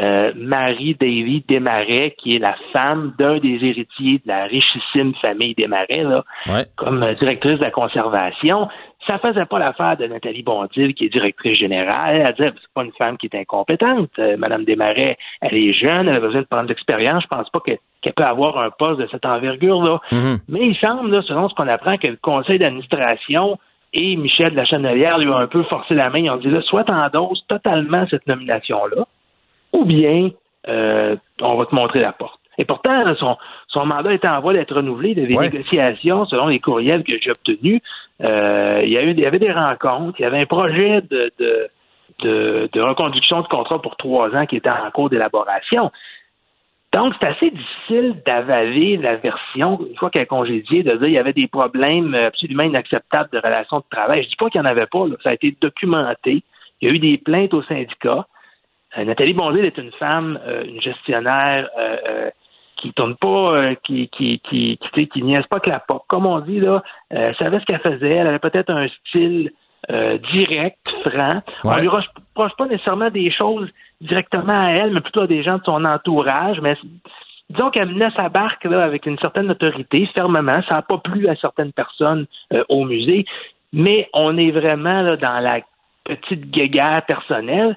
euh, 0.00 0.32
Marie 0.36 0.94
Davy 0.98 1.44
Desmarais, 1.48 2.14
qui 2.18 2.36
est 2.36 2.38
la 2.38 2.54
femme 2.72 3.12
d'un 3.18 3.38
des 3.38 3.58
héritiers 3.62 4.18
de 4.24 4.28
la 4.28 4.44
richissime 4.44 5.12
famille 5.20 5.54
Desmarais, 5.54 6.02
là, 6.04 6.22
Ouais. 6.46 6.64
comme 6.76 7.02
euh, 7.02 7.14
directrice 7.14 7.58
de 7.58 7.64
la 7.64 7.70
conservation. 7.70 8.68
Ça 9.06 9.18
faisait 9.18 9.46
pas 9.46 9.58
l'affaire 9.58 9.96
de 9.96 10.06
Nathalie 10.06 10.42
Bondil, 10.44 10.94
qui 10.94 11.06
est 11.06 11.08
directrice 11.08 11.58
générale. 11.58 12.16
Elle 12.24 12.32
disait, 12.34 12.52
c'est 12.54 12.72
pas 12.72 12.84
une 12.84 12.92
femme 12.92 13.18
qui 13.18 13.26
est 13.26 13.34
incompétente. 13.34 14.10
Euh, 14.20 14.36
Madame 14.38 14.64
Desmarais, 14.64 15.16
elle 15.40 15.54
est 15.56 15.72
jeune, 15.72 16.08
elle 16.08 16.16
a 16.16 16.20
besoin 16.20 16.42
de 16.42 16.46
prendre 16.46 16.64
de 16.64 16.68
l'expérience. 16.68 17.24
Je 17.24 17.28
pense 17.28 17.50
pas 17.50 17.58
que- 17.60 17.72
qu'elle 18.00 18.12
peut 18.12 18.22
avoir 18.24 18.58
un 18.58 18.70
poste 18.70 19.00
de 19.00 19.08
cette 19.10 19.26
envergure-là. 19.26 19.98
Mais 20.48 20.60
il 20.68 20.76
semble, 20.76 21.10
là, 21.10 21.20
selon 21.22 21.48
ce 21.48 21.54
qu'on 21.54 21.66
apprend, 21.68 21.96
que 21.98 22.06
le 22.06 22.16
conseil 22.22 22.58
d'administration 22.60 23.58
et 23.92 24.16
Michel 24.16 24.54
Lachanelière 24.54 25.18
lui 25.18 25.28
ont 25.28 25.36
un 25.36 25.48
peu 25.48 25.64
forcé 25.64 25.94
la 25.94 26.08
main. 26.08 26.18
Ils 26.20 26.30
ont 26.30 26.36
dit, 26.36 26.48
là, 26.48 26.62
soit 26.62 26.84
t'endosses 26.84 27.44
totalement 27.48 28.06
cette 28.08 28.26
nomination-là, 28.26 29.04
ou 29.72 29.84
bien 29.84 30.30
euh, 30.68 31.16
on 31.40 31.56
va 31.56 31.66
te 31.66 31.74
montrer 31.74 32.00
la 32.00 32.12
porte. 32.12 32.38
Et 32.58 32.64
pourtant, 32.64 33.14
son, 33.16 33.36
son 33.68 33.86
mandat 33.86 34.12
était 34.12 34.28
en 34.28 34.40
voie 34.40 34.52
d'être 34.52 34.74
renouvelé. 34.76 35.10
Il 35.12 35.18
y 35.18 35.20
avait 35.20 35.28
des 35.28 35.36
Ouais. 35.36 35.50
négociations, 35.50 36.26
selon 36.26 36.48
les 36.48 36.60
courriels 36.60 37.02
que 37.02 37.14
j'ai 37.20 37.30
obtenus. 37.30 37.80
Euh, 38.22 38.82
il, 38.84 38.90
y 38.90 38.98
a 38.98 39.02
eu, 39.02 39.10
il 39.12 39.20
y 39.20 39.26
avait 39.26 39.38
des 39.38 39.50
rencontres. 39.52 40.20
Il 40.20 40.22
y 40.22 40.26
avait 40.26 40.40
un 40.40 40.46
projet 40.46 41.00
de, 41.00 41.32
de, 41.38 41.68
de, 42.20 42.68
de 42.72 42.80
reconduction 42.80 43.40
de 43.40 43.48
contrat 43.48 43.80
pour 43.80 43.96
trois 43.96 44.34
ans 44.36 44.44
qui 44.46 44.56
était 44.56 44.68
en 44.68 44.90
cours 44.92 45.08
d'élaboration. 45.08 45.90
Donc, 46.92 47.14
c'est 47.18 47.26
assez 47.26 47.50
difficile 47.50 48.16
d'avaler 48.26 48.98
la 48.98 49.16
version, 49.16 49.80
une 49.88 49.96
fois 49.96 50.10
qu'elle 50.10 50.22
est 50.22 50.26
congédiée, 50.26 50.82
de 50.82 50.90
dire 50.90 51.00
qu'il 51.00 51.10
y 51.12 51.18
avait 51.18 51.32
des 51.32 51.48
problèmes 51.48 52.14
absolument 52.14 52.64
inacceptables 52.64 53.30
de 53.32 53.38
relations 53.38 53.78
de 53.78 53.84
travail. 53.90 54.22
Je 54.24 54.28
dis 54.28 54.36
pas 54.36 54.50
qu'il 54.50 54.60
n'y 54.60 54.66
en 54.66 54.70
avait 54.70 54.84
pas, 54.86 55.06
là. 55.06 55.14
ça 55.22 55.30
a 55.30 55.32
été 55.32 55.56
documenté. 55.58 56.42
Il 56.82 56.88
y 56.88 56.90
a 56.90 56.94
eu 56.94 56.98
des 56.98 57.16
plaintes 57.16 57.54
au 57.54 57.62
syndicat. 57.62 58.26
Euh, 58.98 59.04
Nathalie 59.04 59.34
Bonzil 59.34 59.64
est 59.64 59.78
une 59.78 59.92
femme, 59.92 60.38
euh, 60.46 60.64
une 60.64 60.80
gestionnaire 60.80 61.68
euh, 61.78 61.96
euh, 62.08 62.30
qui 62.76 62.92
tourne 62.92 63.16
pas, 63.16 63.54
euh, 63.56 63.74
qui 63.84 64.08
qui 64.08 64.40
qui 64.40 64.78
qui, 64.92 65.08
qui 65.08 65.22
niaise 65.22 65.46
pas 65.46 65.60
que 65.60 65.70
la 65.70 65.80
pop. 65.80 66.02
Comme 66.08 66.26
on 66.26 66.40
dit 66.40 66.60
là, 66.60 66.82
euh, 67.12 67.28
elle 67.28 67.36
savait 67.36 67.60
ce 67.60 67.64
qu'elle 67.64 67.80
faisait. 67.80 68.10
Elle 68.10 68.26
avait 68.26 68.38
peut-être 68.38 68.70
un 68.70 68.88
style 68.88 69.52
euh, 69.90 70.18
direct, 70.32 70.94
franc. 71.08 71.42
On 71.64 71.76
lui 71.76 71.88
reproche 71.88 72.52
pas 72.56 72.66
nécessairement 72.66 73.10
des 73.10 73.30
choses 73.30 73.68
directement 74.00 74.66
à 74.66 74.70
elle, 74.70 74.92
mais 74.92 75.00
plutôt 75.00 75.22
à 75.22 75.26
des 75.26 75.42
gens 75.42 75.58
de 75.58 75.64
son 75.64 75.84
entourage. 75.84 76.60
Mais 76.60 76.76
disons 77.50 77.70
qu'elle 77.70 77.88
menait 77.88 78.10
sa 78.16 78.28
barque 78.28 78.64
là, 78.64 78.84
avec 78.84 79.06
une 79.06 79.18
certaine 79.18 79.50
autorité, 79.50 80.06
fermement. 80.14 80.60
Ça 80.68 80.74
n'a 80.74 80.82
pas 80.82 80.98
plu 80.98 81.28
à 81.28 81.36
certaines 81.36 81.72
personnes 81.72 82.26
euh, 82.52 82.64
au 82.68 82.84
musée. 82.84 83.24
Mais 83.72 84.08
on 84.12 84.36
est 84.36 84.50
vraiment 84.50 85.02
là, 85.02 85.16
dans 85.16 85.40
la 85.40 85.60
petite 86.04 86.50
guéguerre 86.50 87.02
personnelle. 87.06 87.76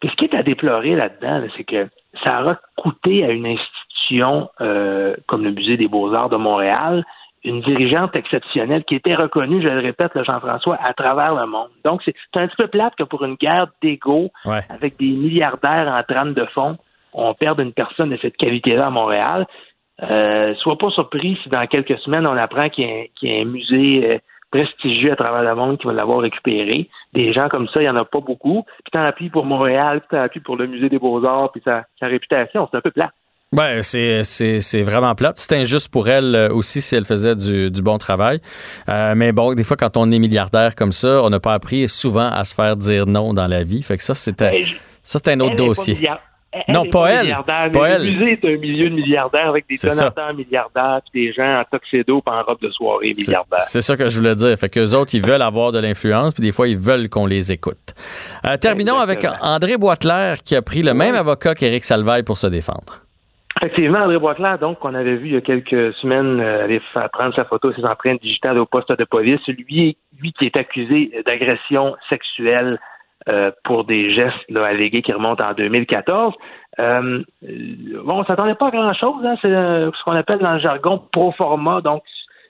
Puis 0.00 0.10
ce 0.10 0.16
qui 0.16 0.24
est 0.26 0.34
à 0.34 0.42
déplorer 0.42 0.94
là-dedans, 0.94 1.38
là, 1.38 1.46
c'est 1.56 1.64
que 1.64 1.88
ça 2.22 2.40
aura 2.42 2.58
coûté 2.76 3.24
à 3.24 3.30
une 3.30 3.46
institution 3.46 4.48
euh, 4.60 5.14
comme 5.26 5.44
le 5.44 5.50
Musée 5.52 5.76
des 5.76 5.88
Beaux-Arts 5.88 6.30
de 6.30 6.36
Montréal 6.36 7.04
une 7.44 7.60
dirigeante 7.60 8.16
exceptionnelle 8.16 8.82
qui 8.84 8.96
était 8.96 9.14
reconnue, 9.14 9.62
je 9.62 9.68
le 9.68 9.78
répète, 9.78 10.10
Jean-François, 10.24 10.76
à 10.82 10.92
travers 10.92 11.36
le 11.36 11.46
monde. 11.46 11.68
Donc, 11.84 12.02
c'est 12.04 12.12
un 12.34 12.48
petit 12.48 12.56
peu 12.56 12.66
plate 12.66 12.96
que 12.96 13.04
pour 13.04 13.24
une 13.24 13.36
guerre 13.36 13.68
d'ego, 13.80 14.30
Ouais. 14.44 14.60
avec 14.68 14.98
des 14.98 15.06
milliardaires 15.12 15.86
en 15.88 16.02
trame 16.02 16.34
de 16.34 16.44
fond, 16.46 16.76
on 17.12 17.34
perde 17.34 17.60
une 17.60 17.72
personne 17.72 18.10
de 18.10 18.18
cette 18.20 18.36
qualité-là 18.36 18.88
à 18.88 18.90
Montréal. 18.90 19.46
Euh, 20.02 20.54
sois 20.56 20.76
pas 20.78 20.90
surpris 20.90 21.38
si 21.42 21.48
dans 21.48 21.64
quelques 21.68 21.98
semaines, 22.00 22.26
on 22.26 22.36
apprend 22.36 22.68
qu'il 22.70 22.84
y, 22.86 22.90
a 22.90 22.94
un- 23.02 23.04
qu'il 23.14 23.32
y 23.32 23.38
a 23.38 23.42
un 23.42 23.44
musée 23.44 24.10
euh, 24.14 24.18
prestigieux 24.50 25.12
à 25.12 25.16
travers 25.16 25.42
le 25.42 25.54
monde 25.54 25.78
qui 25.78 25.86
va 25.86 25.92
l'avoir 25.92 26.20
récupéré. 26.20 26.88
Des 27.12 27.32
gens 27.32 27.48
comme 27.48 27.68
ça, 27.68 27.80
il 27.80 27.84
n'y 27.84 27.90
en 27.90 27.96
a 27.96 28.04
pas 28.04 28.20
beaucoup. 28.20 28.64
Puis 28.84 28.92
tant 28.92 29.10
pis 29.12 29.28
pour 29.28 29.44
Montréal, 29.44 30.00
puis 30.00 30.18
tant 30.18 30.28
pis 30.28 30.40
pour 30.40 30.56
le 30.56 30.66
musée 30.66 30.88
des 30.88 30.98
Beaux-Arts, 30.98 31.52
puis 31.52 31.62
sa, 31.64 31.84
sa 32.00 32.06
réputation, 32.06 32.68
c'est 32.70 32.76
un 32.76 32.80
peu 32.80 32.90
plat. 32.90 33.10
Ouais, 33.50 33.80
c'est, 33.80 34.24
c'est, 34.24 34.60
c'est 34.60 34.82
vraiment 34.82 35.14
plate. 35.14 35.38
C'est 35.38 35.56
injuste 35.56 35.90
pour 35.90 36.08
elle 36.08 36.34
euh, 36.34 36.48
aussi 36.50 36.82
si 36.82 36.94
elle 36.94 37.06
faisait 37.06 37.34
du, 37.34 37.70
du 37.70 37.80
bon 37.80 37.96
travail. 37.96 38.40
Euh, 38.90 39.14
mais 39.16 39.32
bon, 39.32 39.54
des 39.54 39.64
fois, 39.64 39.76
quand 39.76 39.96
on 39.96 40.10
est 40.10 40.18
milliardaire 40.18 40.74
comme 40.74 40.92
ça, 40.92 41.22
on 41.22 41.30
n'a 41.30 41.40
pas 41.40 41.54
appris 41.54 41.88
souvent 41.88 42.28
à 42.28 42.44
se 42.44 42.54
faire 42.54 42.76
dire 42.76 43.06
non 43.06 43.32
dans 43.32 43.46
la 43.46 43.62
vie. 43.64 43.82
Fait 43.82 43.96
que 43.96 44.02
ça, 44.02 44.12
c'était, 44.12 44.64
ça, 45.02 45.18
c'est 45.22 45.32
un 45.32 45.40
autre 45.40 45.56
dossier. 45.56 45.96
Elle- 46.66 46.74
Non, 46.74 46.84
pas 46.86 47.10
elle. 47.10 47.36
Pas 47.72 47.88
elle. 47.90 48.04
Le 48.06 48.12
musée 48.12 48.32
est 48.32 48.44
un 48.44 48.56
milieu 48.58 48.90
de 48.90 48.94
milliardaires 48.94 49.48
avec 49.48 49.66
des 49.68 49.76
donateurs 49.76 50.34
milliardaires, 50.34 51.00
puis 51.12 51.26
des 51.26 51.32
gens 51.32 51.60
en 51.60 51.64
tuxedo 51.78 52.20
puis 52.20 52.34
en 52.34 52.42
robe 52.42 52.60
de 52.60 52.70
soirée 52.70 53.12
milliardaires. 53.16 53.60
c'est 53.60 53.80
ça 53.80 53.96
que 53.96 54.08
je 54.08 54.18
voulais 54.18 54.34
dire. 54.34 54.56
Fait 54.58 54.68
qu'eux 54.68 54.94
autres, 54.94 55.14
ils 55.14 55.24
veulent 55.24 55.42
avoir 55.42 55.72
de 55.72 55.78
l'influence, 55.78 56.34
puis 56.34 56.42
des 56.42 56.52
fois, 56.52 56.68
ils 56.68 56.78
veulent 56.78 57.08
qu'on 57.08 57.26
les 57.26 57.52
écoute. 57.52 57.94
Euh, 58.46 58.56
terminons 58.56 58.98
avec 58.98 59.26
André 59.42 59.76
Boisclair, 59.76 60.36
qui 60.44 60.56
a 60.56 60.62
pris 60.62 60.82
le 60.82 60.94
même 60.94 61.14
avocat 61.14 61.54
qu'Éric 61.54 61.84
Salvaille 61.84 62.22
pour 62.22 62.38
se 62.38 62.46
défendre. 62.46 63.02
Effectivement, 63.60 63.98
André 63.98 64.18
Boisclair, 64.18 64.58
donc, 64.60 64.78
qu'on 64.78 64.94
avait 64.94 65.16
vu 65.16 65.26
il 65.28 65.32
y 65.34 65.36
a 65.36 65.40
quelques 65.40 65.92
semaines 65.94 66.38
euh, 66.38 66.64
aller 66.64 66.80
faire 66.92 67.10
prendre 67.10 67.34
sa 67.34 67.44
photo, 67.44 67.72
ses 67.72 67.84
empreintes 67.84 68.20
digitales 68.22 68.56
au 68.58 68.66
poste 68.66 68.92
de 68.96 69.04
police, 69.04 69.40
lui, 69.48 69.96
lui 70.20 70.32
qui 70.38 70.46
est 70.46 70.56
accusé 70.56 71.10
d'agression 71.26 71.96
sexuelle 72.08 72.78
euh, 73.28 73.50
pour 73.64 73.84
des 73.84 74.14
gestes 74.14 74.48
là, 74.48 74.66
allégués 74.66 75.02
qui 75.02 75.12
remontent 75.12 75.44
en 75.44 75.52
2014. 75.52 76.34
Euh, 76.78 77.22
euh, 77.42 78.02
bon, 78.04 78.20
on 78.20 78.24
s'attendait 78.24 78.54
pas 78.54 78.68
à 78.68 78.70
grand-chose. 78.70 79.24
Hein, 79.24 79.34
c'est 79.42 79.48
euh, 79.48 79.90
ce 79.92 80.04
qu'on 80.04 80.12
appelle 80.12 80.38
dans 80.38 80.54
le 80.54 80.60
jargon 80.60 81.02
pro 81.12 81.32
forma. 81.32 81.80
Donc, 81.80 82.02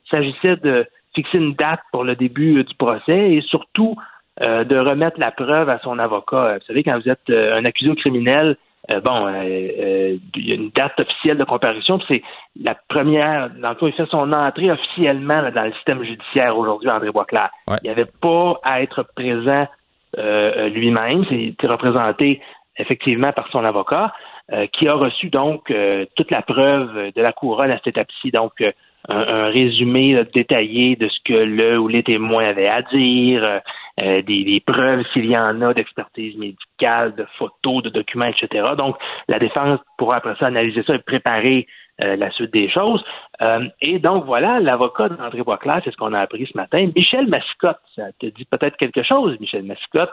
il 0.06 0.10
s'agissait 0.10 0.56
de 0.56 0.86
fixer 1.14 1.38
une 1.38 1.54
date 1.54 1.80
pour 1.90 2.04
le 2.04 2.16
début 2.16 2.62
du 2.62 2.74
procès 2.74 3.32
et 3.32 3.40
surtout 3.42 3.96
de 4.40 4.78
remettre 4.78 5.18
la 5.18 5.32
preuve 5.32 5.68
à 5.68 5.80
son 5.80 5.98
avocat. 5.98 6.58
Vous 6.58 6.66
savez, 6.68 6.84
quand 6.84 6.96
vous 6.96 7.08
êtes 7.08 7.28
un 7.28 7.64
accusé 7.64 7.90
au 7.90 7.96
criminel, 7.96 8.56
bon, 9.02 9.28
il 9.42 10.20
y 10.36 10.52
a 10.52 10.54
une 10.54 10.70
date 10.70 11.00
officielle 11.00 11.38
de 11.38 11.42
comparution, 11.42 11.98
puis 11.98 12.06
c'est 12.08 12.22
la 12.62 12.76
première, 12.88 13.50
dans 13.50 13.70
le 13.70 13.74
fond, 13.74 13.88
il 13.88 13.94
fait 13.94 14.06
son 14.06 14.32
entrée 14.32 14.70
officiellement 14.70 15.40
là, 15.40 15.50
dans 15.50 15.64
le 15.64 15.72
système 15.72 16.04
judiciaire 16.04 16.56
aujourd'hui, 16.56 16.88
André 16.88 17.10
Boisclair. 17.10 17.50
Il 17.68 17.78
n'y 17.82 17.90
avait 17.90 18.12
pas 18.20 18.60
à 18.62 18.80
être 18.80 19.04
présent 19.16 19.66
euh, 20.16 20.68
lui-même, 20.68 21.24
c'est 21.28 21.66
représenté 21.66 22.40
effectivement 22.78 23.32
par 23.32 23.48
son 23.50 23.64
avocat, 23.64 24.12
euh, 24.52 24.66
qui 24.72 24.88
a 24.88 24.94
reçu 24.94 25.28
donc 25.28 25.70
euh, 25.70 26.06
toute 26.16 26.30
la 26.30 26.42
preuve 26.42 27.12
de 27.14 27.20
la 27.20 27.32
couronne 27.32 27.70
à 27.70 27.76
cette 27.76 27.88
étape-ci, 27.88 28.30
donc 28.30 28.52
euh, 28.60 28.72
un, 29.08 29.50
résumé 29.50 30.24
détaillé 30.34 30.96
de 30.96 31.08
ce 31.08 31.18
que 31.24 31.32
le 31.32 31.78
ou 31.78 31.88
les 31.88 32.02
témoins 32.02 32.48
avaient 32.48 32.68
à 32.68 32.82
dire, 32.82 33.44
euh, 33.44 33.58
euh, 34.00 34.22
des, 34.22 34.44
des 34.44 34.60
preuves 34.60 35.04
s'il 35.12 35.26
y 35.26 35.36
en 35.36 35.60
a 35.60 35.74
d'expertise 35.74 36.36
médicale, 36.36 37.14
de 37.14 37.26
photos, 37.36 37.82
de 37.82 37.90
documents, 37.90 38.26
etc. 38.26 38.68
Donc, 38.76 38.96
la 39.28 39.38
défense 39.38 39.80
pourra 39.96 40.16
après 40.16 40.34
ça 40.38 40.46
analyser 40.46 40.82
ça 40.84 40.94
et 40.94 40.98
préparer 40.98 41.66
euh, 42.02 42.16
la 42.16 42.30
suite 42.30 42.52
des 42.52 42.68
choses. 42.68 43.04
Euh, 43.42 43.66
et 43.80 43.98
donc, 43.98 44.24
voilà, 44.24 44.60
l'avocat 44.60 45.08
d'André 45.08 45.42
Boisclair, 45.42 45.78
c'est 45.84 45.90
ce 45.90 45.96
qu'on 45.96 46.12
a 46.12 46.20
appris 46.20 46.46
ce 46.50 46.56
matin. 46.56 46.88
Michel 46.94 47.26
Mascotte, 47.28 47.78
ça 47.96 48.04
te 48.20 48.26
dit 48.26 48.44
peut-être 48.44 48.76
quelque 48.76 49.02
chose, 49.02 49.36
Michel 49.40 49.62
Mascotte. 49.64 50.10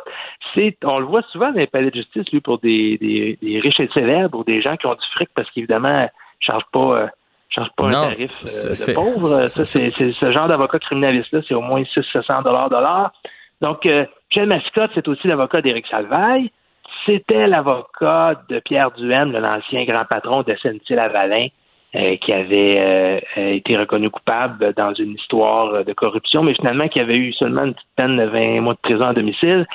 C'est, 0.53 0.77
on 0.83 0.99
le 0.99 1.05
voit 1.05 1.21
souvent 1.31 1.51
dans 1.51 1.59
les 1.59 1.67
palais 1.67 1.91
de 1.91 1.95
justice, 1.95 2.29
lui, 2.31 2.41
pour 2.41 2.59
des, 2.59 2.97
des, 2.99 3.37
des 3.41 3.59
riches 3.59 3.79
et 3.79 3.89
célèbres 3.93 4.39
ou 4.39 4.43
des 4.43 4.61
gens 4.61 4.77
qui 4.77 4.87
ont 4.87 4.93
du 4.95 5.05
fric 5.13 5.29
parce 5.35 5.49
qu'évidemment, 5.51 6.01
ne 6.03 6.07
chargent 6.39 6.65
pas... 6.71 6.79
euh, 7.01 7.07
charge 7.49 7.69
pas 7.77 7.89
Non, 7.89 7.97
un 7.99 8.09
tarif 8.09 8.31
c'est- 8.43 8.91
de 8.91 8.95
pauvre. 8.95 9.25
c'est- 9.25 9.45
Ça, 9.45 9.63
c'est 9.63 9.91
c'est 9.97 10.11
ce 10.13 10.31
genre 10.31 10.47
d'avocat 10.47 10.79
criminaliste-là, 10.79 11.41
c'est 11.47 11.53
au 11.53 11.61
moins 11.61 11.83
600 11.93 12.41
dollars. 12.41 13.11
Donc, 13.61 13.85
Michel 13.85 14.47
Mascotte, 14.47 14.91
c'est 14.93 15.07
aussi 15.07 15.27
l'avocat 15.27 15.61
d'Éric 15.61 15.87
Salvaille. 15.87 16.51
C'était 17.05 17.47
l'avocat 17.47 18.41
de 18.49 18.59
Pierre 18.59 18.91
Duhem, 18.91 19.31
l'ancien 19.31 19.85
grand 19.85 20.05
patron 20.05 20.41
de 20.43 20.53
SNC-Lavalin, 20.55 21.47
euh, 21.95 22.17
qui 22.17 22.33
avait 22.33 22.75
euh, 22.77 23.19
euh, 23.37 23.53
été 23.53 23.77
reconnu 23.77 24.09
coupable 24.09 24.73
dans 24.75 24.93
une 24.93 25.13
histoire 25.13 25.85
de 25.85 25.93
corruption, 25.93 26.43
mais 26.43 26.53
finalement 26.53 26.87
qui 26.87 26.99
avait 26.99 27.17
eu 27.17 27.31
seulement 27.33 27.63
une 27.63 27.73
petite 27.73 27.87
peine 27.95 28.17
de 28.17 28.25
20 28.25 28.61
mois 28.61 28.73
de 28.73 28.79
prison 28.79 29.05
à 29.05 29.13
domicile. 29.13 29.65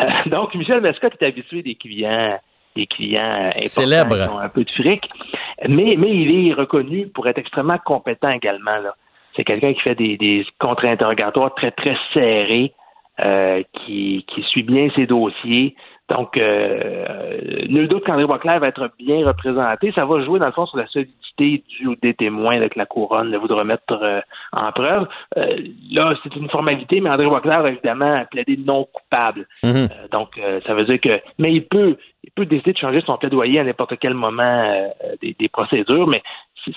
Euh, 0.00 0.04
donc, 0.26 0.54
Michel 0.54 0.80
Mascotte 0.80 1.14
est 1.20 1.26
habitué 1.26 1.62
des 1.62 1.74
clients 1.74 2.38
des 2.76 2.86
clients 2.86 3.52
Célèbres. 3.64 4.16
qui 4.16 4.34
ont 4.34 4.38
un 4.38 4.48
peu 4.48 4.64
de 4.64 4.70
fric, 4.70 5.08
mais, 5.68 5.94
mais 5.96 6.10
il 6.10 6.48
est 6.48 6.52
reconnu 6.54 7.06
pour 7.06 7.28
être 7.28 7.38
extrêmement 7.38 7.78
compétent 7.78 8.30
également. 8.30 8.78
là. 8.78 8.94
C'est 9.36 9.44
quelqu'un 9.44 9.74
qui 9.74 9.80
fait 9.80 9.94
des, 9.94 10.16
des 10.16 10.44
contre-interrogatoires 10.58 11.54
très, 11.54 11.70
très 11.70 11.96
serrés, 12.12 12.72
euh, 13.20 13.62
qui, 13.72 14.24
qui 14.26 14.42
suit 14.42 14.64
bien 14.64 14.88
ses 14.96 15.06
dossiers. 15.06 15.76
Donc, 16.10 16.36
euh, 16.36 17.38
nul 17.68 17.88
doute 17.88 18.04
qu'André 18.04 18.26
Boisclair 18.26 18.60
va 18.60 18.68
être 18.68 18.90
bien 18.98 19.26
représenté. 19.26 19.90
Ça 19.92 20.04
va 20.04 20.22
jouer, 20.22 20.38
dans 20.38 20.46
le 20.46 20.52
fond, 20.52 20.66
sur 20.66 20.76
la 20.76 20.86
solidité 20.88 21.64
du 21.66 21.86
ou 21.86 21.96
des 21.96 22.12
témoins 22.12 22.58
là, 22.58 22.68
que 22.68 22.78
la 22.78 22.84
couronne 22.84 23.30
là, 23.30 23.38
voudra 23.38 23.64
mettre 23.64 23.98
euh, 24.02 24.20
en 24.52 24.70
preuve. 24.72 25.08
Euh, 25.38 25.56
là, 25.90 26.14
c'est 26.22 26.36
une 26.36 26.50
formalité, 26.50 27.00
mais 27.00 27.08
André 27.08 27.26
Boisclair 27.26 27.62
va 27.62 27.70
évidemment 27.70 28.22
plaider 28.30 28.58
non 28.58 28.86
coupable. 28.92 29.46
Euh, 29.64 29.88
donc, 30.12 30.36
euh, 30.38 30.60
ça 30.66 30.74
veut 30.74 30.84
dire 30.84 31.00
que... 31.00 31.20
Mais 31.38 31.52
il 31.52 31.66
peut, 31.66 31.96
il 32.22 32.30
peut 32.32 32.44
décider 32.44 32.74
de 32.74 32.78
changer 32.78 33.00
son 33.00 33.16
plaidoyer 33.16 33.60
à 33.60 33.64
n'importe 33.64 33.98
quel 33.98 34.12
moment 34.12 34.90
des, 35.22 35.34
des 35.38 35.48
procédures, 35.48 36.06
mais 36.06 36.22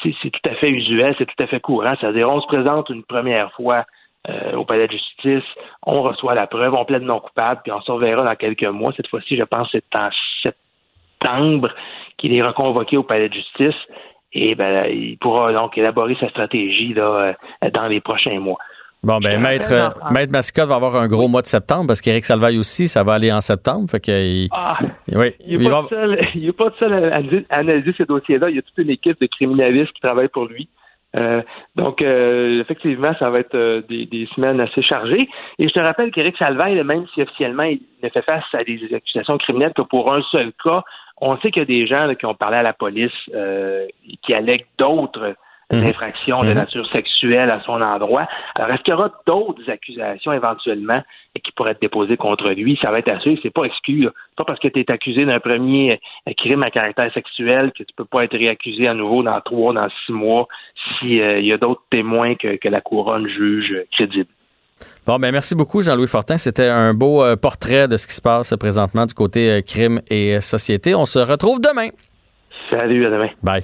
c'est 0.04 0.32
tout 0.32 0.50
à 0.50 0.56
fait 0.56 0.70
usuel, 0.70 1.16
c'est 1.18 1.26
tout 1.26 1.44
à 1.44 1.48
fait 1.48 1.60
courant. 1.60 1.96
C'est-à-dire, 2.00 2.30
on 2.30 2.40
se 2.40 2.48
présente 2.48 2.90
une 2.90 3.04
première 3.04 3.52
fois 3.54 3.86
euh, 4.30 4.56
au 4.56 4.66
palais 4.66 4.88
de 4.88 4.92
justice, 4.94 5.44
on 5.86 6.02
reçoit 6.02 6.36
la 6.36 6.48
preuve, 6.48 6.74
on 6.74 6.86
plaide 6.86 7.04
non 7.04 7.20
coupable, 7.20 7.62
puis 7.64 7.72
on 7.72 7.82
se 7.82 7.92
reverra 7.92 8.24
dans 8.24 8.36
quelques 8.36 8.64
mois. 8.64 8.94
Cette 8.98 9.08
fois-ci, 9.08 9.38
je 9.38 9.44
pense 9.44 9.72
que 9.72 9.78
c'est 9.80 9.98
en 9.98 10.10
septembre 11.20 11.70
qu'il 12.18 12.34
est 12.34 12.42
reconvoqué 12.44 12.98
au 12.98 13.04
palais 13.04 13.30
de 13.30 13.34
justice 13.34 13.76
et 14.34 14.56
ben, 14.56 14.86
il 14.92 15.18
pourra 15.18 15.54
donc 15.54 15.78
élaborer 15.78 16.16
sa 16.20 16.30
stratégie 16.30 16.94
là, 16.94 17.36
euh, 17.64 17.70
dans 17.72 17.88
les 17.88 18.02
prochains 18.02 18.40
mois. 18.40 18.58
Bon, 19.04 19.20
ben, 19.20 19.40
maître, 19.40 19.70
Jean-François- 19.70 20.12
maître 20.12 20.32
Mascotte 20.32 20.68
va 20.68 20.76
avoir 20.76 20.96
un 20.98 21.08
gros 21.08 21.28
mois 21.28 21.42
de 21.42 21.48
septembre 21.48 21.88
parce 21.88 22.02
qu'Éric 22.02 22.26
Salvaille 22.26 22.58
aussi, 22.58 22.88
ça 22.88 23.04
va 23.04 23.14
aller 23.14 23.32
en 23.32 23.42
septembre. 23.42 23.90
Fait 23.90 24.06
il- 24.08 24.50
Ah, 24.52 24.78
oui, 25.14 25.34
il 25.46 25.60
n'est 25.60 25.70
va- 25.70 25.84
pas, 25.90 25.96
est 26.36 26.52
pas 26.52 26.72
seul 26.80 26.94
à 26.94 26.98
analyser, 27.16 27.46
à 27.50 27.58
analyser 27.60 27.94
ces 27.96 28.06
dossiers-là. 28.06 28.50
Il 28.50 28.56
y 28.56 28.60
a 28.60 28.64
toute 28.64 28.78
une 28.78 28.90
équipe 28.90 29.20
de 29.22 29.28
criminalistes 29.28 29.94
qui 29.94 30.02
travaille 30.02 30.28
pour 30.30 30.46
lui. 30.46 30.68
Euh, 31.16 31.42
donc, 31.76 32.02
euh, 32.02 32.62
effectivement, 32.62 33.14
ça 33.18 33.30
va 33.30 33.40
être 33.40 33.56
euh, 33.56 33.82
des, 33.88 34.06
des 34.06 34.28
semaines 34.36 34.60
assez 34.60 34.82
chargées. 34.82 35.30
Et 35.58 35.68
je 35.68 35.74
te 35.74 35.80
rappelle 35.80 36.12
qu'Éric 36.12 36.38
Salvaille, 36.38 36.82
même 36.84 37.08
si 37.14 37.22
officiellement 37.22 37.64
il 37.64 37.82
ne 38.04 38.10
fait 38.10 38.22
face 38.22 38.44
à 38.54 38.64
des 38.64 38.94
accusations 38.94 39.38
criminelles 39.38 39.74
que 39.76 39.84
pour 39.84 40.14
un 40.14 40.22
seul 40.24 40.52
cas, 40.64 40.84
on 41.20 41.38
sait 41.38 41.52
qu'il 41.52 41.62
y 41.62 41.64
a 41.64 41.66
des 41.66 41.88
gens 41.88 42.06
là, 42.06 42.16
qui 42.16 42.26
ont 42.26 42.36
parlé 42.36 42.58
à 42.58 42.64
la 42.64 42.74
police 42.74 43.12
euh, 43.34 43.88
qui 44.24 44.34
allèguent 44.34 44.68
d'autres. 44.78 45.36
D'infraction 45.70 46.42
de 46.42 46.50
mhm. 46.50 46.56
nature 46.56 46.90
sexuelle 46.92 47.50
à 47.50 47.62
son 47.62 47.82
endroit. 47.82 48.28
Alors, 48.56 48.72
est-ce 48.72 48.84
qu'il 48.84 48.94
y 48.94 48.96
aura 48.96 49.12
d'autres 49.26 49.70
accusations 49.70 50.32
éventuellement 50.32 51.02
qui 51.44 51.52
pourraient 51.52 51.72
être 51.72 51.82
déposées 51.82 52.18
contre 52.18 52.50
lui? 52.52 52.80
Ça 52.82 52.92
va 52.92 53.00
être 53.00 53.10
assez, 53.10 53.38
c'est 53.44 53.54
pas 53.54 53.64
exclu. 53.64 54.08
Pas 54.38 54.46
parce 54.46 54.60
que 54.60 54.70
tu 54.70 54.80
es 54.80 54.92
accusé 54.92 55.26
d'un 55.26 55.40
premier 55.40 56.00
crime 56.38 56.64
à 56.64 56.72
caractère 56.72 57.12
sexuel 57.14 57.72
que 57.78 57.84
tu 57.84 57.94
peux 57.96 58.06
pas 58.06 58.24
être 58.24 58.38
réaccusé 58.38 58.88
à 58.88 58.94
nouveau 58.94 59.24
dans 59.24 59.40
trois, 59.42 59.74
dans 59.74 59.90
six 60.06 60.14
mois 60.14 60.48
s'il 61.00 61.22
euh, 61.22 61.40
y 61.42 61.52
a 61.52 61.58
d'autres 61.58 61.84
témoins 61.90 62.36
que, 62.36 62.56
que 62.56 62.70
la 62.70 62.82
couronne 62.82 63.28
juge 63.28 63.74
crédibles. 63.92 64.30
Bon, 65.06 65.18
ben 65.18 65.32
merci 65.32 65.56
beaucoup, 65.56 65.82
Jean-Louis 65.82 66.08
Fortin. 66.08 66.38
C'était 66.38 66.68
un 66.68 66.94
beau 66.94 67.24
euh, 67.24 67.36
portrait 67.36 67.88
de 67.88 67.98
ce 67.98 68.08
qui 68.08 68.14
se 68.14 68.22
passe 68.22 68.54
présentement 68.60 69.06
du 69.06 69.14
côté 69.14 69.50
euh, 69.50 69.62
crime 69.62 70.02
et 70.10 70.40
société. 70.42 70.96
On 70.96 71.06
se 71.06 71.20
retrouve 71.20 71.60
demain. 71.62 71.90
Salut, 72.70 73.06
à 73.06 73.10
demain. 73.10 73.30
Bye. 73.42 73.64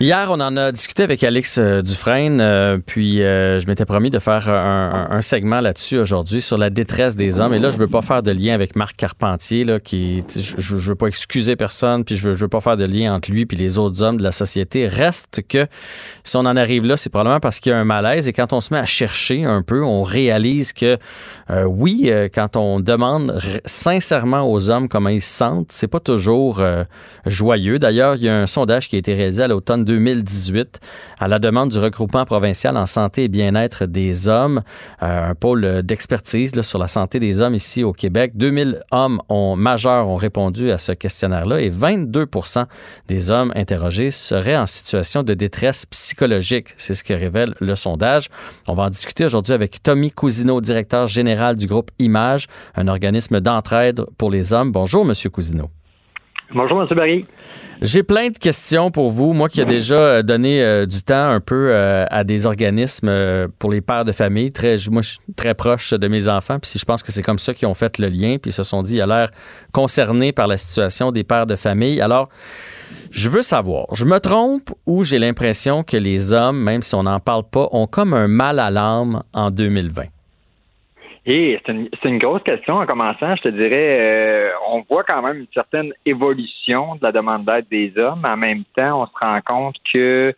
Hier, 0.00 0.28
on 0.30 0.38
en 0.38 0.56
a 0.56 0.70
discuté 0.70 1.02
avec 1.02 1.24
Alex 1.24 1.58
euh, 1.58 1.82
Dufresne, 1.82 2.40
euh, 2.40 2.78
puis 2.78 3.20
euh, 3.20 3.58
je 3.58 3.66
m'étais 3.66 3.84
promis 3.84 4.10
de 4.10 4.20
faire 4.20 4.48
un, 4.48 5.20
segment 5.22 5.60
là-dessus 5.60 5.98
aujourd'hui 5.98 6.40
sur 6.40 6.56
la 6.56 6.70
détresse 6.70 7.16
des 7.16 7.40
hommes. 7.40 7.52
Et 7.52 7.58
là, 7.58 7.70
je 7.70 7.78
veux 7.78 7.88
pas 7.88 8.00
faire 8.00 8.22
de 8.22 8.30
lien 8.30 8.54
avec 8.54 8.76
Marc 8.76 8.94
Carpentier, 8.94 9.64
là, 9.64 9.80
qui, 9.80 10.22
je, 10.56 10.76
veux 10.76 10.94
pas 10.94 11.08
excuser 11.08 11.56
personne, 11.56 12.04
puis 12.04 12.14
je 12.14 12.28
veux, 12.28 12.34
veux 12.34 12.46
pas 12.46 12.60
faire 12.60 12.76
de 12.76 12.84
lien 12.84 13.12
entre 13.12 13.32
lui 13.32 13.44
puis 13.44 13.56
les 13.56 13.80
autres 13.80 14.04
hommes 14.04 14.18
de 14.18 14.22
la 14.22 14.30
société. 14.30 14.86
Reste 14.86 15.40
que 15.48 15.66
si 16.22 16.36
on 16.36 16.46
en 16.46 16.56
arrive 16.56 16.84
là, 16.84 16.96
c'est 16.96 17.10
probablement 17.10 17.40
parce 17.40 17.58
qu'il 17.58 17.70
y 17.70 17.74
a 17.74 17.78
un 17.78 17.84
malaise. 17.84 18.28
Et 18.28 18.32
quand 18.32 18.52
on 18.52 18.60
se 18.60 18.72
met 18.72 18.78
à 18.78 18.86
chercher 18.86 19.44
un 19.44 19.62
peu, 19.62 19.82
on 19.82 20.04
réalise 20.04 20.72
que 20.72 20.96
oui, 21.66 22.12
quand 22.32 22.56
on 22.56 22.78
demande 22.78 23.36
sincèrement 23.64 24.48
aux 24.48 24.70
hommes 24.70 24.88
comment 24.88 25.08
ils 25.08 25.22
se 25.22 25.36
sentent, 25.36 25.72
c'est 25.72 25.88
pas 25.88 26.00
toujours 26.00 26.62
joyeux. 27.26 27.80
D'ailleurs, 27.80 28.14
il 28.14 28.22
y 28.22 28.28
a 28.28 28.36
un 28.36 28.46
sondage 28.46 28.88
qui 28.88 28.94
a 28.94 28.98
été 29.00 29.14
réalisé 29.14 29.42
à 29.42 29.48
l'automne 29.48 29.84
2018 29.88 30.80
à 31.18 31.28
la 31.28 31.38
demande 31.38 31.70
du 31.70 31.78
regroupement 31.78 32.26
provincial 32.26 32.76
en 32.76 32.84
santé 32.84 33.24
et 33.24 33.28
bien-être 33.28 33.86
des 33.86 34.28
hommes, 34.28 34.60
euh, 35.02 35.30
un 35.30 35.34
pôle 35.34 35.82
d'expertise 35.82 36.60
sur 36.60 36.78
la 36.78 36.88
santé 36.88 37.18
des 37.18 37.40
hommes 37.40 37.54
ici 37.54 37.82
au 37.82 37.94
Québec. 37.94 38.32
2000 38.34 38.82
hommes 38.90 39.20
majeurs 39.56 40.08
ont 40.08 40.16
répondu 40.16 40.70
à 40.70 40.78
ce 40.78 40.92
questionnaire-là 40.92 41.60
et 41.60 41.70
22% 41.70 42.66
des 43.08 43.30
hommes 43.30 43.52
interrogés 43.56 44.10
seraient 44.10 44.56
en 44.56 44.66
situation 44.66 45.22
de 45.22 45.32
détresse 45.32 45.86
psychologique. 45.86 46.68
C'est 46.76 46.94
ce 46.94 47.02
que 47.02 47.14
révèle 47.14 47.54
le 47.60 47.74
sondage. 47.74 48.28
On 48.66 48.74
va 48.74 48.84
en 48.84 48.90
discuter 48.90 49.24
aujourd'hui 49.24 49.54
avec 49.54 49.82
Tommy 49.82 50.10
Cousineau, 50.10 50.60
directeur 50.60 51.06
général 51.06 51.56
du 51.56 51.66
groupe 51.66 51.90
Image, 51.98 52.46
un 52.74 52.88
organisme 52.88 53.40
d'entraide 53.40 54.04
pour 54.18 54.30
les 54.30 54.52
hommes. 54.52 54.70
Bonjour, 54.70 55.04
Monsieur 55.04 55.30
Cousineau. 55.30 55.70
Bonjour, 56.54 56.80
M. 56.82 56.88
Barry. 56.96 57.26
J'ai 57.82 58.02
plein 58.02 58.30
de 58.30 58.38
questions 58.38 58.90
pour 58.90 59.10
vous. 59.10 59.34
Moi 59.34 59.50
qui 59.50 59.60
ai 59.60 59.66
déjà 59.66 59.98
euh, 59.98 60.22
donné 60.22 60.62
euh, 60.62 60.86
du 60.86 61.02
temps 61.02 61.28
un 61.28 61.40
peu 61.40 61.68
euh, 61.70 62.06
à 62.10 62.24
des 62.24 62.46
organismes 62.46 63.10
pour 63.58 63.70
les 63.70 63.82
pères 63.82 64.06
de 64.06 64.12
famille, 64.12 64.50
très, 64.50 64.76
moi 64.90 65.02
je 65.02 65.10
suis 65.10 65.18
très 65.36 65.54
proche 65.54 65.92
de 65.92 66.08
mes 66.08 66.26
enfants, 66.26 66.58
puis 66.58 66.72
je 66.74 66.84
pense 66.84 67.02
que 67.02 67.12
c'est 67.12 67.22
comme 67.22 67.38
ça 67.38 67.52
qu'ils 67.52 67.68
ont 67.68 67.74
fait 67.74 67.98
le 67.98 68.08
lien, 68.08 68.38
puis 68.40 68.50
ils 68.50 68.54
se 68.54 68.62
sont 68.62 68.82
dit, 68.82 68.94
il 68.94 69.02
a 69.02 69.06
l'air 69.06 69.30
concerné 69.72 70.32
par 70.32 70.46
la 70.46 70.56
situation 70.56 71.12
des 71.12 71.22
pères 71.22 71.46
de 71.46 71.54
famille. 71.54 72.00
Alors, 72.00 72.30
je 73.10 73.28
veux 73.28 73.42
savoir, 73.42 73.86
je 73.94 74.06
me 74.06 74.18
trompe 74.18 74.70
ou 74.86 75.04
j'ai 75.04 75.18
l'impression 75.18 75.84
que 75.84 75.98
les 75.98 76.32
hommes, 76.32 76.60
même 76.60 76.82
si 76.82 76.94
on 76.94 77.02
n'en 77.02 77.20
parle 77.20 77.44
pas, 77.44 77.68
ont 77.72 77.86
comme 77.86 78.14
un 78.14 78.26
mal 78.26 78.58
à 78.58 78.70
l'âme 78.70 79.22
en 79.34 79.50
2020? 79.50 80.04
Et 81.30 81.60
c'est 81.66 82.08
une, 82.08 82.18
grosse 82.18 82.42
question 82.42 82.76
en 82.76 82.86
commençant. 82.86 83.36
Je 83.36 83.42
te 83.42 83.48
dirais, 83.48 83.98
euh, 84.00 84.50
on 84.70 84.82
voit 84.88 85.04
quand 85.04 85.20
même 85.20 85.40
une 85.40 85.46
certaine 85.52 85.92
évolution 86.06 86.94
de 86.94 87.02
la 87.02 87.12
demande 87.12 87.44
d'aide 87.44 87.66
des 87.70 87.92
hommes. 87.98 88.24
En 88.24 88.38
même 88.38 88.64
temps, 88.74 89.02
on 89.02 89.06
se 89.06 89.12
rend 89.20 89.40
compte 89.42 89.76
que 89.92 90.34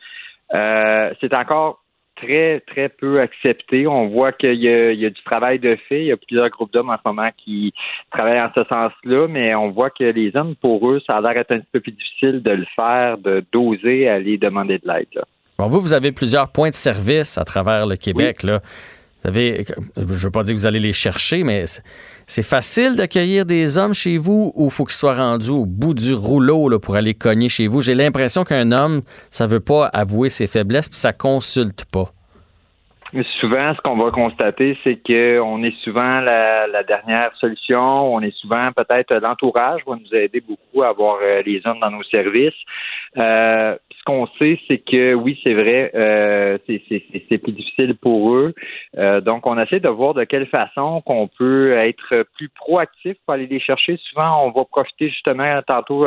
euh, 0.53 1.11
c'est 1.21 1.33
encore 1.33 1.81
très, 2.17 2.59
très 2.67 2.89
peu 2.89 3.21
accepté. 3.21 3.87
On 3.87 4.09
voit 4.09 4.33
qu'il 4.33 4.55
y, 4.55 4.65
y, 4.65 5.07
a 5.07 5.11
du 5.11 5.23
travail 5.23 5.61
de 5.61 5.77
fait. 5.89 6.01
Il 6.01 6.07
y 6.07 6.13
a 6.13 6.17
plusieurs 6.17 6.49
groupes 6.49 6.73
d'hommes 6.73 6.91
en 6.91 6.97
ce 6.97 7.09
moment 7.09 7.31
qui 7.37 7.73
travaillent 8.11 8.43
en 8.43 8.51
ce 8.53 8.65
sens-là, 8.65 9.29
mais 9.29 9.55
on 9.55 9.71
voit 9.71 9.91
que 9.91 10.03
les 10.03 10.35
hommes, 10.35 10.57
pour 10.57 10.91
eux, 10.91 11.01
ça 11.07 11.19
a 11.19 11.21
l'air 11.21 11.37
être 11.37 11.53
un 11.53 11.61
peu 11.71 11.79
plus 11.79 11.93
difficile 11.93 12.43
de 12.43 12.51
le 12.51 12.67
faire, 12.75 13.17
de 13.19 13.45
d'oser 13.53 14.09
aller 14.09 14.39
demander 14.39 14.79
de 14.79 14.89
l'aide. 14.89 15.23
Bon, 15.57 15.69
vous, 15.69 15.81
vous 15.81 15.95
avez 15.95 16.11
plusieurs 16.11 16.51
points 16.51 16.71
de 16.71 16.75
service 16.75 17.39
à 17.39 17.45
travers 17.45 17.87
le 17.87 17.95
Québec. 17.95 18.43
Là. 18.43 18.59
Vous 19.23 19.29
savez, 19.29 19.67
je 19.97 20.03
ne 20.03 20.07
veux 20.07 20.31
pas 20.31 20.43
dire 20.45 20.55
que 20.55 20.61
vous 20.61 20.67
allez 20.67 20.81
les 20.81 20.95
chercher, 20.95 21.45
mais 21.45 21.65
c'est 22.27 22.43
facile 22.43 22.97
d'accueillir 22.97 23.45
des 23.45 23.77
hommes 23.77 23.93
chez 23.93 24.17
vous 24.17 24.53
ou 24.55 24.71
faut 24.71 24.85
qu'ils 24.85 24.97
soient 24.97 25.15
rendus 25.15 25.51
au 25.51 25.67
bout 25.67 25.93
du 25.93 26.15
rouleau 26.15 26.71
là, 26.71 26.79
pour 26.79 26.97
aller 26.97 27.13
cogner 27.13 27.51
chez 27.51 27.67
vous? 27.67 27.83
J'ai 27.83 27.95
l'impression 27.95 28.45
qu'un 28.45 28.73
homme, 28.73 29.03
ça 29.31 29.47
veut 29.47 29.61
pas 29.61 29.87
avouer 29.87 30.31
ses 30.31 30.47
faiblesses 30.47 30.89
puis 30.89 30.99
ça 30.99 31.13
consulte 31.13 31.85
pas. 31.85 32.15
Souvent, 33.41 33.75
ce 33.75 33.81
qu'on 33.81 33.97
va 33.97 34.13
constater, 34.13 34.79
c'est 34.85 34.97
qu'on 35.05 35.63
est 35.65 35.77
souvent 35.83 36.21
la, 36.21 36.83
dernière 36.85 37.35
solution. 37.37 38.15
On 38.15 38.21
est 38.21 38.35
souvent 38.37 38.71
peut-être 38.73 39.13
l'entourage 39.15 39.83
va 39.85 39.97
nous 39.97 40.15
aider 40.15 40.41
beaucoup 40.41 40.83
à 40.83 40.89
avoir 40.89 41.19
euh, 41.21 41.43
les 41.45 41.61
hommes 41.67 41.81
dans 41.81 41.91
nos 41.91 42.05
services. 42.05 42.55
Euh, 43.17 43.77
ce 44.01 44.05
qu'on 44.05 44.27
sait, 44.39 44.59
c'est 44.67 44.79
que 44.79 45.13
oui, 45.13 45.39
c'est 45.45 45.53
vrai, 45.53 45.91
euh, 45.95 46.57
c'est 46.67 47.39
plus 47.39 47.53
difficile 47.53 47.95
pour 47.97 48.35
eux. 48.35 48.55
Euh, 48.97 49.21
donc, 49.21 49.47
on 49.47 49.59
essaie 49.59 49.81
de 49.81 49.89
voir 49.89 50.15
de 50.15 50.25
quelle 50.25 50.47
façon 50.47 51.03
qu'on 51.03 51.29
peut 51.29 51.73
être 51.73 52.25
plus 52.37 52.49
proactif 52.49 53.17
pour 53.25 53.35
aller 53.35 53.47
les 53.47 53.61
chercher. 53.61 53.99
Souvent, 54.09 54.47
on 54.47 54.51
va 54.53 54.65
profiter 54.65 55.11
justement, 55.11 55.61
tantôt, 55.67 56.07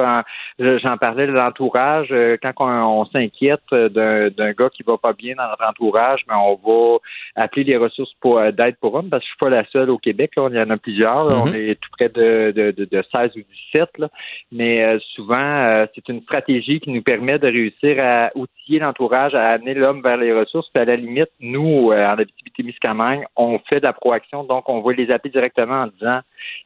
j'en 0.57 0.97
parlais 0.97 1.27
de 1.27 1.33
l'entourage. 1.33 2.07
Euh, 2.11 2.37
quand 2.41 2.53
on, 2.59 3.05
s'inquiète 3.05 3.61
d'un 3.71 4.51
gars 4.53 4.69
qui 4.69 4.81
va 4.83 4.97
pas 4.97 5.13
bien 5.13 5.35
dans 5.35 5.47
notre 5.47 5.63
mais 6.27 6.35
on 6.35 6.55
va 6.55 6.92
appeler 7.35 7.63
les 7.63 7.77
ressources 7.77 8.13
d'aide 8.53 8.75
pour 8.81 8.95
hommes, 8.95 9.09
parce 9.09 9.21
que 9.21 9.25
je 9.25 9.31
suis 9.31 9.39
pas 9.39 9.49
la 9.49 9.65
seule 9.69 9.89
au 9.89 9.97
Québec. 9.97 10.31
Là, 10.35 10.49
il 10.51 10.57
y 10.57 10.61
en 10.61 10.69
a 10.69 10.77
plusieurs. 10.77 11.27
On 11.27 11.47
mm-hmm. 11.47 11.71
est 11.71 11.75
tout 11.75 11.89
près 11.91 12.09
de, 12.09 12.51
de, 12.55 12.71
de, 12.71 13.03
16 13.11 13.31
ou 13.35 13.41
17. 13.73 13.89
Là. 13.97 14.09
Mais 14.51 14.97
souvent, 15.15 15.85
c'est 15.93 16.07
une 16.09 16.21
stratégie 16.21 16.79
qui 16.79 16.91
nous 16.91 17.01
permet 17.01 17.39
de 17.39 17.47
réussir 17.47 17.97
à 17.99 18.31
outiller 18.35 18.79
l'entourage, 18.79 19.33
à 19.35 19.49
amener 19.51 19.73
l'homme 19.73 20.01
vers 20.01 20.17
les 20.17 20.33
ressources. 20.33 20.69
Puis 20.69 20.81
à 20.81 20.85
la 20.85 20.95
limite, 20.95 21.29
nous, 21.39 21.91
euh, 21.91 22.05
en 22.05 22.17
Abitibi-Témiscamingue, 22.17 23.25
on 23.35 23.59
fait 23.59 23.79
de 23.79 23.85
la 23.85 23.93
proaction, 23.93 24.43
donc 24.43 24.67
on 24.69 24.81
va 24.81 24.93
les 24.93 25.11
appeler 25.11 25.31
directement 25.31 25.83
en 25.83 25.87
disant 25.87 26.19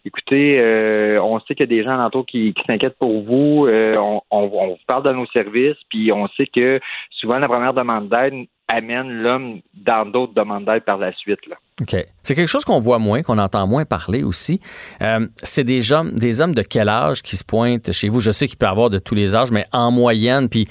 écoutez, 0.05 0.59
euh, 0.59 1.21
on 1.21 1.39
sait 1.41 1.55
qu'il 1.55 1.61
y 1.61 1.63
a 1.63 1.75
des 1.77 1.83
gens 1.83 1.93
alentour 1.93 2.25
qui, 2.25 2.53
qui 2.53 2.63
s'inquiètent 2.65 2.97
pour 2.97 3.23
vous, 3.23 3.65
euh, 3.67 3.95
on, 3.97 4.21
on, 4.31 4.47
vous 4.47 4.77
parle 4.87 5.07
de 5.07 5.13
nos 5.13 5.25
services, 5.27 5.77
puis 5.89 6.11
on 6.11 6.27
sait 6.29 6.47
que 6.47 6.79
souvent 7.11 7.39
la 7.39 7.47
première 7.47 7.73
demande 7.73 8.09
d'aide 8.09 8.47
amène 8.67 9.09
l'homme 9.09 9.61
dans 9.73 10.05
d'autres 10.05 10.33
demandes 10.33 10.65
d'aide 10.65 10.83
par 10.83 10.97
la 10.97 11.13
suite. 11.13 11.39
Là. 11.47 11.55
OK. 11.81 11.95
C'est 12.21 12.35
quelque 12.35 12.47
chose 12.47 12.65
qu'on 12.65 12.79
voit 12.79 12.99
moins, 12.99 13.21
qu'on 13.21 13.37
entend 13.37 13.65
moins 13.67 13.85
parler 13.85 14.23
aussi. 14.23 14.59
Euh, 15.01 15.27
c'est 15.43 15.63
des 15.63 15.91
hommes, 15.91 16.11
des 16.11 16.41
hommes 16.41 16.53
de 16.53 16.61
quel 16.61 16.89
âge 16.89 17.21
qui 17.21 17.37
se 17.37 17.43
pointent 17.43 17.91
chez 17.91 18.09
vous? 18.09 18.19
Je 18.19 18.31
sais 18.31 18.47
qu'il 18.47 18.57
peut 18.57 18.65
y 18.65 18.69
avoir 18.69 18.89
de 18.89 18.99
tous 18.99 19.15
les 19.15 19.35
âges, 19.35 19.51
mais 19.51 19.65
en 19.71 19.91
moyenne, 19.91 20.49
puis, 20.49 20.67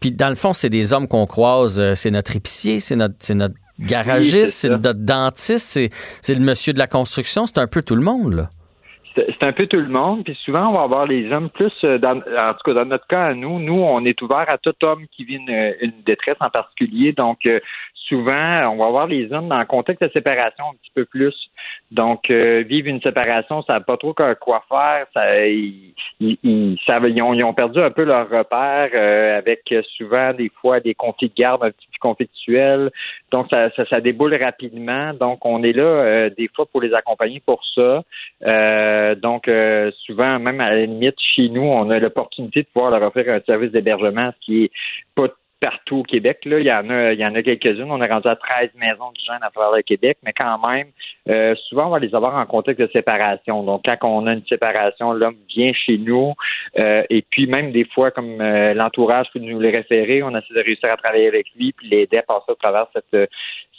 puis 0.00 0.12
dans 0.12 0.28
le 0.28 0.34
fond, 0.34 0.52
c'est 0.52 0.70
des 0.70 0.92
hommes 0.92 1.08
qu'on 1.08 1.26
croise, 1.26 1.80
euh, 1.80 1.94
c'est 1.94 2.10
notre 2.10 2.36
épicier, 2.36 2.78
c'est 2.78 2.96
notre, 2.96 3.16
c'est 3.18 3.34
notre 3.34 3.54
garagiste, 3.80 4.52
c'est 4.52 4.68
notre 4.68 4.92
dentiste, 4.92 5.66
c'est, 5.66 5.90
c'est 6.20 6.34
le 6.34 6.40
monsieur 6.40 6.72
de 6.72 6.78
la 6.78 6.86
construction, 6.86 7.46
c'est 7.46 7.58
un 7.58 7.66
peu 7.66 7.82
tout 7.82 7.96
le 7.96 8.02
monde, 8.02 8.34
là 8.34 8.50
c'est 9.14 9.42
un 9.42 9.52
peu 9.52 9.66
tout 9.66 9.76
le 9.76 9.88
monde. 9.88 10.24
Puis 10.24 10.38
souvent, 10.44 10.68
on 10.68 10.72
va 10.72 10.82
avoir 10.82 11.06
les 11.06 11.30
hommes 11.32 11.50
plus, 11.50 11.72
euh, 11.84 11.98
dans, 11.98 12.18
en 12.18 12.54
tout 12.54 12.62
cas 12.64 12.74
dans 12.74 12.84
notre 12.84 13.06
cas 13.06 13.26
à 13.26 13.34
nous, 13.34 13.58
nous, 13.58 13.80
on 13.80 14.04
est 14.04 14.20
ouvert 14.22 14.44
à 14.48 14.58
tout 14.58 14.74
homme 14.82 15.06
qui 15.10 15.24
vit 15.24 15.36
une, 15.36 15.92
détresse 16.04 16.36
en 16.40 16.50
particulier. 16.50 17.12
Donc, 17.12 17.46
euh, 17.46 17.60
souvent, 18.10 18.68
on 18.70 18.76
va 18.76 18.86
avoir 18.86 19.06
les 19.06 19.32
hommes 19.32 19.48
dans 19.48 19.58
le 19.58 19.64
contexte 19.64 20.02
de 20.02 20.10
séparation 20.12 20.64
un 20.66 20.74
petit 20.82 20.90
peu 20.94 21.06
plus. 21.06 21.34
Donc, 21.90 22.30
euh, 22.30 22.62
vivre 22.66 22.88
une 22.88 23.00
séparation, 23.00 23.62
ça 23.62 23.74
n'a 23.74 23.80
pas 23.80 23.96
trop 23.96 24.12
quoi 24.12 24.62
faire. 24.68 25.06
Ça, 25.14 25.46
ils, 25.46 25.94
ils, 26.20 26.78
ont, 27.22 27.32
ils, 27.32 27.42
ont, 27.42 27.54
perdu 27.54 27.80
un 27.80 27.90
peu 27.90 28.04
leur 28.04 28.28
repère 28.28 28.90
avec 29.38 29.72
souvent 29.96 30.34
des 30.34 30.50
fois 30.60 30.80
des 30.80 30.94
conflits 30.94 31.28
de 31.28 31.34
garde 31.34 31.64
un 31.64 31.70
petit 31.70 31.86
peu 31.86 31.98
conflictuels. 32.00 32.90
Donc, 33.30 33.46
ça, 33.48 33.70
ça, 33.70 33.86
ça 33.86 34.00
déboule 34.00 34.34
rapidement. 34.34 35.14
Donc, 35.14 35.46
on 35.46 35.62
est 35.62 35.72
là 35.72 36.28
des 36.30 36.48
fois 36.54 36.66
pour 36.66 36.82
les 36.82 36.92
accompagner 36.92 37.40
pour 37.40 37.64
ça. 37.74 38.02
Euh, 38.44 39.14
donc, 39.14 39.48
euh, 39.48 39.90
souvent, 40.06 40.38
même 40.38 40.60
à 40.60 40.70
la 40.70 40.86
limite, 40.86 41.16
chez 41.18 41.48
nous, 41.48 41.62
on 41.62 41.90
a 41.90 41.98
l'opportunité 41.98 42.62
de 42.62 42.68
pouvoir 42.72 42.90
leur 42.90 43.02
offrir 43.02 43.32
un 43.32 43.40
service 43.40 43.72
d'hébergement, 43.72 44.30
ce 44.32 44.44
qui 44.44 44.64
est 44.64 44.70
pas 45.14 45.28
partout 45.60 45.98
au 45.98 46.02
Québec. 46.02 46.40
Là, 46.44 46.58
il 46.58 46.66
y 46.66 46.72
en 46.72 46.88
a, 46.90 47.12
il 47.12 47.18
y 47.18 47.24
en 47.24 47.34
a 47.34 47.42
quelques-unes. 47.42 47.90
On 47.90 48.02
est 48.02 48.10
rendu 48.10 48.28
à 48.28 48.36
13 48.36 48.70
maisons 48.76 49.12
du 49.12 49.24
jeune 49.24 49.42
à 49.42 49.50
travers 49.50 49.76
le 49.76 49.82
Québec, 49.82 50.18
mais 50.24 50.32
quand 50.32 50.58
même, 50.66 50.88
euh, 51.28 51.54
souvent 51.68 51.86
on 51.86 51.90
va 51.90 51.98
les 51.98 52.14
avoir 52.14 52.34
en 52.34 52.46
contexte 52.46 52.80
de 52.80 52.90
séparation. 52.92 53.62
Donc, 53.62 53.82
quand 53.84 53.96
on 54.02 54.26
a 54.26 54.32
une 54.32 54.46
séparation, 54.46 55.12
l'homme 55.12 55.36
vient 55.48 55.72
chez 55.72 55.98
nous, 55.98 56.32
euh, 56.78 57.02
et 57.10 57.22
puis 57.30 57.46
même 57.46 57.72
des 57.72 57.84
fois, 57.84 58.10
comme 58.10 58.40
euh, 58.40 58.74
l'entourage 58.74 59.26
peut 59.32 59.38
nous 59.38 59.60
les 59.60 59.70
référer, 59.70 60.22
on 60.22 60.30
essaie 60.30 60.54
de 60.54 60.64
réussir 60.64 60.90
à 60.90 60.96
travailler 60.96 61.28
avec 61.28 61.46
lui, 61.54 61.72
puis 61.72 61.88
l'aider 61.88 62.18
à 62.18 62.22
passer 62.22 62.50
à 62.50 62.54
travers 62.54 62.86
cette 62.94 63.30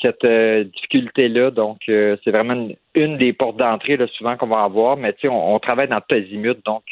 cette 0.02 0.26
difficulté-là. 0.26 1.52
Donc, 1.52 1.78
c'est 1.86 2.32
vraiment 2.32 2.54
une, 2.56 2.76
une 2.94 3.18
des 3.18 3.32
portes 3.32 3.58
d'entrée 3.58 3.98
là, 3.98 4.06
souvent 4.18 4.36
qu'on 4.36 4.48
va 4.48 4.64
avoir, 4.64 4.98
mais 4.98 5.14
tu 5.14 5.22
sais, 5.22 5.28
on, 5.30 5.56
on, 5.56 5.60
travaille 5.60 5.88
dans 5.88 6.02
tout 6.02 6.16
azimut, 6.16 6.58
donc 6.66 6.84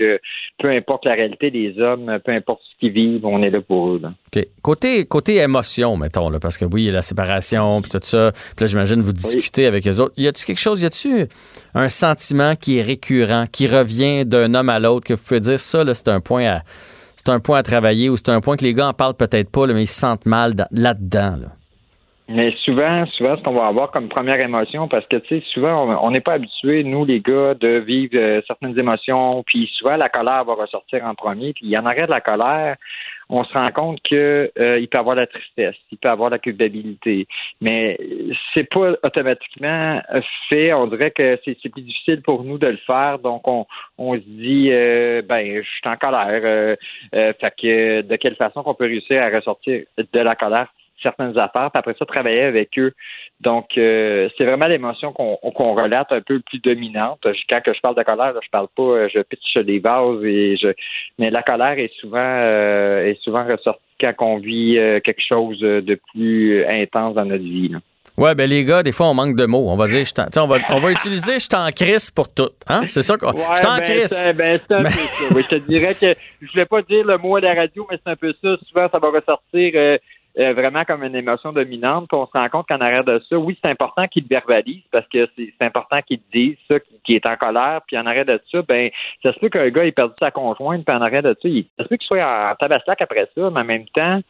peu 0.59 0.69
importe 0.69 1.05
la 1.05 1.13
réalité 1.13 1.51
des 1.51 1.79
hommes, 1.79 2.19
peu 2.23 2.31
importe 2.31 2.61
ce 2.63 2.79
qu'ils 2.79 2.91
vivent, 2.91 3.25
on 3.25 3.41
est 3.41 3.49
là 3.49 3.61
pour 3.61 3.89
eux. 3.89 3.99
Là. 4.01 4.13
OK. 4.35 4.45
Côté, 4.61 5.05
côté 5.05 5.37
émotion, 5.37 5.97
mettons, 5.97 6.29
là, 6.29 6.39
parce 6.39 6.57
que 6.57 6.65
oui, 6.65 6.83
il 6.83 6.85
y 6.85 6.89
a 6.89 6.93
la 6.93 7.01
séparation, 7.01 7.81
puis 7.81 7.91
tout 7.91 7.99
ça. 8.01 8.31
Puis 8.31 8.63
là, 8.63 8.65
j'imagine, 8.65 9.01
vous 9.01 9.13
discutez 9.13 9.65
avec 9.65 9.85
les 9.85 9.99
autres. 9.99 10.13
Y 10.17 10.27
a-tu 10.27 10.45
quelque 10.45 10.59
chose, 10.59 10.81
y 10.81 10.85
a-tu 10.85 11.27
un 11.73 11.89
sentiment 11.89 12.55
qui 12.55 12.79
est 12.79 12.81
récurrent, 12.81 13.45
qui 13.51 13.67
revient 13.67 14.25
d'un 14.25 14.53
homme 14.53 14.69
à 14.69 14.79
l'autre, 14.79 15.05
que 15.05 15.13
vous 15.13 15.23
pouvez 15.23 15.39
dire 15.39 15.59
ça, 15.59 15.83
là, 15.83 15.93
c'est 15.93 16.09
un 16.09 16.21
point 16.21 16.45
à. 16.45 16.61
C'est 17.15 17.27
un 17.27 17.41
point 17.41 17.57
à 17.57 17.63
travailler 17.63 18.09
ou 18.09 18.15
c'est 18.15 18.29
un 18.29 18.39
point 18.39 18.55
que 18.55 18.63
les 18.63 18.73
gars 18.73 18.87
en 18.87 18.93
parlent 18.93 19.13
peut-être 19.13 19.51
pas, 19.51 19.67
là, 19.67 19.73
mais 19.73 19.83
ils 19.83 19.87
se 19.87 19.99
sentent 19.99 20.25
mal 20.25 20.53
là-dedans. 20.71 21.35
Là? 21.35 21.47
Mais 22.31 22.53
souvent, 22.63 23.07
souvent, 23.07 23.37
ce 23.37 23.41
qu'on 23.41 23.53
va 23.53 23.65
avoir 23.65 23.89
comme 23.89 24.07
première 24.07 24.39
émotion, 24.39 24.87
parce 24.87 25.05
que, 25.07 25.15
tu 25.15 25.39
sais, 25.39 25.43
souvent, 25.51 25.97
on 26.03 26.11
n'est 26.11 26.21
pas 26.21 26.33
habitué, 26.33 26.83
nous, 26.83 27.03
les 27.03 27.21
gars, 27.21 27.55
de 27.55 27.79
vivre 27.79 28.15
euh, 28.15 28.41
certaines 28.45 28.77
émotions, 28.77 29.41
puis 29.43 29.67
souvent, 29.73 29.97
la 29.97 30.09
colère 30.09 30.45
va 30.45 30.53
ressortir 30.53 31.03
en 31.05 31.15
premier, 31.15 31.53
puis 31.53 31.65
il 31.65 31.69
y 31.71 31.77
en 31.77 31.85
aurait 31.85 32.05
de 32.05 32.11
la 32.11 32.21
colère, 32.21 32.75
on 33.29 33.43
se 33.43 33.53
rend 33.53 33.71
compte 33.71 33.99
que 34.03 34.51
euh, 34.59 34.79
il 34.79 34.87
peut 34.87 34.97
avoir 34.97 35.15
la 35.15 35.27
tristesse, 35.27 35.75
il 35.91 35.97
peut 35.97 36.09
avoir 36.09 36.29
la 36.29 36.39
culpabilité, 36.39 37.27
mais 37.61 37.97
c'est 38.53 38.67
pas 38.69 38.93
automatiquement 39.03 40.01
fait. 40.49 40.73
On 40.73 40.87
dirait 40.87 41.11
que 41.11 41.39
c'est 41.45 41.69
plus 41.69 41.83
difficile 41.83 42.21
pour 42.21 42.43
nous 42.43 42.57
de 42.57 42.67
le 42.67 42.77
faire, 42.77 43.19
donc 43.19 43.47
on, 43.47 43.67
on 43.99 44.15
se 44.15 44.25
dit 44.25 44.69
euh, 44.71 45.21
ben 45.21 45.61
je 45.63 45.67
suis 45.67 45.87
en 45.87 45.95
colère. 45.95 46.41
Euh, 46.43 46.75
fait 47.11 47.53
que 47.59 48.01
de 48.01 48.15
quelle 48.15 48.35
façon 48.35 48.63
qu'on 48.63 48.73
peut 48.73 48.85
réussir 48.85 49.21
à 49.21 49.29
ressortir 49.29 49.83
de 49.97 50.19
la 50.19 50.35
colère? 50.35 50.67
Certaines 51.01 51.37
affaires, 51.37 51.69
puis 51.71 51.79
après 51.79 51.95
ça, 51.97 52.05
travailler 52.05 52.41
avec 52.41 52.77
eux. 52.77 52.93
Donc, 53.41 53.77
euh, 53.77 54.29
c'est 54.37 54.45
vraiment 54.45 54.67
l'émotion 54.67 55.13
qu'on 55.13 55.73
relate 55.73 56.11
un 56.11 56.21
peu 56.21 56.39
plus 56.41 56.59
dominante. 56.59 57.25
Quand 57.49 57.61
que 57.61 57.73
je 57.73 57.79
parle 57.79 57.95
de 57.95 58.03
colère, 58.03 58.33
je 58.43 58.49
parle 58.49 58.67
pas, 58.75 58.83
euh, 58.83 59.09
je 59.13 59.19
pitche 59.21 59.57
des 59.57 59.79
vases 59.79 60.23
et 60.23 60.57
je 60.57 60.69
mais 61.17 61.29
la 61.29 61.41
colère 61.41 61.79
est 61.79 61.93
souvent 61.99 62.19
euh, 62.19 63.05
est 63.05 63.19
souvent 63.21 63.45
ressortie 63.45 63.81
quand 63.99 64.13
on 64.19 64.37
vit 64.37 64.77
quelque 65.03 65.21
chose 65.25 65.59
de 65.59 65.99
plus 66.13 66.65
intense 66.65 67.15
dans 67.15 67.25
notre 67.25 67.43
vie. 67.43 67.69
Là. 67.69 67.79
Ouais, 68.19 68.35
ben 68.35 68.49
les 68.49 68.65
gars, 68.65 68.83
des 68.83 68.91
fois, 68.91 69.07
on 69.07 69.13
manque 69.13 69.37
de 69.37 69.45
mots. 69.45 69.69
On 69.69 69.77
va 69.77 69.87
dire, 69.87 70.03
je 70.03 70.39
on 70.41 70.47
va, 70.47 70.57
on 70.71 70.79
va 70.79 70.91
utiliser 70.91 71.39
je 71.39 71.47
t'en 71.47 71.69
crisse 71.71 72.11
pour 72.11 72.27
tout. 72.27 72.49
Hein? 72.67 72.81
C'est 72.85 73.01
ça 73.01 73.15
qu'on. 73.15 73.31
je 73.31 73.61
t'en 73.61 73.77
ben, 73.77 73.81
crisse. 73.81 74.31
Ben, 74.35 74.59
c'est 74.67 74.75
un 74.75 74.83
peu 74.83 74.89
ça. 74.89 75.33
Oui, 75.33 75.41
je 75.43 75.55
te 75.55 75.67
dirais 75.69 75.95
que 75.95 76.13
je 76.41 76.51
voulais 76.51 76.65
pas 76.65 76.81
dire 76.81 77.05
le 77.05 77.17
mot 77.17 77.37
à 77.37 77.39
la 77.39 77.53
radio, 77.53 77.87
mais 77.89 77.97
c'est 78.03 78.11
un 78.11 78.17
peu 78.17 78.33
ça. 78.43 78.57
Souvent, 78.67 78.89
ça 78.91 78.99
va 78.99 79.09
ressortir. 79.09 79.71
Euh, 79.75 79.97
vraiment 80.39 80.85
comme 80.85 81.03
une 81.03 81.15
émotion 81.15 81.51
dominante. 81.51 82.07
Puis 82.07 82.17
on 82.17 82.25
se 82.25 82.31
rend 82.31 82.47
compte 82.49 82.67
qu'en 82.67 82.79
arrière 82.79 83.03
de 83.03 83.21
ça, 83.29 83.37
oui, 83.37 83.57
c'est 83.61 83.69
important 83.69 84.07
qu'il 84.07 84.23
le 84.23 84.29
verbalise 84.29 84.83
parce 84.91 85.07
que 85.07 85.27
c'est 85.35 85.53
important 85.61 86.01
qu'il 86.01 86.19
dise 86.33 86.57
ça, 86.67 86.75
qu'il 87.03 87.15
est 87.15 87.25
en 87.25 87.35
colère. 87.35 87.81
Puis 87.87 87.97
en 87.97 88.05
arrière 88.05 88.25
de 88.25 88.39
ça, 88.51 88.61
ben 88.61 88.89
ça 89.21 89.33
se 89.33 89.39
peut 89.39 89.49
qu'un 89.49 89.69
gars 89.69 89.85
ait 89.85 89.91
perdu 89.91 90.15
sa 90.19 90.31
conjointe. 90.31 90.85
Puis 90.85 90.95
en 90.95 91.01
arrière 91.01 91.23
de 91.23 91.35
ça, 91.41 91.49
il, 91.49 91.65
ça 91.77 91.83
se 91.83 91.89
peut 91.89 91.97
qu'il 91.97 92.07
soit 92.07 92.23
en 92.23 92.55
tabaslac 92.55 93.01
après 93.01 93.27
ça, 93.35 93.49
mais 93.49 93.59
en 93.59 93.65
même 93.65 93.87
temps, 93.89 94.21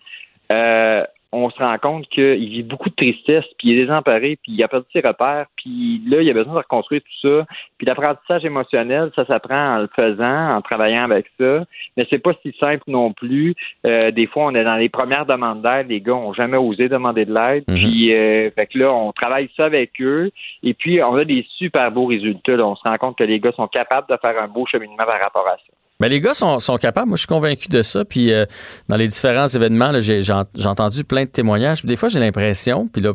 euh, 0.52 1.04
on 1.32 1.50
se 1.52 1.58
rend 1.60 1.78
compte 1.78 2.08
qu'il 2.10 2.50
vit 2.50 2.64
beaucoup 2.64 2.90
de 2.90 2.96
tristesse, 2.96 3.46
puis 3.58 3.70
il 3.70 3.78
est 3.78 3.82
désemparé, 3.86 4.38
puis 4.42 4.54
il 4.54 4.64
a 4.64 4.68
perdu 4.68 4.88
ses 4.92 5.02
repères, 5.02 5.46
puis 5.58 6.02
là, 6.08 6.22
il 6.22 6.30
a 6.30 6.34
besoin 6.34 6.54
de 6.54 6.58
reconstruire 6.60 7.02
tout 7.02 7.28
ça. 7.28 7.46
Puis 7.78 7.86
l'apprentissage 7.86 8.44
émotionnel, 8.46 9.12
ça 9.16 9.26
s'apprend 9.26 9.76
en 9.76 9.78
le 9.80 9.90
faisant, 9.96 10.56
en 10.56 10.62
travaillant 10.62 11.04
avec 11.04 11.28
ça, 11.40 11.66
mais 11.96 12.08
c'est 12.10 12.18
pas 12.20 12.32
si 12.42 12.52
simple 12.60 12.84
non 12.88 13.14
plus. 13.14 13.56
Euh, 13.86 14.10
des 14.12 14.26
fois, 14.26 14.46
on 14.46 14.56
est 14.56 14.64
dans 14.64 14.76
les 14.78 14.90
premières 14.90 15.26
demandes 15.28 15.62
d'aide, 15.62 15.88
les 15.90 16.02
gars 16.02 16.16
ont 16.16 16.34
jamais 16.34 16.58
osé 16.58 16.90
demander 16.90 17.26
de 17.26 17.34
l'aide, 17.34 17.64
Mhm. 17.68 17.76
puis 17.76 18.14
euh, 18.16 18.50
fait 18.52 18.66
que 18.68 18.80
là, 18.80 18.92
on 18.92 19.12
travaille 19.12 19.50
ça 19.56 19.66
avec 19.66 20.02
eux, 20.02 20.32
et 20.64 20.74
puis 20.74 21.02
on 21.04 21.16
a 21.16 21.26
des 21.26 21.46
super 21.58 21.92
beaux 21.92 22.06
résultats. 22.06 22.56
là. 22.56 22.66
On 22.66 22.76
se 22.76 22.84
rend 22.84 22.98
compte 22.98 23.18
que 23.18 23.24
les 23.24 23.40
gars 23.40 23.52
sont 23.52 23.68
capables 23.68 24.08
de 24.10 24.18
faire 24.18 24.42
un 24.42 24.48
beau 24.48 24.66
cheminement 24.66 25.06
par 25.06 25.20
rapport 25.20 25.48
à 25.48 25.58
ça. 25.58 25.74
Ben, 26.02 26.08
les 26.08 26.22
gars 26.22 26.34
sont, 26.34 26.60
sont 26.60 26.78
capables. 26.78 27.10
Moi, 27.10 27.18
je 27.18 27.22
suis 27.24 27.28
convaincu 27.28 27.68
de 27.68 27.82
ça. 27.82 28.06
Puis, 28.06 28.32
euh, 28.32 28.46
dans 28.88 28.96
les 28.96 29.10
différents 29.10 29.48
événements, 29.50 29.92
là, 29.92 30.00
j'ai, 30.00 30.24
j'ai 30.24 30.32
ent- 30.32 30.46
j'ai 30.56 30.66
entendu 30.68 31.04
plein 31.04 31.24
de 31.26 31.30
témoignages. 31.30 31.80
Puis 31.80 31.90
des 31.90 31.98
fois, 31.98 32.08
j'ai 32.08 32.22
l'impression, 32.22 32.88
puis 32.88 33.02
là, 33.02 33.12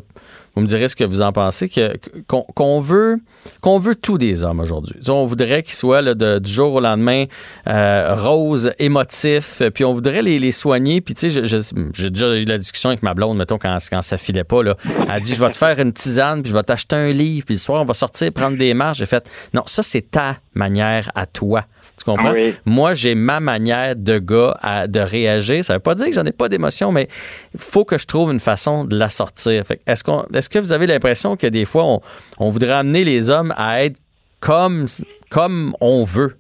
vous 0.54 0.60
me 0.60 0.66
direz 0.66 0.88
ce 0.88 0.94
que 0.94 1.02
vous 1.04 1.22
en 1.22 1.32
pensez, 1.32 1.70
que, 1.70 1.94
qu'on, 2.28 2.42
qu'on 2.42 2.80
veut, 2.80 3.16
qu'on 3.62 3.78
veut 3.78 3.94
tout 3.94 4.18
des 4.18 4.44
hommes 4.44 4.60
aujourd'hui. 4.60 4.96
On 5.08 5.24
voudrait 5.24 5.62
qu'ils 5.62 5.74
soient 5.76 6.02
là, 6.02 6.12
de- 6.14 6.38
du 6.38 6.52
jour 6.52 6.74
au 6.74 6.80
lendemain 6.80 7.24
euh, 7.68 8.14
roses, 8.14 8.70
émotifs, 8.78 9.62
puis 9.72 9.86
on 9.86 9.94
voudrait 9.94 10.20
les, 10.20 10.38
les 10.38 10.52
soigner. 10.52 11.00
Puis, 11.00 11.14
tu 11.14 11.30
sais, 11.30 11.46
j'ai 11.94 12.10
déjà 12.10 12.36
eu 12.36 12.44
la 12.44 12.58
discussion 12.58 12.90
avec 12.90 13.02
ma 13.02 13.14
blonde, 13.14 13.38
mettons, 13.38 13.56
quand, 13.56 13.78
quand 13.90 14.02
ça 14.02 14.18
filait 14.18 14.44
pas. 14.44 14.62
Là. 14.62 14.76
Elle 15.04 15.10
a 15.10 15.20
dit 15.20 15.34
Je 15.34 15.40
vais 15.42 15.50
te 15.50 15.56
faire 15.56 15.80
une 15.80 15.94
tisane, 15.94 16.42
puis 16.42 16.50
je 16.52 16.54
vais 16.56 16.62
t'acheter 16.62 16.96
un 16.96 17.12
livre, 17.12 17.46
puis 17.46 17.54
le 17.54 17.60
soir, 17.60 17.80
on 17.80 17.86
va 17.86 17.94
sortir 17.94 18.30
prendre 18.30 18.58
des 18.58 18.74
marches. 18.74 18.98
J'ai 18.98 19.06
fait 19.06 19.26
Non, 19.54 19.62
ça, 19.64 19.82
c'est 19.82 20.10
ta 20.10 20.36
manière 20.54 21.10
à 21.14 21.24
toi. 21.24 21.64
Tu 22.04 22.10
comprends? 22.10 22.32
Oui. 22.32 22.54
Moi, 22.66 22.92
j'ai 22.94 23.14
ma 23.14 23.40
manière 23.40 23.96
de 23.96 24.18
gars 24.18 24.56
à- 24.60 24.86
de 24.86 25.00
réagir. 25.00 25.64
Ça 25.64 25.72
veut 25.74 25.78
pas 25.80 25.94
dire 25.94 26.06
que 26.06 26.12
j'en 26.12 26.24
ai 26.26 26.32
pas 26.32 26.50
d'émotion, 26.50 26.92
mais 26.92 27.08
il 27.54 27.60
faut 27.60 27.86
que 27.86 27.96
je 27.96 28.04
trouve 28.06 28.30
une 28.30 28.40
façon 28.40 28.84
de 28.84 28.94
la 28.96 29.08
sortir. 29.08 29.64
Est-ce, 29.86 30.02
est-ce 30.34 30.48
que 30.50 30.58
vous 30.58 30.72
avez 30.72 30.86
l'impression 30.86 31.36
que 31.36 31.46
des 31.46 31.64
fois, 31.64 31.84
on, 31.86 32.00
on 32.38 32.50
voudrait 32.50 32.72
amener 32.74 33.04
les 33.04 33.30
hommes 33.30 33.54
à 33.56 33.84
être 33.84 33.96
comme, 34.40 34.86
comme 35.30 35.74
on 35.80 36.04
veut? 36.04 36.36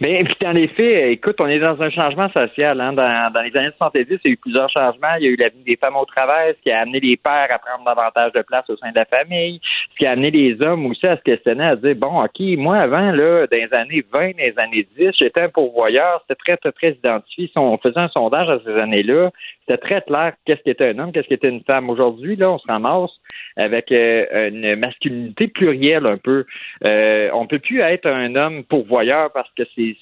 Mais 0.00 0.24
puis 0.24 0.34
dans 0.40 0.52
les 0.52 0.68
faits, 0.68 1.12
écoute, 1.12 1.36
on 1.40 1.46
est 1.46 1.58
dans 1.58 1.80
un 1.80 1.90
changement 1.90 2.28
social. 2.30 2.80
Hein. 2.80 2.92
Dans, 2.92 3.32
dans 3.32 3.42
les 3.42 3.56
années 3.56 3.70
70, 3.78 4.06
il 4.08 4.18
y 4.24 4.28
a 4.28 4.32
eu 4.32 4.36
plusieurs 4.36 4.70
changements. 4.70 5.14
Il 5.18 5.24
y 5.24 5.26
a 5.28 5.30
eu 5.30 5.36
l'avenue 5.36 5.62
des 5.64 5.76
femmes 5.76 5.96
au 5.96 6.04
travail, 6.04 6.54
ce 6.56 6.62
qui 6.62 6.70
a 6.70 6.80
amené 6.80 7.00
les 7.00 7.16
pères 7.16 7.48
à 7.50 7.58
prendre 7.58 7.84
davantage 7.84 8.32
de 8.32 8.42
place 8.42 8.68
au 8.68 8.76
sein 8.76 8.90
de 8.90 8.96
la 8.96 9.04
famille, 9.04 9.60
ce 9.92 9.98
qui 9.98 10.06
a 10.06 10.12
amené 10.12 10.30
les 10.30 10.60
hommes 10.62 10.86
aussi 10.86 11.06
à 11.06 11.16
se 11.16 11.22
questionner, 11.22 11.64
à 11.64 11.76
dire, 11.76 11.94
bon, 11.96 12.22
OK, 12.22 12.40
moi, 12.58 12.78
avant, 12.78 13.12
là, 13.12 13.46
dans 13.46 13.56
les 13.56 13.72
années 13.74 14.04
20, 14.12 14.30
dans 14.32 14.38
les 14.38 14.54
années 14.58 14.86
10, 14.98 15.10
j'étais 15.18 15.42
un 15.42 15.48
pourvoyeur, 15.48 16.22
c'était 16.22 16.38
très, 16.38 16.56
très, 16.56 16.72
très 16.72 16.90
identifié. 16.92 17.48
Si 17.48 17.58
on 17.58 17.78
faisait 17.78 17.98
un 17.98 18.08
sondage 18.08 18.48
à 18.48 18.58
ces 18.64 18.78
années-là, 18.78 19.30
c'était 19.60 19.78
très 19.78 20.02
clair 20.02 20.32
qu'est-ce 20.44 20.62
qu'était 20.62 20.88
un 20.88 20.98
homme, 20.98 21.12
qu'est-ce 21.12 21.28
qu'était 21.28 21.48
une 21.48 21.62
femme. 21.62 21.90
Aujourd'hui, 21.90 22.36
là, 22.36 22.50
on 22.50 22.58
se 22.58 22.66
ramasse 22.66 23.10
avec 23.56 23.92
euh, 23.92 24.48
une 24.48 24.76
masculinité 24.76 25.48
plurielle 25.48 26.06
un 26.06 26.16
peu. 26.16 26.44
Euh, 26.84 27.30
on 27.32 27.46
peut 27.46 27.58
plus 27.58 27.80
être 27.80 28.06
un 28.06 28.34
homme 28.34 28.64
pourvoyeur 28.64 29.32
parce 29.32 29.50
que 29.56 29.62
c'est 29.74 29.96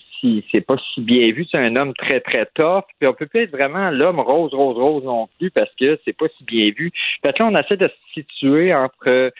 c'est 0.52 0.60
pas 0.60 0.76
si 0.92 1.00
bien 1.00 1.32
vu, 1.32 1.46
c'est 1.50 1.56
un 1.56 1.76
homme 1.76 1.94
très 1.94 2.20
très 2.20 2.46
tough. 2.54 2.84
Puis 2.98 3.08
on 3.08 3.14
peut 3.14 3.26
plus 3.26 3.40
être 3.40 3.52
vraiment 3.52 3.90
l'homme 3.90 4.20
rose 4.20 4.52
rose 4.52 4.76
rose 4.76 5.02
non 5.02 5.28
plus 5.38 5.50
parce 5.50 5.70
que 5.80 5.98
c'est 6.04 6.16
pas 6.16 6.26
si 6.36 6.44
bien 6.44 6.70
vu. 6.76 6.92
Fait 7.22 7.32
que 7.32 7.42
là 7.42 7.48
on 7.50 7.56
essaie 7.58 7.78
de 7.78 7.88
se 7.88 8.12
situer 8.12 8.74
entre 8.74 9.32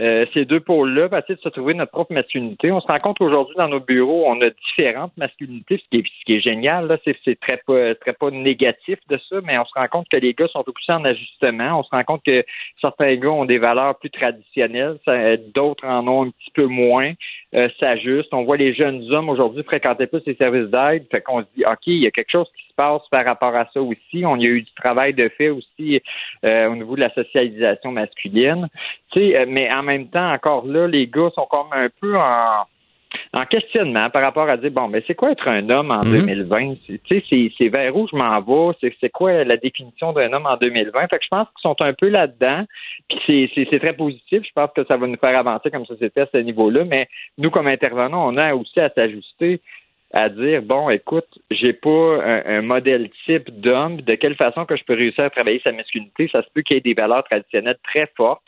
euh, 0.00 0.24
ces 0.32 0.44
deux 0.44 0.60
pôles-là, 0.60 1.08
pour 1.08 1.18
essayer 1.18 1.34
de 1.34 1.40
se 1.40 1.48
trouver 1.50 1.74
notre 1.74 1.92
propre 1.92 2.12
masculinité. 2.12 2.72
On 2.72 2.80
se 2.80 2.86
rend 2.86 2.98
compte 2.98 3.18
qu'aujourd'hui, 3.18 3.54
dans 3.56 3.68
nos 3.68 3.80
bureaux, 3.80 4.24
on 4.26 4.40
a 4.40 4.50
différentes 4.50 5.16
masculinités, 5.16 5.78
ce 5.78 5.88
qui 5.90 5.98
est, 5.98 6.04
ce 6.06 6.24
qui 6.24 6.34
est 6.36 6.40
génial. 6.40 6.98
C'est, 7.04 7.16
c'est 7.24 7.38
très 7.38 7.60
pas 7.66 7.94
très 7.96 8.14
pas 8.14 8.30
négatif 8.30 8.98
de 9.08 9.18
ça, 9.28 9.36
mais 9.44 9.58
on 9.58 9.64
se 9.64 9.74
rend 9.74 9.88
compte 9.88 10.08
que 10.08 10.16
les 10.16 10.32
gars 10.32 10.48
sont 10.48 10.64
aussi 10.66 10.92
en 10.92 11.04
ajustement. 11.04 11.78
On 11.78 11.82
se 11.82 11.90
rend 11.90 12.04
compte 12.04 12.22
que 12.24 12.44
certains 12.80 13.16
gars 13.16 13.30
ont 13.30 13.44
des 13.44 13.58
valeurs 13.58 13.98
plus 13.98 14.10
traditionnelles, 14.10 14.98
d'autres 15.54 15.86
en 15.86 16.08
ont 16.08 16.26
un 16.26 16.30
petit 16.30 16.50
peu 16.54 16.66
moins. 16.66 17.12
Euh, 17.54 17.68
s'ajustent. 17.78 18.32
On 18.32 18.44
voit 18.44 18.56
les 18.56 18.72
jeunes 18.72 19.12
hommes 19.12 19.28
aujourd'hui 19.28 19.62
fréquenter 19.62 20.06
plus 20.06 20.22
les 20.24 20.34
services 20.36 20.70
d'aide. 20.70 21.06
Fait 21.10 21.20
qu'on 21.20 21.42
se 21.42 21.46
dit, 21.54 21.64
OK, 21.66 21.86
il 21.86 22.02
y 22.02 22.06
a 22.06 22.10
quelque 22.10 22.30
chose 22.30 22.48
qui 22.56 22.71
passe 22.82 23.02
par 23.10 23.24
rapport 23.24 23.54
à 23.54 23.66
ça 23.72 23.80
aussi. 23.80 24.24
On 24.24 24.36
y 24.36 24.46
a 24.46 24.50
eu 24.50 24.62
du 24.62 24.72
travail 24.74 25.14
de 25.14 25.28
fait 25.28 25.50
aussi 25.50 26.00
euh, 26.44 26.68
au 26.68 26.74
niveau 26.76 26.94
de 26.96 27.00
la 27.00 27.12
socialisation 27.14 27.92
masculine. 27.92 28.68
Tu 29.12 29.20
sais, 29.20 29.36
euh, 29.36 29.44
mais 29.48 29.72
en 29.72 29.82
même 29.82 30.08
temps, 30.08 30.32
encore 30.32 30.66
là, 30.66 30.86
les 30.88 31.06
gars 31.06 31.30
sont 31.34 31.46
comme 31.50 31.72
un 31.72 31.88
peu 32.00 32.16
en 32.16 32.64
en 33.34 33.44
questionnement 33.44 34.08
par 34.08 34.22
rapport 34.22 34.48
à 34.48 34.56
dire 34.56 34.70
bon 34.70 34.88
mais 34.88 35.02
c'est 35.06 35.14
quoi 35.14 35.32
être 35.32 35.46
un 35.46 35.68
homme 35.68 35.90
en 35.90 36.02
Mhm. 36.02 36.12
2020 36.12 36.74
C'est- 36.86 37.02
tu 37.04 37.20
sais 37.20 37.50
c'est 37.58 37.68
vers 37.68 37.94
où 37.94 38.08
je 38.10 38.16
m'en 38.16 38.40
vais? 38.40 38.72
C'est 39.00 39.10
quoi 39.10 39.44
la 39.44 39.58
définition 39.58 40.14
d'un 40.14 40.32
homme 40.32 40.46
en 40.46 40.56
2020 40.56 41.08
fait 41.10 41.18
que 41.18 41.24
je 41.24 41.28
pense 41.28 41.46
qu'ils 41.48 41.60
sont 41.68 41.76
un 41.82 41.92
peu 41.92 42.08
là-dedans. 42.08 42.64
Puis 43.10 43.50
c'est 43.54 43.78
très 43.78 43.92
positif. 43.92 44.40
Je 44.48 44.52
pense 44.54 44.70
que 44.74 44.82
ça 44.86 44.96
va 44.96 45.06
nous 45.06 45.18
faire 45.18 45.36
avancer 45.38 45.70
comme 45.70 45.84
société 45.84 46.22
à 46.22 46.26
ce 46.32 46.38
niveau-là. 46.38 46.84
Mais 46.86 47.06
nous 47.36 47.50
comme 47.50 47.66
intervenants 47.66 48.26
on 48.32 48.38
a 48.38 48.54
aussi 48.54 48.80
à 48.80 48.88
s'ajuster 48.88 49.60
à 50.12 50.28
dire 50.28 50.62
bon 50.62 50.90
écoute 50.90 51.38
j'ai 51.50 51.72
pas 51.72 52.22
un, 52.24 52.58
un 52.58 52.62
modèle 52.62 53.10
type 53.24 53.48
d'homme 53.60 54.00
de 54.02 54.14
quelle 54.14 54.36
façon 54.36 54.64
que 54.64 54.76
je 54.76 54.84
peux 54.84 54.94
réussir 54.94 55.24
à 55.24 55.30
travailler 55.30 55.60
sa 55.64 55.72
masculinité? 55.72 56.28
Ça 56.30 56.42
se 56.42 56.48
peut 56.54 56.62
qu'il 56.62 56.76
y 56.76 56.78
ait 56.78 56.82
des 56.82 56.94
valeurs 56.94 57.24
traditionnelles 57.24 57.78
très 57.82 58.10
fortes 58.16 58.46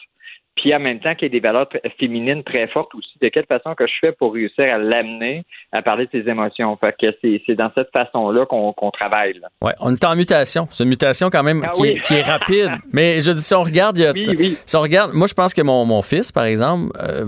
puis 0.56 0.74
en 0.74 0.78
même 0.81 1.01
temps 1.01 1.14
qu'il 1.14 1.24
y 1.24 1.26
ait 1.26 1.31
des 1.31 1.40
valeurs 1.40 1.68
féminines 1.98 2.43
très 2.44 2.68
fortes 2.68 2.94
aussi. 2.94 3.10
De 3.20 3.28
quelle 3.28 3.47
façon 3.47 3.74
que 3.74 3.86
je 3.86 3.93
fais 4.01 4.12
pour 4.12 4.35
réussir 4.35 4.64
à 4.72 4.78
l'amener 4.78 5.44
à 5.72 5.82
parler 5.82 6.06
de 6.06 6.10
ses 6.22 6.28
émotions? 6.31 6.76
Fait 6.76 6.94
que 6.98 7.06
c'est, 7.47 7.55
dans 7.55 7.70
cette 7.74 7.90
façon-là 7.93 8.47
qu'on, 8.47 8.72
travaille. 8.93 9.35
Là. 9.40 9.48
Ouais, 9.62 9.72
on 9.81 9.93
est 9.94 10.05
en 10.05 10.14
mutation. 10.14 10.68
C'est 10.70 10.85
une 10.85 10.90
mutation 10.90 11.28
quand 11.31 11.43
même 11.43 11.62
Ah 11.66 11.72
qui, 11.74 11.82
oui. 11.82 11.89
est, 11.89 12.01
qui 12.01 12.14
est 12.14 12.22
rapide. 12.22 12.70
Mais 12.93 13.20
je 13.20 13.32
dis, 13.32 13.43
si 13.43 13.55
on 13.55 13.62
regarde, 13.62 13.98
il 13.98 14.05
y 14.05 14.06
a- 14.06 14.12
Oui, 14.12 14.26
oui. 14.39 14.59
si 14.64 14.76
on 14.76 14.81
regarde, 14.81 15.12
moi 15.12 15.26
je 15.26 15.35
pense 15.35 15.52
que 15.55 15.62
mon, 15.62 15.85
mon 15.85 16.02
fils, 16.02 16.31
par 16.31 16.44
exemple, 16.44 16.93
euh, 17.02 17.24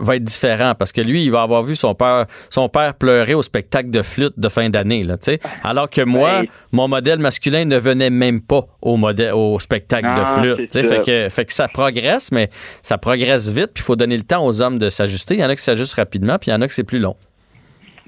va, 0.00 0.16
être 0.16 0.22
différent 0.24 0.72
parce 0.78 0.92
que 0.92 1.00
lui, 1.02 1.24
il 1.24 1.30
va 1.30 1.42
avoir 1.42 1.62
vu 1.62 1.76
son 1.76 1.94
père, 1.94 2.26
son 2.50 2.68
père 2.68 2.94
pleurer 2.94 3.34
au 3.34 3.42
spectacle 3.42 3.90
de 3.90 4.02
flûte 4.02 4.34
de 4.38 4.48
fin 4.48 4.70
d'année, 4.70 5.02
là, 5.02 5.18
tu 5.18 5.32
sais. 5.32 5.40
Alors 5.62 5.90
que 5.90 6.00
moi, 6.02 6.42
Ben- 6.42 6.48
mon 6.72 6.88
modèle 6.88 7.18
masculin 7.18 7.64
ne 7.64 7.76
venait 7.76 8.10
même 8.10 8.40
pas 8.40 8.62
au 8.80 8.96
modèle, 8.96 9.32
au 9.34 9.58
spectacle 9.58 10.06
de 10.14 10.20
Ah, 10.24 10.38
flûte. 10.40 10.72
Fait 10.72 11.02
que, 11.04 11.28
fait 11.28 11.44
que 11.44 11.52
ça 11.52 11.68
progresse, 11.68 12.32
mais 12.32 12.45
ça 12.82 12.98
progresse 12.98 13.48
vite. 13.48 13.70
Puis 13.74 13.82
il 13.82 13.86
faut 13.86 13.96
donner 13.96 14.16
le 14.16 14.22
temps 14.22 14.44
aux 14.44 14.62
hommes 14.62 14.78
de 14.78 14.90
s'ajuster. 14.90 15.34
Il 15.34 15.40
y 15.40 15.44
en 15.44 15.48
a 15.48 15.56
qui 15.56 15.62
s'ajustent 15.62 15.94
rapidement, 15.94 16.38
puis 16.38 16.50
il 16.50 16.54
y 16.54 16.56
en 16.56 16.62
a 16.62 16.68
qui 16.68 16.74
c'est 16.74 16.84
plus 16.84 16.98
long. 16.98 17.16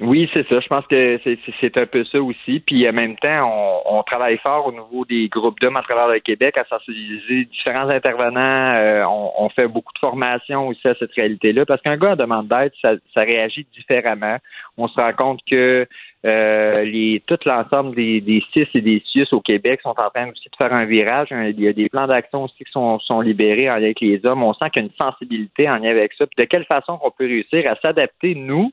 Oui, 0.00 0.30
c'est 0.32 0.46
ça. 0.48 0.60
Je 0.60 0.68
pense 0.68 0.86
que 0.86 1.18
c'est, 1.60 1.76
un 1.76 1.86
peu 1.86 2.04
ça 2.04 2.22
aussi. 2.22 2.60
Puis 2.60 2.88
en 2.88 2.92
même 2.92 3.16
temps, 3.16 3.82
on, 3.84 3.98
on 3.98 4.02
travaille 4.04 4.38
fort 4.38 4.68
au 4.68 4.72
niveau 4.72 5.04
des 5.04 5.28
groupes 5.28 5.58
d'hommes 5.58 5.76
à 5.76 5.82
travers 5.82 6.06
le 6.06 6.20
Québec 6.20 6.56
à 6.56 6.64
sensibiliser 6.66 7.46
différents 7.46 7.88
intervenants. 7.88 8.74
Euh, 8.76 9.04
on, 9.08 9.32
on 9.38 9.48
fait 9.48 9.66
beaucoup 9.66 9.92
de 9.92 9.98
formations 9.98 10.68
aussi 10.68 10.86
à 10.86 10.94
cette 10.94 11.12
réalité-là 11.14 11.66
parce 11.66 11.82
qu'un 11.82 11.96
gars 11.96 12.12
en 12.12 12.16
demande 12.16 12.46
d'aide, 12.46 12.72
ça, 12.80 12.92
ça 13.12 13.22
réagit 13.22 13.66
différemment. 13.76 14.36
On 14.76 14.86
se 14.86 14.94
rend 14.94 15.12
compte 15.14 15.40
que 15.50 15.88
euh, 16.24 16.84
les, 16.84 17.22
tout 17.26 17.38
l'ensemble 17.44 17.96
des, 17.96 18.20
des 18.20 18.42
CIS 18.52 18.68
et 18.74 18.80
des 18.80 19.02
CIUS 19.06 19.28
au 19.32 19.40
Québec 19.40 19.80
sont 19.82 19.90
en 19.90 20.10
train 20.10 20.30
aussi 20.30 20.48
de 20.48 20.56
faire 20.56 20.72
un 20.72 20.84
virage. 20.84 21.28
Il 21.30 21.60
y 21.60 21.68
a 21.68 21.72
des 21.72 21.88
plans 21.88 22.06
d'action 22.06 22.44
aussi 22.44 22.64
qui 22.64 22.70
sont, 22.70 23.00
sont 23.00 23.20
libérés 23.20 23.68
en 23.68 23.74
lien 23.74 23.82
avec 23.82 24.00
les 24.00 24.24
hommes. 24.24 24.44
On 24.44 24.52
sent 24.54 24.70
qu'il 24.72 24.82
y 24.82 24.84
a 24.84 24.88
une 24.88 24.94
sensibilité 24.96 25.68
en 25.68 25.76
lien 25.76 25.90
avec 25.90 26.12
ça. 26.14 26.26
Puis 26.26 26.44
de 26.44 26.48
quelle 26.48 26.64
façon 26.64 26.98
qu'on 26.98 27.10
peut 27.10 27.26
réussir 27.26 27.68
à 27.68 27.76
s'adapter, 27.76 28.36
nous, 28.36 28.72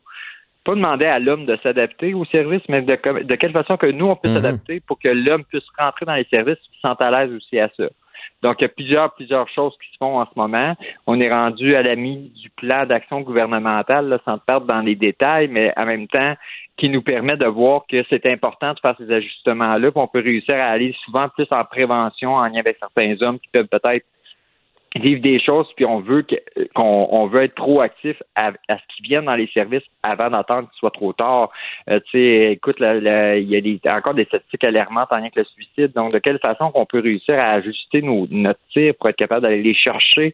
pas 0.66 0.76
demander 0.76 1.06
à 1.06 1.20
l'homme 1.20 1.46
de 1.46 1.58
s'adapter 1.64 2.14
au 2.14 2.26
service, 2.26 2.62
mais 2.68 2.82
de, 2.82 3.24
de 3.24 3.36
quelle 3.36 3.54
façon 3.54 3.78
que 3.78 3.86
nous, 3.86 4.08
on 4.08 4.16
peut 4.16 4.30
Mhm. 4.30 4.36
s'adapter 4.36 4.82
pour 4.82 5.00
que 5.00 5.08
l'homme 5.08 5.46
puisse 5.46 5.64
rentrer 5.78 6.06
dans 6.06 6.16
les 6.16 6.26
services 6.26 6.58
et 6.58 6.76
se 6.76 6.82
sente 6.82 7.02
à 7.02 7.12
l'aise 7.12 7.32
aussi 7.34 7.60
à 7.60 7.70
ça. 7.78 7.86
Donc, 8.42 8.58
il 8.60 8.64
y 8.64 8.66
a 8.66 8.70
plusieurs, 8.70 9.14
plusieurs 9.14 9.48
choses 9.50 9.74
qui 9.82 9.92
se 9.92 9.98
font 9.98 10.20
en 10.20 10.26
ce 10.26 10.32
moment. 10.36 10.76
On 11.08 11.20
est 11.20 11.32
rendu 11.32 11.76
à 11.76 11.84
la 11.84 11.96
mise 11.96 12.34
du 12.34 12.50
plan 12.50 12.86
d'action 12.86 13.22
gouvernementale, 13.22 14.08
là, 14.10 14.20
sans 14.26 14.38
perdre 14.40 14.68
dans 14.68 14.82
les 14.82 14.96
détails, 14.96 15.48
mais 15.48 15.72
en 15.78 15.86
même 15.86 16.08
temps, 16.08 16.34
qui 16.78 16.90
nous 16.90 17.02
permet 17.02 17.38
de 17.38 17.46
voir 17.46 17.84
que 17.90 18.04
c'est 18.10 18.26
important 18.26 18.74
de 18.74 18.80
faire 18.80 18.96
ces 18.98 19.12
ajustements-là, 19.12 19.92
puis 19.92 20.02
on 20.02 20.08
peut 20.08 20.22
réussir 20.22 20.56
à 20.56 20.66
aller 20.66 20.94
souvent 21.06 21.30
plus 21.30 21.48
en 21.52 21.64
prévention 21.64 22.36
en 22.36 22.48
lien 22.48 22.60
avec 22.60 22.78
certains 22.80 23.16
hommes 23.22 23.40
qui 23.40 23.50
peuvent 23.54 23.68
peut-être 23.68 24.06
vivre 24.96 25.22
des 25.22 25.40
choses, 25.40 25.68
puis 25.76 25.86
on 25.86 26.00
veut 26.00 26.26
qu'on 26.74 27.08
on 27.12 27.28
veut 27.28 27.44
être 27.44 27.56
proactif 27.56 28.22
à, 28.36 28.54
à 28.68 28.78
ce 28.78 28.96
qu'ils 28.96 29.06
viennent 29.08 29.26
dans 29.26 29.36
les 29.36 29.48
services 29.48 29.84
avant 30.04 30.30
d'attendre 30.30 30.70
qu'il 30.70 30.80
soit 30.80 30.92
trop 30.92 31.14
tard. 31.14 31.50
Euh, 31.90 32.00
tu 32.12 32.18
sais, 32.18 32.52
écoute, 32.54 32.78
il 32.80 33.50
y 33.50 33.56
a 33.56 33.62
des, 33.62 33.80
encore 33.86 34.14
des 34.14 34.26
statistiques 34.26 34.64
alarmantes 34.64 35.12
en 35.12 35.18
lien 35.18 35.24
avec 35.24 35.36
le 35.36 35.44
suicide. 35.44 35.92
Donc, 35.94 36.12
de 36.12 36.20
quelle 36.20 36.40
façon 36.40 36.72
qu'on 36.72 36.86
peut 36.86 37.00
réussir 37.00 37.38
à 37.38 37.52
ajuster 37.52 38.02
nos, 38.02 38.28
notre 38.32 38.60
tir 38.72 38.94
pour 38.96 39.10
être 39.10 39.18
capable 39.18 39.42
d'aller 39.42 39.64
les 39.64 39.74
chercher? 39.74 40.34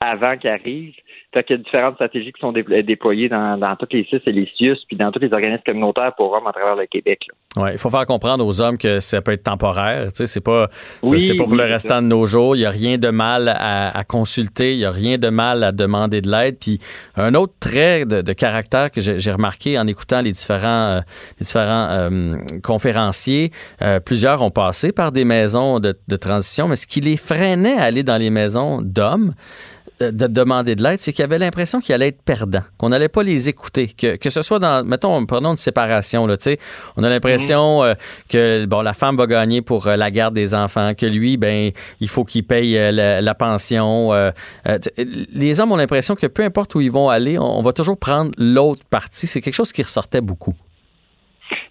Avant 0.00 0.36
qu'ils 0.36 0.50
arrivent. 0.50 0.94
Fait 1.34 1.44
qu'il 1.44 1.56
y 1.56 1.58
a 1.60 1.62
différentes 1.62 1.94
stratégies 1.94 2.30
qui 2.32 2.40
sont 2.40 2.52
dé- 2.52 2.82
déployées 2.82 3.28
dans, 3.30 3.56
dans 3.58 3.74
toutes 3.76 3.92
les 3.94 4.04
CIS 4.04 4.20
et 4.26 4.32
les 4.32 4.46
CIUS, 4.56 4.76
puis 4.86 4.96
dans 4.98 5.10
tous 5.10 5.18
les 5.20 5.32
organismes 5.32 5.62
communautaires 5.64 6.12
pour 6.14 6.30
hommes 6.32 6.46
à 6.46 6.52
travers 6.52 6.76
le 6.76 6.84
Québec. 6.86 7.20
là. 7.56 7.62
Ouais, 7.62 7.72
il 7.72 7.78
faut 7.78 7.88
faire 7.90 8.04
comprendre 8.06 8.46
aux 8.46 8.60
hommes 8.60 8.76
que 8.78 8.98
ça 9.00 9.22
peut 9.22 9.32
être 9.32 9.42
temporaire. 9.44 10.04
Tu 10.12 10.18
sais, 10.18 10.26
c'est 10.26 10.40
pas, 10.42 10.68
Oui, 11.02 11.20
c'est 11.20 11.34
pas 11.34 11.44
pour 11.44 11.52
oui, 11.52 11.58
le 11.58 11.64
restant 11.64 11.96
ça. 11.96 12.00
de 12.02 12.06
nos 12.06 12.26
jours. 12.26 12.54
Il 12.56 12.60
y 12.60 12.66
a 12.66 12.70
rien 12.70 12.98
de 12.98 13.08
mal 13.08 13.48
à, 13.48 13.96
à 13.96 14.04
consulter. 14.04 14.72
Il 14.74 14.78
y 14.80 14.84
a 14.84 14.90
rien 14.90 15.16
de 15.18 15.28
mal 15.30 15.62
à 15.64 15.72
demander 15.72 16.20
de 16.20 16.30
l'aide. 16.30 16.58
Puis 16.60 16.78
un 17.16 17.34
autre 17.34 17.54
trait 17.60 18.04
de, 18.04 18.20
de 18.20 18.32
caractère 18.34 18.90
que 18.90 19.00
j'ai 19.00 19.18
j'ai 19.18 19.32
remarqué 19.32 19.78
en 19.78 19.86
écoutant 19.86 20.20
les 20.20 20.32
différents, 20.32 20.96
euh, 20.96 21.00
les 21.40 21.44
différents 21.46 21.88
euh, 21.90 22.36
conférenciers, 22.62 23.50
euh, 23.82 24.00
plusieurs 24.00 24.42
ont 24.42 24.50
passé 24.50 24.92
par 24.92 25.12
des 25.12 25.24
maisons 25.24 25.78
de, 25.78 25.94
de 26.08 26.16
transition, 26.16 26.68
mais 26.68 26.76
ce 26.76 26.86
qui 26.86 27.00
les 27.00 27.16
freinait 27.16 27.76
à 27.78 27.82
aller 27.84 28.02
dans 28.02 28.18
les 28.18 28.30
maisons 28.30 28.80
d'hommes, 28.82 29.32
de, 30.00 30.10
de 30.10 30.26
demander 30.26 30.74
de 30.74 30.82
l'aide, 30.82 30.98
c'est 31.00 31.12
qu'ils 31.12 31.24
avaient 31.24 31.38
l'impression 31.38 31.80
qu'ils 31.80 31.94
allaient 31.94 32.08
être 32.08 32.22
perdants, 32.22 32.64
qu'on 32.78 32.88
n'allait 32.88 33.08
pas 33.08 33.22
les 33.22 33.48
écouter, 33.48 33.88
que, 33.88 34.16
que 34.16 34.30
ce 34.30 34.42
soit 34.42 34.58
dans, 34.58 34.84
mettons, 34.84 35.24
prenons 35.26 35.52
une 35.52 35.56
séparation, 35.56 36.26
là, 36.26 36.36
tu 36.36 36.44
sais, 36.44 36.58
on 36.96 37.04
a 37.04 37.08
l'impression 37.10 37.82
euh, 37.84 37.94
que, 38.28 38.64
bon, 38.66 38.82
la 38.82 38.94
femme 38.94 39.16
va 39.16 39.26
gagner 39.26 39.62
pour 39.62 39.86
euh, 39.86 39.96
la 39.96 40.10
garde 40.10 40.34
des 40.34 40.54
enfants, 40.54 40.94
que 40.94 41.06
lui, 41.06 41.36
ben, 41.36 41.70
il 42.00 42.08
faut 42.08 42.24
qu'il 42.24 42.44
paye 42.44 42.76
euh, 42.76 42.90
la, 42.90 43.20
la 43.20 43.34
pension. 43.34 44.12
euh, 44.12 44.30
euh, 44.66 44.78
les 45.32 45.60
hommes 45.60 45.72
ont 45.72 45.76
l'impression 45.76 46.14
que 46.14 46.26
peu 46.26 46.42
importe 46.42 46.74
où 46.74 46.80
ils 46.80 46.90
vont 46.90 47.08
aller, 47.08 47.38
on, 47.38 47.58
on 47.58 47.62
va 47.62 47.72
toujours 47.72 47.98
prendre 47.98 48.32
l'autre 48.38 48.82
partie. 48.90 49.26
C'est 49.26 49.40
quelque 49.40 49.54
chose 49.54 49.72
qui 49.72 49.82
ressortait 49.82 50.20
beaucoup. 50.20 50.54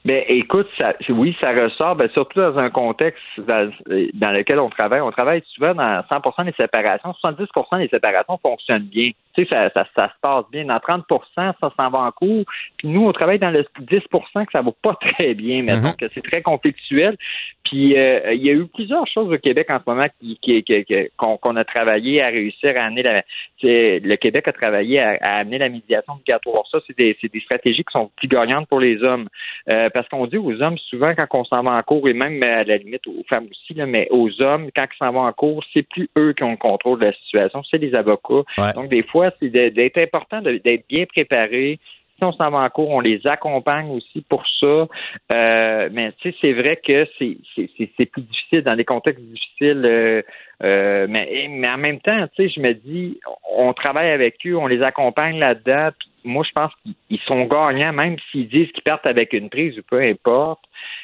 Ben, 0.03 0.23
écoute, 0.27 0.67
ça, 0.77 0.93
oui, 1.09 1.35
ça 1.39 1.51
ressort, 1.53 1.95
ben, 1.95 2.09
surtout 2.09 2.39
dans 2.39 2.57
un 2.57 2.69
contexte 2.69 3.21
dans, 3.39 3.71
dans 4.13 4.31
lequel 4.31 4.59
on 4.59 4.69
travaille. 4.69 5.01
On 5.01 5.11
travaille 5.11 5.43
souvent 5.53 5.73
dans 5.75 6.01
100% 6.09 6.45
des 6.45 6.51
séparations. 6.53 7.11
70% 7.23 7.79
des 7.79 7.87
séparations 7.87 8.37
fonctionnent 8.41 8.83
bien. 8.83 9.11
Tu 9.33 9.43
sais, 9.43 9.49
ça, 9.49 9.69
ça, 9.69 9.87
ça 9.95 10.07
se 10.09 10.13
passe 10.21 10.45
bien. 10.51 10.65
Dans 10.65 10.77
30% 10.77 11.03
ça 11.35 11.53
s'en 11.77 11.89
va 11.89 11.99
en 11.99 12.11
cours. 12.11 12.43
Puis 12.77 12.87
nous, 12.87 13.07
on 13.07 13.11
travaille 13.13 13.39
dans 13.39 13.51
le 13.51 13.65
10% 13.79 14.45
que 14.45 14.51
ça 14.51 14.61
va 14.61 14.71
pas 14.81 14.95
très 15.01 15.33
bien, 15.35 15.63
mettons, 15.63 15.89
Mhm. 15.89 15.95
que 15.95 16.07
c'est 16.13 16.23
très 16.23 16.41
conflictuel. 16.41 17.15
Puis 17.63 17.97
euh, 17.97 18.33
il 18.33 18.41
y 18.43 18.49
a 18.49 18.53
eu 18.53 18.65
plusieurs 18.67 19.07
choses 19.07 19.31
au 19.31 19.37
Québec 19.37 19.67
en 19.69 19.77
ce 19.79 19.83
moment 19.89 20.07
qui, 20.19 20.37
qui, 20.41 20.61
qui- 20.63 20.83
qui- 20.83 21.07
qu'on, 21.17 21.37
qu'on 21.37 21.55
a 21.55 21.63
travaillé 21.63 22.21
à 22.21 22.27
réussir 22.27 22.73
à 22.75 22.85
amener 22.85 23.03
la. 23.03 23.21
Le 23.63 24.15
Québec 24.15 24.47
a 24.47 24.51
travaillé 24.53 24.99
à, 24.99 25.17
à 25.21 25.35
amener 25.37 25.59
la 25.59 25.69
médiation 25.69 26.13
obligatoire. 26.13 26.63
Ça, 26.71 26.79
c'est 26.87 26.97
des, 26.97 27.15
c'est 27.21 27.31
des 27.31 27.39
stratégies 27.39 27.83
qui 27.83 27.91
sont 27.91 28.09
plus 28.17 28.27
gagnantes 28.27 28.67
pour 28.67 28.79
les 28.79 29.01
hommes. 29.03 29.27
Euh, 29.69 29.89
parce 29.93 30.07
qu'on 30.09 30.25
dit 30.25 30.37
aux 30.37 30.61
hommes 30.61 30.77
souvent 30.77 31.13
quand 31.15 31.27
on 31.33 31.43
s'en 31.45 31.61
va 31.63 31.71
en 31.71 31.83
cours, 31.83 32.07
et 32.09 32.13
même 32.13 32.41
à 32.41 32.63
la 32.63 32.77
limite 32.77 33.05
aux 33.07 33.23
femmes 33.29 33.47
aussi, 33.51 33.73
là, 33.75 33.85
mais 33.85 34.07
aux 34.09 34.41
hommes, 34.41 34.69
quand 34.75 34.85
ils 34.91 34.97
s'en 34.97 35.11
vont 35.11 35.21
en 35.21 35.33
cours, 35.33 35.63
c'est 35.73 35.83
plus 35.87 36.09
eux 36.17 36.33
qui 36.33 36.43
ont 36.43 36.51
le 36.51 36.57
contrôle 36.57 36.99
de 36.99 37.05
la 37.05 37.13
situation, 37.13 37.61
c'est 37.69 37.77
les 37.77 37.93
avocats. 37.93 38.43
Ouais. 38.57 38.73
Donc, 38.73 38.87
des 38.89 39.03
fois, 39.03 39.31
c'est 39.39 39.49
d'être 39.49 39.97
important 39.97 40.41
d'être 40.41 40.87
bien 40.87 41.05
préparé. 41.05 41.79
Si 42.17 42.23
on 42.23 42.31
s'en 42.33 42.51
va 42.51 42.59
en 42.59 42.69
cours, 42.69 42.89
on 42.91 42.99
les 42.99 43.25
accompagne 43.25 43.89
aussi 43.89 44.21
pour 44.29 44.43
ça. 44.59 44.87
Euh, 45.33 45.89
mais 45.91 46.11
tu 46.19 46.29
sais, 46.31 46.37
c'est 46.39 46.53
vrai 46.53 46.75
que 46.77 47.07
c'est 47.17 47.37
c'est- 47.55 47.69
c'est- 47.77 47.89
c'est 47.97 48.05
plus 48.05 48.21
difficile 48.21 48.61
dans 48.61 48.75
des 48.75 48.85
contextes 48.85 49.21
difficiles. 49.23 49.81
euh, 49.85 50.21
euh, 50.63 51.07
mais, 51.09 51.47
mais 51.49 51.69
en 51.69 51.77
même 51.77 51.99
temps, 51.99 52.27
tu 52.35 52.43
sais, 52.43 52.53
je 52.55 52.59
me 52.59 52.73
dis, 52.73 53.19
on 53.55 53.73
travaille 53.73 54.11
avec 54.11 54.35
eux, 54.45 54.55
on 54.55 54.67
les 54.67 54.81
accompagne 54.83 55.39
là-dedans. 55.39 55.89
puis 55.97 56.09
moi, 56.23 56.43
je 56.47 56.51
pense 56.51 56.71
qu'ils 56.83 57.19
sont 57.21 57.45
gagnants, 57.45 57.93
même 57.93 58.17
s'ils 58.31 58.47
disent 58.47 58.71
qu'ils 58.71 58.83
partent 58.83 59.05
avec 59.05 59.33
une 59.33 59.49
prise 59.49 59.77
ou 59.77 59.81
peu 59.83 60.01
importe. 60.01 60.61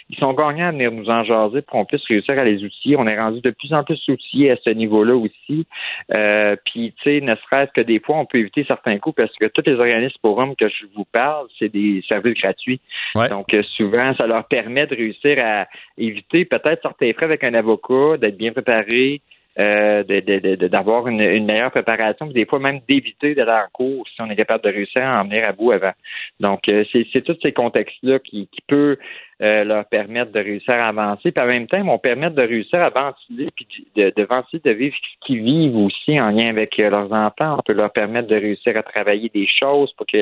Ils 0.09 0.17
sont 0.17 0.33
gagnants 0.33 0.67
à 0.67 0.71
venir 0.71 0.91
nous 0.91 1.09
en 1.09 1.23
jaser 1.23 1.61
pour 1.61 1.73
qu'on 1.73 1.85
puisse 1.85 2.05
réussir 2.05 2.37
à 2.39 2.43
les 2.43 2.63
outiller. 2.63 2.95
On 2.97 3.07
est 3.07 3.19
rendu 3.19 3.41
de 3.41 3.51
plus 3.51 3.73
en 3.73 3.83
plus 3.83 4.01
outillés 4.07 4.51
à 4.51 4.57
ce 4.57 4.69
niveau-là 4.69 5.15
aussi. 5.15 5.65
Euh, 6.13 6.55
puis, 6.65 6.93
tu 7.01 7.03
sais, 7.03 7.21
ne 7.21 7.35
serait-ce 7.35 7.71
que 7.73 7.81
des 7.81 7.99
fois, 7.99 8.17
on 8.17 8.25
peut 8.25 8.37
éviter 8.39 8.63
certains 8.65 8.97
coûts 8.99 9.11
parce 9.11 9.35
que 9.35 9.45
tous 9.45 9.63
les 9.65 9.75
organismes 9.75 10.17
pour 10.21 10.37
hommes 10.37 10.55
que 10.55 10.69
je 10.69 10.85
vous 10.95 11.05
parle, 11.05 11.47
c'est 11.59 11.69
des 11.69 12.03
services 12.07 12.35
gratuits. 12.35 12.79
Ouais. 13.15 13.29
Donc, 13.29 13.53
euh, 13.53 13.63
souvent, 13.75 14.13
ça 14.15 14.27
leur 14.27 14.47
permet 14.47 14.87
de 14.87 14.95
réussir 14.95 15.37
à 15.43 15.67
éviter 15.97 16.45
peut-être 16.45 16.81
certains 16.81 17.11
frais 17.13 17.25
avec 17.25 17.43
un 17.43 17.53
avocat, 17.53 18.17
d'être 18.17 18.37
bien 18.37 18.53
préparé, 18.53 19.21
euh, 19.59 20.03
de- 20.03 20.55
de- 20.55 20.67
d'avoir 20.67 21.07
une, 21.07 21.21
une 21.21 21.45
meilleure 21.45 21.71
préparation, 21.71 22.25
puis 22.27 22.33
des 22.33 22.45
fois 22.45 22.59
même 22.59 22.79
d'éviter 22.87 23.33
d'aller 23.35 23.51
en 23.51 23.67
cours 23.73 24.07
si 24.07 24.21
on 24.21 24.29
est 24.29 24.35
capable 24.35 24.63
de 24.63 24.69
réussir 24.69 25.03
à 25.03 25.21
en 25.21 25.23
venir 25.23 25.47
à 25.47 25.51
bout 25.51 25.71
avant. 25.71 25.93
Donc, 26.39 26.69
euh, 26.69 26.83
c'est 26.91 27.05
c'est 27.11 27.21
tous 27.23 27.37
ces 27.41 27.53
contextes-là 27.53 28.19
qui, 28.19 28.47
qui 28.51 28.61
peut 28.67 28.97
euh, 29.41 29.63
leur 29.63 29.85
permettre 29.85 30.31
de 30.31 30.39
réussir 30.39 30.73
à 30.73 30.87
avancer, 30.87 31.31
puis 31.31 31.43
en 31.43 31.47
même 31.47 31.67
temps, 31.67 31.83
vont 31.83 31.99
permettre 31.99 32.35
de 32.35 32.41
réussir 32.41 32.81
à 32.81 32.89
ventiler, 32.89 33.49
puis 33.55 33.67
de, 33.95 34.11
de 34.15 34.23
ventiler, 34.23 34.61
de 34.65 34.71
vivre 34.71 34.95
ce 34.95 35.27
qu'ils 35.27 35.43
vivent 35.43 35.77
aussi 35.77 36.19
en 36.19 36.31
lien 36.31 36.49
avec 36.49 36.79
euh, 36.79 36.89
leurs 36.89 37.11
enfants. 37.11 37.57
On 37.59 37.61
peut 37.61 37.73
leur 37.73 37.91
permettre 37.91 38.27
de 38.27 38.35
réussir 38.35 38.75
à 38.75 38.83
travailler 38.83 39.29
des 39.33 39.47
choses 39.47 39.93
pour 39.93 40.05
que 40.07 40.17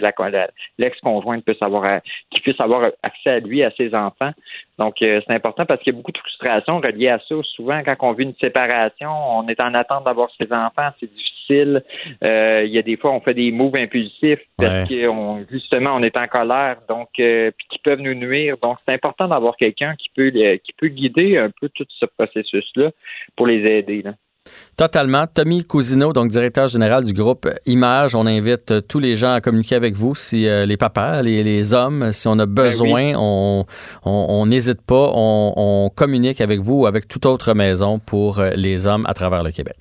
l'ex-conjointe 0.77 1.45
puisse 1.45 1.61
avoir, 1.61 1.85
à- 1.85 2.01
qu'il 2.29 2.41
puisse 2.41 2.59
avoir 2.59 2.91
accès 3.03 3.29
à 3.29 3.39
lui, 3.39 3.63
à 3.63 3.71
ses 3.71 3.93
enfants. 3.95 4.31
Donc, 4.77 5.01
euh, 5.01 5.21
c'est 5.25 5.33
important 5.33 5.65
parce 5.65 5.81
qu'il 5.81 5.93
y 5.93 5.95
a 5.95 5.97
beaucoup 5.97 6.11
de 6.11 6.17
frustration 6.17 6.79
reliée 6.79 7.09
à 7.09 7.19
ça. 7.19 7.35
Souvent, 7.43 7.81
quand 7.85 7.95
on 8.01 8.11
vit 8.13 8.25
une 8.25 8.35
séparation, 8.35 9.09
on 9.09 9.47
est 9.47 9.59
en 9.61 9.73
attente 9.73 10.03
d'avoir 10.03 10.29
ses 10.37 10.51
enfants, 10.51 10.89
c'est 10.99 11.09
difficile. 11.09 11.34
Euh, 11.51 12.63
il 12.65 12.71
y 12.71 12.77
a 12.77 12.81
des 12.81 12.97
fois, 12.97 13.11
on 13.11 13.21
fait 13.21 13.33
des 13.33 13.51
moves 13.51 13.75
impulsifs 13.75 14.39
parce 14.57 14.89
Ouais. 14.89 15.05
qu'on 15.07 15.45
justement, 15.51 15.91
on 15.95 16.03
est 16.03 16.17
en 16.17 16.27
colère, 16.27 16.77
donc 16.89 17.09
euh, 17.19 17.51
puis 17.57 17.67
qui 17.71 17.79
peuvent 17.79 17.99
nous 18.01 18.13
nuire. 18.15 18.55
Donc, 18.61 18.77
c'est 18.87 18.93
important 18.93 19.27
d'avoir 19.27 19.55
quelqu'un 19.57 19.95
qui 19.97 20.09
peut 20.15 20.31
le- 20.33 20.57
qui 20.57 20.73
peut 20.73 20.87
guider 20.87 21.37
un 21.37 21.49
peu 21.61 21.69
tout 21.69 21.85
ce 21.99 22.05
processus-là 22.17 22.91
pour 23.35 23.47
les 23.47 23.59
aider. 23.65 24.01
Là. 24.03 24.13
Totalement. 24.77 25.25
Tommy 25.25 25.63
Cousineau, 25.63 26.13
donc 26.13 26.27
directeur 26.27 26.67
général 26.67 27.03
du 27.03 27.13
groupe 27.13 27.47
Image, 27.65 28.13
on 28.13 28.27
invite 28.27 28.71
euh, 28.71 28.81
tous 28.81 28.99
les 28.99 29.15
gens 29.15 29.33
à 29.33 29.41
communiquer 29.41 29.73
avec 29.75 29.95
vous, 29.95 30.13
si 30.13 30.47
euh, 30.47 30.65
les 30.67 30.77
papas, 30.77 31.23
les, 31.23 31.43
les 31.43 31.73
hommes, 31.73 32.11
si 32.11 32.27
on 32.27 32.37
a 32.37 32.45
besoin, 32.45 33.13
on 33.15 34.45
n'hésite 34.45 34.81
pas, 34.85 35.11
on, 35.15 35.53
on 35.55 35.89
communique 35.89 36.41
avec 36.41 36.59
vous 36.59 36.81
ou 36.81 36.85
avec 36.85 37.07
toute 37.07 37.25
autre 37.25 37.53
maison 37.55 37.97
pour 37.99 38.39
euh, 38.39 38.51
les 38.55 38.85
hommes 38.87 39.05
à 39.07 39.13
travers 39.15 39.43
le 39.43 39.51
Québec. 39.51 39.77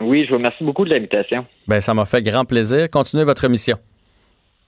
Oui, 0.00 0.24
je 0.24 0.30
vous 0.30 0.36
remercie 0.36 0.64
beaucoup 0.64 0.84
de 0.84 0.90
l'invitation. 0.90 1.46
Ben, 1.68 1.80
ça 1.80 1.94
m'a 1.94 2.04
fait 2.04 2.22
grand 2.22 2.44
plaisir. 2.44 2.88
Continuez 2.90 3.24
votre 3.24 3.48
mission. 3.48 3.78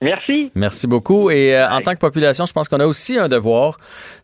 Merci. 0.02 0.50
Merci 0.56 0.86
beaucoup. 0.86 1.30
Et 1.30 1.54
euh, 1.56 1.68
en 1.70 1.80
tant 1.80 1.92
que 1.92 1.98
population, 1.98 2.44
je 2.44 2.52
pense 2.52 2.68
qu'on 2.68 2.80
a 2.80 2.86
aussi 2.86 3.18
un 3.18 3.28
devoir 3.28 3.76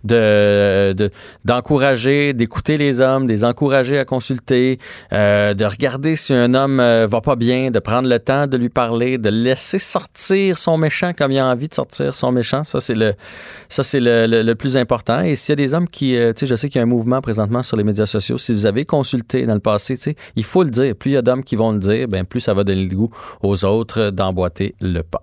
de 0.05 0.93
de- 0.97 1.11
d'encourager, 1.45 2.33
d'écouter 2.33 2.77
les 2.77 3.01
hommes, 3.01 3.27
de 3.27 3.33
les 3.33 3.45
encourager 3.45 3.99
à 3.99 4.05
consulter, 4.05 4.79
euh, 5.13 5.55
de 5.55 5.65
regarder 5.65 6.17
si 6.17 6.33
un 6.35 6.53
homme 6.55 6.81
euh, 6.81 7.07
va 7.09 7.21
pas 7.21 7.37
bien, 7.37 7.71
de 7.71 7.79
prendre 7.79 8.09
le 8.09 8.19
temps 8.19 8.47
de 8.47 8.57
lui 8.57 8.69
parler, 8.69 9.19
de 9.19 9.29
laisser 9.31 9.79
sortir 9.79 10.57
son 10.59 10.79
méchant 10.79 11.13
comme 11.17 11.33
il 11.33 11.39
a 11.39 11.47
envie 11.47 11.69
de 11.69 11.75
sortir 11.75 12.15
son 12.15 12.33
méchant. 12.33 12.65
Ça 12.65 12.81
c'est 12.81 12.95
le 12.95 13.15
ça 13.69 13.83
c'est 13.83 14.01
le, 14.01 14.27
le- 14.27 14.43
le 14.43 14.55
plus 14.55 14.77
important. 14.77 15.21
Et 15.23 15.35
s'il 15.35 15.53
y 15.53 15.55
a 15.55 15.57
des 15.57 15.75
hommes 15.75 15.89
qui, 15.89 16.17
euh, 16.17 16.33
tu 16.33 16.41
sais, 16.41 16.47
je 16.47 16.55
sais 16.55 16.69
qu'il 16.69 16.79
y 16.79 16.81
a 16.81 16.83
un 16.83 16.87
mouvement 16.87 17.21
présentement 17.21 17.63
sur 17.63 17.77
les 17.77 17.85
médias 17.85 18.07
sociaux. 18.07 18.39
Si 18.39 18.53
vous 18.53 18.67
avez 18.67 18.85
consulté 18.85 19.47
dans 19.47 19.55
le 19.55 19.61
passé, 19.61 19.97
tu 19.97 20.03
sais, 20.03 20.17
il 20.37 20.45
faut 20.45 20.63
le 20.65 20.71
dire. 20.71 20.95
Plus 20.97 21.11
il 21.13 21.15
y 21.15 21.17
a 21.17 21.23
d'hommes 21.23 21.45
qui 21.45 21.55
vont 21.57 21.73
le 21.73 21.79
dire, 21.79 22.09
ben 22.09 22.25
plus 22.25 22.41
ça 22.41 22.55
va 22.55 22.65
donner 22.65 22.83
le 22.85 22.95
goût 22.95 23.11
aux 23.43 23.65
autres 23.65 24.11
d'emboîter 24.11 24.75
le 24.81 25.03
pas. 25.03 25.23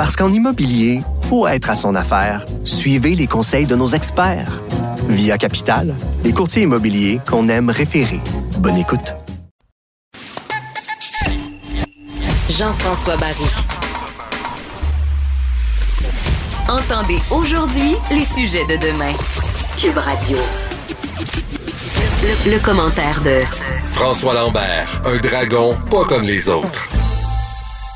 Parce 0.00 0.16
qu'en 0.16 0.32
immobilier, 0.32 1.02
pour 1.28 1.50
être 1.50 1.68
à 1.68 1.74
son 1.74 1.94
affaire, 1.94 2.46
suivez 2.64 3.14
les 3.14 3.26
conseils 3.26 3.66
de 3.66 3.76
nos 3.76 3.88
experts. 3.88 4.62
Via 5.10 5.36
Capital, 5.36 5.94
les 6.24 6.32
courtiers 6.32 6.62
immobiliers 6.62 7.20
qu'on 7.28 7.50
aime 7.50 7.68
référer. 7.68 8.18
Bonne 8.56 8.78
écoute. 8.78 9.14
Jean-François 12.48 13.18
Barry. 13.18 13.44
Entendez 16.66 17.18
aujourd'hui 17.30 17.94
les 18.10 18.24
sujets 18.24 18.64
de 18.64 18.78
demain. 18.80 19.12
Cube 19.76 19.98
Radio. 19.98 20.38
Le, 22.22 22.52
le 22.52 22.58
commentaire 22.58 23.20
de 23.20 23.40
François 23.84 24.32
Lambert, 24.32 25.02
un 25.04 25.18
dragon 25.18 25.76
pas 25.90 26.06
comme 26.06 26.22
les 26.22 26.48
autres. 26.48 26.88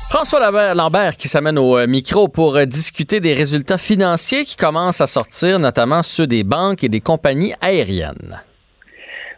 François 0.09 0.39
Lambert, 0.73 1.17
qui 1.17 1.27
s'amène 1.27 1.57
au 1.59 1.77
euh, 1.77 1.87
micro 1.87 2.27
pour 2.27 2.55
euh, 2.55 2.65
discuter 2.65 3.19
des 3.19 3.33
résultats 3.33 3.77
financiers 3.77 4.43
qui 4.45 4.55
commencent 4.55 5.01
à 5.01 5.07
sortir, 5.07 5.59
notamment 5.59 6.03
ceux 6.03 6.27
des 6.27 6.43
banques 6.43 6.83
et 6.83 6.89
des 6.89 7.01
compagnies 7.01 7.53
aériennes. 7.59 8.39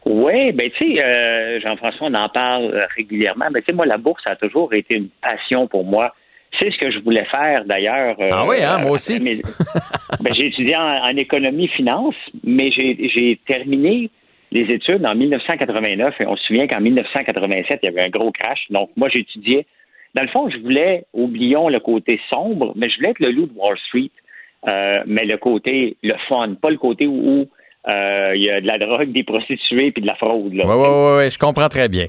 Oui, 0.06 0.52
ben 0.54 0.70
tu 0.78 0.94
sais, 0.96 1.04
euh, 1.04 1.60
Jean-François, 1.62 2.08
on 2.10 2.14
en 2.14 2.30
parle 2.30 2.88
régulièrement. 2.96 3.46
Mais 3.52 3.62
tu 3.62 3.68
sais, 3.68 3.74
moi, 3.74 3.86
la 3.86 3.98
bourse 3.98 4.22
a 4.26 4.36
toujours 4.36 4.74
été 4.74 4.96
une 4.96 5.10
passion 5.22 5.68
pour 5.68 5.84
moi. 5.84 6.14
C'est 6.60 6.72
ce 6.72 6.78
que 6.78 6.92
je 6.92 7.00
voulais 7.00 7.26
faire 7.26 7.66
d'ailleurs. 7.66 8.16
euh, 8.20 8.30
Ah 8.32 8.46
oui, 8.46 8.64
hein, 8.64 8.78
moi 8.80 8.92
aussi. 8.92 9.20
ben, 10.20 10.34
j'ai 10.36 10.48
étudié 10.48 10.76
en, 10.76 10.82
en 11.04 11.16
économie 11.18 11.68
finance, 11.70 12.16
mais 12.44 12.72
j'ai 12.72 13.10
j'ai 13.14 13.40
terminé 13.48 14.10
les 14.52 14.72
études 14.74 15.06
en 15.06 15.14
1989 15.16 16.16
et 16.22 16.26
on 16.26 16.38
se 16.38 16.44
souvient 16.46 16.68
qu'en 16.68 16.80
1987, 16.80 17.80
il 17.84 17.86
y 17.88 17.90
avait 17.90 18.04
un 18.04 18.10
gros 18.10 18.32
crash. 18.32 18.60
Donc 18.70 18.92
moi, 18.96 19.10
j'étudiais. 19.10 19.66
Dans 20.18 20.24
le 20.24 20.30
fond, 20.30 20.50
je 20.50 20.58
voulais, 20.58 21.04
oublions 21.14 21.70
le 21.70 21.80
côté 21.80 22.20
sombre, 22.30 22.74
mais 22.76 22.90
je 22.90 22.96
voulais 22.98 23.12
être 23.12 23.20
le 23.20 23.32
loup 23.32 23.46
de 23.46 23.54
Wall 23.56 23.78
Street, 23.88 24.10
euh, 24.68 25.04
mais 25.06 25.26
le 25.26 25.38
côté, 25.38 25.96
le 26.02 26.16
fun, 26.28 26.56
pas 26.60 26.72
le 26.72 26.78
côté 26.78 27.06
où 27.06 27.46
euh, 27.88 28.32
il 28.36 28.44
y 28.44 28.50
a 28.50 28.60
de 28.60 28.66
la 28.68 28.80
drogue, 28.80 29.12
des 29.12 29.24
prostituées 29.24 29.92
puis 29.92 30.02
de 30.02 30.08
la 30.08 30.16
fraude. 30.16 30.52
Oui, 30.54 30.62
oui, 30.66 31.18
oui, 31.20 31.30
je 31.30 31.38
comprends 31.38 31.70
très 31.70 31.88
bien. 31.88 32.08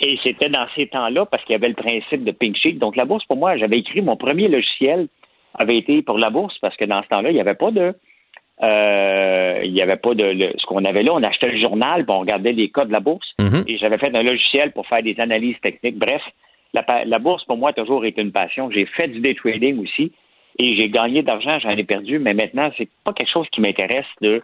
Et 0.00 0.18
c'était 0.24 0.48
dans 0.48 0.66
ces 0.74 0.86
temps-là 0.88 1.26
parce 1.26 1.42
qu'il 1.44 1.52
y 1.52 1.56
avait 1.56 1.68
le 1.68 1.74
principe 1.74 2.24
de 2.24 2.32
pink 2.32 2.56
sheet. 2.56 2.74
Donc, 2.84 2.96
la 2.96 3.04
bourse, 3.04 3.24
pour 3.26 3.36
moi, 3.36 3.56
j'avais 3.58 3.78
écrit 3.78 4.00
mon 4.00 4.16
premier 4.16 4.48
logiciel 4.48 5.06
avait 5.58 5.76
été 5.76 6.00
pour 6.02 6.18
la 6.18 6.30
bourse 6.30 6.56
parce 6.60 6.76
que 6.76 6.86
dans 6.86 7.02
ce 7.02 7.08
temps-là, 7.08 7.30
il 7.30 7.34
n'y 7.34 7.40
avait 7.40 7.54
pas 7.54 7.70
de. 7.70 7.94
euh, 8.62 9.60
il 9.64 9.72
n'y 9.72 9.82
avait 9.82 9.96
pas 9.96 10.14
de. 10.14 10.24
le- 10.24 10.52
ce 10.58 10.66
qu'on 10.66 10.84
avait 10.84 11.02
là, 11.02 11.12
on 11.14 11.22
achetait 11.22 11.50
le 11.52 11.60
journal, 11.60 12.04
puis 12.04 12.14
on 12.14 12.20
regardait 12.20 12.52
les 12.52 12.68
codes 12.70 12.88
de 12.88 12.92
la 12.92 13.00
bourse. 13.00 13.28
Mhm. 13.38 13.64
Et 13.68 13.76
j'avais 13.78 13.98
fait 13.98 14.14
un 14.14 14.22
logiciel 14.22 14.72
pour 14.72 14.86
faire 14.86 15.02
des 15.02 15.18
analyses 15.20 15.58
techniques. 15.62 15.98
Bref, 15.98 16.22
la, 16.74 17.18
bourse, 17.18 17.44
pour 17.44 17.56
moi, 17.56 17.70
a 17.70 17.72
toujours 17.72 18.04
été 18.04 18.20
une 18.20 18.32
passion. 18.32 18.70
J'ai 18.70 18.86
fait 18.86 19.08
du 19.08 19.20
day 19.20 19.34
trading 19.34 19.82
aussi. 19.82 20.12
Et 20.58 20.74
j'ai 20.74 20.88
gagné 20.88 21.22
d'argent, 21.22 21.58
j'en 21.58 21.70
ai 21.70 21.84
perdu, 21.84 22.18
mais 22.18 22.32
maintenant, 22.32 22.70
c'est 22.78 22.88
pas 23.04 23.12
quelque 23.12 23.30
chose 23.30 23.46
qui 23.52 23.60
m'intéresse 23.60 24.06
de, 24.22 24.42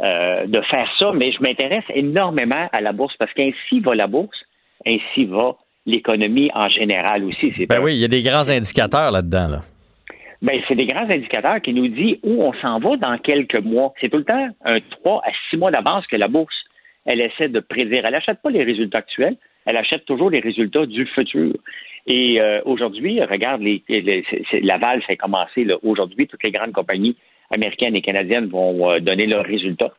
euh, 0.00 0.46
de 0.46 0.60
faire 0.62 0.88
ça, 0.98 1.10
mais 1.12 1.32
je 1.32 1.42
m'intéresse 1.42 1.84
énormément 1.92 2.68
à 2.72 2.80
la 2.80 2.92
bourse 2.92 3.16
parce 3.18 3.32
qu'ainsi 3.32 3.80
va 3.80 3.96
la 3.96 4.06
bourse, 4.06 4.38
ainsi 4.86 5.24
va 5.24 5.56
l'économie 5.86 6.50
en 6.54 6.68
général 6.68 7.24
aussi. 7.24 7.52
Ben 7.68 7.80
oui, 7.82 7.94
il 7.94 8.00
y 8.00 8.04
a 8.04 8.08
des 8.08 8.22
grands 8.22 8.48
indicateurs 8.48 9.10
là-dedans. 9.10 9.46
Là. 9.50 9.60
ben, 10.42 10.60
c'est 10.68 10.74
des 10.74 10.86
grands 10.86 11.08
indicateurs 11.10 11.60
qui 11.60 11.74
nous 11.74 11.88
disent 11.88 12.18
où 12.22 12.42
on 12.42 12.52
s'en 12.54 12.78
va 12.78 12.96
dans 12.96 13.18
quelques 13.18 13.60
mois. 13.60 13.92
C'est 14.00 14.08
tout 14.08 14.18
le 14.18 14.24
temps 14.24 14.48
un 14.64 14.78
3 14.80 15.22
à 15.26 15.30
6 15.50 15.56
mois 15.56 15.70
d'avance 15.70 16.06
que 16.06 16.16
la 16.16 16.28
bourse, 16.28 16.54
elle 17.06 17.20
essaie 17.20 17.48
de 17.48 17.60
prédire. 17.60 18.06
Elle 18.06 18.12
n'achète 18.12 18.40
pas 18.42 18.50
les 18.50 18.62
résultats 18.62 18.98
actuels, 18.98 19.36
elle 19.66 19.76
achète 19.76 20.04
toujours 20.04 20.30
les 20.30 20.40
résultats 20.40 20.86
du 20.86 21.06
futur. 21.06 21.52
Et 22.06 22.40
euh, 22.40 22.60
aujourd'hui, 22.64 23.22
regarde, 23.22 23.60
les, 23.60 23.82
les- 23.88 24.24
Laval, 24.62 25.02
ça 25.06 25.12
a 25.12 25.16
commencé 25.16 25.66
aujourd'hui. 25.82 26.26
Toutes 26.26 26.42
les 26.42 26.50
grandes 26.50 26.72
compagnies 26.72 27.16
américaines 27.50 27.94
et 27.96 28.00
canadiennes 28.02 28.46
vont 28.46 28.90
euh, 28.90 29.00
donner 29.00 29.26
leurs 29.26 29.44
résultats. 29.44 29.92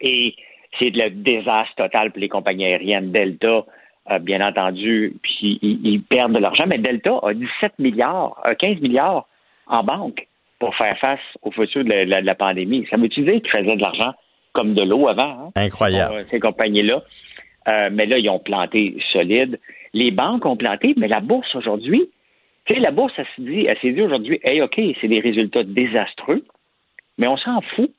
Et 0.00 0.34
c'est 0.78 0.90
le 0.90 1.10
désastre 1.10 1.74
total 1.76 2.10
pour 2.12 2.20
les 2.20 2.28
compagnies 2.28 2.66
aériennes. 2.66 3.10
Delta, 3.10 3.64
euh, 4.10 4.18
bien 4.20 4.46
entendu, 4.46 5.14
puis 5.22 5.58
ils, 5.62 5.80
ils 5.84 6.02
perdent 6.02 6.34
de 6.34 6.38
l'argent, 6.38 6.64
mais 6.66 6.78
Delta 6.78 7.18
a 7.22 7.34
17 7.34 7.78
milliards, 7.78 8.40
a 8.44 8.54
15 8.54 8.80
milliards 8.80 9.26
en 9.66 9.82
banque 9.82 10.26
pour 10.60 10.74
faire 10.76 10.96
face 10.98 11.20
au 11.42 11.50
futur 11.50 11.84
de 11.84 11.90
la, 11.92 12.22
de 12.22 12.32
pandémie. 12.32 12.86
Ça 12.90 12.96
veut-tu 12.96 13.22
dire 13.22 13.40
qu'ils 13.42 13.50
faisaient 13.50 13.76
de 13.76 13.80
l'argent 13.82 14.12
comme 14.52 14.74
de 14.74 14.82
l'eau 14.82 15.08
avant, 15.08 15.46
hein, 15.46 15.50
Incroyable. 15.56 16.26
ces 16.30 16.40
compagnies-là? 16.40 17.02
Euh, 17.68 17.90
mais 17.92 18.06
là, 18.06 18.18
ils 18.18 18.30
ont 18.30 18.38
planté 18.38 18.96
solide. 19.12 19.58
Les 19.92 20.10
banques 20.10 20.46
ont 20.46 20.56
planté, 20.56 20.94
mais 20.96 21.08
la 21.08 21.20
bourse 21.20 21.54
aujourd'hui, 21.54 22.08
tu 22.66 22.74
sais, 22.74 22.80
la 22.80 22.90
bourse, 22.90 23.12
elle 23.16 23.76
s'est 23.80 23.92
dit, 23.92 24.02
aujourd'hui, 24.02 24.40
hey, 24.42 24.60
OK, 24.60 24.80
c'est 25.00 25.08
des 25.08 25.20
résultats 25.20 25.62
désastreux, 25.62 26.44
mais 27.16 27.26
on 27.26 27.36
s'en 27.36 27.60
fout 27.62 27.90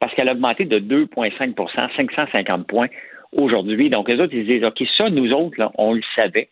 parce 0.00 0.12
qu'elle 0.14 0.28
a 0.28 0.32
augmenté 0.32 0.64
de 0.64 0.78
2,5% 0.78 1.96
550 1.96 2.66
points 2.66 2.88
aujourd'hui. 3.32 3.88
Donc, 3.88 4.08
les 4.08 4.20
autres, 4.20 4.34
ils 4.34 4.46
se 4.46 4.52
disent, 4.52 4.64
OK, 4.64 4.82
ça, 4.96 5.10
nous 5.10 5.32
autres, 5.32 5.70
on 5.76 5.92
le 5.92 6.02
savait 6.14 6.48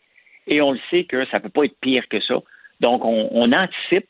et 0.47 0.61
on 0.61 0.71
le 0.71 0.79
sait 0.89 1.03
que 1.03 1.25
ça 1.25 1.37
ne 1.37 1.43
peut 1.43 1.49
pas 1.49 1.65
être 1.65 1.79
pire 1.81 2.07
que 2.09 2.19
ça. 2.21 2.41
Donc, 2.79 3.03
on, 3.05 3.29
on 3.31 3.51
anticipe 3.51 4.07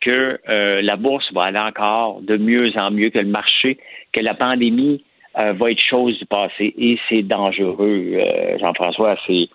que 0.00 0.38
euh, 0.48 0.80
la 0.80 0.96
bourse 0.96 1.32
va 1.32 1.44
aller 1.44 1.58
encore 1.58 2.20
de 2.22 2.36
mieux 2.36 2.70
en 2.76 2.90
mieux, 2.90 3.10
que 3.10 3.18
le 3.18 3.26
marché, 3.26 3.78
que 4.12 4.20
la 4.20 4.34
pandémie 4.34 5.04
euh, 5.38 5.52
va 5.52 5.70
être 5.70 5.80
chose 5.80 6.18
du 6.18 6.26
passé 6.26 6.74
et 6.78 6.98
c'est 7.08 7.22
dangereux, 7.22 8.12
euh, 8.14 8.58
Jean-François. 8.58 9.16
C'est, 9.26 9.48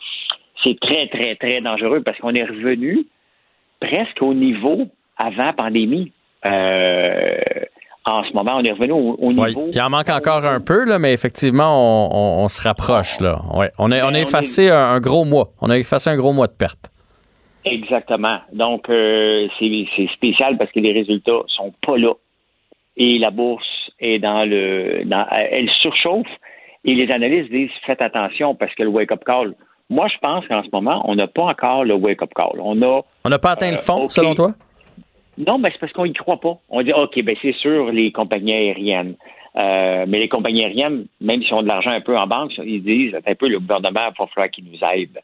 c'est 0.64 0.80
très, 0.80 1.08
très, 1.08 1.36
très 1.36 1.62
dangereux 1.62 2.02
parce 2.04 2.18
qu'on 2.20 2.34
est 2.36 2.44
revenu 2.46 3.06
presque 3.80 4.22
au 4.22 4.34
niveau 4.34 4.88
avant 5.18 5.52
pandémie. 5.54 6.12
Euh, 6.46 7.36
en 8.06 8.24
ce 8.26 8.34
moment, 8.34 8.58
on 8.58 8.64
est 8.64 8.72
revenu 8.72 8.92
au, 8.92 9.16
au 9.18 9.32
Ouais, 9.34 9.48
niveau. 9.50 9.68
il 9.72 9.82
en 9.82 9.90
manque 9.90 10.10
encore 10.10 10.46
un 10.46 10.60
peu, 10.60 10.84
là, 10.86 11.00
mais 11.00 11.14
effectivement, 11.14 11.72
on, 11.72 12.10
on- 12.12 12.44
on 12.44 12.48
se 12.50 12.62
rapproche. 12.62 13.20
Là. 13.22 13.42
Ouais. 13.54 13.70
On, 13.80 13.92
a, 13.92 14.06
on 14.06 14.14
a 14.14 14.20
effacé 14.20 14.70
un, 14.70 14.76
un 14.96 15.00
gros 15.00 15.24
mois. 15.24 15.50
On 15.62 15.70
a 15.70 15.78
effacé 15.78 16.10
un 16.10 16.18
gros 16.18 16.34
mois 16.34 16.48
de 16.48 16.54
perte. 16.54 16.90
Exactement. 17.66 18.40
Donc, 18.52 18.90
euh, 18.90 19.48
c'est 19.58 19.86
c'est 19.96 20.08
spécial 20.14 20.58
parce 20.58 20.70
que 20.72 20.80
les 20.82 20.92
résultats 20.92 21.44
sont 21.48 21.74
pas 21.86 21.98
là. 21.98 22.12
Et 22.98 23.18
la 23.18 23.32
bourse 23.32 23.92
est 24.00 24.20
dans 24.20 24.46
le. 24.48 25.04
Dans, 25.06 25.26
elle 25.32 25.70
surchauffe. 25.70 26.28
Et 26.86 26.96
les 26.96 27.12
analystes 27.12 27.50
disent 27.50 27.72
faites 27.86 28.02
attention 28.02 28.56
parce 28.56 28.74
que 28.76 28.84
le 28.84 28.90
wake-up 28.90 29.24
call. 29.26 29.54
Moi, 29.90 30.08
je 30.08 30.18
pense 30.20 30.48
qu'en 30.48 30.64
ce 30.64 30.70
moment, 30.72 31.02
on 31.06 31.16
n'a 31.16 31.28
pas 31.28 31.44
encore 31.44 31.86
le 31.86 31.94
wake-up 31.94 32.32
call. 32.36 32.60
On 32.60 32.82
a. 32.82 33.02
On 33.26 33.30
n'a 33.30 33.40
pas 33.40 33.52
atteint 33.52 33.72
le 33.72 33.78
fond, 33.78 34.04
OK. 34.04 34.12
selon 34.12 34.36
toi? 34.36 34.54
Non, 35.38 35.58
mais 35.58 35.72
c'est 35.72 35.80
parce 35.80 35.94
qu'on 35.94 36.06
y 36.06 36.14
croit 36.14 36.40
pas. 36.40 36.58
On 36.70 36.82
dit, 36.84 36.94
OK, 36.94 37.22
ben 37.24 37.36
c'est 37.42 37.56
sûr, 37.56 37.92
les 37.92 38.12
compagnies 38.12 38.54
aériennes. 38.54 39.16
Euh, 39.56 40.06
mais 40.08 40.20
les 40.20 40.30
compagnies 40.30 40.64
aériennes, 40.64 41.06
même 41.22 41.42
s'ils 41.44 41.54
ont 41.54 41.62
de 41.62 41.68
l'argent 41.68 41.92
un 41.92 42.02
peu 42.02 42.18
en 42.18 42.28
banque, 42.28 42.52
ils 42.58 42.84
disent, 42.84 43.16
un 43.16 43.36
peu, 43.36 43.48
le 43.48 43.60
gouvernement, 43.60 44.10
il 44.10 44.20
va 44.20 44.28
falloir 44.28 44.50
qu'il 44.50 44.66
nous 44.66 44.80
aide. 44.94 45.20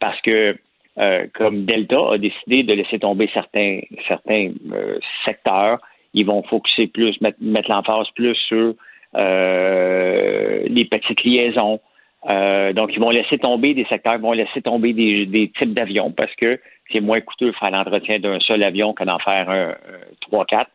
Parce 0.00 0.20
que, 0.20 0.56
euh, 0.98 1.26
comme 1.34 1.64
Delta 1.64 2.12
a 2.12 2.18
décidé 2.18 2.62
de 2.62 2.74
laisser 2.74 2.98
tomber 2.98 3.28
certains, 3.32 3.80
certains 4.06 4.52
euh, 4.72 4.98
secteurs, 5.24 5.78
ils 6.14 6.24
vont 6.24 6.42
focuser 6.44 6.86
plus, 6.86 7.20
mettre, 7.20 7.38
mettre 7.40 7.70
l'emphase 7.70 8.08
plus 8.14 8.36
sur 8.48 8.74
euh, 9.16 10.62
les 10.66 10.84
petites 10.86 11.22
liaisons. 11.24 11.80
Euh, 12.28 12.72
donc, 12.72 12.90
ils 12.94 13.00
vont 13.00 13.10
laisser 13.10 13.36
tomber 13.38 13.74
des 13.74 13.84
secteurs, 13.84 14.14
ils 14.14 14.20
vont 14.20 14.32
laisser 14.32 14.62
tomber 14.62 14.92
des, 14.92 15.50
types 15.58 15.74
d'avions 15.74 16.10
parce 16.10 16.34
que 16.36 16.58
c'est 16.90 17.00
moins 17.00 17.20
coûteux 17.20 17.48
de 17.48 17.56
faire 17.56 17.70
l'entretien 17.70 18.18
d'un 18.18 18.40
seul 18.40 18.62
avion 18.62 18.94
que 18.94 19.04
d'en 19.04 19.18
faire 19.18 19.50
un, 19.50 19.74
trois, 20.22 20.44
quatre. 20.46 20.70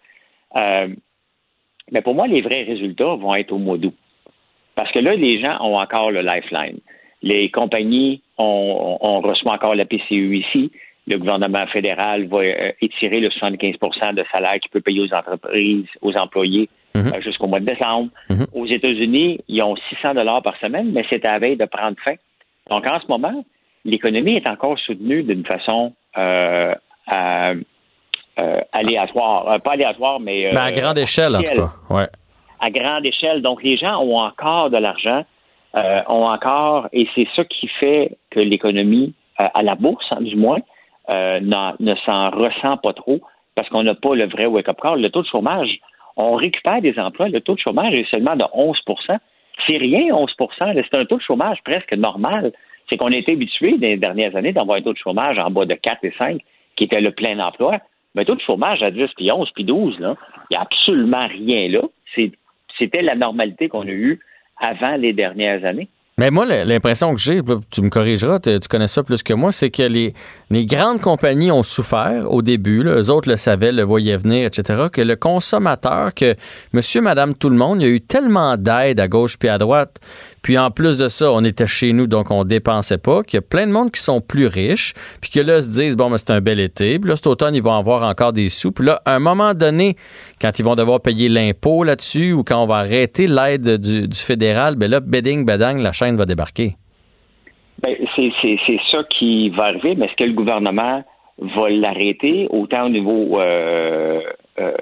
Euh, 0.55 0.89
mais 1.91 2.01
pour 2.01 2.13
moi, 2.13 2.27
les 2.27 2.41
vrais 2.41 2.63
résultats 2.63 3.15
vont 3.15 3.33
être 3.35 3.51
au 3.51 3.57
mois 3.57 3.77
d'août. 3.77 3.95
Parce 4.75 4.91
que 4.91 4.99
là, 4.99 5.15
les 5.15 5.41
gens 5.41 5.57
ont 5.61 5.77
encore 5.79 6.11
le 6.11 6.21
lifeline. 6.21 6.79
Les 7.21 7.49
compagnies, 7.49 8.21
ont, 8.37 8.97
on 9.01 9.19
reçoit 9.19 9.53
encore 9.53 9.75
la 9.75 9.85
PCU 9.85 10.37
ici. 10.37 10.71
Le 11.09 11.17
gouvernement 11.17 11.65
fédéral 11.67 12.27
va 12.27 12.37
euh, 12.37 12.71
étirer 12.81 13.19
le 13.19 13.29
75% 13.29 14.13
de 14.13 14.23
salaire 14.31 14.59
qu'il 14.61 14.69
peut 14.71 14.79
payer 14.79 15.01
aux 15.01 15.13
entreprises, 15.13 15.85
aux 16.01 16.15
employés 16.15 16.69
Mhm. 16.95 17.13
euh, 17.13 17.21
jusqu'au 17.21 17.45
mois 17.47 17.59
de 17.59 17.65
décembre. 17.65 18.09
Mhm. 18.29 18.45
Aux 18.53 18.65
États-Unis, 18.65 19.39
ils 19.47 19.61
ont 19.61 19.75
600 19.89 20.13
dollars 20.15 20.41
par 20.41 20.55
semaine, 20.57 20.91
mais 20.91 21.03
c'est 21.09 21.23
à 21.25 21.33
la 21.33 21.39
veille 21.39 21.55
de 21.57 21.65
prendre 21.65 21.95
fin. 22.03 22.13
Donc, 22.69 22.85
en 22.87 22.99
ce 22.99 23.05
moment, 23.07 23.43
l'économie 23.85 24.35
est 24.37 24.47
encore 24.47 24.77
soutenue 24.79 25.21
d'une 25.23 25.45
façon 25.45 25.93
euh, 26.17 26.73
aléatoire. 28.71 29.61
Pas 29.61 29.71
aléatoire, 29.73 30.19
mais... 30.19 30.47
euh, 30.47 30.51
Ben, 30.53 30.63
à 30.63 30.71
grande 30.71 30.97
échelle, 30.97 31.35
en 31.35 31.41
tout 31.43 31.55
cas. 31.55 31.69
Ouais. 31.89 32.07
À 32.59 32.69
grande 32.71 33.05
échelle. 33.05 33.41
Donc, 33.41 33.63
les 33.63 33.77
gens 33.77 33.99
ont 34.01 34.17
encore 34.19 34.69
de 34.69 34.77
l'argent, 34.77 35.23
ont 35.75 36.25
encore... 36.25 36.87
Et 36.93 37.07
c'est 37.15 37.27
ça 37.35 37.43
qui 37.45 37.67
fait 37.79 38.17
que 38.31 38.39
l'économie, 38.39 39.13
à 39.37 39.61
la 39.63 39.75
bourse, 39.75 40.07
hein, 40.11 40.21
du 40.21 40.35
moins, 40.35 40.59
euh, 41.09 41.39
ne 41.79 41.95
s'en 42.05 42.29
ressent 42.29 42.77
pas 42.77 42.93
trop 42.93 43.19
parce 43.55 43.67
qu'on 43.69 43.83
n'a 43.83 43.95
pas 43.95 44.15
le 44.15 44.25
vrai 44.27 44.45
wake-up 44.45 44.77
call. 44.81 45.01
Le 45.01 45.09
taux 45.09 45.21
de 45.21 45.27
chômage, 45.27 45.79
on 46.17 46.35
récupère 46.35 46.81
des 46.81 46.97
emplois. 46.99 47.29
Le 47.29 47.41
taux 47.41 47.55
de 47.55 47.59
chômage 47.59 47.93
est 47.93 48.09
seulement 48.09 48.35
de 48.35 48.43
11% 48.43 49.17
C'est 49.67 49.77
rien, 49.77 50.13
11 50.13 50.31
là. 50.39 50.73
C'est 50.75 50.97
un 50.97 51.05
taux 51.05 51.17
de 51.17 51.21
chômage 51.21 51.57
presque 51.63 51.93
normal. 51.93 52.51
C'est 52.89 52.97
qu'on 52.97 53.11
a 53.11 53.15
été 53.15 53.33
habitué 53.33 53.71
dans 53.77 53.87
les 53.87 53.97
dernières 53.97 54.35
années 54.35 54.53
d'avoir 54.53 54.77
un 54.77 54.81
taux 54.81 54.93
de 54.93 54.97
chômage 54.97 55.37
en 55.39 55.49
bas 55.49 55.65
de 55.65 55.73
4 55.73 56.03
et 56.05 56.13
5, 56.17 56.41
qui 56.75 56.83
était 56.85 57.01
le 57.01 57.11
plein 57.11 57.39
emploi. 57.39 57.79
Mais 58.15 58.21
un 58.23 58.25
taux 58.25 58.35
de 58.35 58.41
chômage 58.41 58.81
à 58.81 58.91
10, 58.91 59.09
puis 59.15 59.31
11, 59.31 59.49
puis 59.51 59.63
12, 59.63 59.99
là, 59.99 60.15
il 60.49 60.53
n'y 60.53 60.57
a 60.57 60.61
absolument 60.61 61.27
rien 61.27 61.69
là. 61.69 61.81
C'était 62.77 63.01
la 63.01 63.15
normalité 63.15 63.67
qu'on 63.67 63.87
a 63.87 63.91
eue 63.91 64.19
avant 64.59 64.95
les 64.95 65.13
dernières 65.13 65.65
années. 65.65 65.89
Mais 66.19 66.31
moi, 66.31 66.45
l'impression 66.45 67.13
que 67.13 67.21
j'ai, 67.21 67.39
tu 67.71 67.81
me 67.81 67.89
corrigeras, 67.89 68.39
tu 68.39 68.59
connais 68.69 68.89
ça 68.89 69.03
plus 69.03 69.23
que 69.23 69.33
moi, 69.33 69.53
c'est 69.53 69.69
que 69.69 69.83
les, 69.83 70.13
les 70.49 70.65
grandes 70.65 70.99
compagnies 70.99 71.49
ont 71.49 71.63
souffert 71.63 72.29
au 72.29 72.41
début, 72.41 72.83
eux 72.83 73.09
autres 73.09 73.29
le 73.29 73.37
savaient, 73.37 73.71
le 73.71 73.83
voyaient 73.83 74.17
venir, 74.17 74.47
etc., 74.47 74.87
que 74.91 74.99
le 74.99 75.15
consommateur, 75.15 76.13
que 76.13 76.35
monsieur, 76.73 76.99
madame, 76.99 77.35
tout 77.35 77.47
le 77.47 77.55
monde, 77.55 77.81
il 77.81 77.87
y 77.87 77.89
a 77.89 77.93
eu 77.93 78.01
tellement 78.01 78.57
d'aide 78.57 78.99
à 78.99 79.07
gauche 79.07 79.37
puis 79.37 79.47
à 79.47 79.57
droite, 79.57 79.95
puis 80.41 80.57
en 80.57 80.71
plus 80.71 80.97
de 80.97 81.07
ça, 81.07 81.31
on 81.31 81.43
était 81.43 81.67
chez 81.67 81.93
nous, 81.93 82.07
donc 82.07 82.31
on 82.31 82.43
dépensait 82.43 82.97
pas, 82.97 83.23
qu'il 83.23 83.37
y 83.37 83.39
a 83.39 83.41
plein 83.41 83.67
de 83.67 83.71
monde 83.71 83.91
qui 83.91 84.01
sont 84.01 84.21
plus 84.21 84.47
riches, 84.47 84.93
puis 85.21 85.31
que 85.31 85.39
là, 85.39 85.61
se 85.61 85.69
disent, 85.69 85.95
bon, 85.95 86.09
mais 86.09 86.17
c'est 86.17 86.31
un 86.31 86.41
bel 86.41 86.59
été, 86.59 86.99
puis 86.99 87.09
là, 87.09 87.15
cet 87.15 87.27
automne, 87.27 87.55
ils 87.55 87.61
vont 87.61 87.77
avoir 87.77 88.03
encore 88.03 88.33
des 88.33 88.49
sous, 88.49 88.71
puis 88.71 88.85
là, 88.85 89.01
à 89.05 89.15
un 89.15 89.19
moment 89.19 89.53
donné, 89.53 89.95
quand 90.41 90.57
ils 90.59 90.65
vont 90.65 90.75
devoir 90.75 91.01
payer 91.01 91.29
l'impôt 91.29 91.83
là-dessus, 91.83 92.33
ou 92.33 92.43
quand 92.43 92.63
on 92.63 92.67
va 92.67 92.77
arrêter 92.77 93.27
l'aide 93.27 93.77
du, 93.77 94.07
fédéral, 94.13 94.75
ben 94.75 94.89
là, 94.89 94.99
bedding, 94.99 95.45
bedang, 95.45 95.77
la 95.77 95.91
chaîne 95.91 96.15
va 96.15 96.25
débarquer. 96.25 96.73
Ben, 97.81 97.95
c'est, 98.15 98.31
c'est, 98.41 98.57
c'est 98.65 98.79
ça 98.91 99.03
qui 99.09 99.49
va 99.49 99.65
arriver, 99.65 99.95
mais 99.95 100.05
est-ce 100.07 100.15
que 100.15 100.25
le 100.25 100.33
gouvernement 100.33 101.03
va 101.37 101.69
l'arrêter 101.69 102.47
autant 102.49 102.85
au 102.85 102.89
niveau 102.89 103.39
euh, 103.39 104.21
euh, 104.59 104.73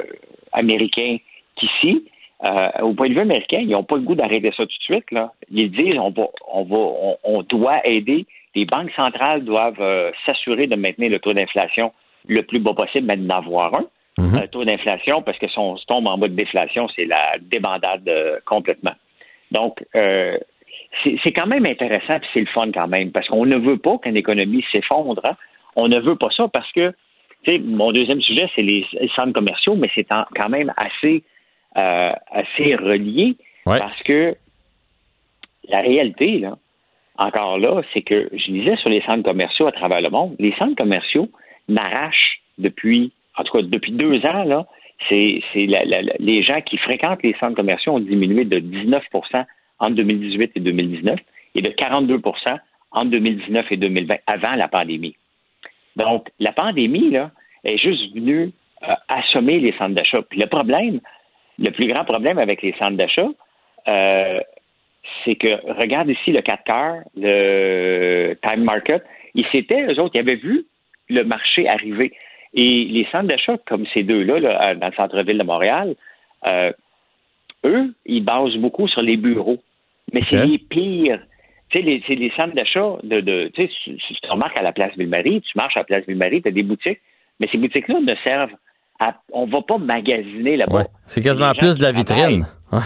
américain 0.51 1.17
qu'ici? 1.55 2.03
Euh, 2.43 2.69
au 2.81 2.93
point 2.93 3.09
de 3.09 3.13
vue 3.13 3.21
américain, 3.21 3.59
ils 3.61 3.69
n'ont 3.69 3.83
pas 3.83 3.95
le 3.95 4.01
goût 4.03 4.15
d'arrêter 4.15 4.51
ça 4.51 4.63
tout 4.63 4.77
de 4.77 4.83
suite. 4.83 5.09
Là. 5.11 5.31
Ils 5.49 5.71
disent 5.71 5.97
on 5.97 6.11
va, 6.11 6.27
on 6.51 6.63
va, 6.63 6.77
on, 6.77 7.17
on 7.23 7.41
doit 7.43 7.85
aider. 7.85 8.25
Les 8.55 8.65
banques 8.65 8.91
centrales 8.95 9.43
doivent 9.43 9.81
euh, 9.81 10.11
s'assurer 10.25 10.67
de 10.67 10.75
maintenir 10.75 11.09
le 11.09 11.19
taux 11.19 11.33
d'inflation 11.33 11.91
le 12.27 12.43
plus 12.43 12.59
bas 12.59 12.73
possible, 12.73 13.07
mais 13.07 13.17
d'en 13.17 13.37
avoir 13.37 13.73
un. 13.75 13.85
Un 14.35 14.47
taux 14.47 14.65
d'inflation, 14.65 15.21
parce 15.21 15.37
que 15.37 15.47
si 15.47 15.59
on 15.59 15.75
tombe 15.87 16.07
en 16.07 16.17
bas 16.17 16.27
de 16.27 16.33
déflation, 16.33 16.87
c'est 16.95 17.05
la 17.05 17.37
débandade 17.39 18.07
euh, 18.07 18.39
complètement. 18.45 18.93
Donc, 19.51 19.83
euh, 19.95 20.37
c'est 21.03 21.31
quand 21.31 21.45
même 21.45 21.65
intéressant, 21.67 22.19
puis 22.19 22.29
c'est 22.33 22.39
le 22.39 22.47
fun 22.47 22.71
quand 22.73 22.87
même, 22.87 23.11
parce 23.11 23.27
qu'on 23.27 23.45
ne 23.45 23.57
veut 23.57 23.77
pas 23.77 23.97
qu'une 23.99 24.17
économie 24.17 24.65
s'effondre. 24.71 25.21
hein. 25.23 25.35
On 25.75 25.87
ne 25.87 25.99
veut 25.99 26.15
pas 26.15 26.29
ça 26.35 26.47
parce 26.47 26.71
que, 26.71 26.89
tu 27.43 27.51
sais, 27.51 27.59
mon 27.59 27.91
deuxième 27.91 28.21
sujet, 28.21 28.49
c'est 28.55 28.63
les 28.63 28.87
centres 29.15 29.33
commerciaux, 29.33 29.75
mais 29.75 29.89
c'est 29.93 30.07
quand 30.35 30.49
même 30.49 30.73
assez, 30.77 31.23
euh, 31.77 32.11
assez 32.31 32.75
relié 32.75 33.35
parce 33.65 34.01
que 34.03 34.35
la 35.69 35.81
réalité, 35.81 36.39
là, 36.39 36.57
encore 37.17 37.57
là, 37.57 37.81
c'est 37.93 38.01
que 38.01 38.29
je 38.31 38.51
disais 38.51 38.75
sur 38.77 38.89
les 38.89 39.01
centres 39.01 39.23
commerciaux 39.23 39.67
à 39.67 39.71
travers 39.71 40.01
le 40.01 40.09
monde, 40.09 40.35
les 40.39 40.53
centres 40.53 40.75
commerciaux 40.75 41.29
n'arrachent 41.67 42.39
depuis, 42.57 43.11
en 43.37 43.43
tout 43.43 43.57
cas 43.57 43.63
depuis 43.63 43.91
deux 43.91 44.25
ans, 44.25 44.43
là, 44.43 44.65
c'est 45.09 45.41
les 45.53 46.43
gens 46.43 46.61
qui 46.61 46.77
fréquentent 46.77 47.21
les 47.23 47.35
centres 47.39 47.55
commerciaux 47.55 47.93
ont 47.93 47.99
diminué 47.99 48.45
de 48.45 48.59
19% 48.59 49.45
entre 49.79 49.95
2018 49.95 50.51
et 50.55 50.59
2019 50.59 51.19
et 51.55 51.61
de 51.61 51.69
42% 51.69 52.57
entre 52.91 53.07
2019 53.07 53.71
et 53.71 53.77
2020, 53.77 54.15
avant 54.25 54.55
la 54.55 54.67
pandémie. 54.67 55.15
Donc, 55.95 56.29
la 56.39 56.51
pandémie, 56.51 57.11
là, 57.11 57.31
est 57.63 57.77
juste 57.77 58.13
venue 58.13 58.51
euh, 58.83 58.93
assommer 59.07 59.59
les 59.59 59.73
centres 59.73 59.95
d'achat. 59.95 60.21
Puis 60.21 60.39
le 60.39 60.47
problème, 60.47 60.99
le 61.59 61.71
plus 61.71 61.87
grand 61.87 62.05
problème 62.05 62.37
avec 62.37 62.61
les 62.61 62.73
centres 62.73 62.97
d'achat, 62.97 63.27
euh, 63.87 64.39
c'est 65.23 65.35
que, 65.35 65.73
regarde 65.73 66.09
ici 66.09 66.31
le 66.31 66.41
4 66.41 66.63
quarts, 66.63 66.97
le 67.15 68.35
Time 68.41 68.63
Market, 68.63 69.03
ils 69.35 69.45
s'étaient, 69.47 69.83
eux 69.83 69.99
autres, 69.99 70.15
ils 70.15 70.19
avaient 70.19 70.35
vu 70.35 70.65
le 71.09 71.23
marché 71.23 71.67
arriver. 71.67 72.11
Et 72.53 72.85
les 72.85 73.05
centres 73.11 73.27
d'achat, 73.27 73.57
comme 73.65 73.85
ces 73.93 74.03
deux-là, 74.03 74.39
là, 74.39 74.75
dans 74.75 74.87
le 74.87 74.93
centre-ville 74.93 75.37
de 75.37 75.43
Montréal, 75.43 75.95
euh, 76.45 76.71
eux, 77.65 77.93
ils 78.05 78.23
basent 78.23 78.55
beaucoup 78.57 78.87
sur 78.87 79.01
les 79.01 79.17
bureaux. 79.17 79.59
Mais 80.13 80.21
c'est 80.25 80.45
les 80.45 80.57
pires. 80.57 81.19
Tu 81.69 81.79
sais, 81.79 81.83
les, 81.83 82.03
c'est 82.07 82.15
les 82.15 82.31
centres 82.31 82.55
d'achat 82.55 82.95
de, 83.03 83.19
de 83.19 83.51
tu 83.53 83.67
sais, 83.67 83.91
tu 83.97 84.29
remarques 84.29 84.55
à 84.55 84.61
la 84.61 84.71
place 84.71 84.95
Ville-Marie, 84.97 85.41
tu 85.41 85.57
marches 85.57 85.75
à 85.75 85.81
la 85.81 85.85
place 85.85 86.05
Ville-Marie, 86.07 86.41
tu 86.41 86.47
as 86.47 86.51
des 86.51 86.63
boutiques, 86.63 87.01
mais 87.39 87.47
ces 87.51 87.57
boutiques-là 87.57 87.99
ne 87.99 88.15
servent 88.23 88.55
à, 88.99 89.15
on 89.31 89.45
va 89.45 89.61
pas 89.61 89.77
magasiner 89.77 90.57
là-bas. 90.57 90.85
C'est 91.05 91.21
quasiment 91.21 91.51
plus 91.53 91.77
de 91.77 91.83
la 91.83 91.91
vitrine. 91.91 92.47
Ouais. 92.71 92.79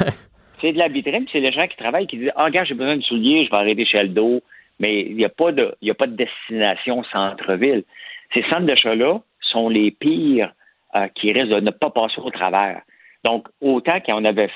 C'est 0.61 0.73
de 0.73 0.77
la 0.77 0.87
vitrine, 0.89 1.23
puis 1.23 1.29
c'est 1.31 1.39
les 1.39 1.51
gens 1.51 1.65
qui 1.67 1.77
travaillent 1.77 2.07
qui 2.07 2.17
disent 2.17 2.31
Ah, 2.35 2.45
regarde, 2.45 2.67
j'ai 2.67 2.73
besoin 2.75 2.97
de 2.97 3.01
souliers, 3.01 3.45
je 3.45 3.49
vais 3.51 3.57
arrêter 3.57 3.85
chez 3.85 3.97
Aldo. 3.99 4.41
Mais 4.79 5.01
il 5.01 5.15
n'y 5.15 5.25
a, 5.25 5.29
pas 5.29 5.51
de- 5.51 5.75
il 5.81 5.87
y 5.87 5.91
a 5.91 5.93
pas 5.93 6.07
de 6.07 6.15
destination 6.15 7.03
centre-ville. 7.11 7.83
Ces 8.33 8.41
centres 8.43 8.65
d'achat-là 8.65 9.19
sont 9.41 9.69
les 9.69 9.91
pires 9.91 10.51
euh, 10.95 11.07
qui 11.15 11.31
risquent 11.31 11.49
de 11.53 11.59
ne 11.59 11.71
pas 11.71 11.89
passer 11.91 12.19
au 12.19 12.29
travers. 12.31 12.81
Donc, 13.23 13.47
autant 13.61 13.99
qu'on 14.01 14.25
avait, 14.25 14.49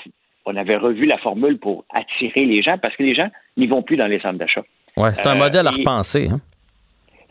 on 0.45 0.55
avait 0.55 0.77
revu 0.77 1.05
la 1.05 1.17
formule 1.19 1.59
pour 1.59 1.85
attirer 1.93 2.45
les 2.45 2.61
gens, 2.63 2.77
parce 2.79 2.95
que 2.95 3.03
les 3.03 3.13
gens 3.13 3.29
n'y 3.57 3.67
vont 3.67 3.83
plus 3.83 3.97
dans 3.97 4.07
les 4.07 4.19
centres 4.19 4.39
d'achat. 4.39 4.63
Ouais, 4.97 5.13
c'est 5.13 5.27
un 5.27 5.35
Euh, 5.35 5.39
modèle 5.39 5.67
à 5.67 5.71
et- 5.71 5.75
repenser. 5.77 6.27
hein. 6.31 6.39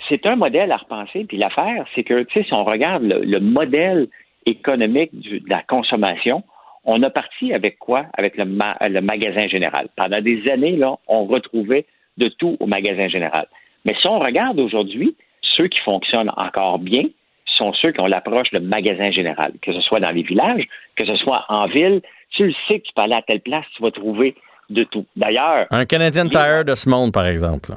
C'est 0.09 0.26
un 0.26 0.36
modèle 0.36 0.70
à 0.72 0.76
repenser. 0.76 1.24
Puis 1.24 1.36
l'affaire, 1.36 1.85
c'est 1.94 2.02
que, 2.05 2.22
tu 2.24 2.35
sais, 2.40 2.47
si 2.47 2.52
on 2.55 2.64
regarde 2.64 3.02
le, 3.02 3.20
le 3.24 3.40
modèle 3.40 4.09
économique 4.47 5.10
du- 5.18 5.40
de 5.40 5.48
la 5.51 5.62
consommation, 5.62 6.43
on 6.85 7.02
a 7.02 7.10
parti 7.10 7.52
avec 7.55 7.78
quoi? 7.78 8.06
Avec 8.16 8.36
le, 8.36 8.44
ma- 8.44 8.76
le 8.81 9.01
magasin 9.01 9.47
général. 9.48 9.89
Pendant 9.97 10.20
des 10.20 10.48
années, 10.51 10.76
là, 10.76 10.97
on 11.09 11.24
retrouvait 11.24 11.86
de 12.18 12.28
tout 12.28 12.56
au 12.60 12.66
magasin 12.66 13.09
général. 13.09 13.47
Mais 13.85 13.94
si 14.01 14.06
on 14.06 14.18
regarde 14.18 14.59
aujourd'hui, 14.60 15.16
ceux 15.56 15.68
qui 15.68 15.78
fonctionnent 15.81 16.31
encore 16.36 16.78
bien 16.78 17.05
sont 17.56 17.72
ceux 17.72 17.93
qui 17.93 18.01
ont 18.01 18.06
l'approche 18.06 18.51
de 18.51 18.59
magasin 18.59 19.10
général, 19.10 19.52
que 19.62 19.72
ce 19.72 19.81
soit 19.81 20.01
dans 20.01 20.10
les 20.10 20.22
villages, 20.22 20.64
que 20.97 21.05
ce 21.06 21.16
soit 21.16 21.44
en 21.48 21.66
ville. 21.66 22.01
Tu 22.31 22.47
le 22.48 22.55
sais 22.66 22.81
que 22.81 22.85
tu 22.86 22.93
peux 22.94 23.02
aller 23.02 23.14
à 23.14 23.22
telle 23.22 23.40
place, 23.40 23.64
tu 23.76 23.82
vas 23.82 23.90
trouver 23.93 24.35
de 24.70 24.82
tout. 24.85 25.06
D'ailleurs, 25.16 25.66
Un 25.70 25.85
Canadian 25.85 26.28
Tire 26.28 26.64
de 26.64 26.74
ce 26.74 26.89
monde, 26.89 27.12
par 27.12 27.26
exemple. 27.26 27.72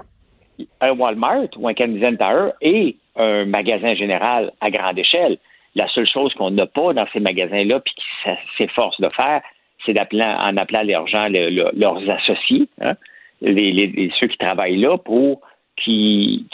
Un 0.82 0.92
Walmart 0.92 1.50
ou 1.58 1.68
un 1.68 1.74
Canadian 1.74 2.16
Tire 2.16 2.54
et 2.62 2.96
un 3.16 3.46
magasin 3.46 3.96
général 3.96 4.52
à 4.62 4.70
grande 4.72 4.98
échelle. 5.00 5.38
La 5.76 5.88
seule 5.90 6.08
chose 6.08 6.34
qu'on 6.34 6.52
n'a 6.52 6.66
pas 6.66 6.94
dans 6.94 7.06
ces 7.14 7.20
magasins-là, 7.20 7.80
puis 7.80 7.94
qui 7.96 8.30
s- 8.30 8.38
s'efforcent 8.58 9.00
de 9.02 9.10
faire, 9.16 9.42
c'est 9.86 9.98
en 10.00 10.58
appelant 10.58 10.84
leurs 10.84 11.08
gens, 11.08 11.28
le- 11.30 11.50
le- 11.50 11.72
leurs 11.76 12.10
associés, 12.10 12.68
hein, 12.82 12.96
les, 13.42 14.12
ceux 14.20 14.28
qui 14.28 14.38
travaillent 14.38 14.78
là, 14.78 14.98
pour 14.98 15.42
qui 15.78 16.46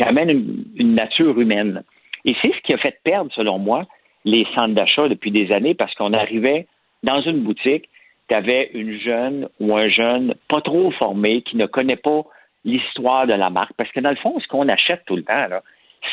amènent 0.00 0.30
une, 0.30 0.64
une 0.76 0.94
nature 0.94 1.40
humaine. 1.40 1.82
Et 2.26 2.34
c'est 2.42 2.52
ce 2.52 2.60
qui 2.60 2.74
a 2.74 2.78
fait 2.78 2.98
perdre, 3.04 3.32
selon 3.34 3.58
moi, 3.58 3.84
les 4.26 4.46
centres 4.54 4.74
d'achat 4.74 5.08
depuis 5.08 5.30
des 5.30 5.50
années, 5.52 5.74
parce 5.74 5.94
qu'on 5.94 6.12
arrivait 6.12 6.66
dans 7.02 7.22
une 7.22 7.40
boutique, 7.40 7.88
tu 8.28 8.34
avais 8.34 8.70
une 8.74 8.98
jeune 8.98 9.48
ou 9.60 9.74
un 9.76 9.88
jeune 9.88 10.34
pas 10.48 10.60
trop 10.60 10.90
formé 10.90 11.42
qui 11.42 11.56
ne 11.56 11.66
connaît 11.66 11.96
pas 11.96 12.22
l'histoire 12.66 13.26
de 13.26 13.32
la 13.32 13.48
marque. 13.48 13.72
Parce 13.78 13.90
que 13.92 14.00
dans 14.00 14.10
le 14.10 14.16
fond, 14.16 14.38
ce 14.40 14.46
qu'on 14.48 14.68
achète 14.68 15.02
tout 15.06 15.16
le 15.16 15.22
temps, 15.22 15.46
là, 15.48 15.62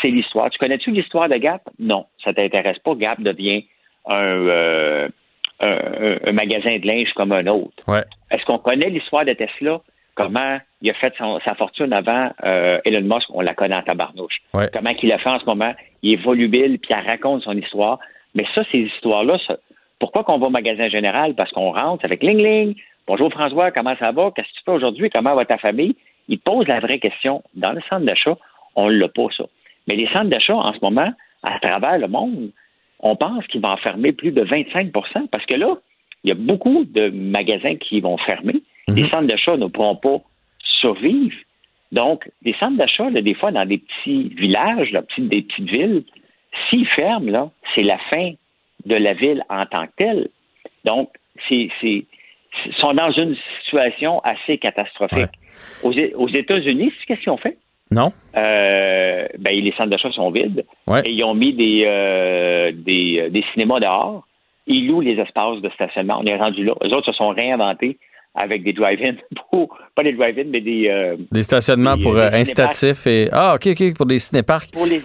c'est 0.01 0.07
l'histoire. 0.07 0.49
Tu 0.49 0.57
connais-tu 0.59 0.91
l'histoire 0.91 1.27
de 1.27 1.35
Gap? 1.35 1.61
Non, 1.79 2.05
ça 2.23 2.33
t'intéresse 2.33 2.79
pas. 2.79 2.95
Gap 2.95 3.19
devient 3.19 3.65
un, 4.07 4.13
euh, 4.23 5.09
un, 5.59 5.67
un- 5.67 6.17
un 6.29 6.31
magasin 6.31 6.77
de 6.77 6.87
linge 6.87 7.11
comme 7.15 7.31
un 7.33 7.45
autre. 7.47 7.83
Ouais. 7.87 8.03
Est-ce 8.31 8.45
qu'on 8.45 8.57
connaît 8.59 8.89
l'histoire 8.89 9.25
de 9.25 9.33
Tesla? 9.33 9.81
comment 10.15 10.59
il 10.83 10.91
a 10.91 10.93
fait 10.93 11.11
son- 11.17 11.39
sa 11.43 11.55
fortune 11.55 11.91
avant 11.91 12.29
euh, 12.43 12.77
Elon 12.85 13.01
Musk, 13.15 13.27
on 13.33 13.41
la 13.41 13.55
connaît 13.55 13.75
en 13.75 13.81
tabarnouche. 13.81 14.37
Ouais. 14.53 14.69
Comment 14.71 14.91
il 15.01 15.11
a 15.11 15.17
fait 15.17 15.29
en 15.31 15.39
ce 15.39 15.45
moment, 15.45 15.73
il 16.03 16.13
est 16.13 16.23
volubile, 16.23 16.77
puis 16.77 16.93
il 16.93 17.07
raconte 17.09 17.41
son 17.41 17.57
histoire. 17.57 17.97
Mais 18.35 18.45
ça, 18.53 18.61
ces 18.71 18.77
histoires-là, 18.81 19.39
ça- 19.47 19.57
pourquoi 19.99 20.23
qu'on 20.23 20.37
va 20.37 20.45
au 20.45 20.51
magasin 20.51 20.87
général? 20.87 21.33
Parce 21.33 21.49
qu'on 21.51 21.71
rentre 21.71 22.05
avec 22.05 22.21
Ling 22.21 22.37
Ling. 22.37 22.75
Bonjour 23.07 23.31
François, 23.31 23.71
comment 23.71 23.95
ça 23.97 24.11
va? 24.11 24.29
Qu'est-ce 24.35 24.49
que 24.49 24.53
tu 24.59 24.63
fais 24.65 24.71
aujourd'hui? 24.71 25.09
Comment 25.09 25.33
va 25.33 25.45
ta 25.45 25.57
famille? 25.57 25.95
Il 26.27 26.39
pose 26.39 26.67
la 26.67 26.79
vraie 26.79 26.99
question. 26.99 27.43
Dans 27.55 27.71
le 27.71 27.81
centre 27.89 28.05
d'achat, 28.05 28.37
on 28.75 28.87
l'a 28.87 29.07
pas, 29.07 29.27
ça. 29.35 29.45
Mais 29.87 29.95
les 29.95 30.07
centres 30.07 30.29
d'achat, 30.29 30.55
en 30.55 30.73
ce 30.73 30.79
moment, 30.81 31.11
à 31.43 31.59
travers 31.59 31.97
le 31.97 32.07
monde, 32.07 32.51
on 32.99 33.15
pense 33.15 33.45
qu'ils 33.47 33.61
vont 33.61 33.69
en 33.69 33.77
fermer 33.77 34.13
plus 34.13 34.31
de 34.31 34.43
25% 34.43 35.27
parce 35.29 35.45
que 35.45 35.55
là, 35.55 35.77
il 36.23 36.29
y 36.29 36.31
a 36.31 36.35
beaucoup 36.35 36.85
de 36.85 37.09
magasins 37.09 37.75
qui 37.75 37.99
vont 37.99 38.17
fermer. 38.17 38.61
Les 38.87 39.09
centres 39.09 39.27
d'achat 39.27 39.57
ne 39.57 39.67
pourront 39.67 39.95
pas 39.97 40.21
survivre. 40.59 41.35
Donc, 41.91 42.29
des 42.41 42.53
centres 42.53 42.77
d'achat, 42.77 43.11
des 43.11 43.33
fois, 43.33 43.51
dans 43.51 43.65
des 43.65 43.77
petits 43.77 44.29
villages, 44.35 44.91
là, 44.91 45.03
des 45.17 45.41
petites 45.41 45.69
villes, 45.69 46.03
s'ils 46.69 46.87
ferment, 46.87 47.29
là, 47.29 47.51
c'est 47.75 47.83
la 47.83 47.97
fin 48.09 48.31
de 48.85 48.95
la 48.95 49.13
ville 49.13 49.43
en 49.49 49.65
tant 49.65 49.85
que 49.87 49.91
telle. 49.97 50.29
Donc, 50.85 51.09
c'est, 51.47 51.69
ils 51.81 52.05
sont 52.79 52.93
dans 52.93 53.11
une 53.11 53.35
situation 53.63 54.19
assez 54.21 54.57
catastrophique. 54.57 55.29
Aux, 55.83 55.91
aux 56.15 56.27
États-Unis, 56.29 56.91
qu'est-ce 57.07 57.21
qu'ils 57.21 57.31
ont 57.31 57.37
fait? 57.37 57.57
Non? 57.91 58.11
Euh, 58.35 59.27
ben, 59.37 59.53
les 59.63 59.71
centres 59.73 59.89
d'achat 59.89 60.11
sont 60.11 60.31
vides. 60.31 60.65
Et 61.05 61.11
ils 61.11 61.23
ont 61.23 61.35
mis 61.35 61.53
des, 61.53 61.83
euh, 61.85 62.71
des, 62.73 63.19
euh, 63.21 63.29
des 63.29 63.43
cinémas 63.53 63.79
dehors. 63.79 64.25
Ils 64.65 64.87
louent 64.87 65.01
les 65.01 65.19
espaces 65.19 65.61
de 65.61 65.69
stationnement. 65.69 66.17
On 66.21 66.25
est 66.25 66.35
rendu 66.37 66.63
là. 66.63 66.73
Les 66.81 66.91
autres 66.93 67.11
se 67.11 67.17
sont 67.17 67.29
réinventés 67.29 67.97
avec 68.35 68.63
des 68.63 68.73
drive-in. 68.73 69.15
pour- 69.51 69.77
Pas 69.95 70.03
des 70.03 70.13
drive-in, 70.13 70.45
mais 70.49 70.61
des. 70.61 70.87
euh, 70.89 71.17
Des 71.31 71.41
stationnements 71.43 71.95
des- 71.97 72.03
pour 72.03 72.13
des 72.15 72.21
incitatifs 72.21 73.05
et. 73.05 73.27
Ah, 73.31 73.55
OK, 73.55 73.67
OK, 73.67 73.95
pour 73.95 74.05
des 74.05 74.19
cinéparcs. 74.19 74.71
Pour 74.71 74.85
les... 74.85 75.01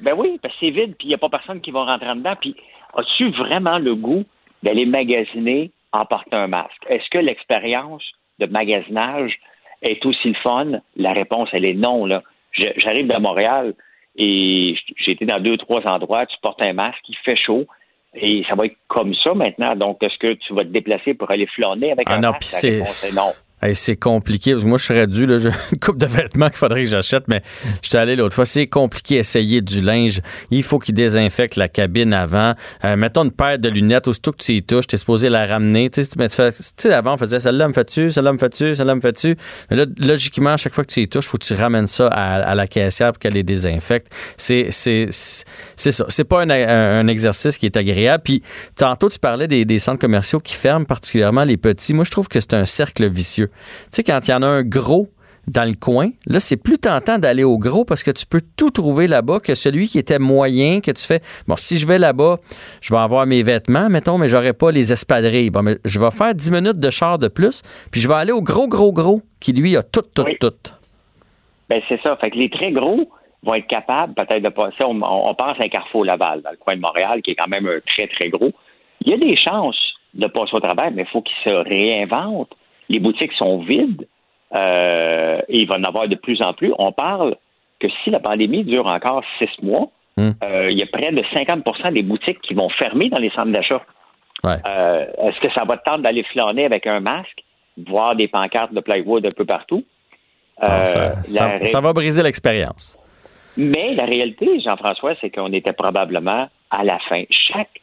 Ben 0.00 0.14
oui, 0.16 0.38
parce 0.42 0.52
que 0.54 0.60
c'est 0.66 0.70
vide, 0.70 0.94
puis 0.98 1.06
il 1.06 1.08
n'y 1.08 1.14
a 1.14 1.18
pas 1.18 1.28
personne 1.28 1.60
qui 1.60 1.70
va 1.70 1.84
rentrer 1.84 2.08
en 2.08 2.16
dedans. 2.16 2.34
Puis 2.40 2.56
as-tu 2.96 3.30
vraiment 3.30 3.78
le 3.78 3.94
goût 3.94 4.24
d'aller 4.64 4.84
magasiner 4.86 5.70
en 5.92 6.04
portant 6.06 6.38
un 6.38 6.46
masque? 6.48 6.82
Est-ce 6.88 7.08
que 7.10 7.18
l'expérience 7.18 8.04
de 8.38 8.46
magasinage 8.46 9.38
est 9.82 10.04
aussi 10.06 10.28
le 10.28 10.34
fun? 10.34 10.80
La 10.96 11.12
réponse, 11.12 11.48
elle 11.52 11.64
est 11.64 11.74
non. 11.74 12.06
Là. 12.06 12.22
J'arrive 12.52 13.06
de 13.08 13.16
Montréal 13.18 13.74
et 14.16 14.76
j'ai 14.98 15.12
été 15.12 15.24
dans 15.24 15.40
deux, 15.40 15.56
trois 15.56 15.86
endroits, 15.86 16.26
tu 16.26 16.36
portes 16.42 16.60
un 16.62 16.72
masque, 16.72 17.00
il 17.08 17.16
fait 17.16 17.36
chaud. 17.36 17.66
Et 18.14 18.44
ça 18.46 18.54
va 18.54 18.66
être 18.66 18.76
comme 18.88 19.14
ça 19.14 19.32
maintenant. 19.32 19.74
Donc, 19.74 20.02
est-ce 20.02 20.18
que 20.18 20.34
tu 20.34 20.52
vas 20.52 20.64
te 20.64 20.68
déplacer 20.68 21.14
pour 21.14 21.30
aller 21.30 21.46
flâner 21.46 21.92
avec 21.92 22.06
Ah 22.10 22.16
un 22.16 22.20
non, 22.20 22.32
masque? 22.32 22.42
La 22.52 22.58
c'est- 22.58 22.70
réponse 22.72 23.04
est 23.04 23.16
non. 23.16 23.32
C'est 23.74 23.96
compliqué. 23.96 24.52
Parce 24.52 24.64
que 24.64 24.68
moi, 24.68 24.78
je 24.78 24.84
serais 24.84 25.06
dû, 25.06 25.26
là, 25.26 25.38
j'ai 25.38 25.50
une 25.72 25.78
coupe 25.78 25.98
de 25.98 26.06
vêtements 26.06 26.48
qu'il 26.48 26.58
faudrait 26.58 26.82
que 26.82 26.88
j'achète, 26.88 27.28
mais 27.28 27.42
j'étais 27.80 27.98
allé 27.98 28.16
l'autre 28.16 28.34
fois. 28.34 28.46
C'est 28.46 28.66
compliqué 28.66 29.16
essayer 29.16 29.60
du 29.60 29.80
linge. 29.80 30.20
Il 30.50 30.62
faut 30.62 30.78
qu'il 30.78 30.94
désinfecte 30.94 31.56
la 31.56 31.68
cabine 31.68 32.12
avant. 32.12 32.54
Euh, 32.84 32.96
mettons 32.96 33.24
une 33.24 33.30
paire 33.30 33.58
de 33.58 33.68
lunettes, 33.68 34.08
aussitôt 34.08 34.32
que 34.32 34.42
tu 34.42 34.52
y 34.52 34.62
touches, 34.62 34.88
t'es 34.88 34.96
supposé 34.96 35.28
la 35.28 35.46
ramener. 35.46 35.90
Tu 35.90 36.02
sais, 36.02 36.92
avant, 36.92 37.14
on 37.14 37.16
faisait 37.16 37.38
celle-là 37.38 37.68
me 37.68 37.72
fait-tu, 37.72 38.10
celle-là 38.10 38.32
me 38.32 38.38
fait-tu, 38.38 38.74
celle-là 38.74 38.94
me 38.94 39.00
fait-tu? 39.00 39.36
Mais 39.70 39.76
là, 39.76 39.86
logiquement, 39.98 40.50
à 40.50 40.56
chaque 40.56 40.74
fois 40.74 40.84
que 40.84 40.92
tu 40.92 41.00
y 41.00 41.08
touches, 41.08 41.26
faut 41.26 41.38
que 41.38 41.44
tu 41.44 41.54
ramènes 41.54 41.86
ça 41.86 42.08
à, 42.08 42.54
la 42.54 42.66
caissière 42.66 43.12
pour 43.12 43.20
qu'elle 43.20 43.34
les 43.34 43.42
désinfecte. 43.42 44.12
C'est, 44.36 44.68
c'est, 44.70 45.08
c'est 45.10 45.92
ça. 45.92 46.04
C'est 46.08 46.24
pas 46.24 46.42
un, 46.42 47.06
exercice 47.06 47.58
qui 47.58 47.66
est 47.66 47.76
agréable. 47.76 48.22
Puis, 48.24 48.42
tantôt, 48.76 49.08
tu 49.08 49.18
parlais 49.18 49.46
des 49.46 49.78
centres 49.78 50.00
commerciaux 50.00 50.40
qui 50.40 50.54
ferment, 50.54 50.84
particulièrement 50.84 51.44
les 51.44 51.56
petits. 51.56 51.94
Moi, 51.94 52.04
je 52.04 52.10
trouve 52.10 52.28
que 52.28 52.40
c'est 52.40 52.54
un 52.54 52.64
cercle 52.64 53.06
vicieux. 53.08 53.50
Tu 53.84 53.88
sais, 53.90 54.04
quand 54.04 54.20
il 54.26 54.30
y 54.30 54.34
en 54.34 54.42
a 54.42 54.46
un 54.46 54.62
gros 54.62 55.08
dans 55.48 55.68
le 55.68 55.74
coin, 55.74 56.10
là, 56.26 56.38
c'est 56.38 56.56
plus 56.56 56.78
tentant 56.78 57.18
d'aller 57.18 57.42
au 57.44 57.58
gros 57.58 57.84
parce 57.84 58.04
que 58.04 58.10
tu 58.10 58.26
peux 58.26 58.40
tout 58.56 58.70
trouver 58.70 59.08
là-bas 59.08 59.40
que 59.40 59.54
celui 59.54 59.88
qui 59.88 59.98
était 59.98 60.20
moyen, 60.20 60.80
que 60.80 60.92
tu 60.92 61.04
fais, 61.04 61.20
bon, 61.48 61.56
si 61.56 61.78
je 61.78 61.86
vais 61.86 61.98
là-bas, 61.98 62.38
je 62.80 62.94
vais 62.94 63.00
avoir 63.00 63.26
mes 63.26 63.42
vêtements, 63.42 63.88
mettons, 63.90 64.18
mais 64.18 64.28
j'aurai 64.28 64.52
pas 64.52 64.70
les 64.70 64.92
espadrilles. 64.92 65.50
Bon, 65.50 65.62
mais 65.62 65.78
je 65.84 65.98
vais 65.98 66.10
faire 66.10 66.34
10 66.34 66.50
minutes 66.52 66.78
de 66.78 66.90
char 66.90 67.18
de 67.18 67.28
plus, 67.28 67.62
puis 67.90 68.00
je 68.00 68.08
vais 68.08 68.14
aller 68.14 68.32
au 68.32 68.42
gros, 68.42 68.68
gros, 68.68 68.92
gros, 68.92 69.22
qui 69.40 69.52
lui 69.52 69.76
a 69.76 69.82
tout, 69.82 70.02
tout, 70.14 70.24
tout. 70.40 70.54
Ben, 71.68 71.82
c'est 71.88 72.00
ça. 72.02 72.16
Fait 72.16 72.30
que 72.30 72.36
les 72.36 72.50
très 72.50 72.70
gros 72.70 73.08
vont 73.42 73.54
être 73.54 73.66
capables 73.66 74.14
peut-être 74.14 74.42
de 74.42 74.48
passer. 74.48 74.84
On, 74.84 75.00
on 75.02 75.34
pense 75.34 75.58
à 75.58 75.64
un 75.64 75.68
Carrefour 75.68 76.04
Laval, 76.04 76.42
dans 76.42 76.50
le 76.50 76.56
coin 76.56 76.76
de 76.76 76.80
Montréal, 76.80 77.22
qui 77.22 77.32
est 77.32 77.34
quand 77.34 77.48
même 77.48 77.66
un 77.66 77.80
très, 77.86 78.06
très 78.06 78.28
gros. 78.28 78.52
Il 79.04 79.10
y 79.10 79.14
a 79.14 79.16
des 79.16 79.36
chances 79.36 79.94
de 80.14 80.26
passer 80.26 80.54
au 80.54 80.60
travers, 80.60 80.90
mais 80.92 81.02
il 81.02 81.08
faut 81.08 81.22
qu'ils 81.22 81.36
se 81.42 81.50
réinventent. 81.50 82.54
Les 82.88 82.98
boutiques 82.98 83.32
sont 83.32 83.58
vides 83.58 84.06
euh, 84.54 85.40
et 85.48 85.60
il 85.60 85.68
va 85.68 85.76
en 85.76 85.84
avoir 85.84 86.08
de 86.08 86.16
plus 86.16 86.42
en 86.42 86.52
plus. 86.52 86.72
On 86.78 86.92
parle 86.92 87.36
que 87.80 87.88
si 88.02 88.10
la 88.10 88.20
pandémie 88.20 88.64
dure 88.64 88.86
encore 88.86 89.22
six 89.38 89.50
mois, 89.62 89.88
euh, 90.18 90.70
il 90.70 90.78
y 90.78 90.82
a 90.82 90.86
près 90.86 91.10
de 91.10 91.22
50% 91.22 91.92
des 91.94 92.02
boutiques 92.02 92.40
qui 92.42 92.54
vont 92.54 92.68
fermer 92.68 93.08
dans 93.08 93.18
les 93.18 93.30
centres 93.30 93.50
d'achat. 93.50 93.82
Euh, 94.44 95.06
Est-ce 95.22 95.40
que 95.40 95.52
ça 95.52 95.64
va 95.64 95.76
te 95.76 95.84
tenter 95.84 96.02
d'aller 96.02 96.22
flâner 96.24 96.64
avec 96.64 96.86
un 96.86 97.00
masque, 97.00 97.42
voir 97.86 98.14
des 98.14 98.28
pancartes 98.28 98.74
de 98.74 98.80
plywood 98.80 99.24
un 99.24 99.36
peu 99.36 99.44
partout? 99.44 99.84
Ah, 100.60 100.84
ça, 100.84 101.80
va 101.80 101.92
briser 101.92 102.22
l'expérience. 102.22 102.98
mais 103.56 103.94
la 103.94 104.04
réalité, 104.04 104.60
Jean-François, 104.60 105.14
c'est 105.20 105.30
qu'on 105.30 105.52
était 105.52 105.72
probablement 105.72 106.48
à 106.70 106.84
la 106.84 106.98
fin. 107.08 107.24
Chaque 107.30 107.80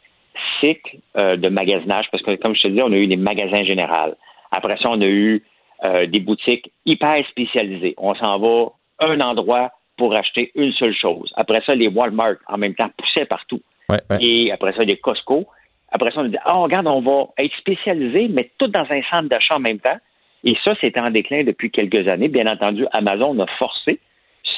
cycle 0.60 0.98
euh, 1.16 1.36
de 1.36 1.48
magasinage, 1.48 2.06
parce 2.10 2.22
que 2.22 2.36
comme 2.36 2.54
je 2.54 2.62
te 2.62 2.68
dis, 2.68 2.82
on 2.82 2.92
a 2.92 2.96
eu 2.96 3.06
des 3.06 3.16
magasins 3.16 3.64
généraux. 3.64 4.14
Après 4.50 4.76
ça, 4.78 4.90
on 4.90 5.00
a 5.00 5.06
eu 5.06 5.42
euh, 5.84 6.06
des 6.06 6.20
boutiques 6.20 6.70
hyper 6.86 7.24
spécialisées. 7.28 7.94
On 7.98 8.14
s'en 8.14 8.38
va 8.38 8.66
à 8.98 9.06
un 9.06 9.20
endroit 9.20 9.70
pour 9.96 10.14
acheter 10.14 10.50
une 10.54 10.72
seule 10.72 10.94
chose. 10.94 11.32
Après 11.36 11.62
ça, 11.64 11.74
les 11.74 11.88
Walmart, 11.88 12.36
en 12.48 12.58
même 12.58 12.74
temps, 12.74 12.90
poussaient 12.96 13.26
partout. 13.26 13.60
Ouais, 13.88 13.98
ouais. 14.10 14.18
Et 14.22 14.52
après 14.52 14.72
ça, 14.74 14.84
des 14.84 14.96
Costco. 14.96 15.46
Après 15.92 16.10
ça, 16.10 16.20
on 16.20 16.24
a 16.24 16.28
dit, 16.28 16.36
ah, 16.44 16.54
regarde, 16.54 16.86
on 16.86 17.00
va 17.00 17.28
être 17.38 17.54
spécialisé, 17.56 18.28
mais 18.28 18.50
tout 18.58 18.68
dans 18.68 18.86
un 18.90 19.02
centre 19.10 19.28
d'achat 19.28 19.56
en 19.56 19.60
même 19.60 19.80
temps. 19.80 19.98
Et 20.44 20.56
ça, 20.64 20.74
c'est 20.80 20.96
en 20.96 21.10
déclin 21.10 21.44
depuis 21.44 21.70
quelques 21.70 22.06
années. 22.08 22.28
Bien 22.28 22.46
entendu, 22.46 22.86
Amazon 22.92 23.38
a 23.40 23.46
forcé 23.58 23.98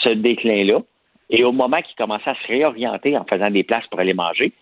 ce 0.03 0.11
déclin-là. 0.11 0.81
Et 1.31 1.45
au 1.45 1.53
moment 1.53 1.81
qu'il 1.81 1.97
commençait 1.97 2.31
à 2.31 2.35
se 2.35 2.47
réorienter 2.49 3.17
en 3.17 3.25
faisant 3.25 3.51
des 3.51 3.63
places 3.65 3.87
pour 3.89 3.99
aller 4.01 4.13
manger, 4.15 4.53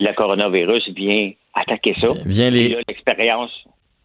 le 0.00 0.12
coronavirus 0.12 0.88
vient 0.90 1.30
attaquer 1.54 1.94
ça. 1.98 2.08
Vient 2.24 2.50
les- 2.50 2.66
Et 2.66 2.68
là, 2.70 2.78
l'expérience, 2.88 3.52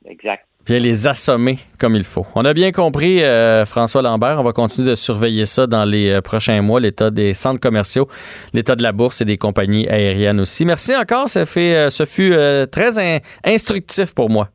exact. 0.06 0.46
Viens 0.68 0.78
les 0.78 1.08
assommer 1.08 1.58
comme 1.80 1.96
il 1.96 2.04
faut. 2.04 2.26
On 2.36 2.46
a 2.46 2.54
bien 2.54 2.72
compris, 2.72 3.24
euh, 3.24 3.66
François 3.66 4.04
Lambert. 4.04 4.40
On 4.40 4.44
va 4.44 4.54
continuer 4.54 4.92
de 4.92 4.96
surveiller 4.96 5.46
ça 5.46 5.66
dans 5.66 5.86
les 5.86 6.12
euh, 6.12 6.22
prochains 6.22 6.62
mois, 6.62 6.80
l'état 6.80 7.10
des 7.10 7.34
centres 7.34 7.60
commerciaux, 7.60 8.08
l'état 8.54 8.76
de 8.76 8.84
la 8.84 8.92
bourse 8.92 9.22
et 9.22 9.26
des 9.26 9.38
compagnies 9.38 9.88
aériennes 9.88 10.40
aussi. 10.40 10.64
Merci 10.66 10.96
encore. 10.96 11.30
Ça 11.30 11.48
fait, 11.48 11.76
euh, 11.76 11.90
ce 11.90 12.06
fut 12.06 12.32
euh, 12.34 12.68
très 12.68 13.00
in- 13.00 13.18
instructif 13.44 14.14
pour 14.14 14.30
moi. 14.30 14.50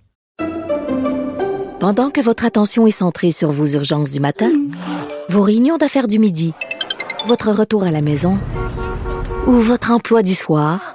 Pendant 1.81 2.10
que 2.10 2.20
votre 2.20 2.44
attention 2.44 2.86
est 2.86 2.93
centrée 2.93 3.32
sur 3.32 3.51
vos 3.51 3.66
urgences 3.66 4.12
du 4.12 4.20
matin, 4.20 4.51
vos 5.28 5.43
réunions 5.43 5.77
d'affaires 5.77 6.06
du 6.09 6.18
midi, 6.20 6.55
votre 7.27 7.51
retour 7.51 7.82
à 7.82 7.90
la 7.90 8.01
maison 8.01 8.39
ou 9.48 9.52
votre 9.55 9.90
emploi 9.90 10.23
du 10.23 10.35
soir, 10.35 10.94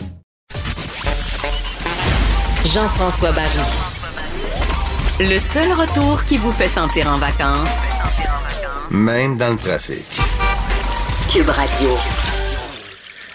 Jean-François 2.73 3.31
Barry. 3.33 3.67
Le 5.19 5.37
seul 5.37 5.73
retour 5.73 6.23
qui 6.23 6.37
vous 6.37 6.53
fait 6.53 6.69
sentir 6.69 7.07
en 7.09 7.17
vacances, 7.17 7.75
Même 8.89 9.37
dans 9.37 9.51
le 9.51 9.57
trafic. 9.57 10.05
Cube 11.33 11.49
Radio. 11.49 11.89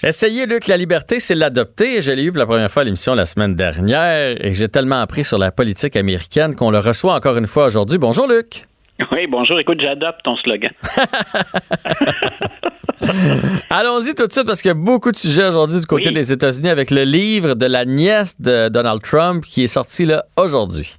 Essayez, 0.03 0.47
Luc, 0.47 0.69
la 0.69 0.79
liberté, 0.79 1.21
c'est 1.21 1.35
l'adopter. 1.35 2.01
Je 2.01 2.13
l'ai 2.13 2.23
eu 2.23 2.33
pour 2.33 2.39
la 2.39 2.47
première 2.47 2.71
fois 2.71 2.81
à 2.81 2.85
l'émission 2.87 3.15
la 3.15 3.27
semaine 3.27 3.55
dernière 3.55 4.43
et 4.43 4.55
j'ai 4.55 4.69
tellement 4.69 5.01
appris 5.01 5.25
sur 5.25 5.37
la 5.37 5.51
politique 5.53 5.97
américaine 5.97 6.55
qu'on 6.55 6.71
le 6.71 6.79
reçoit 6.79 7.15
encore 7.15 7.37
une 7.37 7.47
fois 7.47 7.67
aujourd'hui. 7.67 7.99
Bonjour, 7.99 8.27
Luc. 8.27 8.65
Oui, 9.13 9.27
bonjour. 9.29 9.61
Écoute, 9.61 9.81
j'adopte 9.83 10.23
ton 10.25 10.37
slogan. 10.37 10.71
Allons-y 13.71 14.15
tout 14.15 14.27
de 14.27 14.33
suite 14.33 14.47
parce 14.47 14.63
qu'il 14.63 14.69
y 14.69 14.73
a 14.73 14.75
beaucoup 14.75 15.13
de 15.13 15.17
sujets 15.17 15.49
aujourd'hui 15.49 15.81
du 15.81 15.87
côté 15.87 16.11
des 16.11 16.33
États-Unis 16.33 16.69
avec 16.69 16.91
le 16.91 17.05
livre 17.05 17.55
de 17.55 17.67
la 17.67 17.85
nièce 17.85 18.41
de 18.41 18.69
Donald 18.69 19.03
Trump 19.03 19.45
qui 19.45 19.65
est 19.65 19.69
sorti 19.69 20.05
là 20.07 20.27
aujourd'hui. 20.37 20.97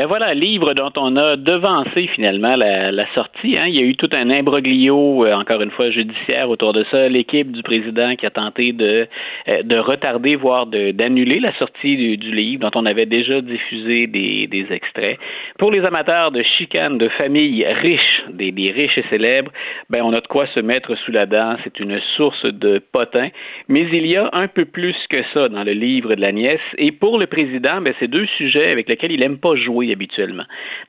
Ben 0.00 0.06
voilà, 0.06 0.32
livre 0.32 0.72
dont 0.72 0.92
on 0.96 1.14
a 1.16 1.36
devancé 1.36 2.06
finalement 2.14 2.56
la, 2.56 3.06
sortie. 3.12 3.58
Hein. 3.58 3.66
Il 3.68 3.74
y 3.74 3.80
a 3.80 3.84
eu 3.84 3.96
tout 3.96 4.08
un 4.12 4.30
imbroglio, 4.30 5.26
euh, 5.26 5.34
encore 5.34 5.60
une 5.60 5.70
fois, 5.72 5.90
judiciaire 5.90 6.48
autour 6.48 6.72
de 6.72 6.86
ça. 6.90 7.06
L'équipe 7.10 7.52
du 7.52 7.62
président 7.62 8.16
qui 8.16 8.24
a 8.24 8.30
tenté 8.30 8.72
de, 8.72 9.06
euh, 9.48 9.62
de 9.62 9.76
retarder, 9.76 10.36
voire 10.36 10.64
d'annuler 10.64 11.38
la 11.38 11.52
sortie 11.58 12.16
du, 12.16 12.30
livre 12.32 12.62
dont 12.62 12.80
on 12.80 12.86
avait 12.86 13.04
déjà 13.04 13.42
diffusé 13.42 14.06
des, 14.06 14.66
extraits. 14.70 15.18
Pour 15.58 15.70
les 15.70 15.84
amateurs 15.84 16.30
de 16.30 16.42
chicanes 16.44 16.96
de 16.96 17.10
familles 17.10 17.66
riches, 17.66 18.22
des, 18.30 18.52
des 18.52 18.70
riches 18.70 18.96
et 18.96 19.04
célèbres, 19.10 19.52
ben 19.90 20.00
on 20.02 20.14
a 20.14 20.22
de 20.22 20.26
quoi 20.28 20.46
se 20.54 20.60
mettre 20.60 20.96
sous 21.04 21.12
la 21.12 21.26
dent. 21.26 21.56
C'est 21.62 21.78
une 21.78 22.00
source 22.16 22.46
de 22.46 22.80
potin. 22.90 23.28
Mais 23.68 23.86
il 23.92 24.06
y 24.06 24.16
a 24.16 24.30
un 24.32 24.48
peu 24.48 24.64
plus 24.64 24.96
que 25.10 25.22
ça 25.34 25.50
dans 25.50 25.64
le 25.64 25.72
livre 25.72 26.14
de 26.14 26.22
la 26.22 26.32
nièce. 26.32 26.66
Et 26.78 26.90
pour 26.90 27.18
le 27.18 27.26
président, 27.26 27.82
ben, 27.82 27.92
c'est 28.00 28.08
deux 28.08 28.26
sujets 28.38 28.70
avec 28.70 28.88
lesquels 28.88 29.12
il 29.12 29.20
n'aime 29.20 29.36
pas 29.36 29.56
jouer 29.56 29.89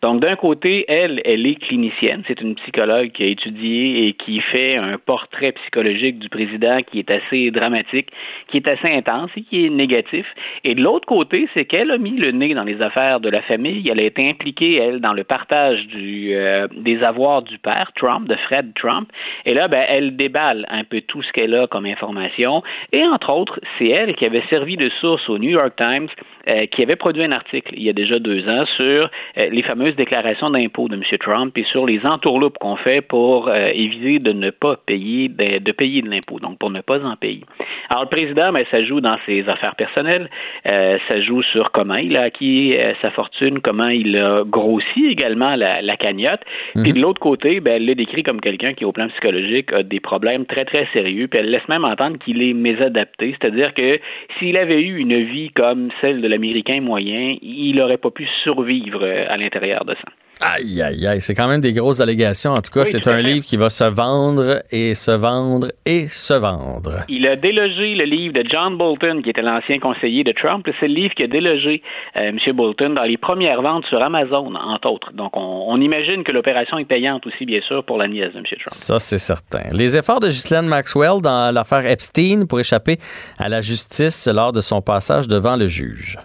Donc, 0.02 0.22
d'un 0.22 0.36
côté, 0.36 0.86
elle, 0.88 1.22
elle 1.26 1.46
est 1.46 1.56
clinicienne. 1.56 2.24
C'est 2.28 2.42
une 2.42 2.56
psychologue 2.56 3.12
qui 3.12 3.24
a 3.24 3.28
étudié 3.28 4.08
et 4.08 4.14
qui 4.14 4.40
fait 4.40 4.76
un 4.76 4.98
portrait 4.98 5.52
psychologique 5.54 6.20
du 6.20 6.30
président 6.30 6.80
qui 6.82 7.00
est 7.00 7.12
assez 7.12 7.52
dramatique, 7.52 8.10
qui 8.48 8.58
est 8.58 8.68
assez 8.68 8.88
intense 8.88 9.30
et 9.36 9.42
qui 9.42 9.66
est 9.66 9.70
négatif. 9.70 10.26
Et 10.64 10.76
de 10.76 10.82
l'autre 10.82 11.06
côté, 11.06 11.48
c'est 11.54 11.66
qu'elle 11.66 11.92
a 11.92 11.98
mis 11.98 12.18
le 12.18 12.32
nez 12.32 12.54
dans 12.54 12.64
les 12.64 12.82
affaires 12.82 13.20
de 13.20 13.30
la 13.30 13.42
famille. 13.42 13.88
Elle 13.90 14.00
a 14.00 14.04
été 14.04 14.28
impliquée, 14.30 14.76
elle, 14.76 15.00
dans 15.00 15.14
le 15.14 15.24
partage 15.24 15.80
euh, 15.96 16.68
des 16.76 17.04
avoirs 17.04 17.42
du 17.42 17.58
père 17.58 17.92
Trump, 17.96 18.28
de 18.28 18.36
Fred 18.36 18.74
Trump. 18.76 19.10
Et 19.46 19.54
là, 19.54 19.68
ben, 19.68 19.86
elle 19.88 20.16
déballe 20.16 20.66
un 20.70 20.84
peu 20.84 21.02
tout 21.02 21.22
ce 21.22 21.32
qu'elle 21.32 21.56
a 21.56 21.68
comme 21.68 21.86
information. 21.86 22.64
Et 22.92 23.04
entre 23.04 23.32
autres, 23.32 23.60
c'est 23.78 23.88
elle 23.88 24.16
qui 24.16 24.26
avait 24.26 24.44
servi 24.50 24.78
de 24.78 24.90
source 25.00 25.28
au 25.30 25.38
New 25.38 25.50
York 25.50 25.76
Times 25.78 26.10
euh, 26.48 26.66
qui 26.68 26.84
avait 26.84 26.96
produit 26.96 27.24
un 27.24 27.32
article 27.32 27.74
il 27.76 27.84
y 27.84 27.90
a 27.90 27.94
déjà 27.94 28.20
deux 28.20 28.48
ans 28.48 28.66
sur 28.78 29.10
euh, 29.38 29.50
les 29.50 29.62
fameuses 29.64 29.96
déclarations 29.96 30.50
d'impôts 30.50 30.88
de 30.88 30.96
M. 30.96 31.04
Trump 31.20 31.58
et 31.58 31.64
sur 31.66 31.86
les 31.86 32.06
entourloupes 32.06 32.58
qu'on 32.60 32.76
fait 32.76 33.02
pour 33.02 33.48
euh, 33.48 33.70
éviter 33.74 34.20
de 34.20 34.32
ne 34.32 34.50
pas 34.50 34.78
payer 34.86 35.30
de, 35.30 35.60
de 35.60 35.72
payer 35.72 36.02
de 36.02 36.10
l'impôt, 36.10 36.40
donc 36.40 36.58
pour 36.60 36.70
ne 36.70 36.82
pas 36.82 37.04
en 37.04 37.16
payer. 37.16 37.44
Alors 37.90 38.04
le 38.04 38.10
président, 38.10 38.52
ben, 38.52 38.66
ça 38.72 38.84
joue 38.84 39.02
dans 39.02 39.18
ses 39.26 39.48
affaires 39.50 39.76
personnelles, 39.76 40.30
ça 40.64 41.22
joue 41.22 41.42
sur 41.44 41.72
comment 41.72 41.96
il 41.96 42.16
a 42.16 42.24
acquis 42.24 42.74
sa 43.02 43.12
fortune, 43.12 43.60
comment 43.60 43.90
il 43.90 44.18
a 44.18 44.44
grossi 44.46 45.08
également 45.10 45.56
la, 45.56 45.82
la 45.82 45.98
cagnotte. 45.98 46.42
Puis 46.76 46.92
Mhm. 46.92 46.94
de 46.94 47.02
l'autre 47.02 47.20
côté, 47.20 47.60
ben, 47.60 47.76
elle 47.76 47.86
le 47.86 47.96
décrit 47.96 48.24
comme 48.24 48.40
quelqu'un 48.42 48.74
qui, 48.74 48.86
au 48.86 48.92
plan 48.92 49.08
psychologique, 49.10 49.72
a 49.74 49.84
des 49.84 50.00
problèmes 50.00 50.46
très 50.46 50.66
très 50.66 50.88
sérieux. 50.94 51.28
Puis 51.28 51.40
elle 51.40 51.50
laisse 51.50 51.68
même 51.68 51.86
entendre 51.86 52.18
qu'il 52.18 52.42
est 52.42 52.54
mésadapté, 52.54 53.36
c'est-à-dire 53.40 53.74
que 53.74 54.00
s'il 54.40 54.58
avait 54.58 54.82
eu 54.82 54.98
une 54.98 55.22
vie 55.24 55.50
comme 55.52 55.90
celle 56.02 56.22
de 56.22 56.28
l'Américain 56.32 56.82
moyen, 56.82 57.36
il 57.42 57.76
n'aurait 57.76 57.98
pas 57.98 58.12
pu 58.12 58.28
survivre 58.44 59.04
euh, 59.04 59.26
à 59.30 59.38
l'intérieur 59.38 59.86
de 59.86 59.94
ça. 59.94 60.12
Aïe, 60.42 60.82
aïe, 60.82 61.06
aïe. 61.08 61.22
C'est 61.22 61.36
quand 61.36 61.48
même 61.48 61.62
des 61.62 61.72
grosses 61.74 62.02
allégations. 62.02 62.52
En 62.52 62.62
tout 62.62 62.72
cas, 62.72 62.82
Oui, 62.82 62.90
c'est 62.92 63.08
un 63.08 63.22
livre 63.22 63.46
qui 63.46 63.58
va 63.58 63.70
se 63.70 63.84
vendre 63.84 64.64
et 64.72 64.96
se 64.96 65.12
vendre 65.12 65.68
et 65.86 66.08
se 66.08 66.34
vendre. 66.34 67.06
Il 67.10 67.28
a 67.28 67.36
délogé 67.36 67.94
le 67.96 68.06
livre 68.06 68.34
de 68.34 68.44
John 68.50 68.78
Bolton, 68.78 69.22
qui 69.24 69.30
était 69.30 69.42
l'ancien 69.44 69.80
conseiller 69.80 70.24
de 70.24 70.32
Trump. 70.32 70.68
C'est 70.80 70.88
le 70.88 70.96
livre 70.96 71.14
qui 71.14 71.24
a 71.24 71.28
délogé 71.28 71.84
euh, 72.16 72.30
M. 72.30 72.38
Bolton 72.56 72.90
dans 72.96 73.04
les 73.04 73.18
premières 73.18 73.62
ventes 73.62 73.86
sur 73.86 74.02
Amazon, 74.02 74.54
entre 74.56 74.90
autres. 74.90 75.12
Donc, 75.14 75.38
on, 75.38 75.66
on 75.68 75.80
imagine 75.80 76.24
que 76.24 76.32
l'opération 76.32 76.78
est 76.80 76.86
payante 76.86 77.26
aussi, 77.28 77.46
bien 77.46 77.62
sûr, 77.68 77.84
pour 77.86 77.98
la 77.98 78.08
nièce 78.08 78.34
de 78.34 78.40
M. 78.40 78.44
Trump. 78.46 78.62
Ça, 78.68 78.98
c'est 79.00 79.20
certain. 79.20 79.64
Les 79.72 79.96
efforts 79.96 80.20
de 80.20 80.28
Ghislaine 80.28 80.66
Maxwell 80.66 81.22
dans 81.22 81.54
l'affaire 81.54 81.86
Epstein 81.86 82.46
pour 82.48 82.60
échapper 82.60 82.98
à 83.38 83.48
la 83.48 83.62
justice 83.62 84.28
lors 84.34 84.54
de 84.54 84.62
son 84.62 84.82
passage 84.82 85.28
devant 85.28 85.56
le 85.56 85.68
juge. 85.68 86.18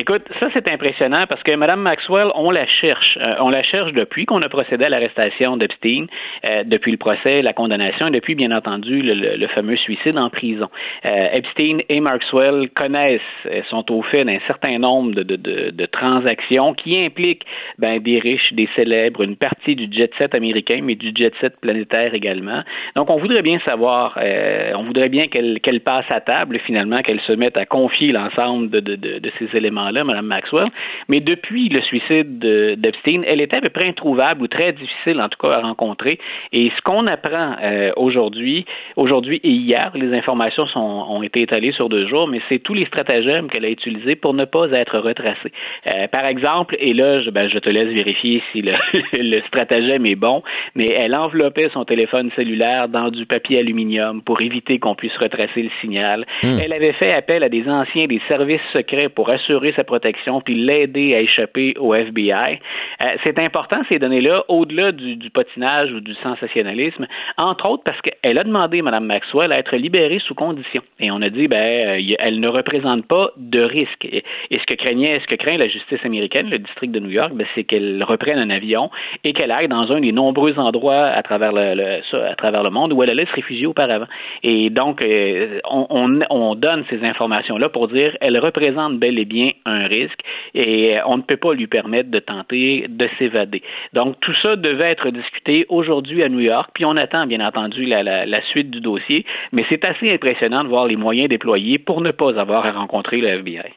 Écoute, 0.00 0.22
ça 0.38 0.46
c'est 0.54 0.70
impressionnant 0.70 1.24
parce 1.28 1.42
que 1.42 1.50
Mme 1.56 1.80
Maxwell, 1.80 2.28
on 2.36 2.52
la 2.52 2.66
cherche. 2.68 3.18
Euh, 3.20 3.34
on 3.40 3.48
la 3.48 3.64
cherche 3.64 3.92
depuis 3.94 4.26
qu'on 4.26 4.40
a 4.42 4.48
procédé 4.48 4.84
à 4.84 4.88
l'arrestation 4.88 5.56
d'Epstein, 5.56 6.06
euh, 6.44 6.62
depuis 6.64 6.92
le 6.92 6.98
procès, 6.98 7.42
la 7.42 7.52
condamnation 7.52 8.06
et 8.06 8.12
depuis, 8.12 8.36
bien 8.36 8.52
entendu, 8.52 9.02
le, 9.02 9.14
le- 9.14 9.36
le 9.36 9.46
fameux 9.48 9.76
suicide 9.76 10.16
en 10.16 10.30
prison. 10.30 10.68
Euh, 11.04 11.28
Epstein 11.32 11.78
et 11.88 11.98
Maxwell 11.98 12.68
connaissent, 12.76 13.20
euh, 13.46 13.60
sont 13.70 13.90
au 13.90 14.02
fait 14.02 14.24
d'un 14.24 14.38
certain 14.46 14.78
nombre 14.78 15.16
de, 15.16 15.24
de, 15.24 15.34
de, 15.34 15.70
de 15.70 15.86
transactions 15.86 16.74
qui 16.74 16.96
impliquent 17.04 17.42
ben, 17.78 17.98
des 18.00 18.20
riches, 18.20 18.52
des 18.52 18.68
célèbres, 18.76 19.22
une 19.24 19.34
partie 19.36 19.74
du 19.74 19.92
jet 19.92 20.12
set 20.16 20.32
américain, 20.32 20.78
mais 20.80 20.94
du 20.94 21.10
jet 21.12 21.32
set 21.40 21.54
planétaire 21.60 22.14
également. 22.14 22.62
Donc, 22.94 23.10
on 23.10 23.16
voudrait 23.18 23.42
bien 23.42 23.58
savoir, 23.64 24.16
euh, 24.22 24.70
on 24.76 24.84
voudrait 24.84 25.08
bien 25.08 25.26
qu'elle 25.26 25.58
qu'elle 25.60 25.80
passe 25.80 26.06
à 26.08 26.20
table, 26.20 26.60
finalement, 26.66 27.02
qu'elle 27.02 27.20
se 27.22 27.32
mette 27.32 27.56
à 27.56 27.66
confier 27.66 28.12
l'ensemble 28.12 28.70
de, 28.70 28.78
de, 28.78 28.94
de, 28.94 29.18
éléments-là, 29.88 30.04
Mme 30.04 30.26
Maxwell. 30.26 30.68
Mais 31.08 31.20
depuis 31.20 31.68
le 31.68 31.80
suicide 31.82 32.38
de- 32.38 32.74
d'Epstein, 32.76 33.22
elle 33.26 33.40
était 33.40 33.56
à 33.56 33.60
peu 33.60 33.68
près 33.70 33.88
introuvable 33.88 34.42
ou 34.42 34.46
très 34.46 34.72
difficile, 34.72 35.20
en 35.20 35.28
tout 35.28 35.38
cas, 35.40 35.54
à 35.54 35.60
rencontrer. 35.60 36.18
Et 36.52 36.70
ce 36.76 36.82
qu'on 36.82 37.06
apprend 37.06 37.56
euh, 37.62 37.92
aujourd'hui, 37.96 38.64
aujourd'hui 38.96 39.40
et 39.44 39.50
hier, 39.50 39.90
les 39.94 40.16
informations 40.16 40.66
sont, 40.66 40.80
ont 40.80 41.22
été 41.22 41.42
étalées 41.42 41.72
sur 41.72 41.88
deux 41.88 42.06
jours, 42.06 42.28
mais 42.28 42.40
c'est 42.48 42.58
tous 42.58 42.74
les 42.74 42.86
stratagèmes 42.86 43.48
qu'elle 43.48 43.64
a 43.64 43.70
utilisés 43.70 44.16
pour 44.16 44.34
ne 44.34 44.44
pas 44.44 44.70
être 44.72 44.98
retracée. 44.98 45.52
Euh, 45.86 46.06
par 46.08 46.24
exemple, 46.26 46.76
et 46.78 46.92
là, 46.94 47.20
je, 47.22 47.30
ben, 47.30 47.48
je 47.48 47.58
te 47.58 47.68
laisse 47.68 47.88
vérifier 47.88 48.42
si 48.52 48.62
le, 48.62 48.72
le 49.12 49.40
stratagème 49.42 50.06
est 50.06 50.14
bon, 50.14 50.42
mais 50.74 50.86
elle 50.86 51.14
enveloppait 51.14 51.70
son 51.72 51.84
téléphone 51.84 52.30
cellulaire 52.36 52.88
dans 52.88 53.10
du 53.10 53.26
papier 53.26 53.58
aluminium 53.58 54.22
pour 54.22 54.40
éviter 54.40 54.78
qu'on 54.78 54.94
puisse 54.94 55.16
retracer 55.16 55.62
le 55.62 55.70
signal. 55.80 56.26
Hmm. 56.42 56.58
Elle 56.62 56.72
avait 56.72 56.92
fait 56.92 57.12
appel 57.12 57.42
à 57.42 57.48
des 57.48 57.68
anciens 57.68 58.06
des 58.06 58.20
services 58.28 58.60
secrets 58.72 59.08
pour 59.08 59.30
assurer 59.30 59.72
sa 59.78 59.84
protection 59.84 60.40
puis 60.40 60.54
l'aider 60.56 61.14
à 61.14 61.20
échapper 61.20 61.74
au 61.78 61.94
FBI. 61.94 62.58
Euh, 63.00 63.04
c'est 63.22 63.38
important 63.38 63.76
ces 63.88 63.98
données-là, 63.98 64.44
au-delà 64.48 64.90
du, 64.92 65.14
du 65.16 65.30
patinage 65.30 65.92
ou 65.92 66.00
du 66.00 66.14
sensationnalisme, 66.16 67.06
entre 67.36 67.68
autres 67.68 67.84
parce 67.84 68.00
qu'elle 68.00 68.38
a 68.38 68.44
demandé, 68.44 68.82
Mme 68.82 69.04
Maxwell, 69.04 69.52
à 69.52 69.58
être 69.58 69.76
libérée 69.76 70.18
sous 70.18 70.34
condition. 70.34 70.82
Et 70.98 71.10
on 71.10 71.22
a 71.22 71.28
dit, 71.30 71.46
ben, 71.48 72.00
euh, 72.00 72.14
elle 72.18 72.40
ne 72.40 72.48
représente 72.48 73.06
pas 73.06 73.30
de 73.36 73.60
risque. 73.60 74.04
Et, 74.04 74.24
ce 74.50 74.66
que 74.66 74.74
craignait, 74.74 75.20
ce 75.20 75.26
que 75.26 75.36
craint 75.36 75.56
la 75.56 75.68
justice 75.68 76.04
américaine, 76.04 76.50
le 76.50 76.58
district 76.58 76.90
de 76.92 76.98
New 77.00 77.10
York, 77.10 77.32
ben, 77.34 77.46
c'est 77.54 77.64
qu'elle 77.64 78.02
reprenne 78.02 78.38
un 78.38 78.50
avion 78.50 78.90
et 79.24 79.32
qu'elle 79.32 79.52
aille 79.52 79.68
dans 79.68 79.92
un 79.92 80.00
des 80.00 80.12
nombreux 80.12 80.58
endroits 80.58 81.06
à 81.06 81.22
travers 81.22 81.52
le, 81.52 81.74
le- 81.74 82.24
à 82.24 82.34
travers 82.34 82.62
le 82.64 82.70
monde 82.70 82.92
où 82.92 83.02
elle 83.02 83.10
allait 83.10 83.26
se 83.26 83.32
réfugier 83.32 83.66
auparavant. 83.66 84.06
Et 84.42 84.70
donc, 84.70 85.04
euh, 85.04 85.60
on, 85.70 86.20
on 86.30 86.54
donne 86.54 86.84
ces 86.90 87.04
informations-là 87.04 87.68
pour 87.68 87.88
dire 87.88 88.16
elle 88.20 88.38
représente 88.38 88.98
bel 88.98 89.18
et 89.18 89.24
bien 89.24 89.50
un 89.64 89.86
risque 89.86 90.20
et 90.54 90.96
euh, 90.96 91.02
on 91.06 91.18
ne 91.18 91.22
peut 91.22 91.36
pas 91.36 91.54
lui 91.54 91.66
permettre 91.66 92.10
de 92.10 92.18
tenter 92.18 92.86
de 92.88 93.08
s'évader. 93.18 93.62
Donc, 93.92 94.16
tout 94.20 94.34
ça 94.42 94.56
devait 94.56 94.90
être 94.90 95.10
discuté 95.10 95.66
aujourd'hui 95.68 96.22
à 96.22 96.28
New 96.28 96.40
York, 96.40 96.70
puis 96.74 96.84
on 96.84 96.96
attend 96.96 97.26
bien 97.26 97.46
entendu 97.46 97.84
la, 97.84 98.42
suite 98.50 98.70
du 98.70 98.80
dossier, 98.80 99.24
mais 99.52 99.64
c'est 99.68 99.84
assez 99.84 100.10
impressionnant 100.10 100.64
de 100.64 100.68
voir 100.68 100.86
les 100.86 100.96
moyens 100.96 101.28
déployés 101.28 101.78
pour 101.78 102.00
ne 102.00 102.10
pas 102.10 102.38
avoir 102.38 102.66
à 102.66 102.72
rencontrer 102.72 103.18
le 103.18 103.28
FBI. 103.28 103.74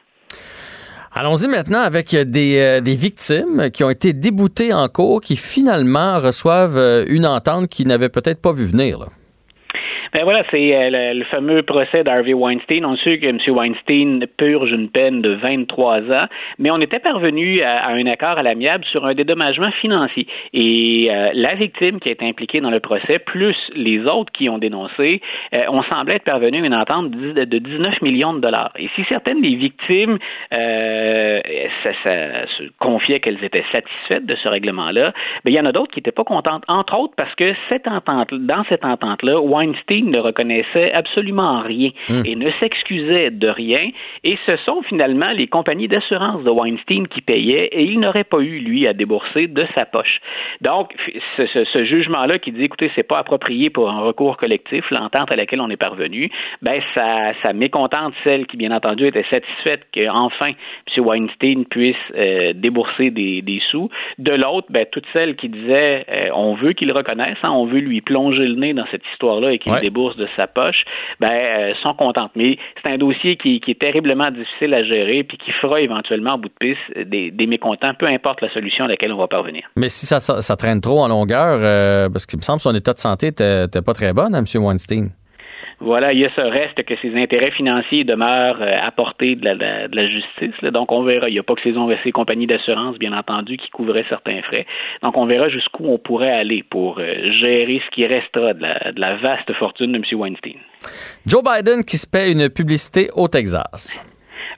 Allons-y 1.14 1.46
maintenant 1.46 1.80
avec 1.80 2.16
des, 2.16 2.58
euh, 2.58 2.80
des 2.80 2.94
victimes 2.94 3.70
qui 3.70 3.84
ont 3.84 3.90
été 3.90 4.14
déboutées 4.14 4.72
en 4.72 4.88
cours, 4.88 5.20
qui 5.20 5.36
finalement 5.36 6.18
reçoivent 6.18 6.78
euh, 6.78 7.04
une 7.06 7.26
entente 7.26 7.68
qu'ils 7.68 7.86
n'avaient 7.86 8.08
peut-être 8.08 8.40
pas 8.40 8.52
vu 8.52 8.64
venir. 8.64 9.10
Ben 10.12 10.24
voilà, 10.24 10.44
c'est 10.50 10.76
euh, 10.76 10.90
le, 10.90 11.18
le 11.20 11.24
fameux 11.24 11.62
procès 11.62 12.04
d'Harvey 12.04 12.34
Weinstein. 12.34 12.84
On 12.84 12.96
sait 12.98 13.18
que 13.18 13.26
M. 13.26 13.38
Weinstein 13.48 14.26
purge 14.36 14.70
une 14.70 14.90
peine 14.90 15.22
de 15.22 15.30
23 15.30 16.00
ans, 16.12 16.26
mais 16.58 16.70
on 16.70 16.82
était 16.82 16.98
parvenu 16.98 17.62
à, 17.62 17.86
à 17.86 17.92
un 17.92 18.04
accord 18.04 18.36
à 18.36 18.42
l'amiable 18.42 18.84
sur 18.84 19.06
un 19.06 19.14
dédommagement 19.14 19.70
financier. 19.80 20.26
Et 20.52 21.08
euh, 21.10 21.30
la 21.32 21.54
victime 21.54 21.98
qui 21.98 22.10
est 22.10 22.22
impliquée 22.22 22.60
dans 22.60 22.70
le 22.70 22.80
procès, 22.80 23.20
plus 23.20 23.56
les 23.74 24.04
autres 24.04 24.30
qui 24.32 24.50
ont 24.50 24.58
dénoncé, 24.58 25.22
euh, 25.54 25.64
on 25.70 25.82
semblait 25.84 26.16
être 26.16 26.24
parvenu 26.24 26.62
à 26.62 26.66
une 26.66 26.74
entente 26.74 27.10
de, 27.10 27.44
de 27.44 27.58
19 27.58 28.02
millions 28.02 28.34
de 28.34 28.40
dollars. 28.40 28.72
Et 28.78 28.90
si 28.94 29.04
certaines 29.08 29.40
des 29.40 29.54
victimes 29.54 30.18
euh, 30.52 31.40
ça, 31.82 31.90
ça, 32.04 32.46
se 32.58 32.64
confiaient 32.80 33.20
qu'elles 33.20 33.42
étaient 33.42 33.64
satisfaites 33.72 34.26
de 34.26 34.34
ce 34.34 34.46
règlement-là, 34.46 35.14
ben, 35.44 35.50
il 35.50 35.54
y 35.54 35.60
en 35.60 35.64
a 35.64 35.72
d'autres 35.72 35.92
qui 35.92 36.00
n'étaient 36.00 36.12
pas 36.12 36.24
contentes, 36.24 36.64
entre 36.68 36.98
autres 36.98 37.14
parce 37.16 37.34
que 37.34 37.54
cette 37.70 37.88
entente, 37.88 38.34
dans 38.34 38.64
cette 38.68 38.84
entente-là, 38.84 39.40
Weinstein 39.40 40.01
ne 40.10 40.18
reconnaissait 40.18 40.92
absolument 40.92 41.60
rien 41.62 41.90
Hmm. 42.08 42.22
et 42.24 42.34
ne 42.36 42.50
s'excusait 42.60 43.30
de 43.30 43.48
rien. 43.48 43.90
Et 44.24 44.36
ce 44.46 44.56
sont 44.58 44.82
finalement 44.82 45.30
les 45.32 45.46
compagnies 45.46 45.88
d'assurance 45.88 46.42
de 46.44 46.50
Weinstein 46.50 47.06
qui 47.08 47.20
payaient 47.20 47.66
et 47.72 47.82
il 47.84 48.00
n'aurait 48.00 48.24
pas 48.24 48.38
eu, 48.40 48.58
lui, 48.58 48.86
à 48.86 48.92
débourser 48.92 49.46
de 49.46 49.66
sa 49.74 49.84
poche. 49.86 50.20
Donc, 50.60 50.92
ce, 51.36 51.46
ce- 51.46 51.64
ce 51.64 51.84
jugement-là 51.84 52.38
qui 52.38 52.52
dit, 52.52 52.64
écoutez, 52.64 52.90
c'est 52.94 53.02
pas 53.06 53.18
approprié 53.18 53.70
pour 53.70 53.90
un 53.90 54.00
recours 54.00 54.36
collectif, 54.36 54.90
l'entente 54.90 55.30
à 55.30 55.36
laquelle 55.36 55.60
on 55.60 55.70
est 55.70 55.76
parvenu, 55.76 56.30
ben, 56.62 56.80
ça, 56.94 57.32
ça 57.42 57.52
mécontente 57.52 58.14
celle 58.24 58.46
qui, 58.46 58.56
bien 58.56 58.70
entendu, 58.72 59.06
était 59.06 59.24
satisfaite 59.30 59.82
qu'enfin 59.94 60.52
M. 60.96 61.04
Weinstein 61.04 61.64
puisse 61.66 61.96
euh, 62.16 62.52
débourser 62.54 63.10
des, 63.10 63.42
des 63.42 63.60
sous. 63.70 63.88
De 64.18 64.32
l'autre, 64.32 64.66
ben, 64.70 64.86
toutes 64.90 65.06
celles 65.12 65.36
qui 65.36 65.48
disaient, 65.48 66.04
euh, 66.10 66.28
on 66.34 66.54
veut 66.54 66.72
qu'il 66.72 66.92
reconnaisse, 66.92 67.38
hein, 67.42 67.50
on 67.50 67.66
veut 67.66 67.80
lui 67.80 68.00
plonger 68.00 68.46
le 68.46 68.54
nez 68.56 68.74
dans 68.74 68.86
cette 68.90 69.02
histoire-là 69.12 69.52
et 69.52 69.58
qu'il 69.58 69.72
Ouais. 69.72 69.80
Débourse 69.92 70.16
bourse 70.16 70.16
de 70.16 70.28
sa 70.36 70.46
poche, 70.46 70.84
ben, 71.20 71.30
euh, 71.30 71.74
sont 71.82 71.94
contentes. 71.94 72.32
Mais 72.34 72.56
c'est 72.82 72.90
un 72.90 72.98
dossier 72.98 73.36
qui, 73.36 73.60
est 73.66 73.80
terriblement 73.80 74.30
difficile 74.30 74.74
à 74.74 74.82
gérer 74.82 75.22
puis 75.22 75.36
qui 75.38 75.52
fera 75.52 75.80
éventuellement, 75.80 76.34
au 76.34 76.38
bout 76.38 76.48
de 76.48 76.54
piste, 76.58 77.08
des, 77.08 77.30
des 77.30 77.46
mécontents, 77.46 77.92
peu 77.94 78.06
importe 78.06 78.40
la 78.40 78.52
solution 78.52 78.86
à 78.86 78.88
laquelle 78.88 79.12
on 79.12 79.18
va 79.18 79.28
parvenir. 79.28 79.62
Mais 79.76 79.88
si 79.88 80.06
ça 80.06 80.56
traîne 80.56 80.80
trop 80.80 81.00
en 81.00 81.08
longueur, 81.08 81.60
euh, 81.62 82.08
parce 82.08 82.26
qu'il 82.26 82.38
me 82.38 82.42
semble 82.42 82.58
que 82.58 82.62
son 82.62 82.74
état 82.74 82.92
de 82.92 82.98
santé 82.98 83.26
n'était 83.26 83.82
pas 83.82 83.92
très 83.94 84.12
bon, 84.12 84.34
hein, 84.34 84.42
M. 84.44 84.62
Weinstein. 84.62 85.10
Voilà, 85.84 86.12
il 86.12 86.20
y 86.20 86.24
a 86.24 86.30
ce 86.36 86.40
reste 86.40 86.80
que 86.84 86.94
ses 87.02 87.12
intérêts 87.20 87.50
financiers 87.50 88.04
demeurent 88.04 88.62
euh, 88.62 88.78
à 88.80 88.92
portée 88.92 89.34
de 89.34 89.44
la, 89.44 90.06
justice. 90.06 90.54
Donc, 90.70 90.92
on 90.92 91.02
verra. 91.02 91.28
Il 91.28 91.32
n'y 91.32 91.40
a 91.40 91.42
pas 91.42 91.54
que 91.54 91.62
ces, 91.62 92.12
compagnies 92.12 92.46
d'assurance, 92.46 92.98
bien 92.98 93.12
entendu, 93.12 93.56
qui 93.56 93.68
couvraient 93.70 94.04
certains 94.08 94.40
frais. 94.42 94.64
Donc, 95.02 95.16
on 95.16 95.26
verra 95.26 95.48
jusqu'où 95.48 95.86
on 95.86 95.98
pourrait 95.98 96.30
aller 96.30 96.62
pour 96.62 96.98
euh, 96.98 97.32
gérer 97.40 97.82
ce 97.84 97.94
qui 97.94 98.06
restera 98.06 98.54
de 98.54 99.00
la 99.00 99.16
vaste 99.16 99.52
fortune 99.54 99.90
de 99.90 99.96
M. 99.96 100.04
Weinstein. 100.12 100.58
Joe 101.26 101.42
Biden 101.42 101.84
qui 101.84 101.96
se 101.96 102.06
paie 102.06 102.30
une 102.30 102.48
publicité 102.48 103.08
au 103.16 103.26
Texas. 103.26 104.00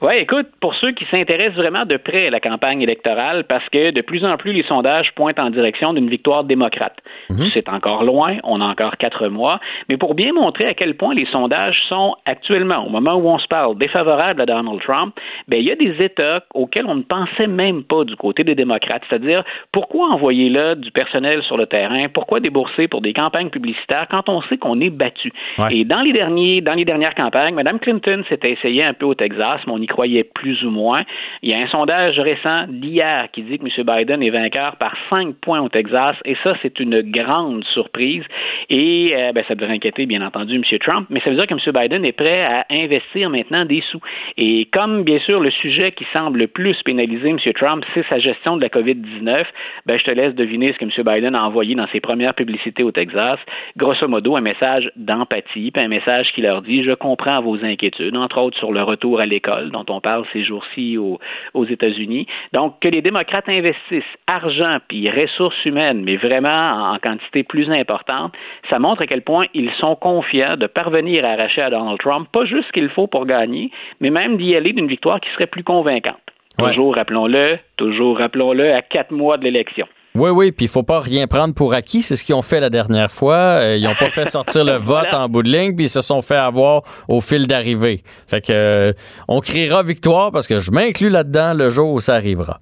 Oui, 0.04 0.16
écoute, 0.18 0.48
pour 0.60 0.74
ceux 0.74 0.92
qui 0.92 1.06
s'intéressent 1.06 1.56
vraiment 1.56 1.86
de 1.86 1.96
près 1.96 2.26
à 2.26 2.30
la 2.30 2.38
campagne 2.38 2.82
électorale, 2.82 3.44
parce 3.44 3.66
que 3.70 3.90
de 3.90 4.02
plus 4.02 4.22
en 4.22 4.36
plus 4.36 4.52
les 4.52 4.62
sondages 4.64 5.10
pointent 5.14 5.38
en 5.38 5.48
direction 5.48 5.94
d'une 5.94 6.10
victoire 6.10 6.44
démocrate. 6.44 6.98
Mhm. 7.30 7.46
C'est 7.54 7.70
encore 7.70 8.04
loin, 8.04 8.36
on 8.44 8.60
a 8.60 8.66
encore 8.66 8.98
quatre 8.98 9.28
mois, 9.28 9.60
mais 9.88 9.96
pour 9.96 10.14
bien 10.14 10.34
montrer 10.34 10.66
à 10.66 10.74
quel 10.74 10.94
point 10.94 11.14
les 11.14 11.24
sondages 11.32 11.78
sont 11.88 12.16
actuellement, 12.26 12.86
au 12.86 12.90
moment 12.90 13.14
où 13.14 13.30
on 13.30 13.38
se 13.38 13.46
parle, 13.46 13.78
défavorables 13.78 14.42
à 14.42 14.44
Donald 14.44 14.78
Trump, 14.82 15.14
ben 15.48 15.58
il 15.58 15.64
y 15.64 15.70
a 15.70 15.74
des 15.74 16.04
États 16.04 16.44
auxquels 16.52 16.84
on 16.84 16.96
ne 16.96 17.02
pensait 17.02 17.46
même 17.46 17.82
pas 17.82 18.04
du 18.04 18.14
côté 18.16 18.44
des 18.44 18.54
démocrates. 18.54 19.04
C'est-à-dire, 19.08 19.42
pourquoi 19.72 20.08
envoyer 20.08 20.50
là 20.50 20.74
du 20.74 20.90
personnel 20.90 21.42
sur 21.44 21.56
le 21.56 21.64
terrain? 21.64 22.08
Pourquoi 22.12 22.40
débourser 22.40 22.88
pour 22.88 23.00
des 23.00 23.14
campagnes 23.14 23.48
publicitaires 23.48 24.08
quand 24.10 24.28
on 24.28 24.42
sait 24.42 24.58
qu'on 24.58 24.82
est 24.82 24.90
battu? 24.90 25.32
Ouais. 25.56 25.74
Et 25.74 25.84
dans 25.86 26.02
les 26.02 26.12
derniers, 26.12 26.60
dans 26.60 26.74
les 26.74 26.84
dernières 26.84 27.14
campagnes, 27.14 27.54
Mme 27.54 27.78
Clinton 27.78 28.22
s'était 28.28 28.50
essayée 28.50 28.84
un 28.84 28.92
peu 28.92 29.06
au 29.06 29.14
Texas, 29.14 29.60
mais 29.66 29.72
on 29.72 29.78
y 29.78 29.93
croyait 29.94 30.24
plus 30.24 30.64
ou 30.64 30.70
moins. 30.70 31.04
Il 31.42 31.50
y 31.50 31.54
a 31.54 31.58
un 31.58 31.68
sondage 31.68 32.18
récent 32.18 32.66
d'hier 32.68 33.28
qui 33.32 33.42
dit 33.42 33.58
que 33.58 33.64
M. 33.64 33.86
Biden 33.86 34.22
est 34.24 34.30
vainqueur 34.30 34.74
par 34.76 34.94
cinq 35.08 35.36
points 35.36 35.60
au 35.60 35.68
Texas, 35.68 36.16
et 36.24 36.36
ça, 36.42 36.54
c'est 36.62 36.80
une 36.80 37.00
grande 37.02 37.64
surprise. 37.72 38.24
Et 38.70 39.12
euh, 39.14 39.32
ben, 39.32 39.44
ça 39.46 39.54
devrait 39.54 39.74
inquiéter, 39.74 40.06
bien 40.06 40.20
entendu, 40.26 40.56
M. 40.56 40.78
Trump, 40.80 41.06
mais 41.10 41.20
ça 41.20 41.30
veut 41.30 41.36
dire 41.36 41.46
que 41.46 41.54
M. 41.54 41.72
Biden 41.72 42.04
est 42.04 42.12
prêt 42.12 42.42
à 42.42 42.66
investir 42.70 43.30
maintenant 43.30 43.64
des 43.64 43.82
sous. 43.90 44.00
Et 44.36 44.66
comme, 44.72 45.04
bien 45.04 45.20
sûr, 45.20 45.38
le 45.38 45.50
sujet 45.50 45.92
qui 45.92 46.04
semble 46.12 46.40
le 46.40 46.48
plus 46.48 46.76
pénaliser 46.82 47.28
M. 47.28 47.38
Trump, 47.54 47.84
c'est 47.94 48.04
sa 48.08 48.18
gestion 48.18 48.56
de 48.56 48.62
la 48.62 48.68
COVID-19, 48.68 49.44
ben, 49.86 49.98
je 49.98 50.04
te 50.04 50.10
laisse 50.10 50.34
deviner 50.34 50.72
ce 50.72 50.78
que 50.78 50.84
M. 50.84 50.90
Biden 51.06 51.36
a 51.36 51.44
envoyé 51.44 51.76
dans 51.76 51.86
ses 51.92 52.00
premières 52.00 52.34
publicités 52.34 52.82
au 52.82 52.90
Texas. 52.90 53.38
Grosso 53.76 54.08
modo, 54.08 54.34
un 54.34 54.40
message 54.40 54.90
d'empathie, 54.96 55.70
puis 55.70 55.82
un 55.82 55.88
message 55.88 56.32
qui 56.34 56.42
leur 56.42 56.62
dit, 56.62 56.82
je 56.82 56.92
comprends 56.92 57.40
vos 57.40 57.64
inquiétudes, 57.64 58.16
entre 58.16 58.40
autres 58.40 58.58
sur 58.58 58.72
le 58.72 58.82
retour 58.82 59.20
à 59.20 59.26
l'école, 59.26 59.70
dont 59.74 59.84
on 59.88 60.00
parle 60.00 60.24
ces 60.32 60.42
jours-ci 60.42 60.96
aux, 60.96 61.18
aux 61.52 61.66
États-Unis. 61.66 62.26
Donc, 62.52 62.80
que 62.80 62.88
les 62.88 63.02
démocrates 63.02 63.48
investissent 63.48 64.04
argent 64.26 64.78
puis 64.88 65.10
ressources 65.10 65.64
humaines, 65.64 66.02
mais 66.04 66.16
vraiment 66.16 66.48
en, 66.48 66.94
en 66.94 66.98
quantité 66.98 67.42
plus 67.42 67.70
importante, 67.70 68.32
ça 68.70 68.78
montre 68.78 69.02
à 69.02 69.06
quel 69.06 69.22
point 69.22 69.46
ils 69.54 69.70
sont 69.78 69.96
confiants 69.96 70.56
de 70.56 70.66
parvenir 70.66 71.24
à 71.24 71.30
arracher 71.30 71.62
à 71.62 71.70
Donald 71.70 71.98
Trump 71.98 72.28
pas 72.32 72.44
juste 72.44 72.68
ce 72.68 72.72
qu'il 72.72 72.88
faut 72.88 73.06
pour 73.06 73.26
gagner, 73.26 73.70
mais 74.00 74.10
même 74.10 74.36
d'y 74.36 74.54
aller 74.56 74.72
d'une 74.72 74.88
victoire 74.88 75.20
qui 75.20 75.30
serait 75.30 75.46
plus 75.46 75.64
convaincante. 75.64 76.16
Toujours, 76.58 76.94
rappelons-le, 76.94 77.58
toujours, 77.76 78.18
rappelons-le, 78.18 78.72
à 78.74 78.82
quatre 78.82 79.10
mois 79.10 79.38
de 79.38 79.44
l'élection. 79.44 79.86
Oui, 80.16 80.30
oui, 80.30 80.52
puis 80.52 80.66
il 80.66 80.68
faut 80.68 80.84
pas 80.84 81.00
rien 81.00 81.26
prendre 81.26 81.54
pour 81.54 81.74
acquis. 81.74 82.00
C'est 82.02 82.14
ce 82.14 82.24
qu'ils 82.24 82.36
ont 82.36 82.42
fait 82.42 82.60
la 82.60 82.70
dernière 82.70 83.10
fois. 83.10 83.34
Euh, 83.34 83.76
ils 83.76 83.82
n'ont 83.82 83.96
pas 83.96 84.10
fait 84.10 84.26
sortir 84.26 84.64
le 84.64 84.74
vote 84.78 85.12
en 85.12 85.28
bout 85.28 85.42
de 85.42 85.48
ligne, 85.48 85.74
puis 85.74 85.86
ils 85.86 85.88
se 85.88 86.02
sont 86.02 86.22
fait 86.22 86.36
avoir 86.36 86.82
au 87.08 87.20
fil 87.20 87.48
d'arrivée. 87.48 88.04
Fait 88.28 88.40
que 88.40 88.52
euh, 88.52 88.92
on 89.26 89.40
criera 89.40 89.82
victoire 89.82 90.30
parce 90.30 90.46
que 90.46 90.60
je 90.60 90.70
m'inclus 90.70 91.10
là-dedans 91.10 91.52
le 91.54 91.68
jour 91.68 91.92
où 91.92 91.98
ça 91.98 92.14
arrivera. 92.14 92.60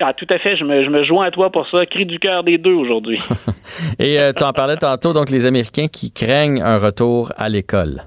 Ah, 0.00 0.12
tout 0.12 0.26
à 0.30 0.38
fait, 0.38 0.56
je 0.56 0.62
me, 0.62 0.84
je 0.84 0.90
me 0.90 1.02
joins 1.02 1.26
à 1.26 1.30
toi 1.32 1.50
pour 1.50 1.68
ça. 1.68 1.84
Cri 1.86 2.06
du 2.06 2.20
cœur 2.20 2.44
des 2.44 2.58
deux 2.58 2.74
aujourd'hui. 2.74 3.18
Et 3.98 4.20
euh, 4.20 4.32
tu 4.32 4.44
en 4.44 4.52
parlais 4.52 4.76
tantôt, 4.76 5.12
donc 5.12 5.30
les 5.30 5.46
Américains 5.46 5.88
qui 5.88 6.12
craignent 6.12 6.62
un 6.62 6.78
retour 6.78 7.32
à 7.36 7.48
l'école. 7.48 8.04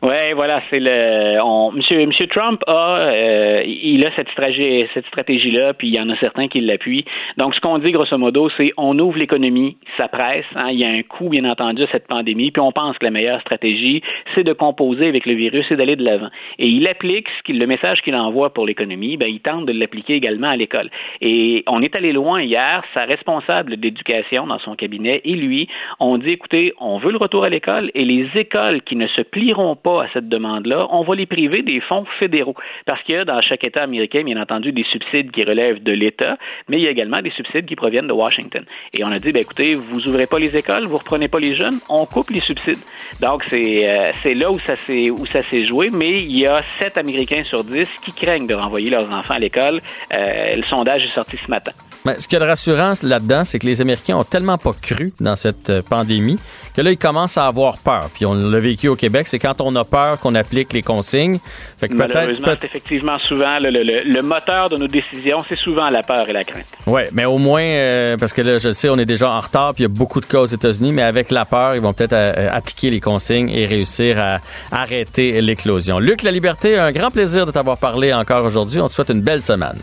Oui, 0.00 0.32
voilà, 0.34 0.62
c'est 0.70 0.78
le. 0.78 1.40
On, 1.42 1.72
Monsieur, 1.72 2.06
Monsieur 2.06 2.28
Trump 2.28 2.62
a, 2.68 2.98
euh, 2.98 3.62
il 3.66 4.06
a 4.06 4.14
cette 4.14 4.28
stratégie, 4.28 4.86
cette 4.94 5.06
stratégie-là, 5.06 5.74
puis 5.74 5.88
il 5.88 5.94
y 5.94 6.00
en 6.00 6.08
a 6.08 6.16
certains 6.18 6.46
qui 6.46 6.60
l'appuient. 6.60 7.04
Donc, 7.36 7.54
ce 7.54 7.60
qu'on 7.60 7.78
dit 7.78 7.90
grosso 7.90 8.16
modo, 8.16 8.48
c'est 8.56 8.72
on 8.76 8.96
ouvre 9.00 9.18
l'économie, 9.18 9.76
ça 9.96 10.06
presse. 10.06 10.44
Hein, 10.54 10.68
il 10.70 10.78
y 10.78 10.84
a 10.84 10.88
un 10.88 11.02
coût, 11.02 11.28
bien 11.28 11.44
entendu, 11.44 11.82
à 11.82 11.86
cette 11.90 12.06
pandémie, 12.06 12.52
puis 12.52 12.60
on 12.60 12.70
pense 12.70 12.96
que 12.98 13.04
la 13.04 13.10
meilleure 13.10 13.40
stratégie, 13.40 14.02
c'est 14.36 14.44
de 14.44 14.52
composer 14.52 15.08
avec 15.08 15.26
le 15.26 15.34
virus 15.34 15.66
et 15.70 15.76
d'aller 15.76 15.96
de 15.96 16.04
l'avant. 16.04 16.30
Et 16.60 16.68
il 16.68 16.86
applique 16.86 17.26
ce 17.36 17.42
qu'il, 17.42 17.58
le 17.58 17.66
message 17.66 18.00
qu'il 18.02 18.14
envoie 18.14 18.54
pour 18.54 18.66
l'économie, 18.66 19.16
ben, 19.16 19.26
il 19.26 19.40
tente 19.40 19.66
de 19.66 19.72
l'appliquer 19.72 20.14
également 20.14 20.50
à 20.50 20.56
l'école. 20.56 20.90
Et 21.20 21.64
on 21.66 21.82
est 21.82 21.96
allé 21.96 22.12
loin 22.12 22.40
hier. 22.40 22.84
Sa 22.94 23.04
responsable 23.04 23.76
d'éducation 23.76 24.46
dans 24.46 24.60
son 24.60 24.76
cabinet 24.76 25.22
et 25.24 25.34
lui 25.34 25.68
ont 25.98 26.18
dit, 26.18 26.30
écoutez, 26.30 26.72
on 26.78 26.98
veut 26.98 27.10
le 27.10 27.18
retour 27.18 27.42
à 27.42 27.48
l'école 27.48 27.90
et 27.94 28.04
les 28.04 28.28
écoles 28.36 28.82
qui 28.82 28.94
ne 28.94 29.08
se 29.08 29.22
plieront 29.22 29.74
pas 29.74 29.87
à 29.96 30.08
cette 30.12 30.28
demande-là, 30.28 30.86
on 30.90 31.02
va 31.02 31.14
les 31.14 31.26
priver 31.26 31.62
des 31.62 31.80
fonds 31.80 32.04
fédéraux. 32.18 32.54
Parce 32.86 33.02
qu'il 33.02 33.14
y 33.14 33.18
a 33.18 33.24
dans 33.24 33.40
chaque 33.40 33.66
État 33.66 33.82
américain, 33.82 34.22
bien 34.24 34.40
entendu, 34.40 34.72
des 34.72 34.84
subsides 34.84 35.30
qui 35.30 35.44
relèvent 35.44 35.82
de 35.82 35.92
l'État, 35.92 36.36
mais 36.68 36.78
il 36.78 36.82
y 36.82 36.86
a 36.86 36.90
également 36.90 37.22
des 37.22 37.30
subsides 37.30 37.66
qui 37.66 37.76
proviennent 37.76 38.06
de 38.06 38.12
Washington. 38.12 38.64
Et 38.92 39.04
on 39.04 39.08
a 39.08 39.18
dit, 39.18 39.32
ben, 39.32 39.42
écoutez, 39.42 39.74
vous 39.74 40.06
ouvrez 40.06 40.26
pas 40.26 40.38
les 40.38 40.56
écoles, 40.56 40.84
vous 40.84 40.96
reprenez 40.96 41.28
pas 41.28 41.40
les 41.40 41.54
jeunes, 41.54 41.78
on 41.88 42.04
coupe 42.06 42.30
les 42.30 42.40
subsides. 42.40 42.78
Donc, 43.20 43.44
c'est 43.44 43.88
euh, 43.88 44.34
là 44.34 44.50
où 44.50 44.58
ça 44.58 44.76
s'est 44.76 45.10
où 45.10 45.26
ça 45.26 45.42
s'est 45.50 45.64
joué, 45.64 45.90
mais 45.90 46.22
il 46.22 46.38
y 46.38 46.46
a 46.46 46.62
7 46.78 46.98
Américains 46.98 47.42
sur 47.44 47.64
10 47.64 47.88
qui 48.04 48.12
craignent 48.12 48.46
de 48.46 48.54
renvoyer 48.54 48.90
leurs 48.90 49.08
enfants 49.14 49.34
à 49.34 49.38
l'école. 49.38 49.80
Euh, 50.14 50.56
le 50.56 50.64
sondage 50.64 51.04
est 51.04 51.14
sorti 51.14 51.36
ce 51.36 51.50
matin. 51.50 51.72
Mais 52.08 52.18
ce 52.18 52.26
qu'il 52.26 52.38
y 52.38 52.42
a 52.42 52.44
de 52.44 52.48
rassurant 52.50 52.92
là-dedans, 53.02 53.44
c'est 53.44 53.58
que 53.58 53.66
les 53.66 53.80
Américains 53.80 54.16
ont 54.16 54.24
tellement 54.24 54.58
pas 54.58 54.72
cru 54.80 55.12
dans 55.20 55.36
cette 55.36 55.70
euh, 55.70 55.82
pandémie 55.82 56.38
que 56.74 56.80
là, 56.82 56.90
ils 56.90 56.96
commencent 56.98 57.36
à 57.38 57.46
avoir 57.46 57.78
peur. 57.78 58.08
Puis 58.14 58.24
on 58.24 58.34
l'a 58.34 58.60
vécu 58.60 58.88
au 58.88 58.96
Québec, 58.96 59.26
c'est 59.28 59.38
quand 59.38 59.60
on 59.60 59.74
a 59.76 59.84
peur 59.84 60.18
qu'on 60.20 60.34
applique 60.34 60.72
les 60.72 60.82
consignes. 60.82 61.38
Fait 61.78 61.88
que 61.88 61.94
peut-être. 61.94 62.14
Malheureusement, 62.14 62.48
c'est 62.60 62.66
effectivement 62.66 63.18
souvent 63.18 63.58
le, 63.60 63.70
le- 63.70 63.82
le- 63.82 64.02
le 64.04 64.22
moteur 64.22 64.68
de 64.70 64.76
nos 64.76 64.86
décisions, 64.88 65.38
c'est 65.48 65.58
souvent 65.58 65.88
la 65.88 66.02
peur 66.02 66.28
et 66.28 66.32
la 66.32 66.44
crainte. 66.44 66.66
Oui, 66.86 67.02
mais 67.12 67.24
au 67.24 67.38
moins, 67.38 67.62
euh, 67.62 68.16
parce 68.16 68.32
que 68.32 68.42
là, 68.42 68.58
je 68.58 68.68
le 68.68 68.74
sais, 68.74 68.88
on 68.88 68.96
est 68.96 69.04
déjà 69.06 69.28
en 69.30 69.40
retard, 69.40 69.74
puis 69.74 69.82
il 69.82 69.88
y 69.88 69.90
a 69.90 69.94
beaucoup 69.94 70.20
de 70.20 70.26
cas 70.26 70.40
aux 70.40 70.46
États-Unis, 70.46 70.92
mais 70.92 71.02
avec 71.02 71.30
la 71.30 71.44
peur, 71.44 71.74
ils 71.74 71.80
vont 71.80 71.92
peut-être 71.92 72.12
euh, 72.14 72.48
appliquer 72.52 72.90
les 72.90 73.00
consignes 73.00 73.50
et 73.50 73.66
réussir 73.66 74.18
à 74.18 74.38
arrêter 74.70 75.40
l'éclosion. 75.40 75.98
Luc, 75.98 76.22
la 76.22 76.30
liberté, 76.30 76.78
un 76.78 76.92
grand 76.92 77.10
plaisir 77.10 77.44
de 77.44 77.50
t'avoir 77.50 77.76
parlé 77.78 78.12
encore 78.14 78.44
aujourd'hui. 78.44 78.80
On 78.80 78.88
te 78.88 78.92
souhaite 78.94 79.10
une 79.10 79.22
belle 79.22 79.42
semaine. 79.42 79.78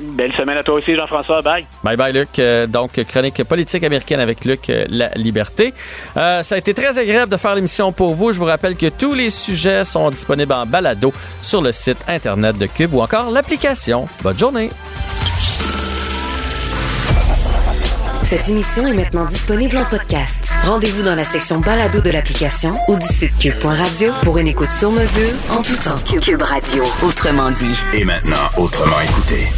Belle 0.00 0.32
semaine 0.32 0.58
à 0.58 0.62
toi 0.62 0.74
aussi, 0.74 0.94
Jean-François. 0.94 1.42
Bye. 1.42 1.66
Bye 1.82 1.96
bye 1.96 2.12
Luc. 2.12 2.38
Euh, 2.38 2.66
donc 2.66 3.02
chronique 3.04 3.42
politique 3.44 3.84
américaine 3.84 4.20
avec 4.20 4.44
Luc 4.44 4.68
euh, 4.68 4.84
La 4.88 5.10
Liberté. 5.14 5.72
Euh, 6.16 6.42
ça 6.42 6.56
a 6.56 6.58
été 6.58 6.74
très 6.74 6.98
agréable 6.98 7.30
de 7.30 7.36
faire 7.36 7.54
l'émission 7.54 7.92
pour 7.92 8.14
vous. 8.14 8.32
Je 8.32 8.38
vous 8.38 8.44
rappelle 8.44 8.76
que 8.76 8.88
tous 8.88 9.14
les 9.14 9.30
sujets 9.30 9.84
sont 9.84 10.10
disponibles 10.10 10.52
en 10.52 10.66
balado 10.66 11.12
sur 11.40 11.62
le 11.62 11.72
site 11.72 11.98
internet 12.08 12.58
de 12.58 12.66
Cube 12.66 12.94
ou 12.94 13.00
encore 13.00 13.30
l'application. 13.30 14.08
Bonne 14.22 14.38
journée. 14.38 14.70
Cette 18.24 18.48
émission 18.48 18.86
est 18.86 18.94
maintenant 18.94 19.26
disponible 19.26 19.76
en 19.76 19.84
podcast. 19.84 20.50
Rendez-vous 20.64 21.02
dans 21.02 21.14
la 21.14 21.24
section 21.24 21.60
balado 21.60 22.00
de 22.00 22.10
l'application 22.10 22.74
ou 22.88 22.96
du 22.96 23.06
site 23.06 23.36
cube.radio 23.38 24.12
pour 24.22 24.38
une 24.38 24.48
écoute 24.48 24.70
sur 24.70 24.90
mesure 24.90 25.30
en 25.50 25.60
tout 25.60 25.76
temps. 25.76 26.18
Cube 26.20 26.42
Radio, 26.42 26.84
autrement 27.02 27.50
dit. 27.50 27.78
Et 27.92 28.04
maintenant, 28.04 28.48
autrement 28.56 29.00
écouté. 29.02 29.50